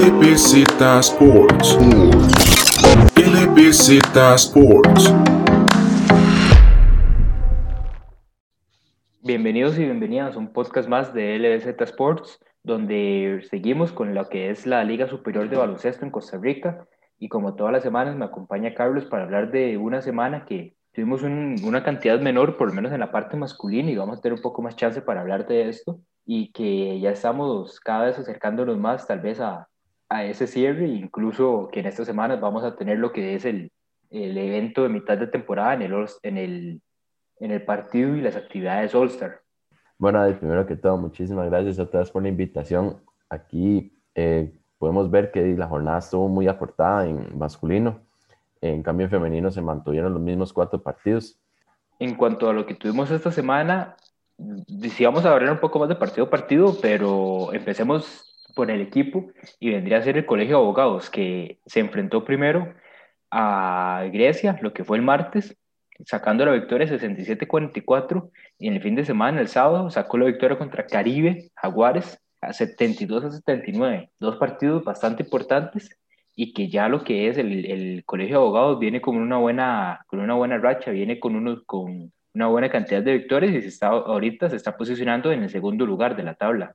LBZ 0.00 0.80
Sports. 1.00 1.76
LBZ 3.16 4.16
Sports. 4.34 5.14
Bienvenidos 9.20 9.78
y 9.78 9.84
bienvenidas 9.84 10.36
a 10.36 10.38
un 10.38 10.54
podcast 10.54 10.88
más 10.88 11.12
de 11.12 11.38
LBZ 11.38 11.82
Sports, 11.82 12.40
donde 12.62 13.46
seguimos 13.50 13.92
con 13.92 14.14
lo 14.14 14.26
que 14.30 14.48
es 14.48 14.66
la 14.66 14.82
Liga 14.84 15.06
Superior 15.06 15.50
de 15.50 15.58
Baloncesto 15.58 16.06
en 16.06 16.10
Costa 16.10 16.38
Rica. 16.38 16.86
Y 17.18 17.28
como 17.28 17.54
todas 17.54 17.74
las 17.74 17.82
semanas 17.82 18.16
me 18.16 18.24
acompaña 18.24 18.72
Carlos 18.72 19.04
para 19.04 19.24
hablar 19.24 19.50
de 19.50 19.76
una 19.76 20.00
semana 20.00 20.46
que 20.46 20.76
tuvimos 20.94 21.22
una 21.22 21.84
cantidad 21.84 22.18
menor, 22.22 22.56
por 22.56 22.68
lo 22.68 22.74
menos 22.74 22.92
en 22.92 23.00
la 23.00 23.12
parte 23.12 23.36
masculina, 23.36 23.90
y 23.90 23.96
vamos 23.96 24.16
a 24.16 24.22
tener 24.22 24.36
un 24.36 24.42
poco 24.42 24.62
más 24.62 24.76
chance 24.76 25.02
para 25.02 25.20
hablar 25.20 25.46
de 25.46 25.68
esto. 25.68 26.00
Y 26.24 26.52
que 26.52 26.98
ya 27.00 27.10
estamos 27.10 27.78
cada 27.80 28.06
vez 28.06 28.18
acercándonos 28.18 28.78
más 28.78 29.06
tal 29.06 29.20
vez 29.20 29.40
a, 29.40 29.66
a 30.10 30.24
ese 30.24 30.46
cierre, 30.46 30.86
incluso 30.86 31.70
que 31.72 31.80
en 31.80 31.86
estas 31.86 32.06
semanas 32.06 32.40
vamos 32.40 32.62
a 32.64 32.76
tener 32.76 32.98
lo 32.98 33.12
que 33.12 33.34
es 33.34 33.46
el, 33.46 33.72
el 34.10 34.36
evento 34.36 34.82
de 34.82 34.90
mitad 34.90 35.16
de 35.16 35.28
temporada 35.28 35.72
en 35.72 35.82
el, 35.82 36.06
en 36.22 36.36
el 36.36 36.82
en 37.40 37.50
el 37.50 37.62
partido 37.62 38.14
y 38.14 38.20
las 38.20 38.36
actividades 38.36 38.94
All-Star. 38.94 39.40
Bueno, 39.98 40.24
primero 40.38 40.66
que 40.66 40.76
todo, 40.76 40.96
muchísimas 40.96 41.48
gracias 41.50 41.78
a 41.78 41.86
todas 41.86 42.10
por 42.10 42.22
la 42.22 42.28
invitación. 42.28 43.02
Aquí 43.28 43.92
eh, 44.14 44.52
podemos 44.78 45.10
ver 45.10 45.30
que 45.30 45.44
la 45.56 45.66
jornada 45.66 45.98
estuvo 45.98 46.28
muy 46.28 46.46
aportada 46.46 47.06
en 47.06 47.36
masculino. 47.36 48.00
En 48.60 48.82
cambio, 48.82 49.06
en 49.06 49.10
femenino 49.10 49.50
se 49.50 49.62
mantuvieron 49.62 50.12
los 50.12 50.22
mismos 50.22 50.52
cuatro 50.52 50.82
partidos. 50.82 51.38
En 51.98 52.14
cuanto 52.14 52.48
a 52.48 52.52
lo 52.52 52.66
que 52.66 52.74
tuvimos 52.74 53.10
esta 53.10 53.32
semana, 53.32 53.96
decíamos 54.36 55.24
hablar 55.24 55.52
un 55.52 55.60
poco 55.60 55.78
más 55.78 55.88
de 55.88 55.96
partido 55.96 56.26
a 56.26 56.30
partido, 56.30 56.76
pero 56.80 57.52
empecemos 57.52 58.29
por 58.54 58.70
el 58.70 58.80
equipo 58.80 59.30
y 59.58 59.70
vendría 59.70 59.98
a 59.98 60.02
ser 60.02 60.16
el 60.16 60.26
Colegio 60.26 60.56
de 60.56 60.62
Abogados, 60.62 61.10
que 61.10 61.58
se 61.66 61.80
enfrentó 61.80 62.24
primero 62.24 62.74
a 63.30 64.08
Grecia, 64.12 64.58
lo 64.62 64.72
que 64.72 64.84
fue 64.84 64.96
el 64.96 65.02
martes, 65.02 65.56
sacando 66.04 66.44
la 66.44 66.52
victoria 66.52 66.86
67-44 66.86 68.30
y 68.58 68.68
en 68.68 68.74
el 68.74 68.82
fin 68.82 68.94
de 68.94 69.04
semana, 69.04 69.40
el 69.40 69.48
sábado, 69.48 69.90
sacó 69.90 70.18
la 70.18 70.26
victoria 70.26 70.58
contra 70.58 70.86
Caribe, 70.86 71.50
Jaguares, 71.54 72.20
a 72.40 72.52
72 72.52 73.24
a 73.24 73.30
79. 73.30 74.10
Dos 74.18 74.36
partidos 74.36 74.84
bastante 74.84 75.22
importantes 75.22 75.90
y 76.34 76.52
que 76.52 76.68
ya 76.68 76.88
lo 76.88 77.04
que 77.04 77.28
es 77.28 77.36
el, 77.36 77.66
el 77.66 78.04
colegio 78.04 78.36
de 78.36 78.42
abogados 78.42 78.78
viene 78.78 79.00
con 79.00 79.16
una 79.16 79.36
buena, 79.36 80.04
con 80.06 80.20
una 80.20 80.34
buena 80.34 80.58
racha, 80.58 80.90
viene 80.90 81.20
con, 81.20 81.36
unos, 81.36 81.64
con 81.66 82.12
una 82.34 82.46
buena 82.46 82.70
cantidad 82.70 83.02
de 83.02 83.18
victorias 83.18 83.54
y 83.54 83.62
se 83.62 83.68
está, 83.68 83.88
ahorita 83.88 84.48
se 84.48 84.56
está 84.56 84.76
posicionando 84.76 85.32
en 85.32 85.42
el 85.42 85.50
segundo 85.50 85.84
lugar 85.86 86.16
de 86.16 86.22
la 86.22 86.34
tabla. 86.34 86.74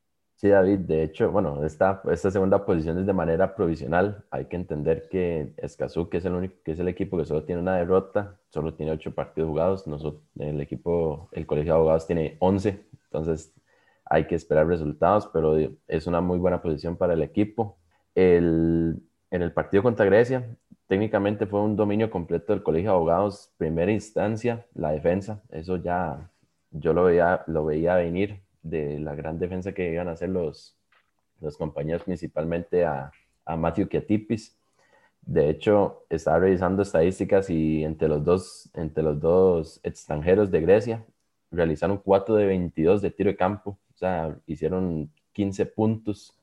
David, 0.50 0.80
de 0.80 1.04
hecho, 1.04 1.32
bueno, 1.32 1.64
esta, 1.66 2.02
esta 2.12 2.32
segunda 2.32 2.66
posición 2.66 3.00
es 3.00 3.06
de 3.06 3.14
manera 3.14 3.56
provisional. 3.56 4.26
Hay 4.32 4.46
que 4.46 4.56
entender 4.56 5.08
que 5.10 5.54
Escazú, 5.58 6.10
que 6.10 6.18
es 6.18 6.26
el 6.26 6.34
único, 6.34 6.56
que 6.64 6.72
es 6.74 6.80
el 6.80 6.88
equipo 6.88 7.18
que 7.18 7.26
solo 7.26 7.44
tiene 7.44 7.62
una 7.62 7.78
derrota, 7.78 8.40
solo 8.50 8.74
tiene 8.74 8.92
ocho 8.92 9.14
partidos 9.14 9.50
jugados. 9.50 9.88
Nosotros, 9.88 10.24
el 10.40 10.62
equipo, 10.62 11.30
el 11.32 11.46
colegio 11.46 11.74
de 11.74 11.78
abogados 11.78 12.08
tiene 12.08 12.38
once, 12.40 12.86
entonces 13.06 13.54
hay 14.06 14.28
que 14.28 14.36
esperar 14.36 14.68
resultados, 14.68 15.28
pero 15.34 15.58
es 15.88 16.08
una 16.08 16.22
muy 16.22 16.38
buena 16.40 16.62
posición 16.62 16.96
para 16.98 17.14
el 17.14 17.24
equipo. 17.24 17.78
El, 18.14 19.02
en 19.32 19.42
el 19.42 19.52
partido 19.54 19.84
contra 19.84 20.06
Grecia, 20.06 20.58
técnicamente 20.88 21.46
fue 21.46 21.62
un 21.62 21.76
dominio 21.76 22.10
completo 22.10 22.54
del 22.54 22.64
colegio 22.64 22.92
de 22.92 22.96
abogados, 22.96 23.52
primera 23.58 23.92
instancia, 23.92 24.66
la 24.74 24.92
defensa, 24.92 25.42
eso 25.50 25.78
ya 25.78 26.32
yo 26.72 26.94
lo 26.94 27.06
veía, 27.06 27.44
lo 27.48 27.66
veía 27.66 27.96
venir 27.96 28.45
de 28.66 29.00
la 29.00 29.16
gran 29.16 29.38
defensa 29.40 29.74
que 29.74 29.94
iban 29.94 30.08
a 30.08 30.14
hacer 30.14 30.30
los, 30.30 30.76
los 31.40 31.58
compañeros, 31.58 32.04
principalmente 32.04 32.84
a, 32.84 33.12
a 33.46 33.56
Matthew 33.56 33.88
Kiatipis. 33.88 34.58
De 35.22 35.50
hecho, 35.50 36.06
estaba 36.10 36.40
revisando 36.40 36.82
estadísticas 36.82 37.50
y 37.50 37.84
entre 37.84 38.08
los 38.08 38.24
dos, 38.24 38.70
entre 38.74 39.04
los 39.04 39.20
dos 39.20 39.80
extranjeros 39.84 40.52
de 40.52 40.62
Grecia 40.62 41.06
realizaron 41.52 42.00
4 42.00 42.36
de 42.36 42.46
22 42.48 43.02
de 43.02 43.12
tiro 43.12 43.30
de 43.30 43.38
campo, 43.38 43.80
o 43.94 43.98
sea, 43.98 44.38
hicieron 44.46 45.12
15 45.34 45.66
puntos. 45.68 46.38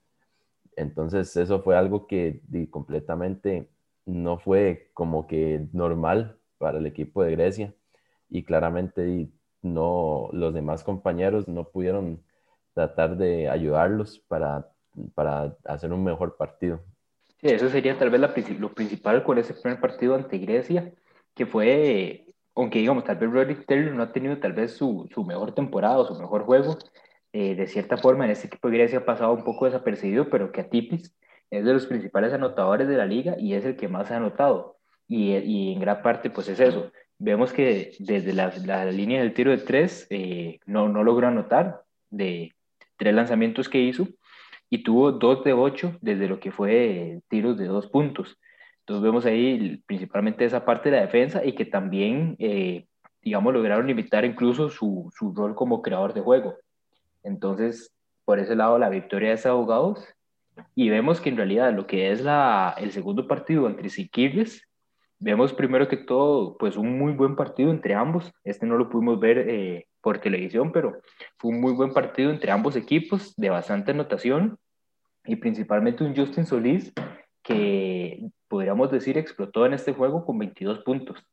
Entonces, 0.77 1.37
eso 1.37 1.61
fue 1.63 1.77
algo 1.77 2.07
que 2.07 2.41
completamente 2.71 3.69
no 4.07 4.39
fue 4.39 4.91
como 4.95 5.27
que 5.27 5.67
normal 5.73 6.39
para 6.59 6.79
el 6.79 6.87
equipo 6.87 7.23
de 7.23 7.33
Grecia 7.33 7.75
y 8.29 8.43
claramente 8.45 9.29
no, 9.63 10.29
los 10.33 10.53
demás 10.53 10.85
compañeros 10.85 11.49
no 11.49 11.65
pudieron 11.65 12.23
tratar 12.75 13.17
de 13.17 13.49
ayudarlos 13.49 14.19
para, 14.29 14.69
para 15.15 15.57
hacer 15.65 15.93
un 15.93 16.05
mejor 16.05 16.37
partido. 16.37 16.81
Sí, 17.41 17.49
eso 17.49 17.69
sería 17.69 17.99
tal 17.99 18.11
vez 18.11 18.21
la, 18.21 18.35
lo 18.59 18.73
principal 18.73 19.25
con 19.25 19.39
ese 19.39 19.55
primer 19.55 19.81
partido 19.81 20.15
ante 20.15 20.39
Grecia, 20.39 20.93
que 21.35 21.47
fue, 21.47 22.27
aunque 22.55 22.79
digamos, 22.79 23.05
tal 23.05 23.17
vez 23.17 23.31
Roderick 23.31 23.67
Taylor 23.67 23.95
no 23.95 24.03
ha 24.03 24.13
tenido 24.13 24.39
tal 24.39 24.53
vez 24.53 24.73
su, 24.73 25.09
su 25.13 25.25
mejor 25.25 25.55
temporada 25.55 25.99
o 25.99 26.07
su 26.07 26.21
mejor 26.21 26.45
juego, 26.45 26.79
eh, 27.33 27.55
de 27.55 27.67
cierta 27.67 27.97
forma 27.97 28.25
en 28.25 28.33
este 28.33 28.47
equipo 28.47 28.69
de 28.69 28.79
Grecia 28.79 28.99
ha 29.01 29.05
pasado 29.05 29.33
un 29.33 29.45
poco 29.45 29.65
desapercibido, 29.65 30.29
pero 30.29 30.53
que 30.53 30.61
Atipis 30.61 31.17
es 31.51 31.65
de 31.65 31.73
los 31.73 31.87
principales 31.87 32.33
anotadores 32.33 32.89
de 32.89 32.97
la 32.97 33.07
liga 33.07 33.37
y 33.39 33.55
es 33.55 33.65
el 33.65 33.77
que 33.77 33.89
más 33.89 34.11
ha 34.11 34.17
anotado. 34.17 34.79
Y, 35.09 35.37
y 35.37 35.73
en 35.73 35.81
gran 35.81 36.03
parte, 36.03 36.31
pues 36.31 36.49
es 36.49 36.61
eso, 36.61 36.91
vemos 37.23 37.53
que 37.53 37.93
desde 38.01 38.33
la, 38.33 38.53
la 38.67 38.85
línea 38.87 39.21
del 39.21 39.33
tiro 39.33 39.53
de 39.53 39.59
tres 39.59 40.09
eh, 40.11 40.59
no, 40.67 40.89
no 40.89 41.05
logró 41.05 41.29
anotar 41.29 41.83
de 42.11 42.53
tres 42.97 43.15
lanzamientos 43.15 43.69
que 43.69 43.79
hizo 43.79 44.09
y 44.69 44.83
tuvo 44.83 45.13
dos 45.13 45.45
de 45.45 45.53
ocho 45.53 45.97
desde 46.01 46.27
lo 46.27 46.41
que 46.41 46.51
fue 46.51 47.21
tiros 47.29 47.57
de 47.59 47.67
dos 47.67 47.87
puntos. 47.87 48.39
Entonces 48.81 49.05
vemos 49.05 49.25
ahí 49.25 49.81
principalmente 49.87 50.45
esa 50.45 50.65
parte 50.65 50.91
de 50.91 50.97
la 50.97 51.03
defensa 51.03 51.45
y 51.45 51.55
que 51.55 51.65
también, 51.65 52.35
eh, 52.41 52.87
digamos, 53.23 53.53
lograron 53.55 53.87
limitar 53.87 54.25
incluso 54.25 54.69
su, 54.69 55.09
su, 55.15 55.33
rol 55.33 55.55
como 55.55 55.81
creador 55.81 56.15
de 56.15 56.23
juego. 56.23 56.57
Entonces, 57.23 57.93
por 58.25 58.41
ese 58.41 58.57
lado, 58.57 58.79
la 58.81 58.89
victoria 58.89 59.37
de 59.37 59.49
abogados. 59.49 60.05
Y 60.75 60.91
vemos 60.91 61.21
que 61.21 61.29
en 61.29 61.37
realidad 61.37 61.73
lo 61.73 61.87
que 61.87 62.11
es 62.11 62.21
la, 62.21 62.75
el 62.79 62.91
segundo 62.91 63.29
partido 63.29 63.69
entre 63.69 63.89
Siquirres 63.91 64.67
Vemos 65.25 65.53
primero 65.53 65.87
que 65.87 65.99
todo, 65.99 66.57
pues 66.59 66.77
un 66.77 66.99
muy 66.99 67.13
buen 67.13 67.37
partido 67.37 67.71
entre 67.71 67.95
ambos. 67.95 68.33
Este 68.43 68.67
no 68.67 68.77
lo 68.77 68.89
pudimos 68.89 69.21
ver 69.21 69.39
eh, 69.39 69.87
por 70.01 70.19
televisión, 70.19 70.73
pero 70.73 71.01
fue 71.39 71.53
un 71.53 71.61
muy 71.61 71.73
buen 71.75 71.93
partido 71.93 72.33
entre 72.33 72.51
ambos 72.51 72.75
equipos, 72.75 73.33
de 73.37 73.49
bastante 73.49 73.93
anotación 73.93 74.59
y 75.25 75.37
principalmente 75.37 76.03
un 76.03 76.17
Justin 76.17 76.45
Solís 76.45 76.93
que 77.41 78.31
podríamos 78.49 78.91
decir 78.91 79.17
explotó 79.17 79.65
en 79.65 79.75
este 79.75 79.93
juego 79.93 80.27
con 80.27 80.41
22 80.41 80.81
puntos. 80.81 81.25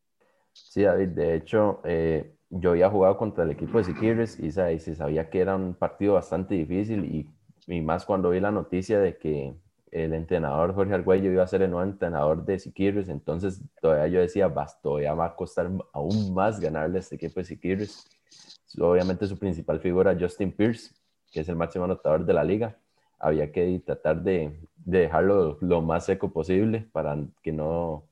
Sí, 0.54 0.84
David, 0.84 1.08
de 1.08 1.34
hecho, 1.34 1.82
eh, 1.84 2.36
yo 2.52 2.70
había 2.70 2.92
jugado 2.92 3.18
contra 3.18 3.44
el 3.44 3.50
equipo 3.50 3.80
de 3.80 3.86
Siquirres 3.86 4.40
y, 4.40 4.52
se 4.52 4.94
sabía 4.94 5.32
que 5.32 5.40
era 5.40 5.56
un 5.56 5.74
partido 5.74 6.14
bastante 6.14 6.54
difícil 6.54 7.06
y, 7.06 7.28
y 7.66 7.82
más 7.82 8.06
cuando 8.06 8.30
vi 8.30 8.40
la 8.40 8.52
noticia 8.52 9.00
de 9.00 9.18
que 9.18 9.56
el 9.92 10.14
entrenador 10.14 10.74
Jorge 10.74 10.94
Argüello 10.94 11.32
iba 11.32 11.44
a 11.44 11.48
ser 11.48 11.62
el 11.62 11.72
nuevo 11.72 11.90
entrenador 11.90 12.46
de 12.46 12.60
Siquirres, 12.60 13.10
entonces 13.10 13.62
todavía 13.82 14.08
yo 14.08 14.20
decía, 14.20 14.48
vas, 14.48 14.82
todavía 14.82 15.14
va 15.14 15.26
a 15.26 15.36
costar 15.36 15.70
aún 15.94 16.34
más 16.34 16.60
ganarle 16.60 16.98
a 16.98 17.00
este 17.00 17.16
equipo 17.16 17.40
de 17.40 17.46
Siquirres. 17.46 18.08
Obviamente 18.80 19.26
su 19.28 19.38
principal 19.38 19.80
figura, 19.80 20.16
Justin 20.20 20.52
Pierce, 20.52 20.94
que 21.32 21.42
es 21.42 21.50
el 21.50 21.56
máximo 21.56 21.86
anotador 21.86 22.26
de 22.26 22.34
la 22.34 22.44
liga, 22.44 22.78
había 23.18 23.52
que 23.52 23.82
tratar 23.86 24.22
de, 24.22 24.60
de 24.78 25.00
dejarlo 25.00 25.58
lo 25.62 25.82
más 25.82 26.06
seco 26.06 26.32
posible 26.32 26.88
para 26.92 27.18
que 27.42 27.52
no, 27.52 28.04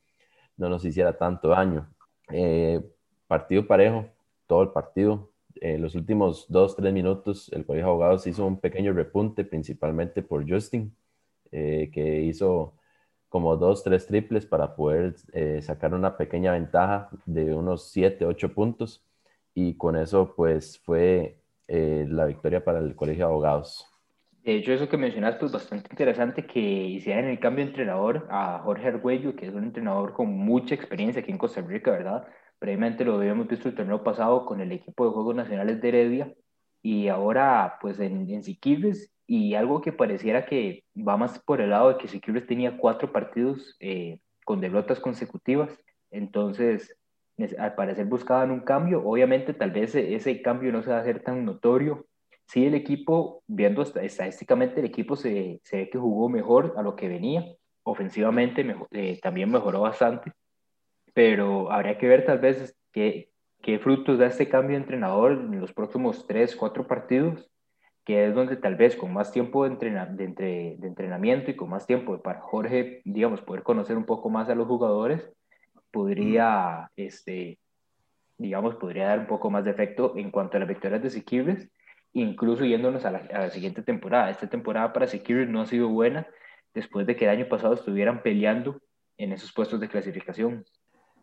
no 0.58 0.70
nos 0.70 0.84
hiciera 0.84 1.18
tanto 1.18 1.50
daño. 1.50 1.88
Eh, 2.30 2.82
partido 3.28 3.68
parejo, 3.68 4.06
todo 4.48 4.64
el 4.64 4.70
partido. 4.70 5.30
En 5.56 5.82
los 5.82 5.96
últimos 5.96 6.46
dos, 6.50 6.76
tres 6.76 6.94
minutos, 6.94 7.50
el 7.54 7.66
Colegio 7.66 7.86
de 7.86 7.92
Abogados 7.92 8.28
hizo 8.28 8.46
un 8.46 8.60
pequeño 8.60 8.94
repunte, 8.94 9.44
principalmente 9.44 10.22
por 10.22 10.48
Justin, 10.48 10.94
eh, 11.52 11.90
que 11.94 12.22
hizo 12.22 12.74
como 13.30 13.58
dos, 13.58 13.84
tres 13.84 14.08
triples 14.08 14.46
para 14.46 14.76
poder 14.76 15.16
eh, 15.34 15.62
sacar 15.62 15.94
una 15.94 16.18
pequeña 16.18 16.54
ventaja 16.54 17.10
de 17.26 17.54
unos 17.54 17.92
7, 17.92 18.26
8 18.26 18.54
puntos 18.54 19.06
y 19.54 19.76
con 19.76 19.96
eso 19.96 20.34
pues 20.36 20.80
fue 20.80 21.40
eh, 21.68 22.06
la 22.08 22.26
victoria 22.26 22.64
para 22.64 22.80
el 22.80 22.96
Colegio 22.96 23.26
de 23.26 23.32
Abogados. 23.32 23.86
De 24.44 24.56
hecho, 24.56 24.72
eso 24.72 24.88
que 24.88 24.96
mencionaste 24.96 25.46
es 25.46 25.52
bastante 25.52 25.90
interesante 25.92 26.46
que 26.46 26.60
hicieran 26.60 27.26
el 27.26 27.38
cambio 27.38 27.66
de 27.66 27.72
entrenador 27.72 28.28
a 28.30 28.60
Jorge 28.64 28.88
Argüello, 28.88 29.36
que 29.36 29.48
es 29.48 29.54
un 29.54 29.66
entrenador 29.66 30.14
con 30.14 30.30
mucha 30.30 30.74
experiencia 30.74 31.22
aquí 31.22 31.32
en 31.32 31.38
Costa 31.38 31.60
Rica, 31.60 31.92
¿verdad? 31.92 32.26
Previamente 32.58 33.04
lo 33.04 33.16
habíamos 33.16 33.48
visto 33.48 33.68
el 33.68 33.76
torneo 33.76 34.04
pasado 34.04 34.46
con 34.46 34.62
el 34.62 34.72
equipo 34.72 35.06
de 35.06 35.12
Juegos 35.12 35.36
Nacionales 35.36 35.82
de 35.82 35.90
Heredia 35.90 36.34
y 36.82 37.08
ahora 37.08 37.78
pues 37.82 38.00
en, 38.00 38.30
en 38.30 38.44
y 39.30 39.56
algo 39.56 39.82
que 39.82 39.92
pareciera 39.92 40.46
que 40.46 40.86
va 40.96 41.18
más 41.18 41.40
por 41.40 41.60
el 41.60 41.72
lado 41.72 41.90
de 41.90 41.98
que 41.98 42.08
Siquirres 42.08 42.48
tenía 42.48 42.78
cuatro 42.78 43.12
partidos 43.12 43.76
eh, 43.80 44.20
con 44.46 44.62
derrotas 44.62 45.00
consecutivas, 45.00 45.78
entonces 46.12 46.98
al 47.60 47.76
parecer 47.76 48.06
buscaban 48.06 48.52
un 48.52 48.62
cambio, 48.62 49.04
obviamente 49.06 49.54
tal 49.54 49.72
vez 49.72 49.94
ese 49.96 50.42
cambio 50.42 50.72
no 50.72 50.82
se 50.82 50.90
va 50.90 50.98
a 50.98 51.02
hacer 51.02 51.22
tan 51.22 51.46
notorio. 51.46 52.08
Sí 52.48 52.66
el 52.66 52.74
equipo, 52.76 53.44
viendo 53.46 53.82
estadísticamente, 53.82 54.80
el 54.80 54.86
equipo 54.86 55.18
se, 55.18 55.60
se 55.64 55.78
ve 55.78 55.90
que 55.90 55.98
jugó 55.98 56.30
mejor 56.30 56.74
a 56.78 56.82
lo 56.82 56.96
que 56.96 57.10
venía, 57.10 57.46
ofensivamente 57.84 58.66
eh, 58.92 59.20
también 59.22 59.52
mejoró 59.52 59.82
bastante, 59.82 60.32
pero 61.14 61.72
habría 61.72 61.98
que 61.98 62.08
ver 62.08 62.26
tal 62.26 62.40
vez 62.40 62.76
qué, 62.92 63.30
qué 63.68 63.80
frutos 63.80 64.18
da 64.18 64.28
este 64.28 64.48
cambio 64.48 64.78
de 64.78 64.84
entrenador 64.84 65.34
en 65.34 65.60
los 65.60 65.74
próximos 65.74 66.26
tres, 66.26 66.56
cuatro 66.56 66.88
partidos, 66.88 67.52
que 68.06 68.26
es 68.26 68.34
donde 68.34 68.56
tal 68.56 68.76
vez 68.76 68.96
con 68.96 69.12
más 69.12 69.34
tiempo 69.34 69.68
de, 69.68 69.76
de, 69.76 70.76
de 70.80 70.88
entrenamiento 70.88 71.52
y 71.52 71.58
con 71.58 71.70
más 71.70 71.86
tiempo 71.86 72.18
para 72.22 72.40
Jorge, 72.40 73.02
digamos, 73.04 73.42
poder 73.42 73.64
conocer 73.64 73.98
un 73.98 74.06
poco 74.06 74.30
más 74.30 74.48
a 74.48 74.56
los 74.56 74.68
jugadores, 74.68 75.30
podría, 75.92 76.90
este, 76.96 77.60
digamos, 78.38 78.76
podría 78.76 79.08
dar 79.08 79.20
un 79.20 79.28
poco 79.28 79.50
más 79.50 79.66
de 79.66 79.72
efecto 79.72 80.14
en 80.16 80.32
cuanto 80.32 80.56
a 80.56 80.62
las 80.62 80.70
victorias 80.70 81.04
de 81.04 81.10
Siquibres 81.10 81.70
incluso 82.14 82.64
yéndonos 82.64 83.04
a 83.04 83.12
la, 83.12 83.50
siguiente 83.50 83.82
temporada. 83.82 84.30
Esta 84.30 84.48
temporada 84.48 84.94
para 84.94 85.08
Security 85.08 85.52
no 85.52 85.62
ha 85.62 85.66
sido 85.66 85.90
buena 85.90 86.26
después 86.74 87.06
de 87.06 87.18
que 87.18 87.26
el 87.26 87.32
año 87.32 87.50
pasado 87.50 87.74
estuvieran 87.74 88.24
peleando 88.24 88.80
en 89.18 89.34
esos 89.34 89.52
puestos 89.52 89.82
de 89.82 89.90
clasificación. 89.90 90.64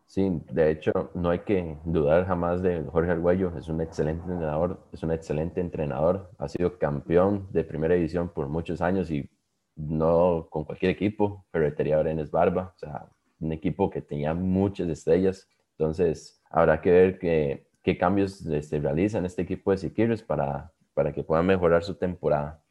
Sí, 0.06 0.42
de 0.50 0.70
hecho, 0.70 0.92
no 1.14 1.30
hay 1.30 1.40
que 1.40 1.76
dudar 1.84 2.26
jamás 2.26 2.62
de 2.62 2.84
Jorge 2.84 3.10
Arguello. 3.10 3.52
Es 3.58 3.68
un 3.68 3.80
excelente 3.80 4.22
entrenador, 4.30 4.80
es 4.92 5.02
un 5.02 5.10
excelente 5.12 5.60
entrenador. 5.60 6.30
Ha 6.38 6.48
sido 6.48 6.78
campeón 6.78 7.48
de 7.50 7.64
primera 7.64 7.94
división 7.94 8.28
por 8.28 8.48
muchos 8.48 8.80
años 8.80 9.10
y 9.10 9.28
no 9.76 10.46
con 10.50 10.64
cualquier 10.64 10.92
equipo. 10.92 11.46
Ferretería 11.50 11.98
Brenes 11.98 12.30
Barba, 12.30 12.72
o 12.76 12.78
sea, 12.78 13.08
un 13.40 13.52
equipo 13.52 13.90
que 13.90 14.02
tenía 14.02 14.34
muchas 14.34 14.88
estrellas. 14.88 15.48
Entonces, 15.78 16.40
habrá 16.50 16.80
que 16.80 16.90
ver 16.90 17.18
qué 17.18 17.98
cambios 17.98 18.38
se 18.38 18.56
este, 18.58 18.78
realizan 18.78 19.26
este 19.26 19.42
equipo 19.42 19.72
de 19.72 19.78
Siquirres 19.78 20.22
para 20.22 20.72
para 20.94 21.12
que 21.12 21.22
puedan 21.24 21.46
mejorar 21.46 21.82
su 21.82 21.96
temporada. 21.96 22.62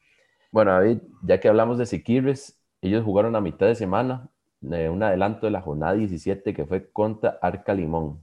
Bueno, 0.50 0.72
David, 0.72 0.98
ya 1.22 1.38
que 1.38 1.48
hablamos 1.48 1.78
de 1.78 1.86
Siquirres, 1.86 2.60
ellos 2.80 3.04
jugaron 3.04 3.36
a 3.36 3.40
mitad 3.40 3.66
de 3.66 3.74
semana 3.74 4.30
un 4.64 5.02
adelanto 5.02 5.46
de 5.46 5.52
la 5.52 5.60
jornada 5.60 5.94
17 5.94 6.54
que 6.54 6.64
fue 6.64 6.90
contra 6.90 7.38
Arca 7.42 7.74
Limón. 7.74 8.20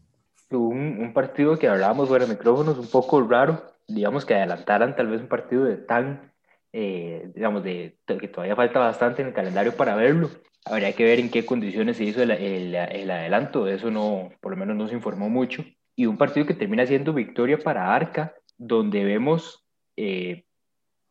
Un, 0.49 1.11
partido 1.13 1.57
que 1.57 1.67
hablábamos 1.67 2.09
fuera 2.09 2.25
de 2.25 2.31
micrófonos 2.31 2.77
un 2.77 2.87
poco 2.87 3.21
raro, 3.21 3.63
digamos 3.87 4.25
que 4.25 4.35
adelantaran 4.35 4.95
tal 4.95 5.07
vez 5.07 5.21
un 5.21 5.27
partido 5.27 5.63
de 5.63 5.77
tan, 5.77 6.33
eh, 6.73 7.31
digamos, 7.33 7.63
de, 7.63 7.97
que 8.05 8.27
todavía 8.27 8.55
falta 8.55 8.79
bastante 8.79 9.21
en 9.21 9.29
el 9.29 9.33
calendario 9.33 9.75
para 9.75 9.95
verlo. 9.95 10.29
Habría 10.65 10.93
que 10.93 11.05
ver 11.05 11.19
en 11.19 11.31
qué 11.31 11.45
condiciones 11.45 11.97
se 11.97 12.03
hizo 12.03 12.21
el, 12.21 12.31
el, 12.31 12.75
el 12.75 13.11
adelanto, 13.11 13.65
de 13.65 13.75
eso 13.75 13.89
no, 13.89 14.29
por 14.41 14.51
lo 14.51 14.57
menos 14.57 14.75
no 14.75 14.87
se 14.87 14.95
informó 14.95 15.29
mucho. 15.29 15.63
Y 15.95 16.05
un 16.05 16.17
partido 16.17 16.45
que 16.45 16.53
termina 16.53 16.85
siendo 16.85 17.13
victoria 17.13 17.57
para 17.57 17.93
Arca, 17.95 18.33
donde 18.57 19.03
vemos 19.05 19.65
eh, 19.95 20.43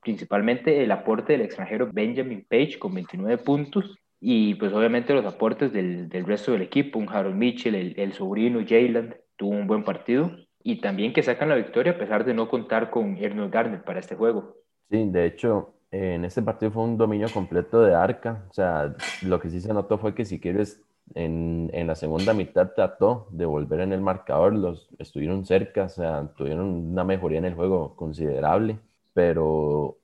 principalmente 0.02 0.82
el 0.82 0.90
aporte 0.90 1.32
del 1.32 1.42
extranjero 1.42 1.88
Benjamin 1.92 2.46
Page 2.48 2.78
con 2.78 2.94
29 2.94 3.38
puntos 3.38 3.99
y 4.20 4.54
pues 4.56 4.72
obviamente 4.72 5.14
los 5.14 5.24
aportes 5.24 5.72
del, 5.72 6.08
del 6.08 6.26
resto 6.26 6.52
del 6.52 6.62
equipo, 6.62 6.98
un 6.98 7.08
Harold 7.08 7.36
Mitchell, 7.36 7.74
el, 7.74 7.98
el 7.98 8.12
sobrino 8.12 8.60
Jayland 8.66 9.16
tuvo 9.36 9.50
un 9.52 9.66
buen 9.66 9.82
partido 9.82 10.30
y 10.62 10.80
también 10.80 11.14
que 11.14 11.22
sacan 11.22 11.48
la 11.48 11.54
victoria 11.54 11.92
a 11.92 11.98
pesar 11.98 12.24
de 12.24 12.34
no 12.34 12.48
contar 12.48 12.90
con 12.90 13.16
Ernold 13.16 13.52
Garner 13.52 13.82
para 13.82 14.00
este 14.00 14.14
juego. 14.14 14.56
Sí, 14.90 15.08
de 15.08 15.24
hecho, 15.24 15.74
en 15.90 16.24
este 16.26 16.42
partido 16.42 16.70
fue 16.70 16.82
un 16.84 16.98
dominio 16.98 17.28
completo 17.32 17.80
de 17.82 17.94
Arca, 17.94 18.44
o 18.50 18.52
sea, 18.52 18.94
lo 19.22 19.40
que 19.40 19.48
sí 19.48 19.60
se 19.60 19.72
notó 19.72 19.98
fue 19.98 20.14
que 20.14 20.26
si 20.26 20.38
quieres 20.38 20.82
en, 21.14 21.70
en, 21.72 21.86
la 21.86 21.94
segunda 21.94 22.34
mitad 22.34 22.72
trató 22.74 23.26
de 23.30 23.46
volver 23.46 23.80
en 23.80 23.92
el 23.92 24.00
marcador, 24.00 24.54
los 24.54 24.88
estuvieron 24.98 25.44
cerca, 25.46 25.84
o 25.84 25.88
sea, 25.88 26.30
tuvieron 26.36 26.66
una 26.66 27.04
mejoría 27.04 27.38
en 27.38 27.46
el 27.46 27.54
juego 27.54 27.96
considerable, 27.96 28.78
pero 29.14 29.96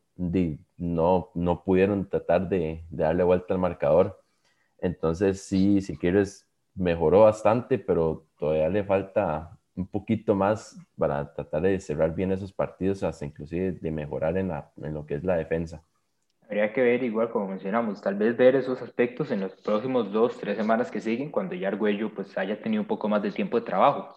no, 0.76 1.30
no 1.34 1.64
pudieron 1.64 2.08
tratar 2.08 2.48
de, 2.48 2.84
darle 2.90 3.24
vuelta 3.24 3.54
al 3.54 3.60
marcador. 3.60 4.22
Entonces 4.78 5.42
sí, 5.42 5.80
si 5.80 5.96
quieres, 5.96 6.46
mejoró 6.74 7.22
bastante, 7.22 7.78
pero 7.78 8.26
todavía 8.38 8.68
le 8.68 8.84
falta 8.84 9.58
un 9.74 9.86
poquito 9.86 10.34
más 10.34 10.78
para 10.96 11.32
tratar 11.34 11.62
de 11.62 11.80
cerrar 11.80 12.14
bien 12.14 12.32
esos 12.32 12.52
partidos, 12.52 13.02
hasta 13.02 13.24
inclusive 13.24 13.72
de 13.72 13.90
mejorar 13.90 14.36
en 14.36 14.50
lo 14.94 15.06
que 15.06 15.14
es 15.14 15.24
la 15.24 15.36
defensa. 15.36 15.82
Habría 16.48 16.72
que 16.72 16.80
ver, 16.80 17.02
igual 17.02 17.28
como 17.30 17.48
mencionamos, 17.48 18.00
tal 18.00 18.14
vez 18.14 18.36
ver 18.36 18.54
esos 18.54 18.80
aspectos 18.80 19.32
en 19.32 19.40
los 19.40 19.52
próximos 19.56 20.12
dos, 20.12 20.38
tres 20.38 20.56
semanas 20.56 20.92
que 20.92 21.00
siguen, 21.00 21.30
cuando 21.30 21.56
ya 21.56 21.68
Argüello 21.68 22.14
pues 22.14 22.38
haya 22.38 22.60
tenido 22.60 22.82
un 22.82 22.86
poco 22.86 23.08
más 23.08 23.20
de 23.22 23.32
tiempo 23.32 23.58
de 23.58 23.66
trabajo. 23.66 24.16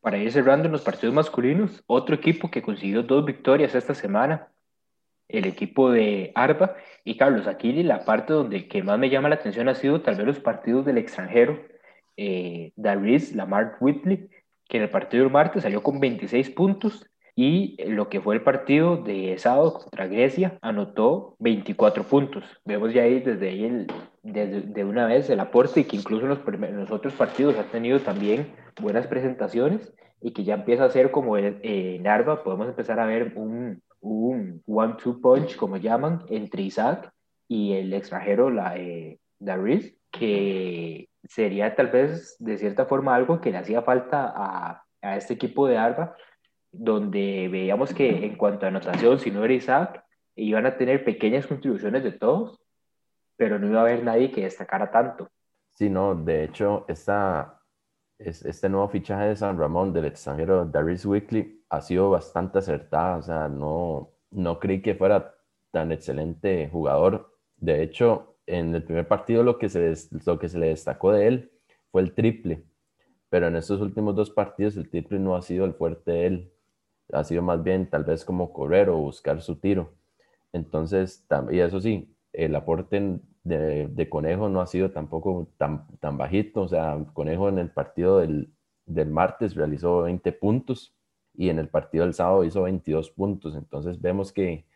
Para 0.00 0.16
ir 0.16 0.32
cerrando 0.32 0.66
en 0.66 0.72
los 0.72 0.82
partidos 0.82 1.14
masculinos, 1.14 1.82
otro 1.86 2.14
equipo 2.14 2.50
que 2.50 2.62
consiguió 2.62 3.02
dos 3.02 3.26
victorias 3.26 3.74
esta 3.74 3.94
semana, 3.94 4.48
el 5.28 5.46
equipo 5.46 5.90
de 5.90 6.32
Arba 6.34 6.76
y 7.04 7.16
Carlos 7.16 7.46
Aquili, 7.46 7.82
la 7.82 8.04
parte 8.04 8.32
donde 8.32 8.68
que 8.68 8.82
más 8.82 8.98
me 8.98 9.10
llama 9.10 9.28
la 9.28 9.36
atención 9.36 9.68
ha 9.68 9.74
sido 9.74 10.02
tal 10.02 10.16
vez 10.16 10.26
los 10.26 10.40
partidos 10.40 10.84
del 10.84 10.98
extranjero, 10.98 11.60
eh, 12.16 12.72
Darius 12.76 13.32
Lamar 13.34 13.76
Whitley, 13.80 14.28
que 14.68 14.78
en 14.78 14.84
el 14.84 14.90
partido 14.90 15.24
del 15.24 15.32
martes 15.32 15.62
salió 15.62 15.82
con 15.82 16.00
26 16.00 16.50
puntos, 16.50 17.10
y 17.36 17.76
lo 17.88 18.08
que 18.08 18.20
fue 18.20 18.36
el 18.36 18.42
partido 18.42 18.96
de 18.96 19.36
sábado 19.38 19.74
contra 19.74 20.06
Grecia 20.06 20.56
anotó 20.62 21.34
24 21.40 22.04
puntos. 22.04 22.44
Vemos 22.64 22.94
ya 22.94 23.02
ahí 23.02 23.20
desde 23.20 23.48
ahí 23.48 23.64
el, 23.64 23.86
desde, 24.22 24.60
de 24.60 24.84
una 24.84 25.06
vez 25.06 25.28
el 25.30 25.40
aporte 25.40 25.80
y 25.80 25.84
que 25.84 25.96
incluso 25.96 26.26
en 26.26 26.76
los, 26.78 26.90
otros 26.92 27.14
partidos 27.14 27.58
ha 27.58 27.64
tenido 27.64 27.98
también 28.00 28.54
buenas 28.80 29.08
presentaciones 29.08 29.92
y 30.20 30.32
que 30.32 30.44
ya 30.44 30.54
empieza 30.54 30.84
a 30.84 30.90
ser 30.90 31.10
como 31.10 31.36
en 31.36 32.06
Arba, 32.06 32.44
podemos 32.44 32.68
empezar 32.68 33.00
a 33.00 33.06
ver 33.06 33.32
un, 33.34 33.82
un 34.04 34.62
one-two 34.66 35.20
punch, 35.20 35.56
como 35.56 35.76
llaman, 35.78 36.24
entre 36.28 36.62
Isaac 36.62 37.12
y 37.48 37.72
el 37.72 37.92
extranjero, 37.92 38.50
la, 38.50 38.76
eh, 38.76 39.18
Darius, 39.38 39.92
que 40.10 41.08
sería 41.24 41.74
tal 41.74 41.88
vez 41.88 42.36
de 42.38 42.58
cierta 42.58 42.86
forma 42.86 43.14
algo 43.14 43.40
que 43.40 43.50
le 43.50 43.58
hacía 43.58 43.82
falta 43.82 44.32
a, 44.34 44.84
a 45.02 45.16
este 45.16 45.34
equipo 45.34 45.66
de 45.66 45.78
Arba 45.78 46.16
donde 46.76 47.48
veíamos 47.48 47.94
que 47.94 48.26
en 48.26 48.36
cuanto 48.36 48.66
a 48.66 48.68
anotación, 48.68 49.18
si 49.20 49.30
no 49.30 49.44
era 49.44 49.54
Isaac, 49.54 50.04
iban 50.34 50.66
a 50.66 50.76
tener 50.76 51.04
pequeñas 51.04 51.46
contribuciones 51.46 52.02
de 52.02 52.12
todos, 52.12 52.60
pero 53.36 53.58
no 53.58 53.68
iba 53.68 53.78
a 53.78 53.82
haber 53.82 54.02
nadie 54.02 54.32
que 54.32 54.42
destacara 54.42 54.90
tanto. 54.90 55.30
Sí, 55.74 55.88
no, 55.88 56.14
de 56.14 56.44
hecho, 56.44 56.84
esta, 56.88 57.60
este 58.18 58.68
nuevo 58.68 58.88
fichaje 58.88 59.26
de 59.28 59.36
San 59.36 59.58
Ramón 59.58 59.92
del 59.92 60.06
extranjero 60.06 60.64
Darius 60.64 61.04
Weekly 61.04 61.64
ha 61.68 61.80
sido 61.80 62.10
bastante 62.10 62.58
acertada, 62.58 63.16
o 63.16 63.22
sea, 63.22 63.48
no, 63.48 64.10
no 64.30 64.58
creí 64.58 64.80
que 64.82 64.94
fuera 64.94 65.34
tan 65.70 65.92
excelente 65.92 66.68
jugador. 66.70 67.34
De 67.56 67.82
hecho, 67.82 68.36
en 68.46 68.74
el 68.74 68.84
primer 68.84 69.08
partido 69.08 69.42
lo 69.42 69.58
que, 69.58 69.68
se, 69.68 69.94
lo 70.26 70.38
que 70.38 70.48
se 70.48 70.58
le 70.58 70.68
destacó 70.68 71.12
de 71.12 71.26
él 71.26 71.52
fue 71.90 72.02
el 72.02 72.14
triple, 72.14 72.64
pero 73.28 73.48
en 73.48 73.56
estos 73.56 73.80
últimos 73.80 74.14
dos 74.14 74.30
partidos 74.30 74.76
el 74.76 74.88
triple 74.88 75.18
no 75.18 75.34
ha 75.36 75.42
sido 75.42 75.64
el 75.64 75.74
fuerte 75.74 76.12
de 76.12 76.26
él 76.26 76.54
ha 77.12 77.24
sido 77.24 77.42
más 77.42 77.62
bien 77.62 77.88
tal 77.88 78.04
vez 78.04 78.24
como 78.24 78.52
correr 78.52 78.88
o 78.88 78.96
buscar 78.96 79.40
su 79.42 79.56
tiro. 79.56 79.92
Entonces, 80.52 81.26
y 81.50 81.58
eso 81.58 81.80
sí, 81.80 82.13
el 82.34 82.54
aporte 82.54 83.20
de, 83.44 84.08
Conejo 84.10 84.48
no 84.48 84.60
ha 84.60 84.66
sido 84.66 84.90
tampoco 84.90 85.48
tan, 85.56 85.86
tan 85.98 86.18
bajito. 86.18 86.62
O 86.62 86.68
sea, 86.68 86.98
Conejo 87.12 87.48
en 87.48 87.58
el 87.58 87.70
partido 87.70 88.18
del, 88.18 88.52
del, 88.86 89.10
martes 89.10 89.54
realizó 89.54 90.02
20 90.02 90.32
puntos 90.32 90.94
y 91.34 91.48
en 91.48 91.58
el 91.58 91.68
partido 91.68 92.04
del 92.04 92.14
sábado 92.14 92.44
hizo 92.44 92.62
22 92.62 93.10
puntos. 93.10 93.54
Entonces 93.54 94.00
vemos 94.00 94.32
que 94.32 94.66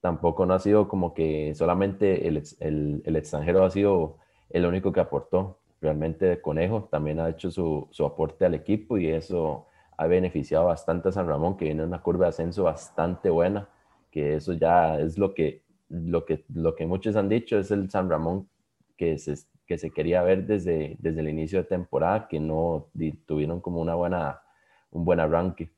tampoco 0.00 0.46
no 0.46 0.54
ha 0.54 0.58
sido 0.60 0.88
como 0.88 1.14
que 1.14 1.54
solamente 1.54 2.28
el, 2.28 2.42
el, 2.60 3.02
el 3.04 3.16
extranjero 3.16 3.64
ha 3.64 3.70
sido 3.70 4.18
el 4.50 4.66
único 4.66 4.92
que 4.92 5.00
aportó. 5.00 5.60
Realmente 5.80 6.40
Conejo 6.40 6.88
también 6.90 7.20
ha 7.20 7.28
hecho 7.28 7.50
su, 7.50 7.88
su 7.90 8.04
aporte 8.04 8.44
al 8.44 8.54
equipo 8.54 8.98
y 8.98 9.08
eso 9.08 9.66
ha 9.96 10.06
beneficiado 10.06 10.66
bastante 10.66 11.08
a 11.08 11.12
San 11.12 11.26
Ramón, 11.26 11.56
que 11.56 11.66
viene 11.66 11.82
en 11.82 11.88
una 11.88 12.02
curva 12.02 12.26
de 12.26 12.30
ascenso 12.30 12.64
bastante 12.64 13.30
buena, 13.30 13.68
que 14.10 14.36
eso 14.36 14.52
ya 14.52 14.98
es 14.98 15.18
lo 15.18 15.34
que, 15.34 15.64
lo 15.88 16.24
que, 16.24 16.44
lo 16.52 16.74
que 16.74 16.86
muchos 16.86 17.16
han 17.16 17.28
dicho, 17.28 17.58
es 17.58 17.70
el 17.70 17.90
San 17.90 18.10
Ramón 18.10 18.48
que 18.96 19.18
se, 19.18 19.34
que 19.66 19.78
se 19.78 19.90
quería 19.90 20.22
ver 20.22 20.46
desde, 20.46 20.96
desde 20.98 21.20
el 21.20 21.28
inicio 21.28 21.60
de 21.60 21.68
temporada, 21.68 22.28
que 22.28 22.40
no 22.40 22.88
tuvieron 23.26 23.60
como 23.60 23.80
una 23.80 23.94
buena, 23.94 24.42
un 24.90 25.04
buen 25.04 25.20
arranque. 25.20 25.70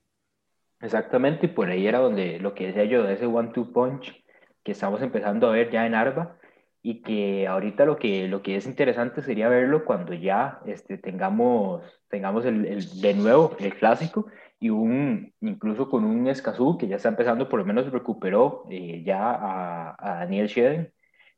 Exactamente, 0.80 1.46
y 1.46 1.48
por 1.50 1.68
ahí 1.68 1.86
era 1.86 1.98
donde 1.98 2.38
lo 2.38 2.54
que 2.54 2.68
decía 2.68 2.84
yo 2.84 3.06
ese 3.08 3.26
one-two 3.26 3.72
punch 3.72 4.24
que 4.62 4.72
estamos 4.72 5.02
empezando 5.02 5.48
a 5.48 5.52
ver 5.52 5.70
ya 5.70 5.86
en 5.86 5.94
Arba, 5.94 6.36
y 6.82 7.02
que 7.02 7.46
ahorita 7.46 7.84
lo 7.84 7.98
que, 7.98 8.26
lo 8.26 8.42
que 8.42 8.56
es 8.56 8.66
interesante 8.66 9.20
sería 9.20 9.48
verlo 9.48 9.84
cuando 9.84 10.14
ya 10.14 10.60
este, 10.64 10.96
tengamos, 10.96 11.82
tengamos 12.08 12.46
el, 12.46 12.64
el, 12.64 13.00
de 13.02 13.14
nuevo 13.14 13.54
el 13.58 13.74
clásico 13.74 14.26
y 14.60 14.70
un, 14.70 15.32
incluso 15.40 15.88
con 15.88 16.04
un 16.04 16.28
Escazú 16.28 16.78
que 16.78 16.86
ya 16.86 16.96
está 16.96 17.08
empezando, 17.08 17.48
por 17.48 17.58
lo 17.58 17.66
menos 17.66 17.90
recuperó 17.90 18.66
eh, 18.70 19.02
ya 19.04 19.30
a, 19.32 19.96
a, 19.98 20.14
Daniel 20.20 20.48
Scheden. 20.48 20.92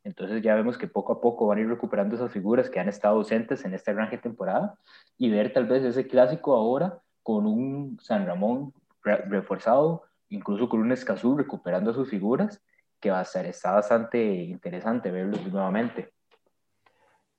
Entonces 0.04 0.42
ya 0.42 0.56
vemos 0.56 0.76
que 0.76 0.88
poco 0.88 1.12
a 1.12 1.20
poco 1.20 1.46
van 1.46 1.58
a 1.58 1.60
ir 1.60 1.68
recuperando 1.68 2.16
esas 2.16 2.32
figuras 2.32 2.68
que 2.68 2.80
han 2.80 2.88
estado 2.88 3.16
ausentes 3.16 3.64
en 3.64 3.74
esta 3.74 3.92
gran 3.92 4.10
temporada 4.20 4.76
y 5.16 5.30
ver 5.30 5.52
tal 5.52 5.66
vez 5.66 5.84
ese 5.84 6.08
clásico 6.08 6.54
ahora 6.54 6.98
con 7.22 7.46
un 7.46 7.98
San 8.00 8.26
Ramón 8.26 8.74
reforzado 9.02 10.02
incluso 10.32 10.68
con 10.68 10.80
un 10.80 10.92
Escazú 10.92 11.36
recuperando 11.36 11.92
sus 11.92 12.08
figuras, 12.08 12.60
que 13.00 13.10
va 13.10 13.20
a 13.20 13.24
ser, 13.24 13.46
está 13.46 13.72
bastante 13.72 14.22
interesante 14.44 15.10
verlos 15.10 15.46
nuevamente. 15.52 16.12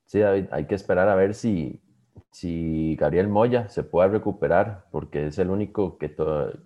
Sí, 0.06 0.22
hay 0.22 0.68
que 0.68 0.76
esperar 0.76 1.10
a 1.10 1.16
ver 1.16 1.34
si, 1.34 1.82
si 2.32 2.96
Gabriel 2.96 3.28
Moya 3.28 3.70
se 3.70 3.84
puede 3.84 4.10
recuperar, 4.10 4.86
porque 4.92 5.28
es 5.28 5.40
el 5.40 5.50
único 5.50 5.98
que 5.98 6.16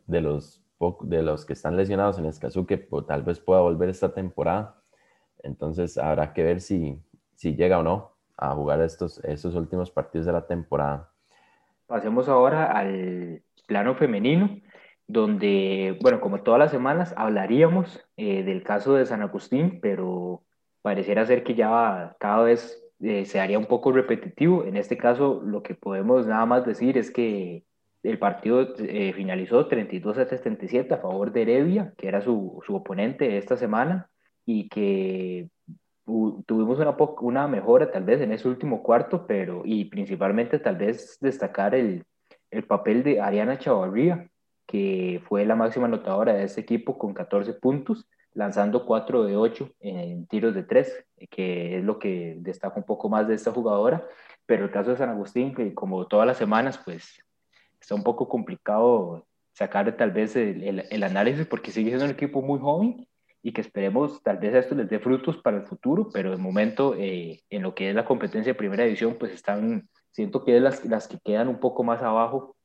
de 0.08 0.22
los, 0.22 0.62
de 1.02 1.22
los 1.22 1.46
que 1.46 1.54
están 1.54 1.76
lesionados 1.78 2.18
en 2.20 2.26
Escazú 2.26 2.66
que 2.66 2.78
tal 2.78 3.24
vez 3.24 3.40
pueda 3.40 3.62
volver 3.62 3.90
esta 3.90 4.14
temporada. 4.14 4.76
Entonces 5.44 5.98
habrá 5.98 6.34
que 6.34 6.44
ver 6.44 6.62
si, 6.62 7.00
si 7.36 7.56
llega 7.56 7.80
o 7.80 7.84
no 7.84 8.12
a 8.38 8.54
jugar 8.54 8.82
estos, 8.82 9.24
estos 9.24 9.56
últimos 9.56 9.92
partidos 9.92 10.26
de 10.26 10.34
la 10.34 10.46
temporada. 10.46 11.10
Pasemos 11.88 12.28
ahora 12.30 12.72
al 12.72 13.42
plano 13.68 13.96
femenino, 13.96 14.62
donde, 15.08 15.98
bueno, 16.02 16.20
como 16.20 16.42
todas 16.42 16.60
las 16.60 16.72
semanas 16.72 17.14
hablaríamos 17.18 18.06
eh, 18.18 18.44
del 18.44 18.64
caso 18.64 18.94
de 18.94 19.06
San 19.06 19.22
Agustín, 19.22 19.80
pero 19.82 20.44
pareciera 20.82 21.26
ser 21.26 21.44
que 21.44 21.56
ya 21.56 22.16
cada 22.20 22.44
vez 22.44 22.87
eh, 23.00 23.26
se 23.26 23.40
haría 23.40 23.60
un 23.60 23.66
poco 23.66 23.92
repetitivo. 23.92 24.64
En 24.64 24.78
este 24.78 24.98
caso, 24.98 25.42
lo 25.44 25.64
que 25.64 25.76
podemos 25.76 26.28
nada 26.28 26.46
más 26.46 26.66
decir 26.66 26.98
es 26.98 27.12
que 27.12 27.64
el 28.04 28.20
partido 28.20 28.76
eh, 28.80 29.14
finalizó 29.14 29.68
32 29.68 30.18
a 30.18 30.26
77 30.26 30.94
a 30.94 30.98
favor 30.98 31.32
de 31.32 31.42
Heredia, 31.44 31.94
que 31.98 32.08
era 32.08 32.22
su, 32.22 32.62
su 32.66 32.76
oponente 32.76 33.38
esta 33.38 33.58
semana, 33.58 34.10
y 34.46 34.70
que 34.70 35.50
tuvimos 36.46 36.80
una, 36.80 36.96
una 37.22 37.48
mejora 37.48 37.92
tal 37.92 38.04
vez 38.04 38.22
en 38.22 38.32
ese 38.32 38.48
último 38.48 38.82
cuarto, 38.82 39.28
pero 39.28 39.64
y 39.66 39.86
principalmente 39.86 40.58
tal 40.60 40.78
vez 40.78 41.18
destacar 41.20 41.76
el, 41.76 42.06
el 42.50 42.64
papel 42.64 43.04
de 43.04 43.20
Ariana 43.22 43.60
Chavarría, 43.60 44.30
que 44.66 45.22
fue 45.28 45.46
la 45.46 45.56
máxima 45.56 45.88
anotadora 45.88 46.34
de 46.34 46.44
este 46.44 46.62
equipo 46.62 46.98
con 46.98 47.14
14 47.14 47.54
puntos 47.54 48.08
lanzando 48.38 48.86
4 48.86 49.24
de 49.24 49.36
8 49.36 49.72
en 49.80 50.28
tiros 50.28 50.54
de 50.54 50.62
3, 50.62 51.06
que 51.30 51.80
es 51.80 51.84
lo 51.84 51.98
que 51.98 52.36
destaca 52.40 52.78
un 52.78 52.86
poco 52.86 53.10
más 53.10 53.28
de 53.28 53.34
esta 53.34 53.52
jugadora. 53.52 54.08
Pero 54.46 54.64
el 54.64 54.72
caso 54.72 54.92
de 54.92 54.98
San 54.98 55.10
Agustín, 55.10 55.56
que 55.56 55.74
como 55.74 56.06
todas 56.06 56.28
las 56.28 56.38
semanas, 56.38 56.80
pues 56.86 57.20
está 57.82 57.96
un 57.96 58.04
poco 58.04 58.30
complicado 58.30 59.26
sacar 59.54 59.98
tal 59.98 60.12
vez 60.12 60.36
el, 60.36 60.86
el, 60.88 61.04
análisis 61.04 61.48
porque 61.48 61.72
sigue 61.72 61.90
siendo 61.90 62.06
un 62.06 62.12
equipo 62.12 62.44
muy 62.44 62.60
joven 62.60 63.08
y 63.42 63.54
que 63.54 63.62
esperemos 63.62 64.22
tal 64.22 64.38
vez 64.38 64.54
esto 64.54 64.76
les 64.76 64.88
dé 64.88 65.00
frutos 65.00 65.38
para 65.38 65.58
el 65.58 65.66
futuro, 65.66 66.10
pero 66.14 66.30
de 66.30 66.38
momento 66.38 66.94
eh, 66.96 67.42
en 67.50 67.64
lo 67.64 67.74
que 67.74 67.90
es 67.90 67.96
la 67.96 68.06
competencia 68.06 68.54
de 68.54 68.58
primera 68.60 68.84
división, 68.84 69.16
pues 69.18 69.32
están, 69.32 69.90
siento 70.12 70.46
que 70.46 70.58
es 70.58 70.62
las, 70.62 70.86
las 70.86 71.08
que 71.08 71.18
quedan 71.26 71.48
un 71.48 71.60
poco 71.60 71.84
más 71.84 72.04
abajo 72.04 72.56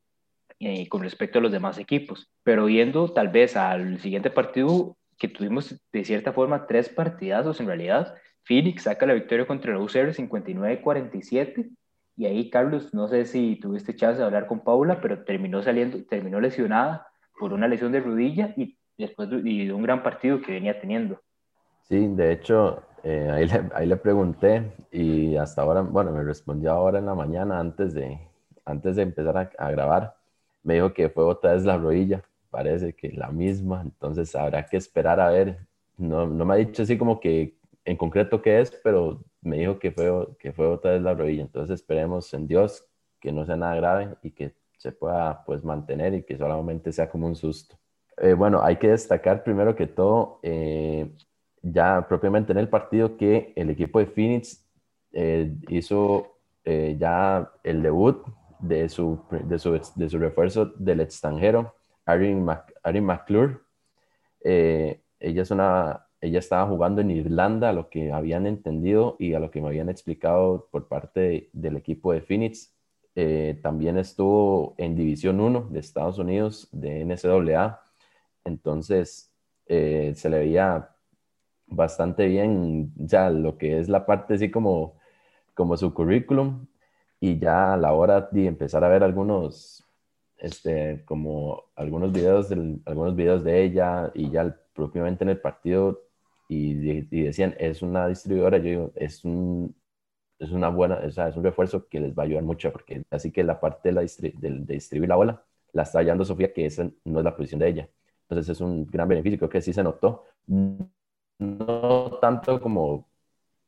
eh, 0.60 0.86
con 0.90 1.02
respecto 1.02 1.38
a 1.38 1.42
los 1.42 1.50
demás 1.50 1.78
equipos. 1.78 2.30
Pero 2.42 2.66
viendo 2.66 3.10
tal 3.10 3.28
vez 3.28 3.56
al 3.56 3.98
siguiente 4.00 4.28
partido, 4.28 4.98
que 5.18 5.28
tuvimos 5.28 5.80
de 5.92 6.04
cierta 6.04 6.32
forma 6.32 6.66
tres 6.66 6.88
partidazos 6.88 7.60
en 7.60 7.66
realidad. 7.66 8.14
Phoenix 8.44 8.82
saca 8.82 9.06
la 9.06 9.14
victoria 9.14 9.46
contra 9.46 9.72
la 9.72 9.78
UCR 9.78 10.12
59-47 10.12 11.70
y 12.16 12.26
ahí 12.26 12.50
Carlos, 12.50 12.92
no 12.92 13.08
sé 13.08 13.24
si 13.24 13.56
tuviste 13.56 13.94
chance 13.94 14.18
de 14.18 14.24
hablar 14.24 14.46
con 14.46 14.60
Paula, 14.60 15.00
pero 15.00 15.24
terminó 15.24 15.62
saliendo, 15.62 16.04
terminó 16.04 16.40
lesionada 16.40 17.06
por 17.38 17.52
una 17.52 17.68
lesión 17.68 17.92
de 17.92 18.00
rodilla 18.00 18.52
y 18.56 18.76
después 18.98 19.30
de, 19.30 19.42
de 19.42 19.72
un 19.72 19.82
gran 19.82 20.02
partido 20.02 20.40
que 20.40 20.52
venía 20.52 20.80
teniendo. 20.80 21.20
Sí, 21.82 22.06
de 22.08 22.32
hecho, 22.32 22.82
eh, 23.02 23.30
ahí, 23.32 23.46
le, 23.46 23.62
ahí, 23.74 23.86
le, 23.86 23.96
pregunté 23.96 24.72
y 24.90 25.36
hasta 25.36 25.62
ahora, 25.62 25.80
bueno, 25.80 26.12
me 26.12 26.22
respondió 26.22 26.72
ahora 26.72 26.98
en 26.98 27.06
la 27.06 27.14
mañana 27.14 27.58
antes 27.58 27.94
de, 27.94 28.18
antes 28.64 28.96
de 28.96 29.02
empezar 29.02 29.36
a, 29.36 29.50
a 29.58 29.70
grabar. 29.70 30.16
Me 30.62 30.74
dijo 30.74 30.92
que 30.92 31.08
fue 31.08 31.24
otra 31.24 31.54
vez 31.54 31.64
la 31.64 31.76
rodilla 31.76 32.22
parece 32.52 32.94
que 32.94 33.10
la 33.12 33.30
misma, 33.30 33.80
entonces 33.82 34.36
habrá 34.36 34.66
que 34.66 34.76
esperar 34.76 35.18
a 35.20 35.30
ver. 35.30 35.66
No, 35.96 36.26
no 36.26 36.44
me 36.44 36.54
ha 36.54 36.56
dicho 36.58 36.82
así 36.82 36.98
como 36.98 37.18
que 37.18 37.56
en 37.84 37.96
concreto 37.96 38.42
qué 38.42 38.60
es, 38.60 38.70
pero 38.84 39.24
me 39.40 39.58
dijo 39.58 39.78
que 39.78 39.90
fue, 39.90 40.10
que 40.38 40.52
fue 40.52 40.66
otra 40.66 40.92
vez 40.92 41.02
la 41.02 41.14
rodilla. 41.14 41.42
Entonces 41.42 41.80
esperemos 41.80 42.32
en 42.34 42.46
Dios 42.46 42.84
que 43.20 43.32
no 43.32 43.46
sea 43.46 43.56
nada 43.56 43.74
grave 43.76 44.16
y 44.22 44.30
que 44.32 44.54
se 44.76 44.92
pueda 44.92 45.44
pues 45.46 45.64
mantener 45.64 46.14
y 46.14 46.22
que 46.24 46.36
solamente 46.36 46.92
sea 46.92 47.08
como 47.08 47.26
un 47.26 47.36
susto. 47.36 47.76
Eh, 48.18 48.34
bueno, 48.34 48.62
hay 48.62 48.76
que 48.76 48.88
destacar 48.88 49.42
primero 49.42 49.74
que 49.74 49.86
todo, 49.86 50.40
eh, 50.42 51.10
ya 51.62 52.06
propiamente 52.06 52.52
en 52.52 52.58
el 52.58 52.68
partido, 52.68 53.16
que 53.16 53.52
el 53.56 53.70
equipo 53.70 53.98
de 53.98 54.06
Phoenix 54.06 54.68
eh, 55.12 55.54
hizo 55.68 56.28
ya 56.64 57.50
el 57.64 57.82
debut 57.82 58.24
de 58.60 58.88
su, 58.88 59.20
de 59.30 59.58
su, 59.58 59.72
de 59.96 60.08
su 60.08 60.18
refuerzo 60.18 60.66
del 60.76 61.00
extranjero, 61.00 61.74
Erin, 62.06 62.44
McClure. 63.04 63.58
Eh, 64.44 65.02
ella, 65.20 65.42
es 65.42 65.50
ella 65.50 66.38
estaba 66.38 66.66
jugando 66.66 67.00
en 67.00 67.10
Irlanda, 67.10 67.70
a 67.70 67.72
lo 67.72 67.88
que 67.90 68.12
habían 68.12 68.46
entendido 68.46 69.16
y 69.18 69.34
a 69.34 69.40
lo 69.40 69.50
que 69.50 69.60
me 69.60 69.68
habían 69.68 69.88
explicado 69.88 70.68
por 70.70 70.88
parte 70.88 71.50
del 71.52 71.76
equipo 71.76 72.12
de 72.12 72.22
Phoenix. 72.22 72.74
Eh, 73.14 73.58
también 73.62 73.98
estuvo 73.98 74.74
en 74.78 74.96
División 74.96 75.40
1 75.40 75.68
de 75.70 75.80
Estados 75.80 76.18
Unidos, 76.18 76.68
de 76.72 77.04
NCAA. 77.04 77.82
Entonces, 78.44 79.32
eh, 79.66 80.12
se 80.16 80.28
le 80.30 80.38
veía 80.38 80.90
bastante 81.66 82.26
bien 82.26 82.92
ya 82.96 83.30
lo 83.30 83.56
que 83.58 83.78
es 83.80 83.88
la 83.88 84.06
parte 84.06 84.34
así 84.34 84.50
como, 84.50 84.96
como 85.54 85.76
su 85.76 85.94
currículum 85.94 86.66
y 87.20 87.38
ya 87.38 87.74
a 87.74 87.76
la 87.76 87.92
hora 87.92 88.28
de 88.32 88.46
empezar 88.46 88.84
a 88.84 88.88
ver 88.88 89.02
algunos 89.02 89.81
este, 90.42 91.04
como 91.04 91.66
algunos 91.76 92.12
videos, 92.12 92.48
de, 92.48 92.78
algunos 92.86 93.14
videos 93.14 93.44
de 93.44 93.62
ella 93.62 94.10
y 94.12 94.28
ya 94.30 94.56
propiamente 94.74 95.22
en 95.22 95.30
el 95.30 95.40
partido 95.40 96.02
y, 96.48 96.74
decían, 97.22 97.54
es 97.58 97.80
una 97.80 98.08
distribuidora, 98.08 98.58
yo 98.58 98.64
digo, 98.64 98.92
es 98.96 99.24
un, 99.24 99.74
es 100.40 100.50
una 100.50 100.68
buena, 100.68 100.96
o 101.06 101.10
sea, 101.12 101.28
es 101.28 101.36
un 101.36 101.44
refuerzo 101.44 101.88
que 101.88 102.00
les 102.00 102.12
va 102.18 102.24
a 102.24 102.26
ayudar 102.26 102.42
mucho, 102.42 102.72
porque 102.72 103.04
así 103.10 103.30
que 103.30 103.44
la 103.44 103.60
parte 103.60 103.90
de, 103.90 103.92
la 103.94 104.02
de, 104.02 104.74
distribuir 104.74 105.08
la 105.08 105.16
bola 105.16 105.44
la 105.72 105.84
está 105.84 106.00
hallando 106.00 106.24
Sofía, 106.24 106.52
que 106.52 106.66
esa 106.66 106.90
no 107.04 107.20
es 107.20 107.24
la 107.24 107.36
posición 107.36 107.60
de 107.60 107.68
ella. 107.68 107.88
Entonces 108.22 108.50
es 108.50 108.60
un 108.60 108.86
gran 108.86 109.08
beneficio, 109.08 109.38
creo 109.38 109.50
que 109.50 109.62
sí 109.62 109.72
se 109.72 109.82
notó. 109.82 110.24
No 111.38 112.18
tanto 112.20 112.60
como 112.60 113.06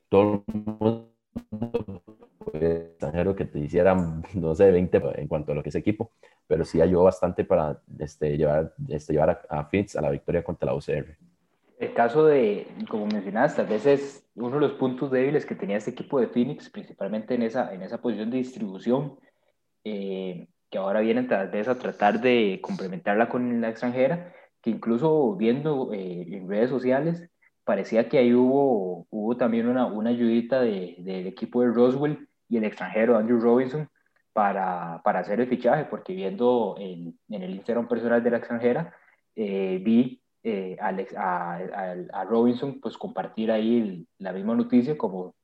todo 0.09 0.45
el 0.49 0.55
mundo 0.55 1.15
extranjero 2.53 3.35
que 3.35 3.45
te 3.45 3.59
hicieran, 3.59 4.23
no 4.35 4.55
sé, 4.55 4.71
20 4.71 5.03
en 5.17 5.29
cuanto 5.29 5.53
a 5.53 5.55
lo 5.55 5.63
que 5.63 5.69
es 5.69 5.75
equipo, 5.75 6.11
pero 6.47 6.65
sí 6.65 6.81
ayudó 6.81 7.05
bastante 7.05 7.45
para 7.45 7.81
este, 7.99 8.37
llevar, 8.37 8.75
este, 8.89 9.13
llevar 9.13 9.43
a, 9.49 9.61
a 9.61 9.65
Fitz 9.67 9.97
a 9.97 10.03
la 10.03 10.11
victoria 10.11 10.43
contra 10.43 10.67
la 10.67 10.75
UCR. 10.75 11.17
El 11.79 11.93
caso 11.93 12.25
de, 12.25 12.69
como 12.89 13.07
mencionaste, 13.07 13.61
a 13.61 13.65
veces 13.65 14.25
uno 14.37 14.55
de 14.55 14.61
los 14.61 14.73
puntos 14.73 15.11
débiles 15.11 15.45
que 15.45 15.55
tenía 15.55 15.77
este 15.77 15.91
equipo 15.91 16.21
de 16.21 16.29
Phoenix, 16.29 16.71
principalmente 16.71 17.35
en 17.35 17.43
esa, 17.43 17.75
en 17.75 17.83
esa 17.83 18.01
posición 18.01 18.31
de 18.31 18.39
distribución, 18.39 19.19
eh, 19.83 20.49
que 20.71 20.79
ahora 20.79 21.01
vienen 21.01 21.29
tal 21.29 21.51
vez 21.51 21.69
a 21.69 21.79
tratar 21.79 22.21
de 22.21 22.61
complementarla 22.63 23.29
con 23.29 23.61
la 23.61 23.71
extranjera, 23.71 24.33
que 24.63 24.71
incluso 24.71 25.35
viendo 25.37 25.93
eh, 25.93 26.27
en 26.31 26.49
redes 26.49 26.71
sociales, 26.71 27.29
parecía 27.65 28.09
que 28.09 28.19
ahí 28.19 28.33
hubo, 28.33 29.07
hubo 29.11 29.37
también 29.37 29.69
una, 29.69 29.87
una 29.87 30.11
ayudita 30.11 30.61
de, 30.61 30.97
del 30.99 31.27
equipo 31.27 31.63
de 31.63 31.69
Roswell 31.69 32.29
y 32.49 32.57
el 32.57 32.65
extranjero 32.65 33.17
Andrew 33.17 33.41
Robinson, 33.41 33.89
para, 34.35 35.01
para 35.05 35.21
hacer 35.21 35.41
el 35.41 35.49
fichaje, 35.49 35.85
porque 35.85 36.13
viendo 36.13 36.75
en, 36.79 37.19
en 37.29 37.43
el 37.43 37.55
Instagram 37.55 37.89
personal 37.89 38.23
de 38.23 38.31
la 38.31 38.39
extranjera, 38.39 38.95
eh, 39.37 39.81
vi 39.83 40.21
eh, 40.43 40.77
Alex, 40.81 41.15
a, 41.17 41.55
a, 42.13 42.25
Robinson 42.25 42.81
pues 42.81 42.99
compartir 42.99 43.51
ahí 43.51 44.07
la 44.19 44.33
misma 44.33 44.55
noticia 44.55 44.99
como 44.99 45.35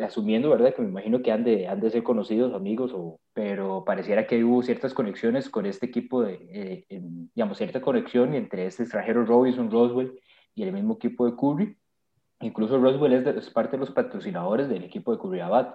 asumiendo, 0.00 0.50
¿verdad? 0.50 0.74
Que 0.74 0.82
me 0.82 0.88
imagino 0.88 1.22
que 1.22 1.32
han 1.32 1.42
de, 1.42 1.66
han 1.66 1.80
de 1.80 1.90
ser 1.90 2.04
conocidos, 2.04 2.54
amigos, 2.54 2.92
o, 2.94 3.18
pero 3.34 3.84
pareciera 3.84 4.26
que 4.28 4.44
hubo 4.44 4.62
ciertas 4.62 4.94
conexiones 4.94 5.50
con 5.50 5.66
este 5.66 5.86
equipo 5.86 6.22
de, 6.22 6.86
eh, 6.88 7.00
digamos, 7.34 7.58
cierta 7.58 7.80
conexión 7.80 8.34
entre 8.34 8.66
este 8.66 8.84
extranjero 8.84 9.24
Robinson, 9.26 9.70
Roswell 9.70 10.18
y 10.54 10.62
el 10.62 10.72
mismo 10.72 10.94
equipo 10.94 11.26
de 11.28 11.36
Curry. 11.36 11.76
Incluso 12.40 12.78
Roswell 12.78 13.14
es, 13.14 13.26
es 13.26 13.50
parte 13.50 13.72
de 13.72 13.78
los 13.78 13.90
patrocinadores 13.90 14.68
del 14.68 14.84
equipo 14.84 15.12
de 15.12 15.18
Curry 15.18 15.40
Abad 15.40 15.74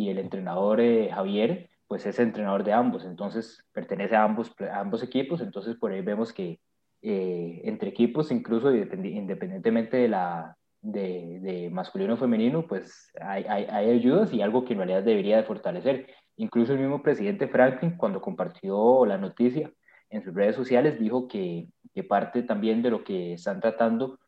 y 0.00 0.08
el 0.08 0.18
entrenador 0.18 0.80
Javier 1.10 1.68
pues 1.86 2.06
es 2.06 2.18
entrenador 2.20 2.62
de 2.62 2.72
ambos, 2.72 3.04
entonces 3.04 3.64
pertenece 3.72 4.14
a 4.14 4.22
ambos, 4.22 5.02
equipos, 5.02 5.40
entonces 5.40 5.74
por 5.76 5.90
ahí 5.90 6.02
vemos 6.02 6.32
que 6.32 6.60
eh, 7.02 7.62
entre 7.64 7.90
equipos, 7.90 8.30
incluso 8.30 8.72
independientemente 8.72 9.96
de 9.96 10.08
la 10.08 10.56
de 10.82 11.68
masculino 11.72 12.14
o 12.14 12.16
femenino, 12.16 12.66
pues 12.66 13.10
hay, 13.20 13.44
hay, 13.48 13.66
hay, 13.68 13.90
ayudas 13.90 14.32
y 14.32 14.40
algo 14.40 14.64
que 14.64 14.72
en 14.72 14.78
realidad 14.78 15.02
debería 15.02 15.36
de 15.36 15.42
fortalecer. 15.42 16.06
Incluso 16.36 16.72
el 16.72 16.78
mismo 16.78 17.02
presidente 17.02 17.48
Franklin, 17.48 17.96
cuando 17.96 18.20
compartió 18.22 19.04
la 19.04 19.18
noticia 19.18 19.70
en 20.08 20.22
sus 20.22 20.32
redes 20.32 20.56
sociales, 20.56 20.98
dijo 20.98 21.28
que, 21.28 21.66
que 21.92 22.04
parte 22.04 22.44
también 22.44 22.82
de 22.82 22.90
lo 22.90 23.04
que 23.04 23.34
están 23.34 23.60
tratando 23.60 24.18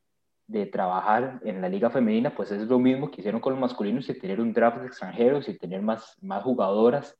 de 0.52 0.66
trabajar 0.66 1.40
en 1.44 1.62
la 1.62 1.68
liga 1.68 1.88
femenina, 1.88 2.34
pues 2.34 2.52
es 2.52 2.68
lo 2.68 2.78
mismo 2.78 3.10
que 3.10 3.22
hicieron 3.22 3.40
con 3.40 3.54
los 3.54 3.60
masculinos 3.60 4.08
y 4.08 4.18
tener 4.18 4.38
un 4.38 4.52
draft 4.52 4.78
de 4.78 4.86
extranjeros 4.86 5.48
y 5.48 5.56
tener 5.56 5.80
más, 5.80 6.16
más 6.20 6.42
jugadoras 6.42 7.16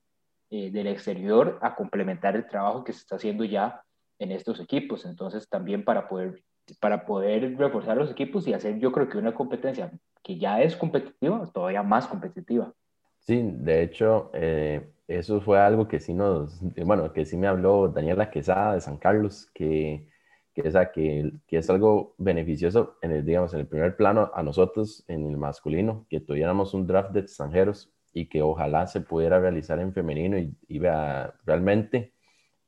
eh, 0.51 0.71
del 0.71 0.87
exterior 0.89 1.59
a 1.63 1.75
complementar 1.75 2.37
el 2.37 2.47
trabajo 2.47 2.85
que 2.85 2.93
se 2.93 2.99
está 2.99 3.17
haciendo 3.17 3.45
ya 3.45 3.83
en 4.19 4.33
estos 4.33 4.61
equipos. 4.61 5.07
Entonces, 5.07 5.49
también 5.49 5.83
para 5.83 6.09
poder, 6.09 6.43
para 6.79 7.07
poder 7.07 7.57
reforzar 7.57 7.97
los 7.97 8.11
equipos 8.11 8.47
y 8.47 8.53
hacer, 8.53 8.79
yo 8.79 8.93
creo 8.93 9.09
que 9.09 9.17
una 9.17 9.33
competencia 9.33 9.91
que 10.23 10.39
ya 10.39 10.61
es 10.61 10.77
competitiva, 10.77 11.51
todavía 11.53 11.83
más 11.83 12.07
competitiva. 12.07 12.71
Sí, 13.19 13.41
de 13.43 13.83
hecho, 13.83 14.31
eh, 14.35 14.93
eso 15.09 15.41
fue 15.41 15.59
algo 15.59 15.89
que 15.89 16.01
sí 16.01 16.13
nos, 16.13 16.61
bueno, 16.85 17.13
que 17.15 17.25
sí 17.25 17.39
me 17.39 17.47
habló 17.47 17.89
Daniela 17.89 18.31
Quesada 18.31 18.75
de 18.75 18.81
San 18.83 18.99
Carlos, 18.99 19.49
que, 19.55 20.07
que, 20.55 20.63
que, 20.95 21.33
que 21.47 21.59
es 21.59 21.71
algo 21.71 22.15
beneficioso 22.19 22.97
en 23.03 23.13
el, 23.13 23.25
digamos, 23.25 23.55
en 23.55 23.61
el 23.61 23.67
primer 23.67 23.97
plano 23.97 24.31
a 24.35 24.43
nosotros, 24.43 25.05
en 25.09 25.27
el 25.27 25.37
masculino, 25.37 26.07
que 26.09 26.21
tuviéramos 26.21 26.75
un 26.75 26.87
draft 26.87 27.13
de 27.13 27.21
extranjeros 27.21 27.93
y 28.13 28.27
que 28.27 28.43
ojalá 28.43 28.87
se 28.87 29.01
pudiera 29.01 29.41
realizar 29.41 29.79
en 29.79 29.93
femenino 29.93 30.39
y, 30.39 30.55
y 30.69 30.79
vea, 30.79 31.35
realmente 31.45 32.13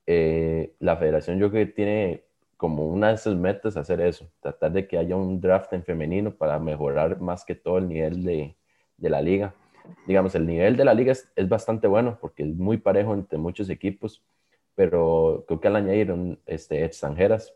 eh, 0.06 0.74
la 0.80 0.96
federación 0.96 1.38
yo 1.38 1.50
creo 1.50 1.66
que 1.66 1.72
tiene 1.72 2.24
como 2.56 2.86
una 2.86 3.10
de 3.10 3.18
sus 3.18 3.36
metas 3.36 3.76
hacer 3.76 4.00
eso, 4.00 4.30
tratar 4.40 4.72
de 4.72 4.86
que 4.86 4.98
haya 4.98 5.16
un 5.16 5.40
draft 5.40 5.72
en 5.72 5.84
femenino 5.84 6.34
para 6.34 6.58
mejorar 6.58 7.20
más 7.20 7.44
que 7.44 7.54
todo 7.54 7.78
el 7.78 7.88
nivel 7.88 8.22
de, 8.24 8.56
de 8.96 9.10
la 9.10 9.20
liga. 9.20 9.54
Digamos, 10.06 10.34
el 10.34 10.46
nivel 10.46 10.76
de 10.76 10.84
la 10.84 10.94
liga 10.94 11.12
es, 11.12 11.30
es, 11.36 11.48
bastante 11.48 11.86
bueno 11.88 12.18
porque 12.20 12.42
es 12.42 12.48
muy 12.56 12.78
parejo 12.78 13.14
entre 13.14 13.38
muchos 13.38 13.68
equipos, 13.70 14.24
pero 14.74 15.44
creo 15.46 15.60
que 15.60 15.68
al 15.68 15.76
añadir 15.76 16.14
este, 16.46 16.84
extranjeras, 16.84 17.54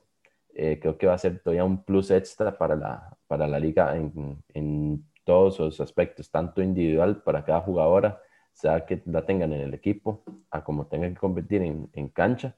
eh, 0.58 0.80
creo 0.80 0.98
que 0.98 1.06
va 1.06 1.14
a 1.14 1.18
ser 1.18 1.38
todavía 1.38 1.64
un 1.64 1.84
plus 1.84 2.10
extra 2.10 2.58
para 2.58 2.74
la, 2.74 3.16
para 3.28 3.46
la 3.46 3.60
liga 3.60 3.96
en, 3.96 4.42
en 4.52 5.04
todos 5.22 5.54
sus 5.54 5.80
aspectos, 5.80 6.32
tanto 6.32 6.60
individual 6.60 7.22
para 7.22 7.44
cada 7.44 7.60
jugadora, 7.60 8.20
sea 8.52 8.84
que 8.84 9.00
la 9.06 9.24
tengan 9.24 9.52
en 9.52 9.60
el 9.60 9.72
equipo, 9.72 10.24
a 10.50 10.64
como 10.64 10.88
tengan 10.88 11.14
que 11.14 11.20
competir 11.20 11.62
en, 11.62 11.88
en 11.92 12.08
cancha 12.08 12.56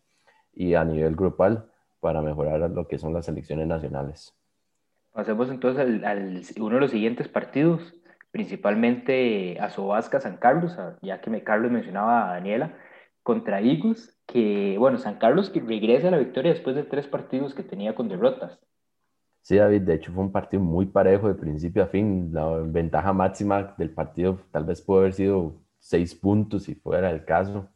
y 0.55 0.73
a 0.75 0.83
nivel 0.83 1.15
grupal 1.15 1.67
para 2.01 2.23
mejorar 2.23 2.71
lo 2.71 2.89
que 2.89 2.97
son 2.97 3.13
las 3.13 3.27
selecciones 3.27 3.67
nacionales. 3.67 4.35
Pasemos 5.13 5.51
entonces 5.51 5.83
al, 5.83 6.05
al, 6.05 6.43
uno 6.59 6.77
de 6.77 6.81
los 6.81 6.93
siguientes 6.93 7.29
partidos, 7.29 7.95
principalmente 8.31 9.59
a 9.61 9.69
Sobasca 9.69 10.21
San 10.21 10.39
Carlos, 10.39 10.79
ya 11.03 11.21
que 11.21 11.29
me 11.29 11.43
Carlos 11.43 11.71
mencionaba 11.71 12.31
a 12.31 12.33
Daniela, 12.33 12.73
contra 13.23 13.61
Igus, 13.61 14.17
que 14.27 14.77
bueno, 14.79 14.99
San 14.99 15.19
Carlos 15.19 15.51
que 15.51 15.61
regresa 15.61 16.09
a 16.09 16.11
la 16.13 16.19
victoria 16.19 16.53
después 16.53 16.77
de 16.77 16.85
tres 16.85 17.07
partidos 17.07 17.55
que 17.55 17.63
tenía 17.63 17.95
con 17.95 18.09
derrotas. 18.09 18.59
Sí, 19.43 19.57
David, 19.57 19.83
de 19.83 19.95
hecho 19.95 20.13
fue 20.13 20.23
un 20.23 20.33
partido 20.33 20.63
muy 20.63 20.87
parejo 20.87 21.29
de 21.29 21.35
principio 21.35 21.83
a 21.83 21.87
fin. 21.87 22.31
La 22.33 22.47
ventaja 22.59 23.13
máxima 23.13 23.75
del 23.79 23.91
partido 23.91 24.39
tal 24.51 24.65
vez 24.65 24.83
pudo 24.83 25.01
haber 25.01 25.15
sido 25.15 25.55
seis 25.79 26.15
puntos 26.15 26.65
si 26.65 26.75
fuera 26.75 27.11
el 27.11 27.25
caso. 27.25 27.69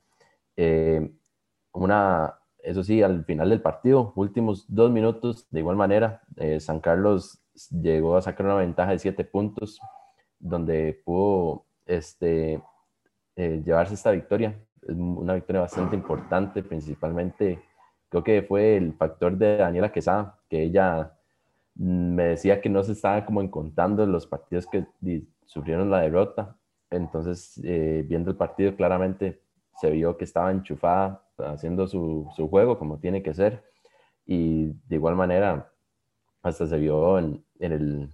Eh, 0.56 1.10
una, 1.72 2.38
eso 2.58 2.84
sí, 2.84 3.02
al 3.02 3.24
final 3.24 3.50
del 3.50 3.62
partido, 3.62 4.12
últimos 4.16 4.66
dos 4.68 4.90
minutos, 4.90 5.48
de 5.50 5.60
igual 5.60 5.76
manera, 5.76 6.22
eh, 6.36 6.60
San 6.60 6.80
Carlos 6.80 7.40
llegó 7.70 8.16
a 8.16 8.22
sacar 8.22 8.46
una 8.46 8.56
ventaja 8.56 8.92
de 8.92 8.98
siete 8.98 9.24
puntos, 9.24 9.80
donde 10.38 11.00
pudo 11.04 11.66
este, 11.86 12.62
eh, 13.36 13.62
llevarse 13.64 13.94
esta 13.94 14.10
victoria. 14.10 14.54
Una 14.88 15.34
victoria 15.34 15.62
bastante 15.62 15.96
importante, 15.96 16.62
principalmente 16.62 17.62
creo 18.08 18.22
que 18.22 18.42
fue 18.42 18.76
el 18.76 18.92
factor 18.94 19.36
de 19.36 19.56
Daniela 19.56 19.90
Quesada, 19.90 20.38
que 20.48 20.62
ella 20.62 21.16
me 21.74 22.24
decía 22.24 22.60
que 22.60 22.68
no 22.68 22.82
se 22.84 22.92
estaba 22.92 23.24
como 23.26 23.42
encontrando 23.42 24.06
los 24.06 24.26
partidos 24.26 24.66
que 24.66 24.86
sufrieron 25.46 25.90
la 25.90 26.00
derrota. 26.00 26.56
Entonces, 26.90 27.60
eh, 27.64 28.04
viendo 28.06 28.30
el 28.30 28.36
partido, 28.36 28.76
claramente 28.76 29.40
se 29.80 29.90
vio 29.90 30.16
que 30.16 30.24
estaba 30.24 30.52
enchufada, 30.52 31.24
haciendo 31.38 31.88
su, 31.88 32.28
su, 32.36 32.48
juego 32.48 32.78
como 32.78 32.98
tiene 32.98 33.22
que 33.22 33.34
ser. 33.34 33.64
Y 34.26 34.66
de 34.86 34.96
igual 34.96 35.16
manera, 35.16 35.72
hasta 36.42 36.66
se 36.66 36.78
vio 36.78 37.18
en, 37.18 37.44
en, 37.58 37.72
el, 37.72 38.10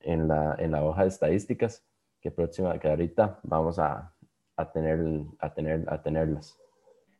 en, 0.00 0.26
la, 0.26 0.56
en 0.58 0.72
la 0.72 0.84
hoja 0.84 1.02
de 1.02 1.08
estadísticas 1.08 1.86
que 2.20 2.30
próxima, 2.32 2.76
que 2.78 2.88
ahorita 2.88 3.38
vamos 3.44 3.78
a, 3.78 4.12
a, 4.56 4.70
tener, 4.72 4.98
a, 5.38 5.54
tener, 5.54 5.84
a 5.88 6.02
tenerlas. 6.02 6.58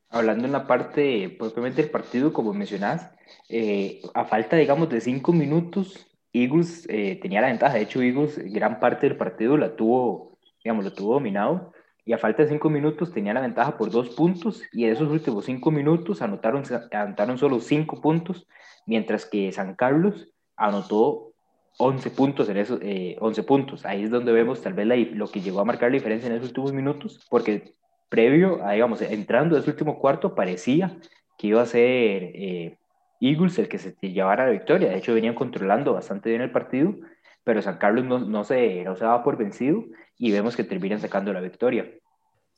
Hablando 0.08 0.46
en 0.46 0.52
la 0.52 0.66
parte 0.66 1.34
propiamente 1.38 1.82
del 1.82 1.90
partido, 1.90 2.32
como 2.32 2.52
mencionás, 2.52 3.10
eh, 3.48 4.02
a 4.14 4.24
falta, 4.24 4.56
digamos, 4.56 4.88
de 4.88 5.00
cinco 5.00 5.32
minutos, 5.32 6.06
Eagles 6.32 6.86
eh, 6.88 7.18
tenía 7.20 7.40
la 7.40 7.48
ventaja. 7.48 7.74
De 7.74 7.82
hecho, 7.82 8.02
Eagles 8.02 8.38
gran 8.52 8.78
parte 8.78 9.08
del 9.08 9.16
partido 9.16 9.56
la 9.56 9.74
tuvo, 9.74 10.38
digamos, 10.62 10.84
lo 10.84 10.92
tuvo 10.92 11.14
dominado. 11.14 11.72
Y 12.04 12.12
a 12.12 12.18
falta 12.18 12.44
de 12.44 12.50
cinco 12.50 12.70
minutos 12.70 13.12
tenía 13.12 13.34
la 13.34 13.40
ventaja 13.40 13.76
por 13.76 13.90
dos 13.90 14.10
puntos. 14.10 14.62
Y 14.72 14.84
en 14.84 14.92
esos 14.92 15.10
últimos 15.10 15.44
cinco 15.44 15.70
minutos 15.70 16.22
anotaron, 16.22 16.62
anotaron 16.92 17.36
solo 17.36 17.58
cinco 17.58 18.00
puntos, 18.00 18.46
mientras 18.86 19.26
que 19.26 19.50
San 19.50 19.74
Carlos 19.74 20.32
anotó 20.56 21.32
11 21.78 22.10
puntos 22.10 22.48
en 22.48 22.56
esos 22.56 22.80
eh, 22.82 23.16
11 23.20 23.42
puntos. 23.42 23.84
Ahí 23.84 24.04
es 24.04 24.10
donde 24.10 24.32
vemos 24.32 24.62
tal 24.62 24.74
vez 24.74 24.86
lo 25.12 25.28
que 25.28 25.40
llegó 25.40 25.60
a 25.60 25.64
marcar 25.64 25.90
la 25.90 25.96
diferencia 25.96 26.28
en 26.28 26.36
esos 26.36 26.48
últimos 26.48 26.72
minutos, 26.72 27.26
porque 27.30 27.74
previo 28.08 28.64
a, 28.64 28.72
digamos, 28.72 29.02
entrando 29.02 29.56
ese 29.56 29.70
último 29.70 29.98
cuarto, 29.98 30.34
parecía 30.34 30.96
que 31.38 31.48
iba 31.48 31.60
a 31.60 31.66
ser 31.66 32.22
eh, 32.34 32.78
Eagles 33.20 33.58
el 33.58 33.68
que 33.68 33.78
se 33.78 33.94
llevara 34.00 34.46
la 34.46 34.52
victoria. 34.52 34.88
De 34.88 34.96
hecho, 34.96 35.14
venían 35.14 35.34
controlando 35.34 35.92
bastante 35.92 36.30
bien 36.30 36.42
el 36.42 36.50
partido, 36.50 36.94
pero 37.44 37.62
San 37.62 37.78
Carlos 37.78 38.04
no, 38.04 38.18
no, 38.18 38.44
se, 38.44 38.82
no 38.84 38.96
se 38.96 39.04
daba 39.04 39.22
por 39.22 39.36
vencido 39.36 39.84
y 40.18 40.32
vemos 40.32 40.56
que 40.56 40.64
terminan 40.64 41.00
sacando 41.00 41.32
la 41.32 41.40
victoria. 41.40 41.90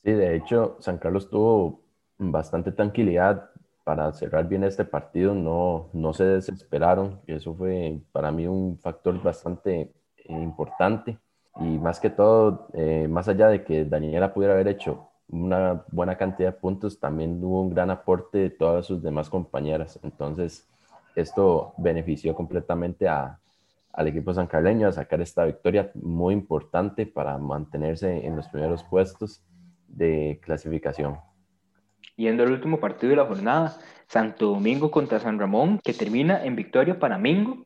Sí, 0.03 0.11
de 0.11 0.35
hecho, 0.35 0.77
San 0.79 0.97
Carlos 0.97 1.29
tuvo 1.29 1.83
bastante 2.17 2.71
tranquilidad 2.71 3.49
para 3.89 4.13
cerrar 4.13 4.47
bien 4.47 4.63
este 4.63 4.85
partido, 4.85 5.33
no, 5.33 5.89
no 5.93 6.13
se 6.13 6.23
desesperaron, 6.23 7.21
eso 7.25 7.55
fue 7.55 7.99
para 8.11 8.31
mí 8.31 8.45
un 8.45 8.77
factor 8.77 9.19
bastante 9.23 9.91
importante. 10.27 11.17
Y 11.59 11.79
más 11.79 11.99
que 11.99 12.11
todo, 12.11 12.67
eh, 12.73 13.07
más 13.09 13.27
allá 13.27 13.47
de 13.47 13.63
que 13.63 13.85
Daniela 13.85 14.31
pudiera 14.31 14.53
haber 14.53 14.67
hecho 14.67 15.09
una 15.27 15.85
buena 15.91 16.15
cantidad 16.17 16.53
de 16.53 16.59
puntos, 16.59 16.99
también 16.99 17.43
hubo 17.43 17.63
un 17.63 17.71
gran 17.71 17.89
aporte 17.89 18.37
de 18.37 18.49
todas 18.51 18.85
sus 18.85 19.01
demás 19.01 19.27
compañeras. 19.27 19.99
Entonces, 20.03 20.67
esto 21.15 21.73
benefició 21.79 22.35
completamente 22.35 23.07
al 23.09 24.07
equipo 24.07 24.35
sancarleño 24.35 24.87
a 24.87 24.91
sacar 24.91 25.19
esta 25.19 25.45
victoria 25.45 25.89
muy 25.95 26.35
importante 26.35 27.07
para 27.07 27.39
mantenerse 27.39 28.23
en 28.23 28.35
los 28.35 28.47
primeros 28.49 28.83
puestos 28.83 29.41
de 29.87 30.39
clasificación. 30.43 31.17
Yendo 32.19 32.43
al 32.43 32.51
último 32.51 32.81
partido 32.81 33.11
de 33.11 33.15
la 33.15 33.25
jornada, 33.25 33.77
Santo 34.07 34.47
Domingo 34.47 34.91
contra 34.91 35.21
San 35.21 35.39
Ramón, 35.39 35.79
que 35.81 35.93
termina 35.93 36.43
en 36.43 36.57
victoria 36.57 36.99
para 36.99 37.17
Mingo 37.17 37.65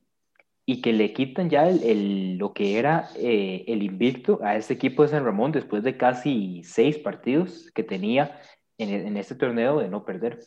y 0.63 0.79
que 0.79 0.93
le 0.93 1.11
quitan 1.11 1.49
ya 1.49 1.67
el, 1.67 2.37
lo 2.37 2.53
que 2.53 2.77
era 2.77 3.09
eh, 3.15 3.65
el 3.67 3.81
invicto 3.81 4.39
a 4.43 4.55
este 4.55 4.75
equipo 4.75 5.01
de 5.01 5.09
San 5.09 5.25
Ramón 5.25 5.51
después 5.51 5.81
de 5.81 5.97
casi 5.97 6.61
seis 6.63 6.99
partidos 6.99 7.71
que 7.73 7.81
tenía 7.81 8.39
en, 8.77 8.91
en, 8.91 9.17
este 9.17 9.33
torneo 9.33 9.79
de 9.79 9.89
no 9.89 10.05
perder. 10.05 10.39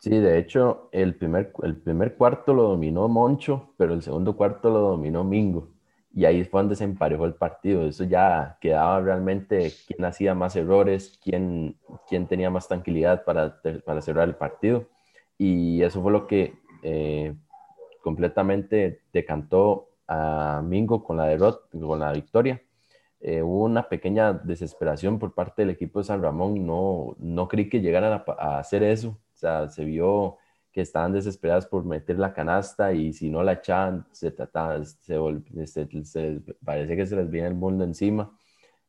Sí, 0.00 0.10
de 0.10 0.36
hecho, 0.36 0.88
el 0.90 1.14
primer, 1.14 1.52
el 1.62 1.76
primer 1.76 2.16
cuarto 2.16 2.52
lo 2.52 2.64
dominó 2.64 3.06
Moncho, 3.06 3.74
pero 3.76 3.94
el 3.94 4.02
segundo 4.02 4.36
cuarto 4.36 4.70
lo 4.70 4.80
dominó 4.80 5.22
Mingo. 5.22 5.75
Y 6.16 6.24
ahí 6.24 6.44
fue 6.44 6.62
donde 6.62 6.76
se 6.76 6.84
emparejó 6.84 7.26
el 7.26 7.34
partido. 7.34 7.86
Eso 7.86 8.04
ya 8.04 8.56
quedaba 8.62 9.02
realmente 9.02 9.70
quién 9.86 10.02
hacía 10.06 10.34
más 10.34 10.56
errores, 10.56 11.20
quién, 11.22 11.76
quién 12.08 12.26
tenía 12.26 12.48
más 12.48 12.68
tranquilidad 12.68 13.22
para, 13.22 13.60
para 13.84 14.00
cerrar 14.00 14.26
el 14.26 14.34
partido. 14.34 14.86
Y 15.36 15.82
eso 15.82 16.00
fue 16.00 16.10
lo 16.10 16.26
que 16.26 16.54
eh, 16.82 17.34
completamente 18.02 19.02
decantó 19.12 19.90
a 20.08 20.62
Mingo 20.64 21.04
con 21.04 21.18
la 21.18 21.26
derrota, 21.26 21.60
con 21.70 22.00
la 22.00 22.12
victoria. 22.12 22.62
Eh, 23.20 23.42
hubo 23.42 23.64
una 23.64 23.86
pequeña 23.86 24.32
desesperación 24.32 25.18
por 25.18 25.34
parte 25.34 25.62
del 25.62 25.70
equipo 25.70 25.98
de 25.98 26.06
San 26.06 26.22
Ramón. 26.22 26.66
No, 26.66 27.14
no 27.18 27.46
creí 27.46 27.68
que 27.68 27.82
llegaran 27.82 28.14
a, 28.14 28.24
a, 28.38 28.58
hacer 28.58 28.82
eso. 28.84 29.10
O 29.34 29.36
sea, 29.36 29.68
se 29.68 29.84
vio 29.84 30.38
que 30.76 30.82
estaban 30.82 31.12
desesperadas 31.12 31.64
por 31.64 31.86
meter 31.86 32.18
la 32.18 32.34
canasta 32.34 32.92
y 32.92 33.14
si 33.14 33.30
no 33.30 33.42
la 33.42 33.54
echaban, 33.54 34.06
se 34.12 34.30
trataba, 34.30 34.84
se, 34.84 35.16
se, 35.66 36.04
se 36.04 36.42
parece 36.62 36.96
que 36.96 37.06
se 37.06 37.16
les 37.16 37.30
viene 37.30 37.48
el 37.48 37.54
mundo 37.54 37.82
encima. 37.82 38.30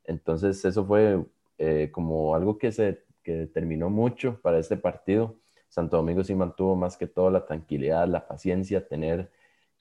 Entonces, 0.03 0.65
eso 0.65 0.85
fue 0.85 1.23
eh, 1.57 1.89
como 1.89 2.35
algo 2.35 2.57
que 2.57 2.73
se 2.73 3.05
que 3.23 3.33
determinó 3.35 3.89
mucho 3.89 4.39
para 4.41 4.59
este 4.59 4.75
partido 4.75 5.37
Santo 5.69 5.97
Domingo 5.97 6.23
sí 6.23 6.35
mantuvo 6.35 6.75
más 6.75 6.97
que 6.97 7.07
todo 7.07 7.29
la 7.29 7.45
tranquilidad, 7.45 8.07
la 8.07 8.27
paciencia, 8.27 8.87
tener 8.87 9.31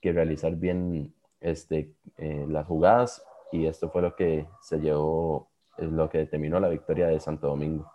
que 0.00 0.12
realizar 0.12 0.54
bien 0.54 1.12
este, 1.40 1.94
eh, 2.18 2.46
las 2.48 2.66
jugadas 2.66 3.24
y 3.50 3.66
esto 3.66 3.90
fue 3.90 4.02
lo 4.02 4.14
que 4.14 4.46
se 4.60 4.78
llevó, 4.78 5.48
es 5.76 5.90
lo 5.90 6.08
que 6.08 6.18
determinó 6.18 6.60
la 6.60 6.68
victoria 6.68 7.06
de 7.06 7.18
Santo 7.18 7.48
Domingo. 7.48 7.90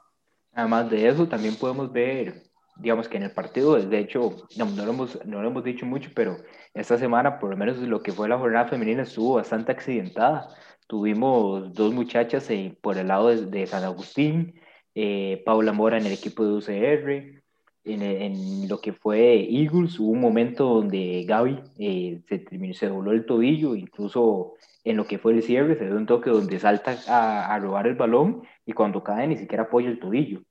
Además 0.53 0.89
de 0.89 1.07
eso, 1.07 1.27
también 1.27 1.55
podemos 1.55 1.91
ver, 1.91 2.43
digamos 2.77 3.07
que 3.07 3.17
en 3.17 3.23
el 3.23 3.31
partido, 3.31 3.75
de 3.75 3.99
hecho, 3.99 4.47
no, 4.57 4.65
no, 4.65 4.85
lo 4.85 4.91
hemos, 4.91 5.25
no 5.25 5.41
lo 5.41 5.47
hemos 5.49 5.63
dicho 5.63 5.85
mucho, 5.85 6.09
pero 6.15 6.37
esta 6.73 6.97
semana, 6.97 7.39
por 7.39 7.51
lo 7.51 7.57
menos 7.57 7.77
lo 7.79 8.01
que 8.01 8.11
fue 8.11 8.29
la 8.29 8.37
jornada 8.37 8.67
femenina, 8.67 9.03
estuvo 9.03 9.35
bastante 9.35 9.71
accidentada. 9.71 10.47
Tuvimos 10.87 11.73
dos 11.73 11.93
muchachas 11.93 12.49
eh, 12.49 12.77
por 12.81 12.97
el 12.97 13.07
lado 13.07 13.29
de, 13.29 13.45
de 13.45 13.67
San 13.67 13.83
Agustín, 13.83 14.59
eh, 14.95 15.41
Paula 15.45 15.73
Mora 15.73 15.97
en 15.97 16.05
el 16.05 16.13
equipo 16.13 16.45
de 16.45 16.53
UCR, 16.53 17.41
en, 17.83 18.01
en, 18.03 18.67
lo 18.67 18.79
que 18.79 18.93
fue 18.93 19.47
Eagles, 19.49 19.99
hubo 19.99 20.11
un 20.11 20.21
momento 20.21 20.65
donde 20.65 21.23
Gaby 21.27 21.59
eh, 21.79 22.21
se, 22.27 22.39
terminó, 22.39 22.73
se 22.73 22.87
dobló 22.87 23.11
el 23.11 23.25
tobillo, 23.25 23.75
incluso 23.75 24.53
en 24.83 24.97
lo 24.97 25.05
que 25.05 25.17
fue 25.17 25.33
el 25.33 25.43
cierre, 25.43 25.77
se 25.77 25.85
dio 25.85 25.95
un 25.95 26.05
toque 26.05 26.29
donde 26.29 26.59
salta 26.59 26.97
a, 27.07 27.53
a 27.53 27.59
robar 27.59 27.87
el 27.87 27.95
balón 27.95 28.43
y 28.65 28.73
cuando 28.73 29.03
cae 29.03 29.27
ni 29.27 29.37
siquiera 29.37 29.63
apoya 29.63 29.89
el 29.89 29.99
tobillo. 29.99 30.41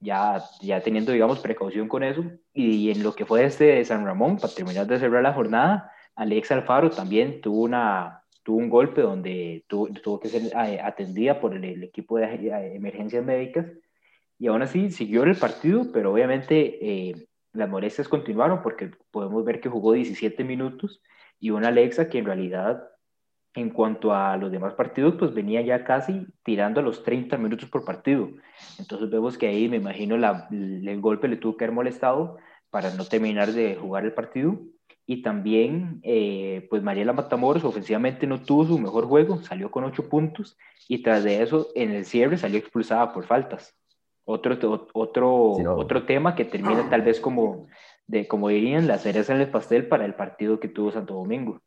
Ya, 0.00 0.42
ya 0.60 0.80
teniendo, 0.80 1.12
digamos, 1.12 1.40
precaución 1.40 1.88
con 1.88 2.04
eso. 2.04 2.24
Y 2.52 2.90
en 2.90 3.02
lo 3.02 3.14
que 3.14 3.26
fue 3.26 3.44
este 3.44 3.64
de 3.64 3.84
San 3.84 4.04
Ramón, 4.04 4.36
para 4.36 4.54
terminar 4.54 4.86
de 4.86 4.98
cerrar 4.98 5.22
la 5.22 5.32
jornada, 5.32 5.90
Alex 6.14 6.52
Alfaro 6.52 6.90
también 6.90 7.40
tuvo, 7.40 7.62
una, 7.62 8.22
tuvo 8.42 8.58
un 8.58 8.68
golpe 8.68 9.02
donde 9.02 9.64
tuvo, 9.66 9.88
tuvo 9.88 10.20
que 10.20 10.28
ser 10.28 10.42
eh, 10.42 10.80
atendida 10.80 11.40
por 11.40 11.54
el, 11.54 11.64
el 11.64 11.82
equipo 11.82 12.16
de 12.18 12.26
eh, 12.26 12.76
emergencias 12.76 13.24
médicas 13.24 13.66
y 14.38 14.46
aún 14.46 14.62
así 14.62 14.90
siguió 14.90 15.24
el 15.24 15.36
partido, 15.36 15.90
pero 15.92 16.12
obviamente 16.12 16.78
eh, 16.80 17.28
las 17.52 17.68
molestias 17.68 18.08
continuaron 18.08 18.62
porque 18.62 18.92
podemos 19.10 19.44
ver 19.44 19.60
que 19.60 19.68
jugó 19.68 19.92
17 19.92 20.44
minutos 20.44 21.02
y 21.40 21.50
una 21.50 21.68
Alexa 21.68 22.08
que 22.08 22.18
en 22.18 22.24
realidad 22.26 22.88
en 23.54 23.70
cuanto 23.70 24.14
a 24.14 24.36
los 24.36 24.52
demás 24.52 24.74
partidos, 24.74 25.14
pues 25.18 25.34
venía 25.34 25.60
ya 25.62 25.84
casi 25.84 26.26
tirando 26.44 26.80
a 26.80 26.82
los 26.82 27.02
30 27.02 27.36
minutos 27.38 27.68
por 27.68 27.84
partido. 27.84 28.30
Entonces 28.78 29.10
vemos 29.10 29.36
que 29.36 29.48
ahí 29.48 29.68
me 29.68 29.76
imagino 29.76 30.16
la, 30.16 30.48
el 30.50 31.00
golpe 31.00 31.28
le 31.28 31.36
tuvo 31.36 31.56
que 31.56 31.64
haber 31.64 31.74
molestado 31.74 32.36
para 32.70 32.94
no 32.94 33.04
terminar 33.04 33.52
de 33.52 33.76
jugar 33.76 34.04
el 34.04 34.12
partido. 34.12 34.60
Y 35.06 35.22
también, 35.22 36.00
eh, 36.02 36.66
pues 36.68 36.82
Mariela 36.82 37.14
Matamoros 37.14 37.64
ofensivamente 37.64 38.26
no 38.26 38.42
tuvo 38.42 38.66
su 38.66 38.78
mejor 38.78 39.06
juego, 39.06 39.42
salió 39.42 39.70
con 39.70 39.84
8 39.84 40.08
puntos 40.08 40.58
y 40.86 41.02
tras 41.02 41.24
de 41.24 41.42
eso 41.42 41.68
en 41.74 41.92
el 41.92 42.04
cierre 42.04 42.36
salió 42.36 42.58
expulsada 42.58 43.12
por 43.12 43.24
faltas 43.24 43.78
otro, 44.30 44.88
otro, 44.92 45.52
otro 45.76 46.04
tema 46.04 46.34
que 46.34 46.44
termina 46.44 46.90
tal 46.90 47.00
vez 47.00 47.18
como, 47.18 47.66
de, 48.06 48.28
como 48.28 48.50
dirían, 48.50 48.86
la 48.86 48.98
cereza 48.98 49.34
en 49.34 49.40
el 49.40 49.50
pastel 49.50 49.88
para 49.88 50.04
el 50.04 50.14
partido 50.14 50.60
que 50.60 50.68
tuvo 50.68 50.92
Santo 50.92 51.14
Domingo. 51.14 51.62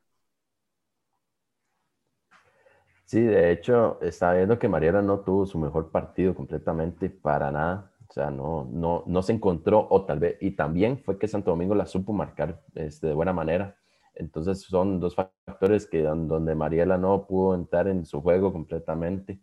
Sí, 3.12 3.19
de 3.19 3.52
hecho, 3.52 4.00
está 4.02 4.32
viendo 4.34 4.58
que 4.58 4.69
Mariela 4.69 5.02
no 5.02 5.19
tuvo 5.19 5.45
su 5.45 5.60
mejor 5.60 5.91
partido 5.91 6.34
completamente 6.34 7.10
para 7.10 7.52
nada. 7.52 7.91
O 8.08 8.13
sea, 8.13 8.32
no, 8.32 8.69
no, 8.71 9.04
no 9.06 9.21
se 9.21 9.34
encontró, 9.34 9.86
o 9.89 10.06
tal 10.06 10.19
vez, 10.19 10.38
y 10.39 10.52
también 10.52 10.97
fue 10.97 11.19
que 11.19 11.28
Santo 11.28 11.52
Domingo 11.52 11.76
la 11.76 11.86
supo 11.86 12.13
marcar 12.13 12.62
este, 12.74 13.08
de 13.08 13.13
buena 13.13 13.34
manera. 13.34 13.76
Entonces 14.15 14.62
son 14.62 15.02
dos 15.02 15.15
factores 15.15 15.88
que 15.88 16.04
donde 16.04 16.56
Mariela 16.56 16.97
no 16.97 17.28
pudo 17.28 17.54
entrar 17.54 17.89
en 17.89 18.06
su 18.06 18.21
juego 18.21 18.54
completamente. 18.54 19.41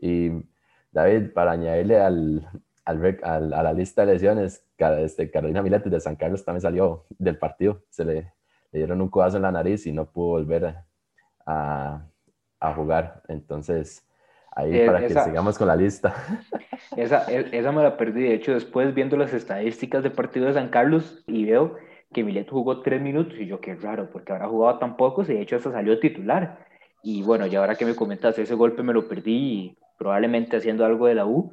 Y 0.00 0.30
David, 0.92 1.32
para 1.32 1.52
añadirle 1.52 1.98
al, 1.98 2.48
al, 2.84 3.52
a 3.52 3.62
la 3.64 3.72
lista 3.72 4.06
de 4.06 4.12
lesiones, 4.12 4.64
este, 4.78 5.28
Carolina 5.28 5.60
Miletes 5.60 5.90
de 5.90 6.00
San 6.00 6.14
Carlos 6.14 6.44
también 6.44 6.62
salió 6.62 7.06
del 7.18 7.36
partido. 7.36 7.82
Se 7.90 8.04
le, 8.04 8.32
le 8.70 8.78
dieron 8.78 9.00
un 9.00 9.08
codazo 9.08 9.38
en 9.38 9.42
la 9.42 9.50
nariz 9.50 9.88
y 9.88 9.92
no 9.92 10.08
pudo 10.08 10.28
volver 10.28 10.76
a, 11.46 12.06
jugar. 12.74 13.22
Entonces, 13.28 14.06
ahí 14.52 14.86
para 14.86 15.00
que 15.06 15.14
sigamos 15.14 15.58
con 15.58 15.66
la 15.66 15.76
lista. 15.76 16.14
Esa, 16.96 17.24
esa 17.30 17.72
me 17.72 17.82
la 17.82 17.96
perdí. 17.96 18.22
De 18.22 18.34
hecho, 18.34 18.52
después 18.52 18.92
viendo 18.94 19.16
las 19.16 19.32
estadísticas 19.32 20.02
del 20.02 20.12
partido 20.12 20.46
de 20.46 20.54
San 20.54 20.68
Carlos 20.68 21.22
y 21.26 21.46
veo 21.46 21.76
que 22.12 22.24
Milet 22.24 22.50
jugó 22.50 22.82
tres 22.82 23.00
minutos 23.00 23.38
y 23.38 23.46
yo, 23.46 23.60
qué 23.60 23.74
raro, 23.74 24.10
porque 24.10 24.32
ahora 24.32 24.48
jugado 24.48 24.78
tan 24.78 24.96
pocos 24.96 25.28
y 25.30 25.34
de 25.34 25.40
hecho 25.40 25.56
hasta 25.56 25.72
salió 25.72 25.98
titular. 25.98 26.66
Y 27.02 27.22
bueno, 27.22 27.46
ya 27.46 27.60
ahora 27.60 27.74
que 27.74 27.86
me 27.86 27.96
comentas, 27.96 28.38
ese 28.38 28.54
golpe 28.54 28.82
me 28.82 28.92
lo 28.92 29.08
perdí 29.08 29.32
y 29.32 29.78
probablemente 29.98 30.56
haciendo 30.56 30.84
algo 30.84 31.06
de 31.06 31.14
la 31.14 31.26
U, 31.26 31.52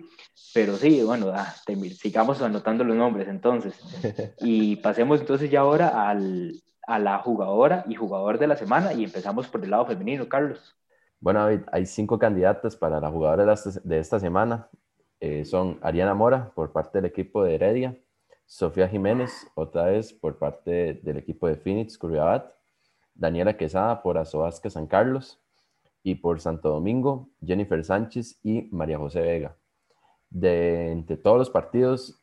pero 0.53 0.75
sí, 0.75 1.03
bueno, 1.03 1.31
ah, 1.33 1.53
sigamos 1.97 2.41
anotando 2.41 2.83
los 2.83 2.95
nombres 2.95 3.27
entonces. 3.27 3.79
Y 4.39 4.77
pasemos 4.77 5.21
entonces 5.21 5.49
ya 5.49 5.61
ahora 5.61 6.09
al, 6.09 6.53
a 6.87 6.99
la 6.99 7.19
jugadora 7.19 7.85
y 7.87 7.95
jugador 7.95 8.39
de 8.39 8.47
la 8.47 8.55
semana 8.55 8.93
y 8.93 9.03
empezamos 9.03 9.47
por 9.47 9.63
el 9.63 9.71
lado 9.71 9.85
femenino, 9.85 10.27
Carlos. 10.27 10.75
Bueno, 11.19 11.45
hay 11.71 11.85
cinco 11.85 12.17
candidatas 12.17 12.75
para 12.75 12.99
la 12.99 13.09
jugadora 13.09 13.55
de 13.83 13.99
esta 13.99 14.19
semana. 14.19 14.69
Eh, 15.19 15.43
son 15.43 15.77
Ariana 15.81 16.13
Mora 16.13 16.51
por 16.55 16.71
parte 16.71 16.99
del 16.99 17.05
equipo 17.05 17.43
de 17.43 17.55
Heredia, 17.55 17.97
Sofía 18.45 18.87
Jiménez, 18.87 19.31
otra 19.53 19.85
vez 19.85 20.13
por 20.13 20.37
parte 20.37 20.93
del 21.03 21.17
equipo 21.17 21.47
de 21.47 21.57
Phoenix, 21.57 21.97
Curriabat, 21.97 22.51
Daniela 23.13 23.57
Quesada 23.57 24.01
por 24.01 24.17
Azoasca 24.17 24.69
San 24.69 24.87
Carlos, 24.87 25.39
y 26.03 26.15
por 26.15 26.39
Santo 26.39 26.69
Domingo, 26.69 27.29
Jennifer 27.45 27.83
Sánchez 27.83 28.39
y 28.43 28.69
María 28.71 28.97
José 28.97 29.21
Vega. 29.21 29.55
De 30.29 30.91
entre 30.91 31.17
todos 31.17 31.37
los 31.37 31.49
partidos, 31.49 32.21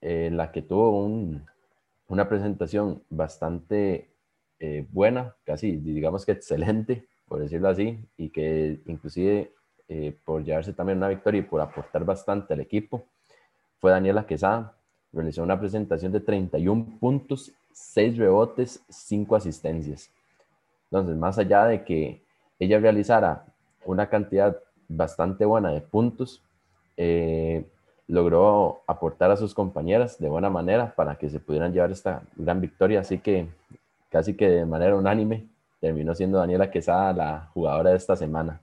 eh, 0.00 0.30
la 0.32 0.52
que 0.52 0.62
tuvo 0.62 1.04
una 2.08 2.28
presentación 2.28 3.02
bastante 3.10 4.14
eh, 4.58 4.86
buena, 4.90 5.36
casi 5.44 5.76
digamos 5.76 6.24
que 6.24 6.32
excelente, 6.32 7.08
por 7.30 7.38
decirlo 7.38 7.68
así, 7.68 7.96
y 8.18 8.30
que 8.30 8.80
inclusive 8.86 9.52
eh, 9.88 10.16
por 10.24 10.42
llevarse 10.42 10.72
también 10.72 10.98
una 10.98 11.06
victoria 11.06 11.38
y 11.38 11.42
por 11.42 11.60
aportar 11.60 12.04
bastante 12.04 12.54
al 12.54 12.60
equipo, 12.60 13.04
fue 13.78 13.92
Daniela 13.92 14.26
Quesada. 14.26 14.74
Realizó 15.12 15.44
una 15.44 15.56
presentación 15.56 16.10
de 16.10 16.18
31 16.18 16.98
puntos, 16.98 17.52
6 17.72 18.18
rebotes, 18.18 18.82
5 18.88 19.36
asistencias. 19.36 20.10
Entonces, 20.90 21.16
más 21.16 21.38
allá 21.38 21.66
de 21.66 21.84
que 21.84 22.20
ella 22.58 22.80
realizara 22.80 23.44
una 23.84 24.08
cantidad 24.08 24.56
bastante 24.88 25.44
buena 25.44 25.70
de 25.70 25.82
puntos, 25.82 26.42
eh, 26.96 27.64
logró 28.08 28.82
aportar 28.88 29.30
a 29.30 29.36
sus 29.36 29.54
compañeras 29.54 30.18
de 30.18 30.28
buena 30.28 30.50
manera 30.50 30.96
para 30.96 31.14
que 31.14 31.30
se 31.30 31.38
pudieran 31.38 31.72
llevar 31.72 31.92
esta 31.92 32.24
gran 32.34 32.60
victoria. 32.60 32.98
Así 32.98 33.18
que 33.18 33.46
casi 34.08 34.34
que 34.34 34.48
de 34.50 34.66
manera 34.66 34.96
unánime 34.96 35.46
terminó 35.80 36.14
siendo 36.14 36.38
Daniela 36.38 36.70
Quesada 36.70 37.12
la 37.12 37.50
jugadora 37.52 37.90
de 37.90 37.96
esta 37.96 38.16
semana. 38.16 38.60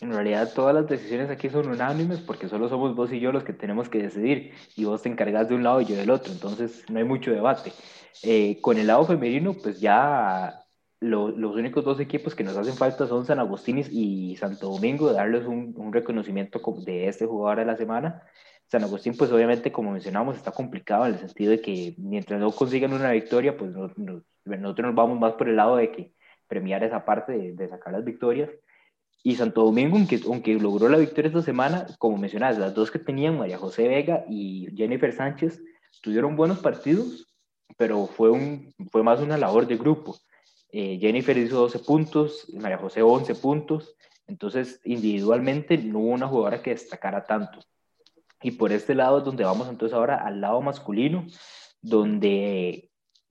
En 0.00 0.12
realidad 0.12 0.52
todas 0.54 0.74
las 0.74 0.88
decisiones 0.88 1.30
aquí 1.30 1.48
son 1.48 1.68
unánimes 1.68 2.20
porque 2.20 2.48
solo 2.48 2.68
somos 2.68 2.94
vos 2.96 3.12
y 3.12 3.20
yo 3.20 3.30
los 3.30 3.44
que 3.44 3.52
tenemos 3.52 3.88
que 3.88 4.02
decidir 4.02 4.52
y 4.74 4.84
vos 4.84 5.02
te 5.02 5.08
encargas 5.08 5.48
de 5.48 5.54
un 5.54 5.62
lado 5.62 5.80
y 5.80 5.84
yo 5.84 5.96
del 5.96 6.10
otro, 6.10 6.32
entonces 6.32 6.84
no 6.88 6.98
hay 6.98 7.04
mucho 7.04 7.30
debate. 7.30 7.72
Eh, 8.22 8.58
con 8.60 8.78
el 8.78 8.86
lado 8.86 9.04
femenino, 9.04 9.54
pues 9.54 9.80
ya 9.80 10.62
los 11.00 11.56
únicos 11.56 11.84
dos 11.84 11.98
equipos 11.98 12.34
que 12.34 12.44
nos 12.44 12.56
hacen 12.56 12.74
falta 12.74 13.06
son 13.06 13.26
San 13.26 13.40
Agustín 13.40 13.84
y 13.90 14.36
Santo 14.36 14.70
Domingo, 14.70 15.12
darles 15.12 15.46
un, 15.46 15.74
un, 15.76 15.92
reconocimiento 15.92 16.60
de 16.84 17.08
este 17.08 17.26
jugador 17.26 17.58
de 17.58 17.64
la 17.64 17.76
semana. 17.76 18.22
San 18.72 18.84
Agustín, 18.84 19.14
pues 19.18 19.30
obviamente, 19.30 19.70
como 19.70 19.92
mencionamos, 19.92 20.34
está 20.34 20.50
complicado 20.50 21.04
en 21.04 21.12
el 21.12 21.18
sentido 21.18 21.50
de 21.50 21.60
que 21.60 21.94
mientras 21.98 22.40
no 22.40 22.50
consigan 22.52 22.94
una 22.94 23.10
victoria, 23.10 23.54
pues 23.54 23.70
nosotros 23.70 24.24
nos 24.46 24.94
vamos 24.94 25.20
más 25.20 25.34
por 25.34 25.50
el 25.50 25.56
lado 25.56 25.76
de 25.76 25.92
que 25.92 26.14
premiar 26.46 26.82
esa 26.82 27.04
parte 27.04 27.52
de, 27.52 27.68
sacar 27.68 27.92
las 27.92 28.02
victorias. 28.02 28.48
Y 29.22 29.36
Santo 29.36 29.62
Domingo, 29.62 29.98
aunque, 30.26 30.54
logró 30.54 30.88
la 30.88 30.96
victoria 30.96 31.28
esta 31.28 31.42
semana, 31.42 31.86
como 31.98 32.16
mencionas, 32.16 32.56
las 32.56 32.74
dos 32.74 32.90
que 32.90 32.98
tenían, 32.98 33.36
María 33.36 33.58
José 33.58 33.88
Vega 33.88 34.24
y 34.26 34.68
Jennifer 34.74 35.12
Sánchez, 35.12 35.62
tuvieron 36.00 36.34
buenos 36.34 36.60
partidos, 36.60 37.30
pero 37.76 38.06
fue 38.06 38.32
más 39.02 39.20
una 39.20 39.36
labor 39.36 39.66
de 39.66 39.76
grupo 39.76 40.16
eh, 40.72 40.96
Jennifer 40.98 41.36
hizo 41.36 41.60
12 41.60 41.80
puntos, 41.80 42.46
María 42.54 42.78
José 42.78 43.02
11 43.02 43.34
puntos, 43.34 43.94
entonces 44.26 44.80
individualmente 44.84 45.76
no 45.76 45.98
hubo 45.98 46.08
una 46.08 46.26
jugadora 46.26 46.62
que 46.62 46.70
destacara 46.70 47.26
tanto. 47.26 47.60
Y 48.42 48.52
por 48.52 48.72
este 48.72 48.94
lado 48.94 49.18
es 49.18 49.24
donde 49.24 49.44
vamos 49.44 49.68
entonces 49.68 49.94
ahora 49.94 50.16
al 50.16 50.40
lado 50.40 50.60
masculino, 50.60 51.26
donde 51.80 52.90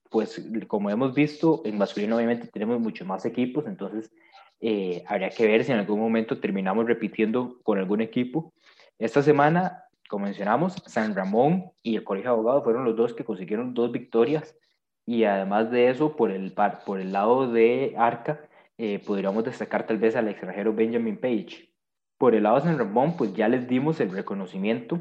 pues 0.09 0.45
como 0.67 0.89
hemos 0.89 1.13
visto, 1.13 1.61
en 1.63 1.77
masculino 1.77 2.17
obviamente 2.17 2.47
tenemos 2.47 2.79
muchos 2.81 3.07
más 3.07 3.25
equipos, 3.25 3.65
entonces 3.65 4.11
eh, 4.59 5.03
habría 5.07 5.29
que 5.29 5.47
ver 5.47 5.63
si 5.63 5.71
en 5.71 5.79
algún 5.79 5.99
momento 5.99 6.39
terminamos 6.39 6.85
repitiendo 6.85 7.59
con 7.63 7.79
algún 7.79 8.01
equipo. 8.01 8.53
Esta 8.99 9.23
semana, 9.23 9.85
como 10.09 10.25
mencionamos, 10.25 10.75
San 10.85 11.15
Ramón 11.15 11.71
y 11.81 11.95
el 11.95 12.03
Colegio 12.03 12.31
de 12.31 12.33
Abogados 12.35 12.63
fueron 12.63 12.83
los 12.83 12.97
dos 12.97 13.13
que 13.13 13.23
consiguieron 13.23 13.73
dos 13.73 13.91
victorias 13.91 14.55
y 15.05 15.23
además 15.23 15.71
de 15.71 15.89
eso, 15.89 16.15
por 16.15 16.29
el, 16.31 16.53
por 16.85 16.99
el 16.99 17.13
lado 17.13 17.51
de 17.51 17.95
Arca, 17.97 18.41
eh, 18.77 18.99
podríamos 18.99 19.43
destacar 19.43 19.87
tal 19.87 19.97
vez 19.97 20.15
al 20.15 20.27
extranjero 20.27 20.73
Benjamin 20.73 21.17
Page. 21.17 21.70
Por 22.21 22.35
el 22.35 22.43
lado 22.43 22.57
de 22.57 22.61
San 22.61 22.77
Ramón, 22.77 23.17
pues 23.17 23.33
ya 23.33 23.47
les 23.47 23.67
dimos 23.67 23.99
el 23.99 24.11
reconocimiento 24.11 24.99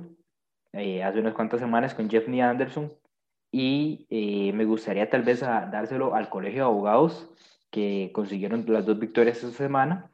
eh, 0.72 1.02
hace 1.02 1.20
unas 1.20 1.35
cuantas 1.35 1.61
semanas 1.61 1.92
con 1.92 2.09
Jeffney 2.09 2.40
Anderson 2.40 2.94
y 3.52 4.06
eh, 4.09 4.54
me 4.54 4.64
gustaría 4.64 5.11
tal 5.11 5.20
vez 5.20 5.40
dárselo 5.40 6.14
al 6.14 6.30
Colegio 6.30 6.61
de 6.61 6.70
Abogados 6.70 7.28
que 7.70 8.11
consiguieron 8.14 8.64
las 8.68 8.87
dos 8.87 8.98
victorias 8.98 9.37
esta 9.44 9.54
semana 9.54 10.11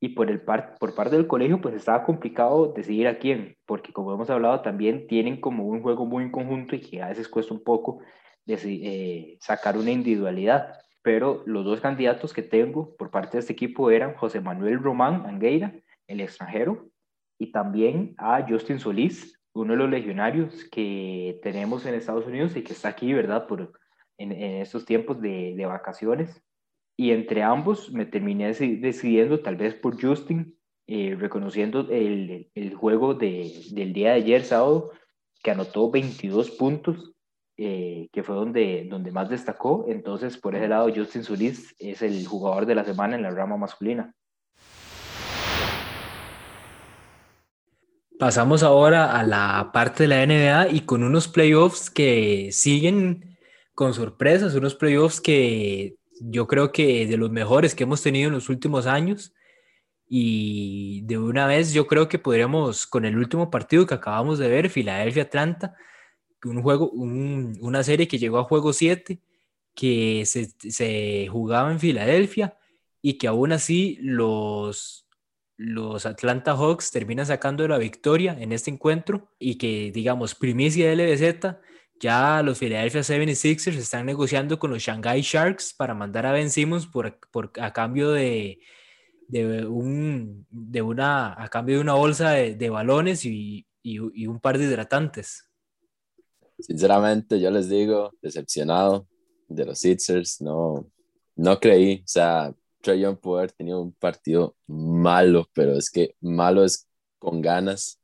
y 0.00 0.10
por, 0.10 0.30
el 0.30 0.42
par, 0.42 0.76
por 0.78 0.94
parte 0.94 1.16
del 1.16 1.26
colegio 1.26 1.62
pues 1.62 1.74
estaba 1.74 2.04
complicado 2.04 2.74
decidir 2.76 3.08
a 3.08 3.16
quién, 3.16 3.56
porque 3.64 3.94
como 3.94 4.12
hemos 4.12 4.28
hablado 4.28 4.60
también 4.60 5.06
tienen 5.06 5.40
como 5.40 5.64
un 5.64 5.80
juego 5.80 6.04
muy 6.04 6.24
en 6.24 6.30
conjunto 6.30 6.76
y 6.76 6.82
que 6.82 7.00
a 7.00 7.08
veces 7.08 7.26
cuesta 7.26 7.54
un 7.54 7.64
poco 7.64 8.00
eh, 8.46 9.38
sacar 9.40 9.78
una 9.78 9.92
individualidad. 9.92 10.74
Pero 11.00 11.42
los 11.46 11.64
dos 11.64 11.80
candidatos 11.80 12.34
que 12.34 12.42
tengo 12.42 12.94
por 12.96 13.10
parte 13.10 13.38
de 13.38 13.40
este 13.40 13.54
equipo 13.54 13.90
eran 13.90 14.12
José 14.12 14.42
Manuel 14.42 14.82
Román 14.82 15.24
Angueira, 15.24 15.72
el 16.10 16.20
extranjero, 16.20 16.90
y 17.38 17.52
también 17.52 18.14
a 18.18 18.46
Justin 18.46 18.78
Solís, 18.78 19.40
uno 19.54 19.72
de 19.72 19.78
los 19.78 19.90
legionarios 19.90 20.64
que 20.64 21.40
tenemos 21.42 21.86
en 21.86 21.94
Estados 21.94 22.26
Unidos 22.26 22.56
y 22.56 22.62
que 22.62 22.72
está 22.72 22.88
aquí, 22.88 23.12
¿verdad? 23.12 23.46
Por, 23.46 23.72
en, 24.18 24.32
estos 24.32 24.84
tiempos 24.84 25.20
de, 25.20 25.54
de, 25.56 25.66
vacaciones. 25.66 26.42
Y 26.96 27.12
entre 27.12 27.42
ambos 27.42 27.90
me 27.92 28.04
terminé 28.04 28.52
decidiendo 28.52 29.40
tal 29.40 29.56
vez 29.56 29.74
por 29.74 30.00
Justin, 30.00 30.54
eh, 30.86 31.16
reconociendo 31.18 31.88
el, 31.90 32.50
el 32.54 32.74
juego 32.74 33.14
de, 33.14 33.50
del 33.72 33.92
día 33.92 34.10
de 34.10 34.16
ayer, 34.16 34.44
sábado, 34.44 34.90
que 35.42 35.50
anotó 35.50 35.90
22 35.90 36.50
puntos, 36.52 37.14
eh, 37.56 38.08
que 38.12 38.22
fue 38.22 38.34
donde, 38.34 38.86
donde 38.90 39.12
más 39.12 39.30
destacó. 39.30 39.86
Entonces, 39.88 40.36
por 40.36 40.54
ese 40.54 40.68
lado, 40.68 40.92
Justin 40.94 41.24
Sulis 41.24 41.74
es 41.78 42.02
el 42.02 42.26
jugador 42.26 42.66
de 42.66 42.74
la 42.74 42.84
semana 42.84 43.16
en 43.16 43.22
la 43.22 43.30
rama 43.30 43.56
masculina. 43.56 44.14
Pasamos 48.20 48.62
ahora 48.62 49.18
a 49.18 49.24
la 49.24 49.70
parte 49.72 50.02
de 50.02 50.08
la 50.08 50.26
NBA 50.26 50.72
y 50.72 50.80
con 50.82 51.02
unos 51.04 51.26
playoffs 51.26 51.88
que 51.88 52.50
siguen 52.52 53.38
con 53.74 53.94
sorpresas, 53.94 54.54
unos 54.54 54.74
playoffs 54.74 55.22
que 55.22 55.96
yo 56.20 56.46
creo 56.46 56.70
que 56.70 57.06
de 57.06 57.16
los 57.16 57.30
mejores 57.30 57.74
que 57.74 57.84
hemos 57.84 58.02
tenido 58.02 58.28
en 58.28 58.34
los 58.34 58.50
últimos 58.50 58.86
años. 58.86 59.32
Y 60.06 61.00
de 61.06 61.16
una 61.16 61.46
vez 61.46 61.72
yo 61.72 61.86
creo 61.86 62.10
que 62.10 62.18
podríamos, 62.18 62.86
con 62.86 63.06
el 63.06 63.16
último 63.16 63.50
partido 63.50 63.86
que 63.86 63.94
acabamos 63.94 64.38
de 64.38 64.48
ver, 64.48 64.68
Filadelfia-Atlanta, 64.68 65.74
un 66.44 66.62
juego, 66.62 66.90
una 66.90 67.82
serie 67.82 68.06
que 68.06 68.18
llegó 68.18 68.38
a 68.38 68.44
juego 68.44 68.74
7, 68.74 69.18
que 69.74 70.26
se, 70.26 70.50
se 70.70 71.26
jugaba 71.28 71.72
en 71.72 71.80
Filadelfia 71.80 72.58
y 73.00 73.14
que 73.14 73.28
aún 73.28 73.52
así 73.52 73.96
los, 74.02 75.06
los 75.62 76.06
Atlanta 76.06 76.56
Hawks 76.56 76.90
terminan 76.90 77.26
sacando 77.26 77.68
la 77.68 77.76
victoria 77.76 78.34
en 78.40 78.50
este 78.52 78.70
encuentro 78.70 79.28
y 79.38 79.58
que, 79.58 79.92
digamos, 79.92 80.34
primicia 80.34 80.88
de 80.88 80.96
LBZ, 80.96 81.58
ya 82.00 82.42
los 82.42 82.58
Philadelphia 82.58 83.02
76ers 83.02 83.76
están 83.76 84.06
negociando 84.06 84.58
con 84.58 84.70
los 84.70 84.82
Shanghai 84.82 85.20
Sharks 85.20 85.74
para 85.74 85.94
mandar 85.94 86.24
a 86.24 86.32
Ben 86.32 86.48
Simmons 86.48 86.86
por, 86.86 87.20
por 87.30 87.52
a 87.60 87.74
cambio 87.74 88.10
de, 88.10 88.60
de, 89.28 89.66
un, 89.66 90.46
de 90.50 90.80
una, 90.80 91.34
a 91.36 91.48
cambio 91.48 91.76
de 91.76 91.82
una 91.82 91.92
bolsa 91.92 92.30
de, 92.30 92.70
balones 92.70 93.26
y, 93.26 93.66
y, 93.82 93.98
y, 94.14 94.26
un 94.26 94.40
par 94.40 94.56
de 94.56 94.64
hidratantes. 94.64 95.44
Sinceramente, 96.58 97.38
yo 97.38 97.50
les 97.50 97.68
digo, 97.68 98.14
decepcionado 98.22 99.06
de 99.46 99.66
los 99.66 99.78
Sixers, 99.78 100.40
no, 100.40 100.90
no 101.36 101.60
creí, 101.60 102.00
o 102.02 102.08
sea, 102.08 102.54
Trae 102.80 103.00
Young 103.00 103.18
pudo 103.18 103.38
haber 103.38 103.52
tenido 103.52 103.80
un 103.80 103.92
partido 103.92 104.56
malo, 104.66 105.48
pero 105.54 105.74
es 105.74 105.90
que 105.90 106.14
malo 106.20 106.64
es 106.64 106.88
con 107.18 107.40
ganas 107.40 108.00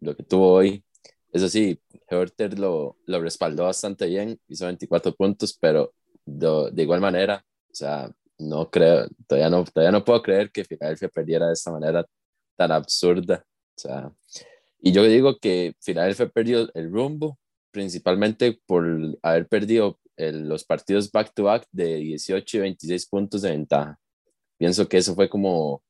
lo 0.00 0.16
que 0.16 0.22
tuvo 0.22 0.52
hoy. 0.52 0.84
Eso 1.32 1.48
sí, 1.48 1.80
Herter 2.08 2.58
lo, 2.58 2.96
lo 3.06 3.20
respaldó 3.20 3.64
bastante 3.64 4.06
bien, 4.06 4.40
hizo 4.48 4.66
24 4.66 5.14
puntos, 5.14 5.56
pero 5.60 5.92
de, 6.24 6.70
de, 6.72 6.82
igual 6.82 7.00
manera, 7.00 7.44
o 7.70 7.74
sea, 7.74 8.10
no 8.38 8.70
creo, 8.70 9.08
todavía 9.26 9.50
no, 9.50 9.64
todavía 9.64 9.92
no 9.92 10.04
puedo 10.04 10.22
creer 10.22 10.50
que 10.50 10.64
Filadelfia 10.64 11.08
perdiera 11.08 11.46
de 11.48 11.52
esta 11.52 11.70
manera 11.70 12.06
tan 12.56 12.72
absurda. 12.72 13.44
O 13.76 13.78
sea, 13.78 14.12
y 14.80 14.92
yo 14.92 15.02
digo 15.04 15.38
que 15.38 15.74
Filadelfia 15.80 16.28
perdió 16.28 16.68
el 16.74 16.90
rumbo 16.90 17.38
principalmente 17.70 18.60
por 18.66 18.86
haber 19.22 19.48
perdido 19.48 19.98
los 20.18 20.64
partidos 20.64 21.10
back-to-back 21.10 21.66
de 21.70 21.96
18 21.96 22.56
y 22.56 22.60
26 22.60 23.06
puntos 23.06 23.42
de 23.42 23.50
ventaja. 23.50 23.98
Pienso 24.58 24.88
que 24.88 24.98
eso 24.98 25.14
fue 25.14 25.28
como 25.28 25.82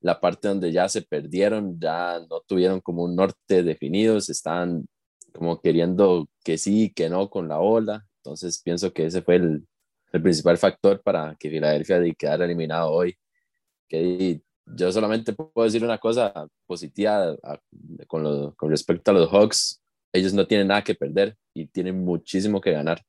la 0.00 0.20
parte 0.20 0.48
donde 0.48 0.72
ya 0.72 0.88
se 0.88 1.02
perdieron, 1.02 1.78
ya 1.78 2.20
no 2.30 2.40
tuvieron 2.46 2.80
como 2.80 3.04
un 3.04 3.16
norte 3.16 3.62
definido, 3.62 4.20
se 4.20 4.32
estaban 4.32 4.86
como 5.32 5.60
queriendo 5.60 6.28
que 6.44 6.58
sí, 6.58 6.92
que 6.94 7.10
no 7.10 7.28
con 7.28 7.48
la 7.48 7.60
ola. 7.60 8.06
Entonces 8.18 8.60
pienso 8.62 8.92
que 8.92 9.06
ese 9.06 9.22
fue 9.22 9.36
el, 9.36 9.66
el 10.12 10.22
principal 10.22 10.56
factor 10.58 11.02
para 11.02 11.36
que 11.38 11.50
Filadelfia 11.50 12.00
quedara 12.14 12.44
eliminado 12.44 12.90
hoy. 12.90 13.16
Que 13.88 14.40
yo 14.66 14.90
solamente 14.92 15.32
puedo 15.32 15.64
decir 15.64 15.84
una 15.84 15.98
cosa 15.98 16.48
positiva 16.66 17.36
con, 18.06 18.52
con 18.52 18.70
respecto 18.70 19.10
a 19.10 19.14
los 19.14 19.30
Hawks. 19.30 19.82
Ellos 20.12 20.32
no 20.32 20.46
tienen 20.46 20.68
nada 20.68 20.82
que 20.82 20.94
perder 20.94 21.36
y 21.54 21.66
tienen 21.66 22.04
muchísimo 22.04 22.60
que 22.60 22.72
ganar. 22.72 23.02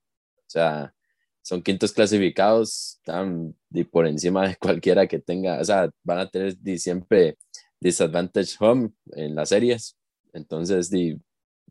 O 0.48 0.50
sea, 0.50 0.94
son 1.42 1.62
quintos 1.62 1.94
clasificados, 1.94 2.98
están 2.98 3.56
por 3.92 4.08
encima 4.08 4.48
de 4.48 4.56
cualquiera 4.56 5.08
que 5.08 5.20
tenga, 5.20 5.60
o 5.60 5.64
sea, 5.64 5.90
van 6.04 6.20
a 6.20 6.30
tener 6.30 6.58
siempre 6.78 7.38
disadvantage 7.80 8.56
home 8.60 8.92
en 9.14 9.36
las 9.36 9.50
series. 9.50 9.98
Entonces, 10.34 10.90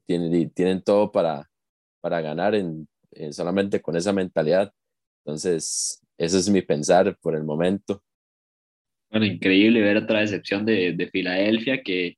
tienen, 0.07 0.51
tienen 0.51 0.83
todo 0.83 1.11
para, 1.13 1.51
para 2.01 2.21
ganar 2.21 2.55
en, 2.55 2.89
solamente 3.33 3.81
con 3.81 3.97
esa 3.97 4.13
mentalidad. 4.13 4.73
Entonces, 5.25 6.03
eso 6.19 6.39
es 6.39 6.49
mi 6.49 6.63
pensar 6.63 7.17
por 7.21 7.35
el 7.35 7.45
momento. 7.45 8.03
Bueno, 9.11 9.27
increíble 9.27 9.81
ver 9.81 9.99
otra 9.99 10.21
decepción 10.21 10.65
de, 10.65 10.93
de 10.93 11.09
Filadelfia 11.09 11.83
que 11.83 12.17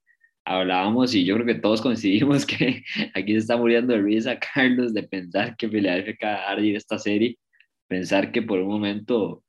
hablábamos 0.49 1.15
y 1.15 1.25
yo 1.25 1.35
creo 1.35 1.47
que 1.47 1.55
todos 1.57 1.83
coincidimos 1.83 2.47
que 2.47 2.85
aquí 3.15 3.33
se 3.33 3.39
está 3.39 3.57
muriendo 3.57 3.93
de 3.93 4.01
risa 4.01 4.39
Carlos 4.39 4.95
de 4.95 5.03
pensar 5.03 5.57
que 5.57 5.69
Philadelphia 5.69 6.15
acaba 6.15 6.57
de 6.61 6.75
esta 6.75 6.99
serie, 6.99 7.39
pensar 7.87 8.33
que 8.33 8.43
por 8.43 8.59
un 8.61 8.69
momento 8.69 9.45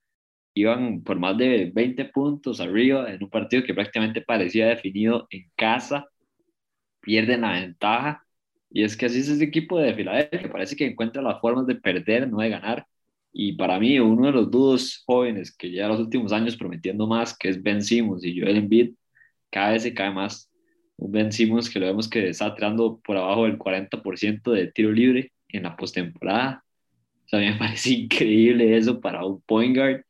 iban 0.54 1.02
por 1.04 1.18
más 1.20 1.38
de 1.38 1.72
20 1.74 2.06
puntos 2.06 2.60
arriba 2.60 3.12
en 3.12 3.24
un 3.24 3.30
partido 3.30 3.64
que 3.64 3.74
prácticamente 3.74 4.22
parecía 4.22 4.68
definido 4.68 5.28
en 5.32 5.50
casa, 5.56 6.08
pierden 7.02 7.42
la 7.42 7.54
ventaja 7.54 8.24
y 8.70 8.84
es 8.84 8.98
que 8.98 9.06
así 9.08 9.20
es 9.20 9.30
ese 9.30 9.44
equipo 9.44 9.80
de 9.80 9.94
Filadelfia, 9.96 10.52
parece 10.52 10.76
que 10.76 10.86
encuentra 10.86 11.22
las 11.22 11.40
formas 11.40 11.66
de 11.66 11.76
perder, 11.76 12.30
no 12.30 12.40
de 12.40 12.50
ganar. 12.50 12.86
Y 13.32 13.54
para 13.54 13.80
mí, 13.80 14.00
uno 14.00 14.28
de 14.28 14.32
los 14.34 14.52
dos 14.52 15.04
jóvenes 15.06 15.56
que 15.56 15.72
ya 15.72 15.88
los 15.88 16.00
últimos 16.00 16.32
años 16.34 16.58
prometiendo 16.58 17.08
más, 17.08 17.38
que 17.38 17.50
es 17.50 17.62
Ben 17.62 17.82
Simmons 17.82 18.24
y 18.24 18.40
Joel 18.40 18.58
Embiid, 18.58 18.94
cada 19.52 19.72
vez 19.72 19.84
se 19.84 19.94
cae 19.94 20.12
más 20.12 20.49
Ben 21.08 21.32
Simmons 21.32 21.70
que 21.70 21.80
lo 21.80 21.88
vemos 21.88 22.10
que 22.10 22.30
está 22.30 22.54
tirando 22.56 23.00
por 23.04 23.18
abajo 23.18 23.46
del 23.46 23.58
40% 23.58 24.52
de 24.52 24.72
tiro 24.72 24.92
libre 24.92 25.32
en 25.48 25.64
la 25.64 25.76
postemporada. 25.76 26.64
O 27.26 27.30
sea, 27.30 27.40
a 27.40 27.42
mí 27.42 27.50
me 27.50 27.58
parece 27.60 27.92
increíble 27.92 28.78
eso 28.78 29.00
para 29.02 29.26
un 29.26 29.42
point 29.42 29.76
guard 29.76 30.04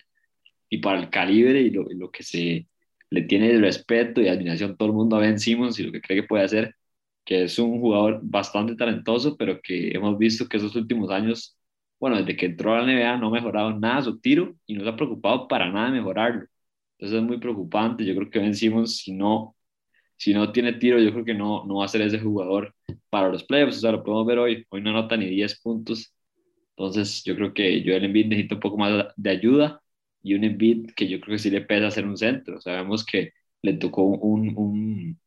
y 0.70 0.80
para 0.80 1.00
el 1.00 1.10
calibre 1.10 1.62
y 1.62 1.70
lo, 1.72 1.84
lo 1.90 2.12
que 2.12 2.24
se 2.24 2.68
le 3.10 3.22
tiene 3.24 3.50
de 3.54 3.60
respeto 3.60 4.22
y 4.22 4.28
admiración 4.28 4.78
todo 4.78 4.90
el 4.90 4.96
mundo 4.96 5.16
a 5.16 5.20
Ben 5.20 5.40
Simmons 5.40 5.80
y 5.80 5.84
lo 5.84 5.92
que 5.92 6.02
cree 6.02 6.22
que 6.22 6.28
puede 6.28 6.44
hacer, 6.44 6.76
que 7.26 7.44
es 7.46 7.60
un 7.60 7.80
jugador 7.80 8.20
bastante 8.24 8.76
talentoso, 8.76 9.38
pero 9.38 9.62
que 9.62 9.92
hemos 9.96 10.18
visto 10.18 10.48
que 10.48 10.58
esos 10.58 10.76
últimos 10.76 11.12
años, 11.12 11.58
bueno, 12.00 12.18
desde 12.18 12.36
que 12.36 12.48
entró 12.48 12.74
a 12.76 12.82
la 12.82 12.86
NBA 12.86 13.18
no 13.18 13.28
ha 13.28 13.32
mejorado 13.32 13.74
nada 13.78 14.04
su 14.04 14.20
tiro 14.20 14.56
y 14.66 14.76
no 14.76 14.84
se 14.84 14.90
ha 14.90 14.96
preocupado 14.96 15.48
para 15.48 15.72
nada 15.72 15.88
de 15.88 16.00
mejorarlo. 16.00 16.46
Entonces 16.98 17.20
es 17.20 17.24
muy 17.24 17.40
preocupante. 17.40 18.06
Yo 18.06 18.16
creo 18.16 18.30
que 18.30 18.40
Ben 18.40 18.56
Simmons, 18.56 18.98
si 18.98 19.14
no 19.14 19.56
si 20.20 20.34
no 20.34 20.52
tiene 20.52 20.74
tiro, 20.74 21.00
yo 21.00 21.14
creo 21.14 21.24
que 21.26 21.34
no, 21.34 21.66
no 21.66 21.78
va 21.78 21.86
a 21.86 21.88
ser 21.88 22.02
ese 22.02 22.20
jugador 22.20 22.76
para 23.10 23.30
los 23.30 23.44
playoffs. 23.46 23.78
O 23.78 23.80
sea, 23.80 23.92
lo 23.94 24.04
podemos 24.04 24.28
ver 24.28 24.40
hoy. 24.40 24.66
Hoy 24.70 24.82
no 24.82 24.90
anota 24.90 25.16
ni 25.16 25.28
10 25.28 25.62
puntos. 25.62 26.14
Entonces, 26.76 27.24
yo 27.24 27.36
creo 27.36 27.54
que 27.54 27.82
Joel 27.86 28.04
Embiid 28.06 28.28
necesita 28.28 28.56
un 28.56 28.62
poco 28.62 28.78
más 28.78 29.06
de 29.16 29.30
ayuda 29.30 29.82
y 30.22 30.34
un 30.34 30.44
Embiid 30.44 30.92
que 30.96 31.08
yo 31.08 31.22
creo 31.22 31.36
que 31.36 31.40
sí 31.40 31.50
le 31.50 31.62
pesa 31.62 31.88
hacer 31.88 32.06
un 32.06 32.18
centro. 32.18 32.60
Sabemos 32.60 33.06
que 33.06 33.32
le 33.62 33.74
tocó 33.76 34.04
un, 34.04 34.54
un, 34.58 35.20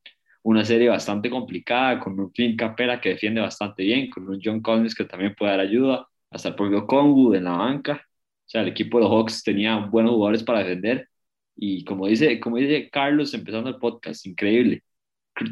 una 0.42 0.64
serie 0.64 0.90
bastante 0.90 1.31
complicada 1.31 1.98
con 1.98 2.20
un 2.20 2.31
Clint 2.31 2.59
Capela 2.59 3.00
que 3.00 3.11
defiende 3.11 3.40
bastante 3.40 3.85
bien, 3.85 4.11
con 4.11 4.28
un 4.28 4.40
John 4.44 4.61
Collins 4.61 4.94
que 4.94 5.05
también 5.07 5.35
puede 5.35 5.52
dar 5.52 5.61
ayuda, 5.61 6.07
hasta 6.31 6.50
el 6.50 6.55
propio 6.55 6.87
Conwood 6.87 7.37
en 7.37 7.44
la 7.44 7.52
banca. 7.52 8.02
O 8.46 8.48
sea, 8.52 8.61
el 8.61 8.68
equipo 8.68 8.98
de 8.98 9.05
los 9.05 9.12
Hawks 9.12 9.42
tenía 9.42 9.76
buenos 9.78 10.12
jugadores 10.12 10.42
para 10.42 10.59
defender 10.61 11.09
y 11.57 11.85
como 11.85 12.07
dice, 12.07 12.41
como 12.41 12.57
dice 12.57 12.91
Carlos 12.91 13.35
empezando 13.35 13.71
el 13.71 13.77
podcast, 13.77 14.27
increíble. 14.27 14.83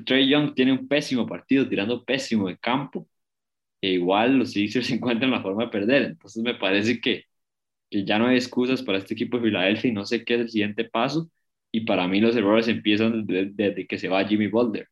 Trey 0.06 0.28
Young 0.28 0.54
tiene 0.54 0.72
un 0.72 0.88
pésimo 0.88 1.26
partido, 1.26 1.68
tirando 1.68 2.04
pésimo 2.04 2.48
de 2.48 2.58
campo. 2.58 3.08
E 3.80 3.92
igual 3.94 4.38
los 4.38 4.52
Sixers 4.52 4.90
encuentran 4.92 5.30
la 5.30 5.42
forma 5.42 5.64
de 5.64 5.70
perder. 5.70 6.02
Entonces 6.04 6.42
me 6.42 6.54
parece 6.54 7.00
que, 7.00 7.24
que 7.90 8.04
ya 8.04 8.18
no 8.18 8.28
hay 8.28 8.36
excusas 8.36 8.82
para 8.82 8.98
este 8.98 9.14
equipo 9.14 9.38
de 9.38 9.44
Filadelfia 9.44 9.90
y 9.90 9.94
no 9.94 10.06
sé 10.06 10.24
qué 10.24 10.34
es 10.36 10.40
el 10.42 10.50
siguiente 10.50 10.84
paso. 10.84 11.30
Y 11.72 11.82
para 11.82 12.08
mí 12.08 12.20
los 12.20 12.36
errores 12.36 12.68
empiezan 12.68 13.26
desde, 13.26 13.86
que 13.86 13.98
se 13.98 14.08
va 14.08 14.26
Jimmy 14.26 14.48
Butler. 14.48 14.88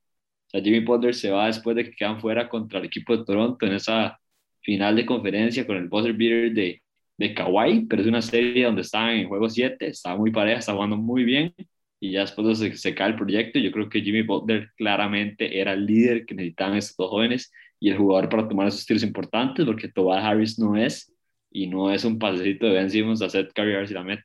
O 0.49 0.51
sea, 0.51 0.63
Jimmy 0.63 0.81
Butler 0.81 1.15
se 1.15 1.31
va 1.31 1.47
después 1.47 1.77
de 1.77 1.85
que 1.85 1.93
quedan 1.93 2.21
fuera 2.21 2.49
contra 2.49 2.79
el 2.81 2.87
equipo 2.87 3.17
de 3.17 3.25
Toronto 3.25 3.67
en 3.67 3.75
esa 3.75 4.21
final 4.63 4.97
de 4.97 5.07
conferencia 5.07 5.67
con 5.67 5.77
el 5.77 5.89
buzzer 5.89 6.15
beater 6.15 6.53
de, 6.53 6.83
de 7.19 7.35
Kawhi, 7.35 7.87
pero 7.87 8.01
es 8.03 8.09
una 8.09 8.23
serie 8.23 8.65
donde 8.65 8.83
están 8.83 9.11
en 9.11 9.29
juego 9.29 9.51
7, 9.51 9.87
está 9.87 10.17
muy 10.17 10.31
pareja, 10.31 10.61
está 10.61 10.73
jugando 10.73 10.97
muy 10.97 11.25
bien 11.25 11.55
y 12.01 12.13
ya 12.13 12.21
después 12.21 12.59
se, 12.59 12.77
se 12.77 12.95
cae 12.95 13.11
el 13.11 13.17
proyecto. 13.17 13.59
Yo 13.59 13.73
creo 13.73 13.89
que 13.89 14.01
Jimmy 14.01 14.23
Butler 14.23 14.71
claramente 14.77 15.61
era 15.61 15.73
el 15.73 15.85
líder 15.85 16.25
que 16.25 16.35
necesitaban 16.35 16.77
estos 16.77 16.97
dos 16.97 17.11
jóvenes 17.11 17.53
y 17.81 17.91
el 17.91 17.99
jugador 17.99 18.29
para 18.29 18.49
tomar 18.49 18.69
esos 18.69 18.87
tiros 18.87 19.03
importantes, 19.03 19.67
porque 19.67 19.89
Tobias 19.89 20.25
Harris 20.25 20.59
no 20.59 20.77
es 20.77 21.13
y 21.51 21.67
no 21.67 21.93
es 21.93 22.05
un 22.05 22.19
pasecito 22.19 22.67
de 22.67 22.73
Ben 22.73 22.91
Simmons 22.91 23.23
a 23.23 23.29
Seth 23.29 23.53
Curry 23.53 23.87
si 23.87 23.95
la 23.95 24.05
mete. 24.05 24.25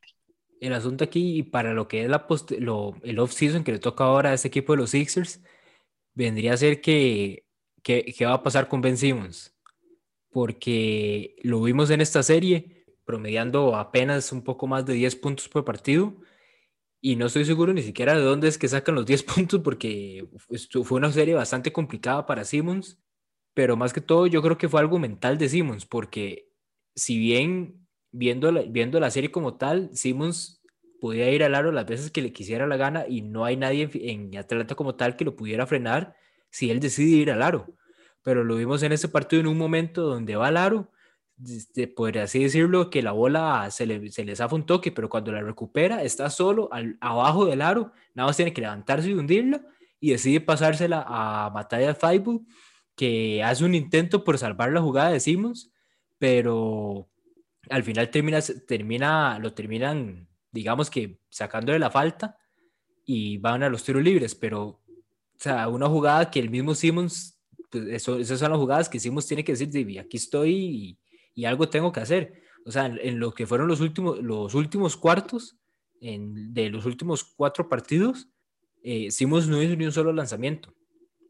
El 0.59 0.73
asunto 0.73 1.03
aquí, 1.03 1.37
y 1.39 1.43
para 1.43 1.73
lo 1.73 1.87
que 1.87 2.03
es 2.03 2.09
la 2.09 2.25
post, 2.25 2.51
lo, 2.51 2.95
el 3.03 3.19
off-season 3.19 3.63
que 3.63 3.73
le 3.73 3.79
toca 3.79 4.05
ahora 4.05 4.31
a 4.31 4.33
este 4.33 4.47
equipo 4.47 4.73
de 4.73 4.77
los 4.77 4.91
Sixers, 4.91 5.43
vendría 6.13 6.53
a 6.53 6.57
ser 6.57 6.79
que 6.79 7.43
¿qué, 7.81 8.13
¿qué 8.17 8.25
va 8.25 8.33
a 8.33 8.43
pasar 8.43 8.67
con 8.67 8.81
Ben 8.81 8.97
Simmons? 8.97 9.53
Porque 10.31 11.35
lo 11.43 11.61
vimos 11.61 11.89
en 11.89 12.01
esta 12.01 12.23
serie, 12.23 12.82
promediando 13.05 13.75
apenas 13.75 14.31
un 14.31 14.43
poco 14.43 14.67
más 14.67 14.85
de 14.85 14.93
10 14.93 15.15
puntos 15.17 15.49
por 15.49 15.65
partido, 15.65 16.15
y 17.01 17.17
no 17.17 17.25
estoy 17.25 17.45
seguro 17.45 17.73
ni 17.73 17.81
siquiera 17.81 18.15
de 18.15 18.23
dónde 18.23 18.47
es 18.47 18.57
que 18.57 18.67
sacan 18.67 18.95
los 18.95 19.05
10 19.05 19.23
puntos, 19.35 19.61
porque 19.61 20.27
fue 20.83 20.97
una 20.97 21.11
serie 21.11 21.33
bastante 21.33 21.73
complicada 21.73 22.25
para 22.25 22.45
Simmons, 22.45 22.99
pero 23.53 23.75
más 23.77 23.93
que 23.93 24.01
todo 24.01 24.27
yo 24.27 24.41
creo 24.41 24.57
que 24.57 24.69
fue 24.69 24.79
algo 24.79 24.99
mental 24.99 25.37
de 25.37 25.49
Simmons, 25.49 25.85
porque 25.85 26.49
si 26.95 27.17
bien 27.17 27.87
viendo 28.11 28.51
la, 28.51 28.61
viendo 28.61 28.99
la 28.99 29.11
serie 29.11 29.31
como 29.31 29.57
tal, 29.57 29.89
Simmons 29.93 30.63
podía 31.01 31.29
ir 31.29 31.43
al 31.43 31.55
aro 31.55 31.73
las 31.73 31.85
veces 31.85 32.11
que 32.11 32.21
le 32.21 32.31
quisiera 32.31 32.65
la 32.65 32.77
gana 32.77 33.05
y 33.05 33.21
no 33.21 33.43
hay 33.43 33.57
nadie 33.57 33.89
en, 33.93 34.37
Atlanta 34.37 34.75
como 34.75 34.95
tal 34.95 35.17
que 35.17 35.25
lo 35.25 35.35
pudiera 35.35 35.67
frenar 35.67 36.15
si 36.49 36.71
él 36.71 36.79
decide 36.79 37.17
ir 37.17 37.31
al 37.31 37.41
aro. 37.41 37.75
Pero 38.21 38.45
lo 38.45 38.55
vimos 38.55 38.83
en 38.83 38.93
ese 38.93 39.09
partido 39.09 39.41
en 39.41 39.47
un 39.47 39.57
momento 39.57 40.03
donde 40.03 40.37
va 40.37 40.47
al 40.47 40.55
aro, 40.55 40.92
este, 41.47 41.87
podría 41.87 42.23
así 42.23 42.43
decirlo, 42.43 42.89
que 42.89 43.01
la 43.01 43.11
bola 43.11 43.69
se 43.71 43.85
le, 43.85 44.11
se 44.11 44.25
le 44.25 44.35
zafa 44.35 44.55
un 44.55 44.65
toque, 44.65 44.91
pero 44.91 45.09
cuando 45.09 45.31
la 45.31 45.41
recupera 45.41 46.03
está 46.03 46.29
solo 46.29 46.69
al, 46.71 46.97
abajo 47.01 47.45
del 47.45 47.61
aro, 47.61 47.91
nada 48.13 48.27
más 48.27 48.37
tiene 48.37 48.53
que 48.53 48.61
levantarse 48.61 49.09
y 49.09 49.13
hundirla 49.13 49.61
y 49.99 50.11
decide 50.11 50.41
pasársela 50.41 51.05
a 51.07 51.49
Mataya 51.53 51.95
Faibu, 51.95 52.45
que 52.95 53.43
hace 53.43 53.63
un 53.63 53.75
intento 53.75 54.23
por 54.23 54.37
salvar 54.37 54.71
la 54.71 54.81
jugada 54.81 55.11
de 55.11 55.19
Simmons, 55.19 55.71
pero 56.19 57.09
al 57.69 57.83
final 57.83 58.09
termina, 58.09 58.39
termina, 58.67 59.39
lo 59.39 59.53
terminan, 59.53 60.27
digamos 60.51 60.89
que 60.89 61.19
sacándole 61.29 61.79
la 61.79 61.89
falta 61.89 62.37
y 63.05 63.37
van 63.37 63.63
a 63.63 63.69
los 63.69 63.83
tiros 63.83 64.03
libres, 64.03 64.35
pero, 64.35 64.63
o 64.63 64.81
sea, 65.37 65.67
una 65.69 65.87
jugada 65.87 66.29
que 66.29 66.39
el 66.39 66.49
mismo 66.49 66.75
Simmons, 66.75 67.39
pues 67.71 67.85
eso, 67.87 68.19
esas 68.19 68.39
son 68.39 68.51
las 68.51 68.59
jugadas 68.59 68.89
que 68.89 68.99
Simmons 68.99 69.27
tiene 69.27 69.43
que 69.43 69.53
decir, 69.53 69.99
aquí 69.99 70.17
estoy 70.17 70.51
y, 70.51 70.99
algo 71.45 71.69
tengo 71.69 71.91
que 71.91 71.99
hacer. 71.99 72.43
O 72.65 72.71
sea, 72.71 72.85
en, 72.85 73.19
lo 73.19 73.33
que 73.33 73.45
fueron 73.45 73.67
los 73.67 73.81
últimos, 73.81 74.21
los 74.21 74.53
últimos 74.53 74.95
cuartos 74.95 75.57
en, 75.99 76.53
de 76.53 76.69
los 76.69 76.85
últimos 76.85 77.23
cuatro 77.23 77.67
partidos, 77.67 78.29
eh, 78.83 79.11
Simmons 79.11 79.47
no 79.47 79.61
hizo 79.61 79.75
ni 79.75 79.85
un 79.85 79.91
solo 79.91 80.13
lanzamiento. 80.13 80.73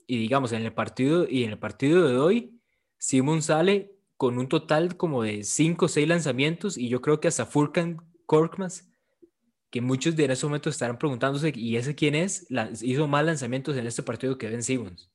Y 0.06 0.18
digamos, 0.18 0.52
en 0.52 0.64
el 0.64 0.74
partido, 0.74 1.28
y 1.30 1.44
en 1.44 1.52
el 1.52 1.60
partido 1.60 2.08
de 2.08 2.18
hoy, 2.18 2.60
Simmons 2.98 3.46
sale 3.46 3.96
con 4.18 4.38
un 4.38 4.48
total 4.48 4.96
como 4.98 5.24
de 5.24 5.44
5 5.44 5.86
o 5.86 5.88
6 5.88 6.08
lanzamientos 6.08 6.78
y 6.78 6.88
yo 6.90 7.02
creo 7.02 7.20
que 7.20 7.28
hasta 7.28 7.46
Furkan 7.46 7.98
Korkmaz, 8.26 8.90
que 9.70 9.82
muchos 9.82 10.16
de 10.16 10.26
en 10.26 10.32
ese 10.32 10.46
momento 10.46 10.70
estarán 10.70 10.98
preguntándose, 10.98 11.52
¿y 11.56 11.76
ese 11.78 11.96
quién 11.96 12.16
es? 12.16 12.48
hizo 12.82 13.08
más 13.08 13.26
lanzamientos 13.26 13.76
en 13.76 13.88
este 13.88 14.04
partido 14.04 14.38
que 14.38 14.50
Ben 14.50 14.64
Simmons. 14.64 15.10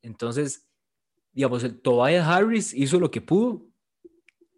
Entonces, 0.00 0.68
digamos, 1.32 1.64
el 1.64 1.80
Tobias 1.80 2.26
Harris 2.26 2.72
hizo 2.72 3.00
lo 3.00 3.10
que 3.10 3.20
pudo, 3.20 3.66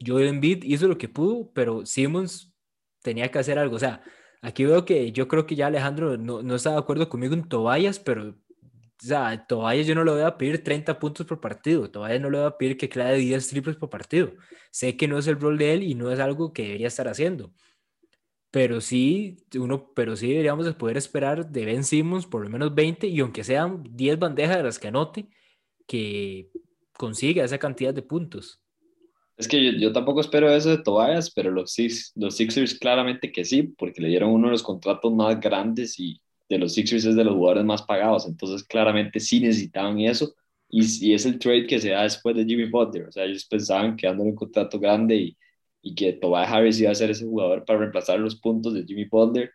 Joel 0.05 0.29
Embiid 0.29 0.65
hizo 0.65 0.89
lo 0.89 0.99
que 0.99 1.09
pudo, 1.09 1.51
pero 1.53 1.87
Simmons 1.87 2.55
tenía 3.03 3.31
que 3.31 3.39
hacer 3.39 3.59
algo. 3.59 3.77
O 3.77 3.79
sea, 3.79 4.03
aquí 4.43 4.65
veo 4.65 4.85
que 4.85 5.13
yo 5.13 5.29
creo 5.29 5.47
que 5.47 5.57
ya 5.57 5.69
Alejandro 5.69 6.17
no, 6.17 6.43
no 6.43 6.55
está 6.55 6.73
de 6.73 6.79
acuerdo 6.79 7.09
conmigo 7.09 7.35
en 7.35 7.49
Tobias, 7.49 7.99
pero 7.99 8.35
o 9.03 9.07
sea, 9.07 9.47
todavía 9.47 9.83
yo 9.83 9.95
no 9.95 10.05
le 10.05 10.13
voy 10.13 10.23
a 10.23 10.39
pedir 10.39 10.65
30 10.65 10.99
puntos 10.99 11.27
por 11.27 11.41
partido, 11.41 11.91
todavía 11.91 12.19
no 12.19 12.31
le 12.31 12.39
voy 12.39 12.47
a 12.47 12.57
pedir 12.57 12.79
que 12.79 12.89
clave 12.89 13.19
10 13.19 13.49
triples 13.49 13.77
por 13.77 13.91
partido. 13.91 14.33
Sé 14.71 14.97
que 14.97 15.07
no 15.07 15.19
es 15.19 15.27
el 15.27 15.39
rol 15.39 15.59
de 15.59 15.75
él 15.75 15.83
y 15.83 15.95
no 15.95 16.11
es 16.11 16.19
algo 16.19 16.53
que 16.53 16.63
debería 16.63 16.89
estar 16.89 17.07
haciendo. 17.09 17.53
Pero 18.51 18.81
sí, 18.81 19.37
uno, 19.59 19.93
pero 19.95 20.17
sí 20.17 20.29
deberíamos 20.29 20.73
poder 20.77 20.97
esperar 20.97 21.51
de 21.51 21.67
Ben 21.67 21.85
Simmons 21.85 22.27
por 22.27 22.43
lo 22.43 22.49
menos 22.49 22.75
20 22.75 23.07
y 23.07 23.21
aunque 23.21 23.45
sean 23.45 23.85
10 23.91 24.19
bandejas 24.19 24.57
de 24.57 24.63
las 24.63 24.79
que 24.79 24.89
anote, 24.89 25.29
que 25.87 26.51
consiga 26.95 27.45
esa 27.45 27.59
cantidad 27.59 27.93
de 27.93 28.03
puntos. 28.03 28.63
Es 29.37 29.49
que 29.49 29.62
yo, 29.62 29.72
yo, 29.72 29.92
tampoco 29.92 30.20
espero 30.20 30.51
eso 30.51 30.70
de 30.70 30.83
Tobias, 30.83 31.31
pero 31.31 31.51
los, 31.51 31.77
los 32.14 32.37
Sixers 32.37 32.79
claramente 32.79 33.31
que 33.33 33.44
sí, 33.44 33.62
porque 33.64 34.01
le 34.01 34.09
dieron 34.09 34.31
uno 34.31 34.49
de 34.49 34.53
los 34.53 34.62
contratos 34.62 35.12
más 35.12 35.38
grandes 35.40 35.99
y, 36.01 36.20
de 36.49 36.59
los 36.59 36.75
Sixers 36.75 37.05
es 37.05 37.16
de 37.16 37.25
los 37.25 37.35
jugadores 37.35 37.64
más 37.64 37.83
pagados, 37.83 38.27
entonces 38.27 38.64
claramente 38.64 39.20
sí 39.20 39.40
necesitaban 39.40 39.99
eso, 40.01 40.35
y, 40.68 40.83
y 41.09 41.14
es 41.14 41.27
el 41.27 41.38
trade 41.38 41.66
que 41.66 41.81
se 41.81 41.90
da 41.90 42.03
después 42.03 42.37
de 42.37 42.44
Jimmy 42.44 42.68
Butler, 42.68 43.09
o 43.09 43.12
sea, 43.12 43.25
ellos 43.25 43.44
pensaban 43.46 43.96
que 43.96 44.07
dándole 44.07 44.31
un 44.31 44.37
contrato 44.37 44.79
grande 44.79 45.16
y, 45.16 45.37
y 45.83 45.94
que 45.94 46.12
Tobias 46.14 46.51
Harris 46.51 46.81
iba 46.81 46.90
a 46.90 46.94
ser 46.94 47.11
ese 47.11 47.25
jugador 47.25 47.64
para 47.64 47.81
reemplazar 47.81 48.18
los 48.18 48.37
puntos 48.37 48.75
de 48.75 48.85
Jimmy 48.85 49.05
Butler, 49.05 49.51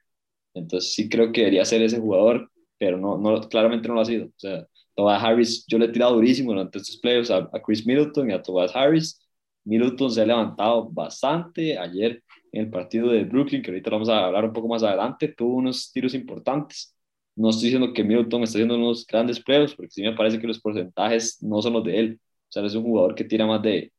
entonces 0.53 0.93
sí 0.93 1.09
creo 1.09 1.31
que 1.31 1.41
debería 1.41 1.65
ser 1.65 1.81
ese 1.81 1.99
jugador, 1.99 2.51
pero 2.77 2.97
no, 2.97 3.17
no 3.17 3.41
claramente 3.49 3.87
no 3.87 3.95
lo 3.95 4.01
ha 4.01 4.05
sido, 4.05 4.27
o 4.27 4.33
sea, 4.37 4.67
Tobias 4.95 5.23
Harris, 5.23 5.65
yo 5.67 5.77
le 5.77 5.85
he 5.85 5.89
tirado 5.89 6.15
durísimo 6.15 6.51
durante 6.51 6.77
estos 6.79 6.97
playoffs 6.97 7.31
a, 7.31 7.49
a 7.53 7.61
Chris 7.61 7.85
Middleton 7.85 8.29
y 8.29 8.33
a 8.33 8.41
Tobias 8.41 8.75
Harris, 8.75 9.19
Middleton 9.63 10.11
se 10.11 10.21
ha 10.21 10.25
levantado 10.25 10.89
bastante, 10.89 11.77
ayer 11.77 12.23
en 12.51 12.65
el 12.65 12.69
partido 12.69 13.09
de 13.09 13.23
Brooklyn, 13.23 13.61
que 13.61 13.71
ahorita 13.71 13.89
vamos 13.91 14.09
a 14.09 14.25
hablar 14.25 14.45
un 14.45 14.53
poco 14.53 14.67
más 14.67 14.83
adelante, 14.83 15.29
tuvo 15.29 15.55
unos 15.55 15.91
tiros 15.91 16.13
importantes. 16.13 16.95
No 17.35 17.49
estoy 17.49 17.65
diciendo 17.65 17.93
que 17.93 18.03
Middleton 18.03 18.43
está 18.43 18.57
haciendo 18.57 18.75
unos 18.75 19.05
grandes 19.07 19.39
playoffs, 19.39 19.75
porque 19.75 19.91
sí 19.91 20.01
me 20.01 20.13
parece 20.13 20.39
que 20.39 20.47
los 20.47 20.59
porcentajes 20.59 21.41
no 21.41 21.61
son 21.61 21.73
los 21.73 21.83
de 21.83 21.99
él. 21.99 22.19
O 22.49 22.51
sea, 22.51 22.65
es 22.65 22.75
un 22.75 22.83
jugador 22.83 23.15
que 23.15 23.23
tira 23.23 23.45
más 23.45 23.61
de 23.61 23.93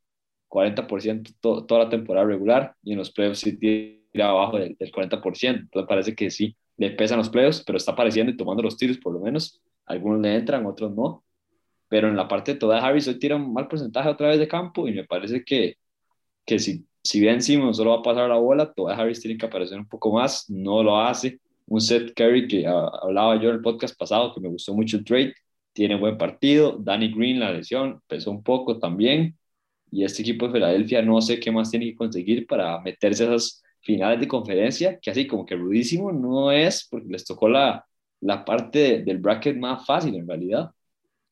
40% 0.49 1.33
toda 1.41 1.85
la 1.85 1.89
temporada 1.89 2.27
regular 2.27 2.75
y 2.83 2.93
en 2.93 2.99
los 2.99 3.11
playoffs 3.11 3.41
sí 3.41 3.59
tira 3.59 4.29
abajo 4.29 4.59
del, 4.59 4.77
40%. 4.79 5.61
Entonces 5.61 5.89
parece 5.89 6.15
que 6.15 6.31
sí, 6.31 6.55
le 6.77 6.91
pesan 6.91 7.19
los 7.19 7.31
playoffs, 7.31 7.63
pero 7.65 7.79
está 7.79 7.93
apareciendo 7.93 8.33
y 8.33 8.37
tomando 8.37 8.63
los 8.63 8.77
tiros 8.77 8.99
por 8.99 9.15
lo 9.15 9.21
menos. 9.21 9.63
Algunos 9.87 10.21
le 10.21 10.35
entran, 10.35 10.67
otros 10.67 10.95
no. 10.95 11.25
Pero 11.93 12.09
en 12.09 12.17
la 12.17 12.29
parte 12.29 12.55
de 12.55 12.59
toda 12.59 12.85
Harris 12.85 13.09
hoy 13.09 13.19
tira 13.19 13.37
un 13.37 13.53
mal 13.53 13.69
porcentaje 13.69 14.09
otra 14.09 14.29
vez 14.29 14.39
de 14.39 14.49
campo 14.49 14.89
y 14.89 14.93
me 14.95 15.05
parece 15.05 15.45
que, 15.45 15.77
que 16.47 16.59
si 16.59 16.87
si 17.03 17.21
bien 17.21 17.43
Simon 17.43 17.75
solo 17.75 17.91
va 17.91 17.99
a 17.99 18.03
pasar 18.03 18.29
la 18.29 18.37
bola, 18.37 18.73
Tobias 18.73 18.99
Harris 18.99 19.21
tiene 19.21 19.37
que 19.37 19.47
aparecer 19.47 19.79
un 19.79 19.89
poco 19.89 20.13
más, 20.13 20.49
no 20.49 20.83
lo 20.83 21.01
hace. 21.01 21.41
Un 21.67 21.81
Seth 21.81 22.15
Curry 22.15 22.49
que 22.49 22.67
hablaba 22.67 23.41
yo 23.41 23.49
en 23.51 23.57
el 23.57 23.63
podcast 23.63 23.99
pasado, 23.99 24.33
que 24.35 24.41
me 24.41 24.49
gustó 24.49 24.75
mucho 24.75 24.99
el 24.99 25.05
trade, 25.05 25.35
tiene 25.73 25.97
buen 25.97 26.17
partido. 26.19 26.77
Danny 26.79 27.13
Green, 27.13 27.41
la 27.41 27.53
lesión, 27.53 28.01
pesó 28.07 28.31
un 28.31 28.43
poco 28.43 28.79
también. 28.79 29.37
Y 29.91 30.05
este 30.05 30.23
equipo 30.23 30.47
de 30.47 30.55
Filadelfia 30.55 31.03
no 31.03 31.21
sé 31.21 31.41
qué 31.41 31.51
más 31.51 31.71
tiene 31.71 31.87
que 31.87 31.97
conseguir 31.97 32.47
para 32.47 32.81
meterse 32.81 33.25
a 33.25 33.35
esas 33.35 33.63
finales 33.81 34.21
de 34.21 34.29
conferencia, 34.29 34.99
que 35.01 35.11
así 35.11 35.27
como 35.27 35.45
que 35.47 35.57
rudísimo 35.57 36.13
no 36.13 36.53
es, 36.53 36.87
porque 36.91 37.09
les 37.09 37.25
tocó 37.25 37.49
la, 37.49 37.85
la 38.21 38.45
parte 38.45 39.03
del 39.03 39.19
bracket 39.19 39.57
más 39.57 39.85
fácil 39.87 40.15
en 40.17 40.29
realidad. 40.29 40.71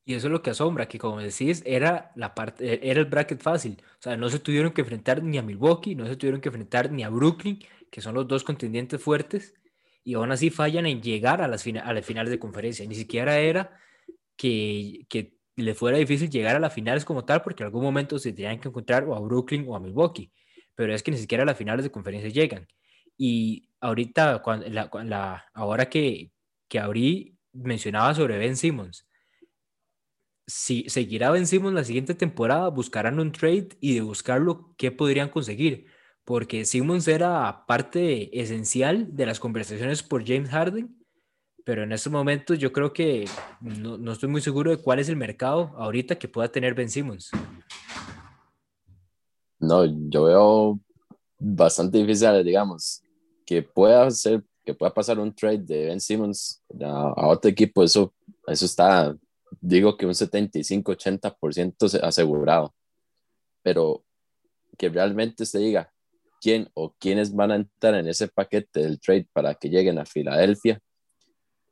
Y 0.04 0.14
eso 0.14 0.26
es 0.28 0.32
lo 0.32 0.42
que 0.42 0.50
asombra, 0.50 0.88
que 0.88 0.98
como 0.98 1.20
decís, 1.20 1.62
era, 1.66 2.12
la 2.16 2.34
parte, 2.34 2.74
e, 2.74 2.90
era 2.90 3.00
el 3.00 3.06
bracket 3.06 3.40
fácil. 3.40 3.82
O 3.98 4.02
sea, 4.02 4.16
no 4.16 4.28
se 4.28 4.38
tuvieron 4.38 4.72
que 4.72 4.80
enfrentar 4.80 5.22
ni 5.22 5.38
a 5.38 5.42
Milwaukee, 5.42 5.94
no 5.94 6.06
se 6.06 6.16
tuvieron 6.16 6.40
que 6.40 6.48
enfrentar 6.48 6.90
ni 6.90 7.04
a 7.04 7.10
Brooklyn, 7.10 7.60
que 7.90 8.00
son 8.00 8.14
los 8.14 8.26
dos 8.26 8.44
contendientes 8.44 9.02
fuertes, 9.02 9.54
y 10.02 10.14
aún 10.14 10.32
así 10.32 10.50
fallan 10.50 10.86
en 10.86 11.02
llegar 11.02 11.42
a 11.42 11.48
las, 11.48 11.66
a 11.66 11.92
las 11.92 12.06
finales 12.06 12.30
de 12.30 12.38
conferencia. 12.38 12.86
Ni 12.86 12.94
siquiera 12.94 13.38
era 13.38 13.78
que, 14.36 15.06
que 15.08 15.36
le 15.56 15.74
fuera 15.74 15.98
difícil 15.98 16.30
llegar 16.30 16.56
a 16.56 16.60
las 16.60 16.72
finales 16.72 17.04
como 17.04 17.24
tal, 17.24 17.42
porque 17.42 17.62
en 17.62 17.66
algún 17.66 17.82
momento 17.82 18.18
se 18.18 18.32
tenían 18.32 18.60
que 18.60 18.68
encontrar 18.68 19.04
o 19.04 19.14
a 19.14 19.20
Brooklyn 19.20 19.66
o 19.68 19.76
a 19.76 19.80
Milwaukee, 19.80 20.32
pero 20.74 20.94
es 20.94 21.02
que 21.02 21.10
ni 21.10 21.18
siquiera 21.18 21.42
a 21.42 21.46
las 21.46 21.58
finales 21.58 21.84
de 21.84 21.90
conferencia 21.90 22.30
llegan. 22.30 22.66
Y 23.16 23.68
ahorita, 23.80 24.40
cuando, 24.42 24.66
la, 24.68 24.90
la, 25.04 25.44
ahora 25.52 25.90
que, 25.90 26.32
que 26.68 26.78
abrí, 26.78 27.36
mencionaba 27.52 28.14
sobre 28.14 28.38
Ben 28.38 28.56
Simmons 28.56 29.06
si 30.46 30.84
seguirá 30.88 31.30
Ben 31.30 31.46
Simmons 31.46 31.74
la 31.74 31.84
siguiente 31.84 32.14
temporada, 32.14 32.68
buscarán 32.68 33.20
un 33.20 33.32
trade 33.32 33.68
y 33.80 33.94
de 33.94 34.00
buscarlo, 34.00 34.74
¿qué 34.76 34.90
podrían 34.90 35.28
conseguir? 35.28 35.86
Porque 36.24 36.64
Simmons 36.64 37.06
era 37.08 37.64
parte 37.66 38.40
esencial 38.40 39.14
de 39.14 39.26
las 39.26 39.40
conversaciones 39.40 40.02
por 40.02 40.26
James 40.26 40.50
Harden, 40.50 40.96
pero 41.64 41.82
en 41.84 41.92
estos 41.92 42.12
momentos 42.12 42.58
yo 42.58 42.72
creo 42.72 42.92
que 42.92 43.26
no, 43.60 43.96
no 43.98 44.12
estoy 44.12 44.28
muy 44.28 44.40
seguro 44.40 44.70
de 44.70 44.78
cuál 44.78 44.98
es 44.98 45.08
el 45.08 45.16
mercado 45.16 45.72
ahorita 45.76 46.18
que 46.18 46.28
pueda 46.28 46.48
tener 46.48 46.74
Ben 46.74 46.90
Simmons. 46.90 47.30
No, 49.58 49.84
yo 49.84 50.24
veo 50.24 50.80
bastante 51.38 51.98
difícil, 51.98 52.42
digamos, 52.44 53.02
que 53.44 53.62
pueda 53.62 54.10
ser, 54.10 54.42
que 54.64 54.74
pueda 54.74 54.92
pasar 54.92 55.18
un 55.18 55.34
trade 55.34 55.58
de 55.58 55.86
Ben 55.86 56.00
Simmons 56.00 56.62
a, 56.80 57.12
a 57.16 57.26
otro 57.28 57.50
equipo, 57.50 57.82
eso, 57.82 58.12
eso 58.46 58.64
está 58.64 59.14
digo 59.60 59.96
que 59.96 60.06
un 60.06 60.12
75-80% 60.12 62.00
asegurado, 62.02 62.74
pero 63.62 64.04
que 64.76 64.88
realmente 64.88 65.44
se 65.46 65.58
diga 65.58 65.92
quién 66.40 66.70
o 66.74 66.94
quiénes 66.98 67.34
van 67.34 67.50
a 67.50 67.56
entrar 67.56 67.94
en 67.94 68.08
ese 68.08 68.28
paquete 68.28 68.80
del 68.80 69.00
trade 69.00 69.28
para 69.32 69.54
que 69.54 69.68
lleguen 69.68 69.98
a 69.98 70.06
Filadelfia, 70.06 70.80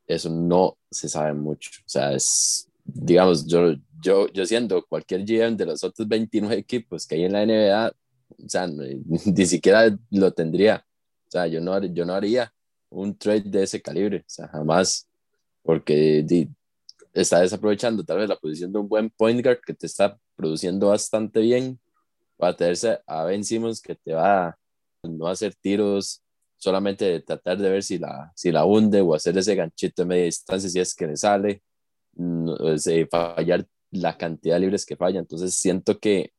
eso 0.07 0.29
no 0.29 0.77
se 0.89 1.09
sabe 1.09 1.33
mucho. 1.33 1.69
O 1.85 1.89
sea, 1.89 2.13
es, 2.13 2.69
digamos, 2.83 3.47
yo, 3.47 3.73
yo, 4.01 4.27
yo 4.31 4.45
siendo 4.45 4.85
cualquier 4.85 5.23
GM 5.25 5.55
de 5.55 5.65
los 5.65 5.83
otros 5.83 6.07
29 6.07 6.55
equipos 6.57 7.05
que 7.05 7.15
hay 7.15 7.25
en 7.25 7.33
la 7.33 7.45
NBA, 7.45 7.89
o 7.89 8.49
sea, 8.49 8.67
ni 9.25 9.45
siquiera 9.45 9.97
lo 10.11 10.31
tendría. 10.31 10.85
O 11.27 11.31
sea, 11.31 11.47
yo 11.47 11.61
no, 11.61 11.83
yo 11.85 12.05
no 12.05 12.13
haría 12.13 12.51
un 12.89 13.15
trade 13.17 13.43
de 13.45 13.63
ese 13.63 13.81
calibre, 13.81 14.19
o 14.19 14.29
sea, 14.29 14.47
jamás, 14.47 15.07
porque 15.61 16.23
está 17.21 17.41
desaprovechando 17.41 18.03
tal 18.03 18.19
vez 18.19 18.29
la 18.29 18.35
posición 18.37 18.71
de 18.71 18.79
un 18.79 18.87
buen 18.87 19.09
point 19.09 19.43
guard 19.43 19.59
que 19.65 19.73
te 19.73 19.85
está 19.85 20.17
produciendo 20.35 20.87
bastante 20.87 21.39
bien 21.39 21.79
para 22.37 22.55
tenerse 22.55 22.99
a 23.05 23.23
Ben 23.25 23.43
Simmons 23.43 23.81
que 23.81 23.95
te 23.95 24.13
va 24.13 24.47
a 24.49 24.57
no 25.03 25.27
hacer 25.27 25.55
tiros 25.55 26.21
solamente 26.57 27.05
de 27.05 27.19
tratar 27.21 27.57
de 27.57 27.69
ver 27.69 27.83
si 27.83 27.97
la, 27.97 28.31
si 28.35 28.51
la 28.51 28.65
hunde 28.65 29.01
o 29.01 29.15
hacer 29.15 29.37
ese 29.37 29.55
ganchito 29.55 30.01
de 30.01 30.07
media 30.07 30.25
distancia 30.25 30.69
si 30.69 30.79
es 30.79 30.93
que 30.93 31.07
le 31.07 31.17
sale, 31.17 31.61
no, 32.13 32.55
pues, 32.57 32.85
eh, 32.87 33.07
fallar 33.09 33.65
la 33.91 34.17
cantidad 34.17 34.55
de 34.55 34.59
libres 34.61 34.85
que 34.85 34.95
falla. 34.95 35.19
Entonces 35.19 35.55
siento 35.55 35.99
que, 35.99 36.33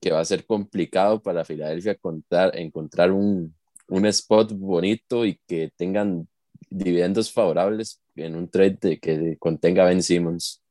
que 0.00 0.10
va 0.10 0.20
a 0.20 0.24
ser 0.24 0.46
complicado 0.46 1.22
para 1.22 1.44
Filadelfia 1.44 1.92
encontrar, 1.92 2.56
encontrar 2.56 3.12
un, 3.12 3.54
un 3.88 4.06
spot 4.06 4.52
bonito 4.52 5.24
y 5.26 5.38
que 5.46 5.70
tengan 5.76 6.28
dividendos 6.70 7.32
favorables 7.32 8.00
en 8.16 8.36
un 8.36 8.48
trade 8.48 8.98
que 9.00 9.36
contenga 9.38 9.84
Ben 9.84 10.02
Simmons. 10.02 10.62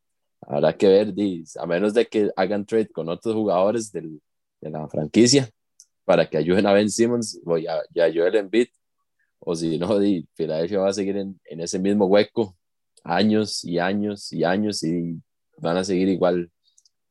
Habrá 0.41 0.75
que 0.75 0.87
ver, 0.87 1.13
a 1.59 1.65
menos 1.65 1.93
de 1.93 2.05
que 2.05 2.31
hagan 2.35 2.65
trade 2.65 2.89
con 2.89 3.09
otros 3.09 3.35
jugadores 3.35 3.91
del, 3.91 4.21
de 4.61 4.69
la 4.69 4.87
franquicia 4.87 5.49
para 6.05 6.29
que 6.29 6.37
ayuden 6.37 6.65
a 6.67 6.73
Ben 6.73 6.89
Simmons 6.89 7.39
y 7.59 7.67
a, 7.67 7.81
y 7.93 7.99
a 7.99 8.13
Joel 8.13 8.35
Embiid, 8.35 8.67
o 9.39 9.55
si 9.55 9.77
no, 9.77 9.99
di, 9.99 10.27
Philadelphia 10.35 10.79
va 10.79 10.89
a 10.89 10.93
seguir 10.93 11.17
en, 11.17 11.39
en, 11.45 11.61
ese 11.61 11.79
mismo 11.79 12.05
hueco 12.05 12.55
años 13.03 13.63
y 13.63 13.79
años 13.79 14.31
y 14.31 14.43
años 14.43 14.83
y 14.83 15.21
van 15.57 15.77
a 15.77 15.83
seguir 15.83 16.09
igual. 16.09 16.51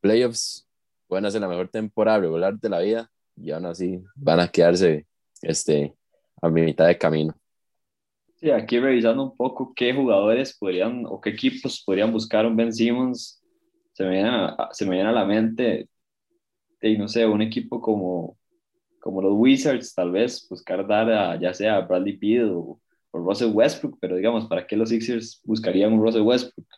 Playoffs 0.00 0.66
pueden 1.08 1.26
hacer 1.26 1.40
la 1.40 1.48
mejor 1.48 1.68
temporada 1.68 2.20
regular 2.20 2.58
de 2.58 2.68
la 2.68 2.80
vida 2.80 3.10
y 3.36 3.50
aún 3.50 3.66
así 3.66 4.02
van 4.14 4.40
a 4.40 4.48
quedarse 4.48 5.06
este, 5.42 5.94
a 6.40 6.48
mitad 6.48 6.86
de 6.86 6.98
camino. 6.98 7.34
Sí, 8.46 8.52
aquí 8.52 8.78
revisando 8.78 9.24
un 9.24 9.36
poco 9.36 9.74
qué 9.74 9.92
jugadores 9.92 10.56
podrían 10.56 11.04
o 11.04 11.20
qué 11.20 11.30
equipos 11.30 11.82
podrían 11.84 12.12
buscar 12.12 12.46
un 12.46 12.54
Ben 12.54 12.72
Simmons, 12.72 13.42
se 13.92 14.04
me 14.04 14.10
viene 14.10 14.28
a, 14.28 14.68
se 14.70 14.86
me 14.86 14.94
viene 14.94 15.08
a 15.08 15.12
la 15.12 15.24
mente, 15.24 15.88
y 16.80 16.96
no 16.96 17.08
sé, 17.08 17.26
un 17.26 17.42
equipo 17.42 17.80
como 17.80 18.38
como 19.00 19.20
los 19.20 19.32
Wizards, 19.34 19.94
tal 19.94 20.12
vez 20.12 20.46
buscar 20.48 20.86
dar 20.86 21.10
a, 21.10 21.40
ya 21.40 21.52
sea 21.54 21.78
a 21.78 21.80
Bradley 21.80 22.16
Beal 22.16 22.52
o, 22.54 22.80
Russell 23.12 23.50
Westbrook, 23.52 23.98
pero 24.00 24.14
digamos, 24.14 24.46
¿para 24.46 24.64
qué 24.64 24.76
los 24.76 24.90
Sixers 24.90 25.40
buscarían 25.44 25.92
un 25.92 26.02
Russell 26.02 26.22
Westbrook? 26.22 26.68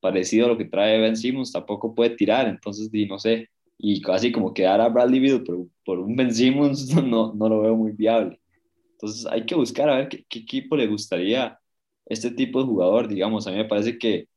Parecido 0.00 0.46
a 0.46 0.48
lo 0.50 0.56
que 0.56 0.64
trae 0.64 1.00
Ben 1.00 1.16
Simmons, 1.16 1.52
tampoco 1.52 1.94
puede 1.94 2.16
tirar, 2.16 2.48
entonces, 2.48 2.90
no 3.10 3.18
sé, 3.18 3.50
y 3.76 4.00
casi 4.00 4.32
como 4.32 4.54
quedar 4.54 4.80
a 4.80 4.88
Bradley 4.88 5.20
Beal 5.20 5.44
por, 5.44 5.66
por 5.84 5.98
un 5.98 6.16
Ben 6.16 6.34
Simmons 6.34 6.94
no, 7.04 7.34
no 7.34 7.48
lo 7.50 7.60
veo 7.60 7.76
muy 7.76 7.92
viable. 7.92 8.40
Entonces 9.04 9.26
hay 9.26 9.46
que 9.46 9.54
buscar 9.54 9.88
a 9.88 9.96
ver 9.96 10.08
qué, 10.08 10.24
equipo 10.38 10.76
le 10.76 10.86
gustaría 10.86 11.58
este 12.06 12.30
tipo 12.30 12.60
de 12.60 12.66
jugador, 12.66 13.08
digamos, 13.08 13.46
a 13.46 13.50
mí 13.50 13.56
me 13.58 13.64
parece 13.66 13.98
que 13.98 14.28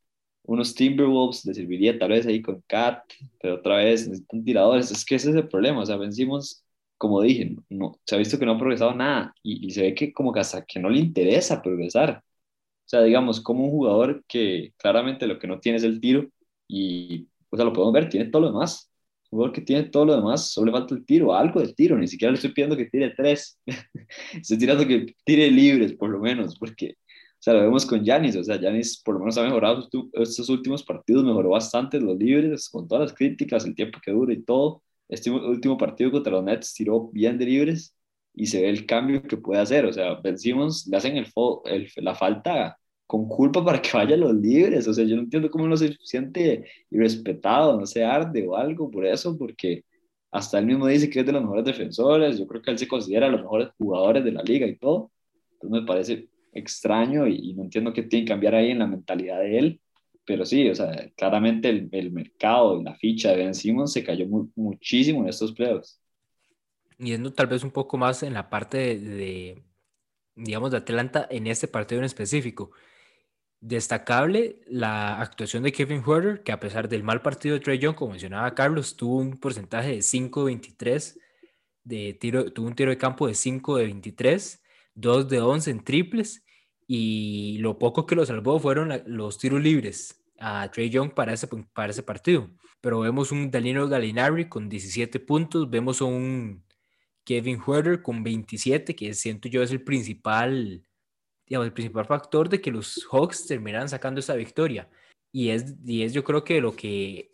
unos 0.44 0.76
Timberwolves 0.76 1.46
le 1.46 1.54
serviría 1.54 1.98
tal 2.00 2.12
vez 2.12 2.26
ahí 2.28 2.42
con 2.42 2.62
Cat, 2.68 3.04
pero 3.42 3.56
otra 3.56 3.78
vez 3.78 4.08
necesitan 4.08 4.44
tiradores, 4.44 4.92
es 4.92 5.06
que 5.06 5.16
ese 5.16 5.30
es 5.32 5.36
el 5.36 5.48
problema, 5.48 5.82
o 5.82 5.86
sea, 5.86 5.98
Ben 5.98 6.14
Simmons 6.14 6.64
como 6.98 7.22
dije, 7.22 7.56
no, 7.70 8.00
se 8.06 8.16
ha 8.16 8.18
visto 8.18 8.40
que 8.40 8.46
no 8.46 8.54
ha 8.54 8.58
progresado 8.58 8.94
nada 8.96 9.34
y, 9.44 9.72
se 9.72 9.82
ve 9.84 9.96
que 9.96 10.14
como 10.14 10.34
que 10.34 10.40
hasta 10.40 10.66
que 10.66 10.80
no 10.80 10.90
le 10.90 11.00
interesa 11.00 11.62
progresar. 11.62 12.24
O 12.86 12.90
sea, 12.90 13.04
digamos, 13.04 13.42
como 13.42 13.66
un 13.66 13.72
jugador 13.72 14.24
que 14.28 14.74
claramente 14.78 15.28
lo 15.28 15.40
que 15.40 15.48
no 15.48 15.60
tiene 15.60 15.78
es 15.78 15.84
el 15.84 16.00
tiro 16.02 16.28
y, 16.68 17.28
o 17.50 17.58
sea, 17.58 17.66
lo 17.66 17.74
podemos 17.74 17.94
ver, 17.94 18.10
tiene 18.10 18.30
todo 18.30 18.44
lo 18.44 18.48
demás. 18.50 18.87
Jugador 19.30 19.54
que 19.54 19.62
tiene 19.62 19.84
todo 19.84 20.06
lo 20.06 20.16
demás, 20.16 20.52
solo 20.52 20.68
le 20.68 20.72
falta 20.72 20.96
el 20.96 21.06
tiro, 21.06 21.34
algo 21.36 21.60
del 21.60 21.76
tiro, 21.76 21.98
ni 21.98 22.08
siquiera 22.08 22.32
le 22.32 22.36
estoy 22.36 22.54
pidiendo 22.54 22.78
que 22.78 22.86
tire 22.86 23.14
tres. 23.16 23.60
estoy 24.34 24.58
tirando 24.58 24.88
que 24.88 25.16
tire 25.26 25.52
libres, 25.52 25.94
por 25.94 26.10
lo 26.10 26.20
menos, 26.20 26.58
porque, 26.58 26.96
o 26.98 27.40
sea, 27.40 27.54
lo 27.54 27.62
vemos 27.62 27.86
con 27.86 28.04
Yanis, 28.04 28.36
o 28.38 28.44
sea, 28.44 28.60
Yanis 28.60 29.02
por 29.04 29.16
lo 29.16 29.20
menos 29.20 29.38
ha 29.38 29.44
mejorado 29.44 29.88
estos 30.14 30.50
últimos 30.50 30.84
partidos, 30.84 31.24
mejoró 31.24 31.50
bastante 31.50 32.00
los 32.00 32.18
libres, 32.18 32.70
con 32.70 32.88
todas 32.88 33.10
las 33.10 33.18
críticas, 33.18 33.66
el 33.66 33.76
tiempo 33.76 34.00
que 34.04 34.12
dura 34.12 34.34
y 34.34 34.44
todo 34.44 34.84
este 35.10 35.32
último 35.32 35.78
partido 35.78 36.12
contra 36.12 36.32
los 36.34 36.44
Nets 36.44 36.74
tiró 36.74 37.10
bien 37.12 37.38
de 37.38 37.46
libres 37.46 37.96
y 38.34 38.48
se 38.48 38.62
ve 38.62 38.70
el 38.70 38.86
cambio 38.86 39.24
que 39.24 39.38
puede 39.38 39.62
hacer. 39.62 39.86
O 39.86 39.94
sea, 39.94 40.16
Ben 40.16 40.38
Simmons 40.38 40.88
le 40.88 40.98
hacen 40.98 41.18
el, 41.18 41.28
el, 41.66 41.90
la 41.98 42.16
falta 42.16 42.78
con 43.08 43.28
culpa 43.28 43.64
para 43.66 43.82
que 43.82 43.90
vaya 43.94 44.16
a 44.16 44.18
los 44.18 44.36
libres. 44.36 44.88
O 44.88 44.94
sea, 44.94 45.06
yo 45.06 45.16
no 45.16 45.24
entiendo 45.24 45.50
cómo 45.50 45.68
no 45.68 45.78
se 45.78 45.98
siente 46.04 46.66
irrespetado, 46.92 47.80
no 47.80 47.86
se 47.86 48.04
arde 48.06 48.48
o 48.48 48.56
algo 48.56 48.92
por 48.92 49.06
eso, 49.06 49.38
porque 49.38 49.86
hasta 50.32 50.60
él 50.60 50.68
mismo 50.68 50.88
dice 50.88 51.10
que 51.10 51.22
es 51.22 51.26
de 51.26 51.32
los 51.32 51.42
mejores 51.42 51.66
defensores. 51.66 52.38
Yo 52.38 52.48
creo 52.48 52.62
que 52.62 52.72
él 52.72 52.78
se 52.78 52.88
considera 52.88 53.30
los 53.30 53.42
mejores 53.42 53.70
jugadores 53.78 54.24
de 54.24 54.32
la 54.34 54.44
liga 54.44 54.68
y 54.68 54.78
todo. 54.78 55.12
Entonces 55.54 55.82
me 55.82 55.88
parece 55.88 56.30
extraño 56.54 57.28
y, 57.28 57.36
y 57.52 57.54
no 57.56 57.64
entiendo 57.64 57.94
qué 57.94 58.04
tiene 58.04 58.26
que 58.26 58.32
cambiar 58.32 58.56
ahí 58.56 58.72
en 58.72 58.80
la 58.80 58.88
mentalidad 58.88 59.40
de 59.40 59.58
él 59.60 59.82
pero 60.28 60.46
sí, 60.46 60.70
o 60.70 60.76
sea, 60.76 61.10
claramente 61.16 61.70
el, 61.70 61.88
el 61.94 62.12
mercado, 62.12 62.84
la 62.84 62.94
ficha 62.96 63.32
de 63.32 63.38
Ben 63.38 63.56
Simmons 63.56 63.94
se 63.94 64.04
cayó 64.04 64.28
muchísimo 64.56 65.22
en 65.22 65.30
estos 65.30 65.54
playoffs. 65.54 66.02
Yendo 66.98 67.32
tal 67.32 67.48
vez 67.48 67.64
un 67.64 67.72
poco 67.72 67.98
más 67.98 68.24
en 68.24 68.34
la 68.34 68.50
parte 68.50 69.00
de, 69.00 69.64
digamos, 70.36 70.72
de 70.72 70.78
Atlanta 70.78 71.28
en 71.32 71.48
este 71.48 71.70
partido 71.70 72.00
en 72.00 72.06
específico. 72.06 72.72
Destacable 73.60 74.62
la 74.68 75.20
actuación 75.20 75.64
de 75.64 75.72
Kevin 75.72 76.04
Huerter, 76.06 76.44
que 76.44 76.52
a 76.52 76.60
pesar 76.60 76.88
del 76.88 77.04
mal 77.04 77.22
partido 77.22 77.56
de 77.56 77.60
Trey 77.60 77.80
Young, 77.80 77.96
como 77.96 78.12
mencionaba 78.12 78.54
Carlos, 78.54 78.96
tuvo 78.96 79.18
un 79.18 79.38
porcentaje 79.38 79.96
de 79.96 80.02
5 80.02 80.42
de 80.42 80.46
23, 80.46 81.20
de 81.84 82.14
tiro, 82.14 82.52
tuvo 82.54 82.68
un 82.68 82.76
tiro 82.76 82.92
de 82.92 82.98
campo 82.98 83.28
de 83.28 83.34
5 83.34 83.78
de 83.78 83.86
23, 83.86 84.62
2 84.94 85.30
de 85.30 85.42
11 85.42 85.72
en 85.72 85.84
triples 85.84 86.44
y 86.88 87.58
lo 87.60 87.78
poco 87.80 88.06
que 88.06 88.16
lo 88.16 88.26
salvó 88.26 88.60
fueron 88.60 89.02
los 89.06 89.38
tiros 89.38 89.62
libres 89.62 90.24
a 90.40 90.70
Trey 90.72 90.90
Young 90.90 91.14
para 91.14 91.34
ese, 91.34 91.48
para 91.74 91.92
ese 91.92 92.04
partido. 92.04 92.50
Pero 92.82 93.00
vemos 93.00 93.32
un 93.32 93.52
Danilo 93.52 93.88
Gallinari 93.90 94.48
con 94.48 94.70
17 94.70 95.20
puntos, 95.20 95.70
vemos 95.70 96.02
un 96.02 96.64
Kevin 97.24 97.60
Huerter 97.66 98.02
con 98.02 98.24
27, 98.24 98.96
que 98.96 99.14
siento 99.14 99.50
yo 99.50 99.62
es 99.62 99.72
el 99.72 99.84
principal, 99.84 100.87
digamos, 101.48 101.68
el 101.68 101.74
principal 101.74 102.06
factor 102.06 102.50
de 102.50 102.62
que 102.62 102.72
los 102.72 103.06
Hawks 103.12 103.48
terminaran 103.48 103.90
sacando 103.90 104.20
esa 104.20 104.36
victoria. 104.36 104.90
Y 105.32 105.50
es, 105.50 105.76
y 105.86 106.04
es 106.04 106.14
yo 106.14 106.24
creo 106.24 106.44
que 106.44 106.62
lo 106.62 106.76
que 106.76 107.32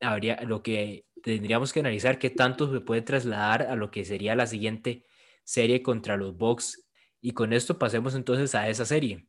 habría, 0.00 0.42
lo 0.42 0.62
que 0.62 1.06
tendríamos 1.22 1.72
que 1.72 1.80
analizar 1.80 2.18
qué 2.18 2.30
tanto 2.30 2.72
se 2.72 2.80
puede 2.80 3.02
trasladar 3.02 3.62
a 3.62 3.76
lo 3.76 3.90
que 3.90 4.04
sería 4.04 4.36
la 4.36 4.46
siguiente 4.46 5.04
serie 5.44 5.82
contra 5.82 6.16
los 6.16 6.36
Bucks 6.36 6.86
y 7.20 7.32
con 7.32 7.52
esto 7.52 7.78
pasemos 7.78 8.14
entonces 8.14 8.54
a 8.54 8.68
esa 8.68 8.84
serie. 8.84 9.26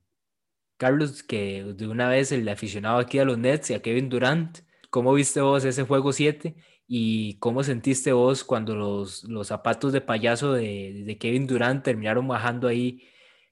Carlos, 0.77 1.23
que 1.23 1.63
de 1.63 1.87
una 1.87 2.09
vez 2.09 2.31
el 2.31 2.47
aficionado 2.49 2.99
aquí 2.99 3.19
a 3.19 3.25
los 3.25 3.37
Nets 3.37 3.71
y 3.71 3.73
a 3.73 3.81
Kevin 3.81 4.09
Durant, 4.09 4.59
¿cómo 4.89 5.13
viste 5.13 5.41
vos 5.41 5.65
ese 5.65 5.83
juego 5.83 6.13
7 6.13 6.55
y 6.87 7.39
cómo 7.39 7.63
sentiste 7.63 8.13
vos 8.13 8.43
cuando 8.43 8.75
los, 8.75 9.23
los 9.23 9.47
zapatos 9.47 9.93
de 9.93 10.01
payaso 10.01 10.53
de, 10.53 11.03
de, 11.05 11.17
Kevin 11.17 11.47
Durant 11.47 11.83
terminaron 11.83 12.27
bajando 12.27 12.67
ahí, 12.67 13.03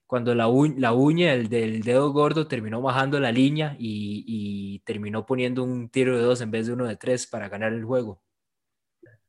cuando 0.07 0.35
la, 0.35 0.47
la 0.77 0.93
uña 0.93 1.31
del, 1.31 1.49
del, 1.49 1.81
dedo 1.81 2.11
gordo 2.11 2.47
terminó 2.47 2.81
bajando 2.81 3.19
la 3.19 3.31
línea 3.31 3.75
y, 3.79 4.23
y, 4.27 4.79
terminó 4.79 5.25
poniendo 5.25 5.63
un 5.63 5.89
tiro 5.89 6.17
de 6.17 6.23
dos 6.23 6.41
en 6.41 6.51
vez 6.51 6.67
de 6.67 6.73
uno 6.73 6.85
de 6.85 6.95
tres 6.95 7.25
para 7.25 7.49
ganar 7.49 7.73
el 7.73 7.83
juego? 7.83 8.21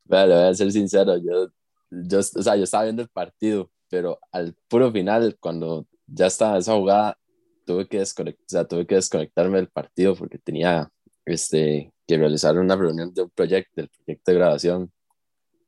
Bueno, 0.04 0.34
voy 0.34 0.44
a 0.44 0.54
ser 0.54 0.70
sincero, 0.70 1.16
yo, 1.16 1.48
yo, 1.90 2.18
o 2.18 2.22
sea, 2.22 2.56
yo 2.56 2.64
estaba 2.64 2.84
viendo 2.84 3.02
el 3.02 3.08
partido 3.08 3.70
pero 3.88 4.18
al 4.32 4.54
puro 4.68 4.92
final, 4.92 5.36
cuando 5.40 5.86
ya 6.06 6.26
estaba 6.26 6.58
esa 6.58 6.74
jugada, 6.74 7.18
tuve 7.64 7.88
que, 7.88 7.98
desconectar, 7.98 8.44
o 8.44 8.48
sea, 8.48 8.64
tuve 8.66 8.86
que 8.86 8.96
desconectarme 8.96 9.58
del 9.58 9.68
partido 9.68 10.14
porque 10.14 10.38
tenía 10.38 10.90
este, 11.24 11.92
que 12.06 12.18
realizar 12.18 12.58
una 12.58 12.76
reunión 12.76 13.12
de 13.14 13.22
un 13.22 13.30
proyecto, 13.30 13.72
del 13.76 13.88
proyecto 13.88 14.32
de 14.32 14.38
grabación. 14.38 14.92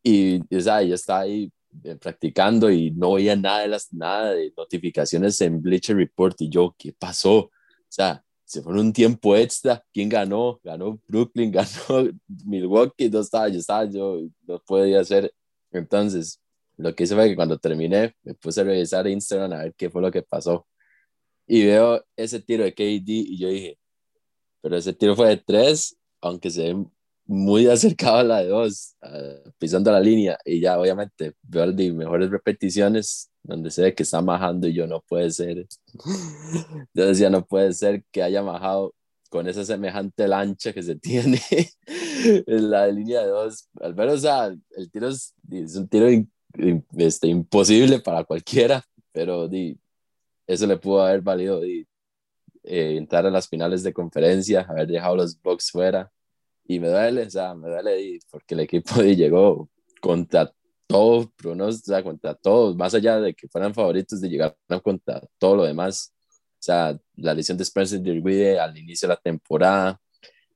Y, 0.03 0.41
o 0.55 0.61
sea, 0.61 0.83
yo 0.83 0.95
estaba 0.95 1.21
ahí 1.21 1.53
practicando 2.01 2.71
y 2.71 2.91
no 2.91 3.15
veía 3.15 3.37
nada 3.37 3.61
de, 3.61 3.69
las, 3.69 3.93
nada 3.93 4.33
de 4.33 4.53
notificaciones 4.57 5.41
en 5.41 5.61
Bleacher 5.63 5.97
Report 5.97 6.41
y 6.41 6.49
yo, 6.49 6.75
¿qué 6.79 6.93
pasó? 6.93 7.39
O 7.39 7.51
sea, 7.89 8.25
se 8.45 8.63
fue 8.63 8.79
un 8.81 8.93
tiempo 8.93 9.37
extra, 9.37 9.85
¿quién 9.93 10.09
ganó? 10.09 10.59
Ganó 10.65 10.99
Brooklyn, 11.07 11.53
ganó 11.53 12.11
Milwaukee, 12.47 13.11
no 13.11 13.21
estaba, 13.21 13.49
yo 13.49 13.59
estaba, 13.59 13.85
yo 13.85 14.23
no 14.47 14.59
podía 14.61 15.01
hacer. 15.01 15.33
Entonces, 15.71 16.41
lo 16.79 16.95
que 16.95 17.05
hice 17.05 17.15
fue 17.15 17.29
que 17.29 17.37
cuando 17.37 17.59
terminé, 17.59 18.15
me 18.23 18.35
puse 18.35 18.61
a 18.61 18.65
revisar 18.65 19.07
Instagram 19.07 19.53
a 19.53 19.65
ver 19.65 19.75
qué 19.75 19.91
fue 19.91 20.01
lo 20.01 20.11
que 20.11 20.23
pasó. 20.23 20.67
Y 21.47 21.67
veo 21.67 22.05
ese 22.17 22.41
tiro 22.41 22.65
de 22.65 22.75
KD 22.75 23.09
y 23.09 23.39
yo 23.39 23.49
dije, 23.49 23.79
pero 24.63 24.77
ese 24.77 24.93
tiro 24.93 25.17
fue 25.17 25.29
de 25.29 25.37
tres, 25.39 25.99
aunque 26.21 26.51
se 26.51 26.73
ve 26.73 26.87
muy 27.29 27.67
acercado 27.67 28.17
a 28.17 28.25
la 28.25 28.39
de 28.39 28.49
dos, 28.49 28.97
uh, 29.03 29.51
pisando 29.59 29.93
la 29.93 30.01
línea. 30.01 30.39
Y 30.45 30.61
ya, 30.61 30.81
obviamente, 30.81 31.35
veo 31.43 31.67
las 31.67 31.77
mejores 31.77 32.31
repeticiones 32.31 33.31
donde 33.43 33.71
se 33.71 33.83
ve 33.83 33.95
que 33.95 34.03
está 34.03 34.23
majando 34.23 34.67
y 34.67 34.75
yo 34.75 34.87
no 34.87 35.03
puede 35.03 35.31
ser. 35.31 35.67
Yo 36.95 37.07
decía, 37.07 37.31
no 37.31 37.47
puede 37.47 37.73
ser 37.75 38.05
que 38.11 38.23
haya 38.23 38.43
majado 38.43 38.95
con 39.31 39.47
esa 39.47 39.65
semejante 39.65 40.27
lancha 40.27 40.73
que 40.73 40.83
se 40.83 40.97
tiene 40.97 41.41
en 42.25 42.71
la 42.71 42.89
línea 42.89 43.21
de 43.21 43.29
dos. 43.29 43.69
Al 43.81 43.95
menos, 43.95 44.15
o 44.15 44.19
sea, 44.19 44.47
el 44.47 44.91
tiro 44.91 45.09
es, 45.09 45.35
es 45.51 45.77
un 45.77 45.89
tiro 45.89 46.09
este, 46.97 47.29
imposible 47.29 48.01
para 48.01 48.25
cualquiera, 48.25 48.83
pero 49.13 49.49
di, 49.49 49.79
eso 50.47 50.67
le 50.67 50.79
pudo 50.79 51.03
haber 51.03 51.21
valido 51.21 51.61
di, 51.61 51.87
eh, 52.65 52.97
entrar 52.97 53.27
a 53.27 53.31
las 53.31 53.49
finales 53.49 53.83
de 53.83 53.93
conferencia, 53.93 54.63
haber 54.63 54.87
dejado 54.89 55.17
los 55.17 55.41
Bucks 55.41 55.71
fuera. 55.71 56.11
Y 56.71 56.79
me 56.81 56.89
duele, 56.89 57.23
o 57.23 57.31
sea, 57.31 57.55
me 57.55 57.69
duele 57.69 58.21
porque 58.31 58.55
el 58.55 58.61
equipo 58.61 59.01
llegó 59.03 59.69
contra 60.01 60.53
todo 60.87 61.31
pronóstico, 61.37 61.93
o 61.93 61.95
sea, 61.95 62.03
contra 62.05 62.35
todos, 62.35 62.77
más 62.77 62.95
allá 62.95 63.21
de 63.21 63.35
que 63.35 63.49
fueran 63.49 63.75
favoritos 63.75 64.21
de 64.21 64.29
llegar 64.29 64.57
contra 64.83 65.23
todo 65.39 65.57
lo 65.57 65.65
demás. 65.65 66.13
O 66.29 66.61
sea, 66.63 66.99
la 67.17 67.35
lesión 67.35 67.57
de 67.57 67.65
Spencer 67.65 68.01
Dinwiddie 68.01 68.59
al 68.59 68.77
inicio 68.77 69.09
de 69.09 69.15
la 69.15 69.21
temporada, 69.21 69.99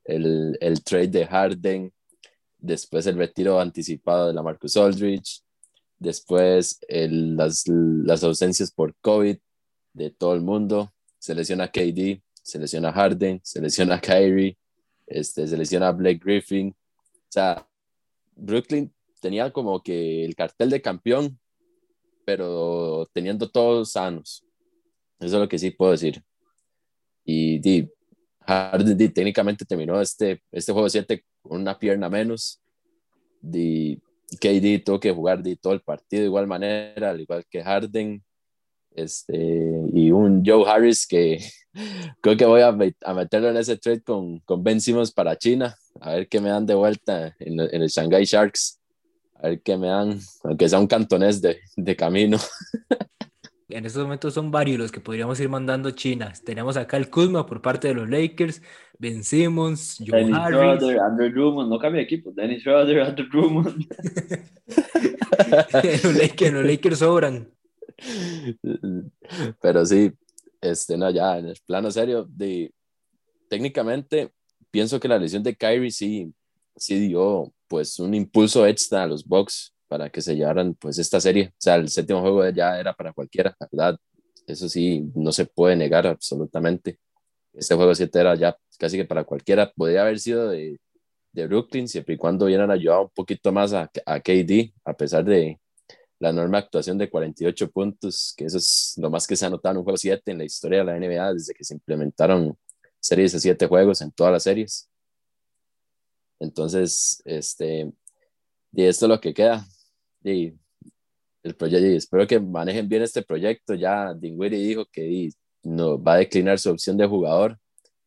el, 0.05 0.57
el 0.61 0.85
trade 0.85 1.09
de 1.09 1.27
Harden, 1.27 1.93
después 2.59 3.07
el 3.07 3.17
retiro 3.17 3.59
anticipado 3.59 4.29
de 4.29 4.35
la 4.35 4.43
Marcus 4.43 4.77
Aldridge, 4.77 5.43
después 5.99 6.79
el, 6.89 7.37
las, 7.37 7.65
las 7.67 8.23
ausencias 8.23 8.71
por 8.71 8.95
COVID 9.01 9.39
de 9.95 10.11
todo 10.11 10.35
el 10.35 10.43
mundo, 10.43 10.93
se 11.19 11.35
lesiona 11.35 11.69
KD, 11.69 12.23
se 12.43 12.59
lesiona 12.59 12.93
Harden, 12.93 13.41
se 13.43 13.61
lesiona 13.63 14.01
Kyrie, 14.01 14.59
este, 15.13 15.47
se 15.47 15.57
lesiona 15.57 15.93
Blake 15.93 16.21
Griffin. 16.23 16.69
O 16.71 17.29
sea, 17.29 17.67
Brooklyn 18.35 18.93
tenía 19.21 19.53
como 19.53 19.83
que 19.83 20.25
el 20.25 20.35
cartel 20.35 20.71
de 20.71 20.83
campeón, 20.83 21.39
pero 22.25 23.09
teniendo 23.13 23.51
todos 23.51 23.93
sanos. 23.93 24.45
Eso 25.19 25.37
es 25.37 25.43
lo 25.43 25.49
que 25.49 25.59
sí 25.59 25.71
puedo 25.71 25.93
decir. 25.93 26.23
Y 27.25 27.59
di, 27.61 27.89
Harden 28.41 29.13
técnicamente 29.13 29.65
terminó 29.65 30.01
este, 30.01 30.43
este 30.51 30.73
juego 30.73 30.89
7 30.89 31.25
con 31.43 31.61
una 31.61 31.79
pierna 31.79 32.09
menos. 32.09 32.61
Di, 33.41 34.01
KD 34.41 34.83
tuvo 34.85 34.99
que 34.99 35.13
jugar 35.13 35.43
di, 35.43 35.57
todo 35.57 35.75
el 35.75 35.83
partido 35.83 36.23
de 36.23 36.27
igual 36.27 36.47
manera, 36.47 37.11
al 37.11 37.21
igual 37.21 37.45
que 37.49 37.63
Harden. 37.63 38.23
Este, 38.95 39.37
y 39.93 40.11
un 40.11 40.43
Joe 40.45 40.69
Harris 40.69 41.07
que 41.07 41.39
creo 42.21 42.37
que 42.37 42.45
voy 42.45 42.61
a, 42.61 42.69
a 42.69 43.15
meterlo 43.15 43.49
en 43.49 43.57
ese 43.57 43.77
trade 43.77 44.03
con, 44.03 44.41
con 44.41 44.63
Ben 44.63 44.81
Simmons 44.81 45.13
para 45.13 45.37
China, 45.37 45.75
a 46.01 46.15
ver 46.15 46.29
qué 46.29 46.41
me 46.41 46.51
dan 46.51 46.67
de 46.67 46.75
vuelta 46.75 47.35
en, 47.39 47.61
en 47.61 47.83
el 47.83 47.89
Shanghai 47.89 48.25
Sharks, 48.25 48.81
a 49.37 49.49
ver 49.49 49.63
qué 49.63 49.77
me 49.77 49.89
dan, 49.89 50.19
aunque 50.45 50.69
sea 50.69 50.79
un 50.79 50.87
cantonés 50.87 51.41
de, 51.41 51.61
de 51.77 51.97
camino. 51.97 52.39
En 53.73 53.87
estos 53.87 54.03
momentos 54.03 54.35
son 54.35 54.51
varios 54.51 54.79
los 54.79 54.93
que 54.93 55.01
podríamos 55.01 55.41
ir 55.41 55.49
mandando 55.49 55.91
China. 55.93 56.33
Tenemos 56.45 56.77
acá 56.77 56.99
el 56.99 57.09
Kuzma 57.09 57.47
por 57.47 57.63
parte 57.63 57.89
de 57.89 57.95
los 57.95 58.09
Lakers, 58.09 58.61
Ben 58.99 59.25
Simmons, 59.25 59.97
Joe 59.99 60.19
Dennis 60.19 60.37
Harris. 60.37 60.77
Schroeder, 60.77 61.01
Andrew 61.01 61.31
Drummond, 61.31 61.71
no 61.71 61.79
cambia 61.79 62.01
de 62.01 62.05
equipo. 62.05 62.33
Dennis 62.33 62.63
Schroeder, 62.63 63.01
Andrew 63.01 63.27
Drummond. 63.31 63.87
los, 66.05 66.15
Lakers, 66.17 66.53
los 66.53 66.65
Lakers 66.67 66.99
sobran. 66.99 67.49
Pero 69.61 69.85
sí, 69.87 70.13
este, 70.61 70.97
no, 70.97 71.11
ya 71.11 71.39
en 71.39 71.47
el 71.47 71.59
plano 71.67 71.91
serio, 71.91 72.27
de, 72.29 72.73
técnicamente 73.49 74.33
pienso 74.71 74.99
que 74.99 75.09
la 75.09 75.19
lesión 75.19 75.43
de 75.43 75.55
Kyrie 75.55 75.91
sí, 75.91 76.33
sí 76.77 76.99
dio 76.99 77.53
pues 77.69 77.99
un 77.99 78.15
impulso 78.15 78.67
extra 78.67 79.03
a 79.05 79.07
los 79.07 79.25
Bucks 79.25 79.75
para 79.89 80.11
que 80.11 80.23
se 80.23 80.35
llevaran 80.35 80.75
pues 80.75 80.99
esta 80.99 81.21
serie. 81.21 81.49
O 81.49 81.55
sea, 81.59 81.77
el 81.77 81.89
séptimo 81.89 82.21
juego 82.21 82.49
ya 82.49 82.81
era 82.81 82.95
para 82.95 83.13
cualquiera, 83.13 83.55
la. 83.71 83.97
Eso 84.47 84.69
sí, 84.69 85.11
no 85.15 85.31
se 85.33 85.47
puede 85.47 85.77
negar 85.77 86.07
absolutamente. 86.07 86.99
Este 87.53 87.75
juego 87.75 87.95
7 87.95 88.19
era 88.19 88.35
ya 88.35 88.57
casi 88.79 88.97
que 88.97 89.05
para 89.05 89.25
cualquiera. 89.25 89.71
Podría 89.71 90.03
haber 90.03 90.19
sido 90.19 90.49
de, 90.49 90.81
de 91.33 91.47
Brooklyn, 91.47 91.87
siempre 91.89 92.15
y 92.15 92.19
cuando 92.19 92.47
hubieran 92.47 92.71
ayudado 92.71 93.03
un 93.03 93.11
poquito 93.11 93.53
más 93.53 93.73
a, 93.73 93.91
a 94.07 94.21
KD, 94.21 94.73
a 94.85 94.95
pesar 94.95 95.25
de 95.25 95.61
la 96.23 96.31
enorme 96.31 96.57
actuación 96.57 96.97
de 96.99 97.11
48 97.11 97.73
puntos, 97.73 98.33
que 98.37 98.45
eso 98.45 98.57
es 98.57 98.95
lo 98.97 99.11
más 99.11 99.27
que 99.27 99.35
se 99.35 99.45
ha 99.45 99.51
notado 99.51 99.73
en 99.73 99.79
un 99.79 99.83
juego 99.83 99.97
7 99.97 100.31
en 100.31 100.39
la 100.39 100.45
historia 100.45 100.79
de 100.79 100.85
la 100.85 100.97
NBA 100.97 101.35
desde 101.35 101.53
que 101.53 101.65
se 101.65 101.75
implementaron 101.75 102.57
series 103.01 103.33
de 103.33 103.41
7 103.41 103.67
juegos 103.67 104.01
en 104.03 104.13
todas 104.13 104.33
las 104.33 104.45
series. 104.45 104.89
Entonces, 106.39 107.21
este, 107.25 107.93
y 108.73 108.85
esto 108.85 109.07
es 109.07 109.09
lo 109.09 109.21
que 109.21 109.35
queda. 109.35 109.67
Y 110.23 110.55
el 111.43 111.57
proyecto, 111.57 111.89
y 111.89 111.97
espero 111.97 112.25
que 112.29 112.39
manejen 112.39 112.89
bien 112.89 113.03
este 113.03 113.23
proyecto. 113.23 113.75
Ya 113.75 114.15
Dinwiddie 114.15 114.69
dijo 114.69 114.87
que 114.93 115.31
no, 115.65 116.01
va 116.01 116.15
a 116.15 116.19
declinar 116.19 116.61
su 116.61 116.71
opción 116.71 116.97
de 116.97 117.07
jugador, 117.07 117.59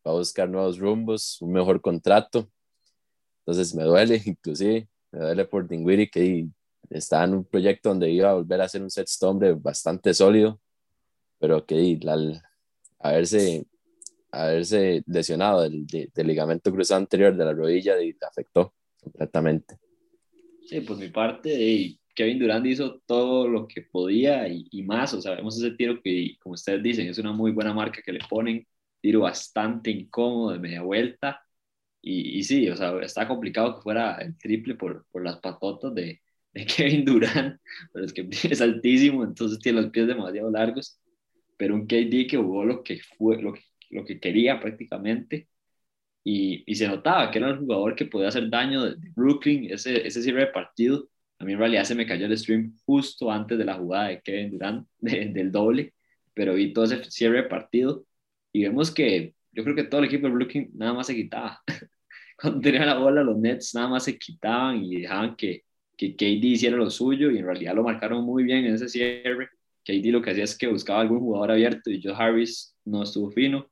va 0.06 0.12
a 0.12 0.14
buscar 0.14 0.48
nuevos 0.48 0.78
rumbos, 0.78 1.36
un 1.42 1.52
mejor 1.52 1.82
contrato. 1.82 2.50
Entonces 3.40 3.74
me 3.74 3.84
duele, 3.84 4.22
inclusive, 4.24 4.88
me 5.12 5.18
duele 5.20 5.44
por 5.44 5.68
Dinwiddie 5.68 6.08
que 6.08 6.48
está 6.90 7.24
en 7.24 7.34
un 7.34 7.44
proyecto 7.44 7.90
donde 7.90 8.10
iba 8.10 8.30
a 8.30 8.34
volver 8.34 8.60
a 8.60 8.68
ser 8.68 8.82
un 8.82 8.90
set 8.90 9.08
hombre 9.22 9.52
bastante 9.52 10.14
sólido, 10.14 10.60
pero 11.38 11.64
que 11.66 11.98
al 12.06 12.42
haberse, 12.98 13.66
haberse 14.30 15.02
lesionado 15.06 15.62
del, 15.62 15.86
del 15.86 16.26
ligamento 16.26 16.72
cruzado 16.72 17.00
anterior 17.00 17.36
de 17.36 17.44
la 17.44 17.52
rodilla 17.52 17.96
le 17.96 18.16
afectó 18.26 18.74
completamente. 19.00 19.78
Sí, 20.66 20.80
por 20.80 20.96
mi 20.96 21.08
parte, 21.08 21.98
Kevin 22.14 22.38
Durant 22.38 22.66
hizo 22.66 23.00
todo 23.06 23.46
lo 23.46 23.68
que 23.68 23.82
podía 23.82 24.48
y, 24.48 24.66
y, 24.70 24.82
más, 24.82 25.14
o 25.14 25.20
sea, 25.20 25.34
vemos 25.36 25.56
ese 25.56 25.76
tiro 25.76 26.00
que, 26.02 26.36
como 26.40 26.54
ustedes 26.54 26.82
dicen, 26.82 27.08
es 27.08 27.18
una 27.18 27.32
muy 27.32 27.52
buena 27.52 27.72
marca 27.72 28.00
que 28.02 28.12
le 28.12 28.20
ponen, 28.28 28.66
tiro 29.00 29.20
bastante 29.20 29.90
incómodo 29.90 30.52
de 30.52 30.58
media 30.58 30.82
vuelta, 30.82 31.40
y, 32.02 32.38
y 32.38 32.42
sí, 32.42 32.68
o 32.68 32.76
sea, 32.76 32.98
está 33.00 33.28
complicado 33.28 33.76
que 33.76 33.82
fuera 33.82 34.16
el 34.16 34.36
triple 34.38 34.74
por, 34.74 35.06
por 35.12 35.24
las 35.24 35.38
patotas 35.38 35.94
de, 35.94 36.20
de 36.56 36.64
Kevin 36.66 37.04
Durant, 37.04 37.60
pero 37.92 38.06
es 38.06 38.12
que 38.12 38.26
es 38.50 38.60
altísimo, 38.60 39.24
entonces 39.24 39.58
tiene 39.58 39.82
los 39.82 39.90
pies 39.90 40.06
demasiado 40.06 40.50
largos, 40.50 40.98
pero 41.58 41.74
un 41.74 41.86
KD 41.86 42.26
que 42.28 42.36
jugó 42.36 42.64
lo 42.64 42.82
que, 42.82 43.00
fue, 43.18 43.40
lo 43.42 43.52
que, 43.52 43.60
lo 43.90 44.04
que 44.04 44.18
quería 44.18 44.58
prácticamente, 44.58 45.48
y, 46.24 46.64
y, 46.66 46.74
se 46.74 46.88
notaba 46.88 47.30
que 47.30 47.38
era 47.38 47.52
un 47.52 47.60
jugador 47.60 47.94
que 47.94 48.06
podía 48.06 48.28
hacer 48.28 48.50
daño 48.50 48.84
de, 48.84 48.96
Brooklyn, 49.14 49.70
ese, 49.70 50.06
ese 50.06 50.22
cierre 50.22 50.40
de 50.40 50.46
partido, 50.48 51.08
a 51.38 51.44
mí 51.44 51.52
en 51.52 51.58
realidad 51.58 51.84
se 51.84 51.94
me 51.94 52.06
cayó 52.06 52.26
el 52.26 52.36
stream 52.38 52.74
justo 52.86 53.30
antes 53.30 53.58
de 53.58 53.64
la 53.64 53.74
jugada 53.74 54.08
de 54.08 54.20
Kevin 54.22 54.52
Durant, 54.52 54.88
de, 54.98 55.26
del 55.26 55.52
doble, 55.52 55.94
pero 56.34 56.54
vi 56.54 56.72
todo 56.72 56.86
ese 56.86 57.04
cierre 57.10 57.42
de 57.42 57.48
partido 57.48 58.06
y 58.52 58.62
vemos 58.64 58.90
que 58.90 59.34
yo 59.52 59.62
creo 59.62 59.76
que 59.76 59.84
todo 59.84 60.00
el 60.00 60.06
equipo 60.06 60.26
de 60.26 60.32
Brooklyn 60.34 60.70
nada 60.74 60.94
más 60.94 61.06
se 61.06 61.14
quitaba. 61.14 61.60
Cuando 62.38 62.60
tenían 62.60 62.86
la 62.86 62.98
bola, 62.98 63.22
los 63.22 63.38
Nets 63.38 63.74
nada 63.74 63.88
más 63.88 64.04
se 64.04 64.18
quitaban 64.18 64.84
y 64.84 65.02
dejaban 65.02 65.36
que, 65.36 65.65
que 65.96 66.14
KD 66.14 66.44
hiciera 66.44 66.76
lo 66.76 66.90
suyo 66.90 67.30
y 67.30 67.38
en 67.38 67.46
realidad 67.46 67.74
lo 67.74 67.82
marcaron 67.84 68.24
muy 68.24 68.44
bien 68.44 68.64
en 68.64 68.74
ese 68.74 68.88
cierre. 68.88 69.48
KD 69.84 70.06
lo 70.10 70.22
que 70.22 70.30
hacía 70.30 70.44
es 70.44 70.56
que 70.56 70.66
buscaba 70.66 71.00
algún 71.00 71.20
jugador 71.20 71.52
abierto 71.52 71.90
y 71.90 72.02
Joe 72.02 72.14
Harris 72.14 72.76
no 72.84 73.02
estuvo 73.02 73.30
fino. 73.30 73.68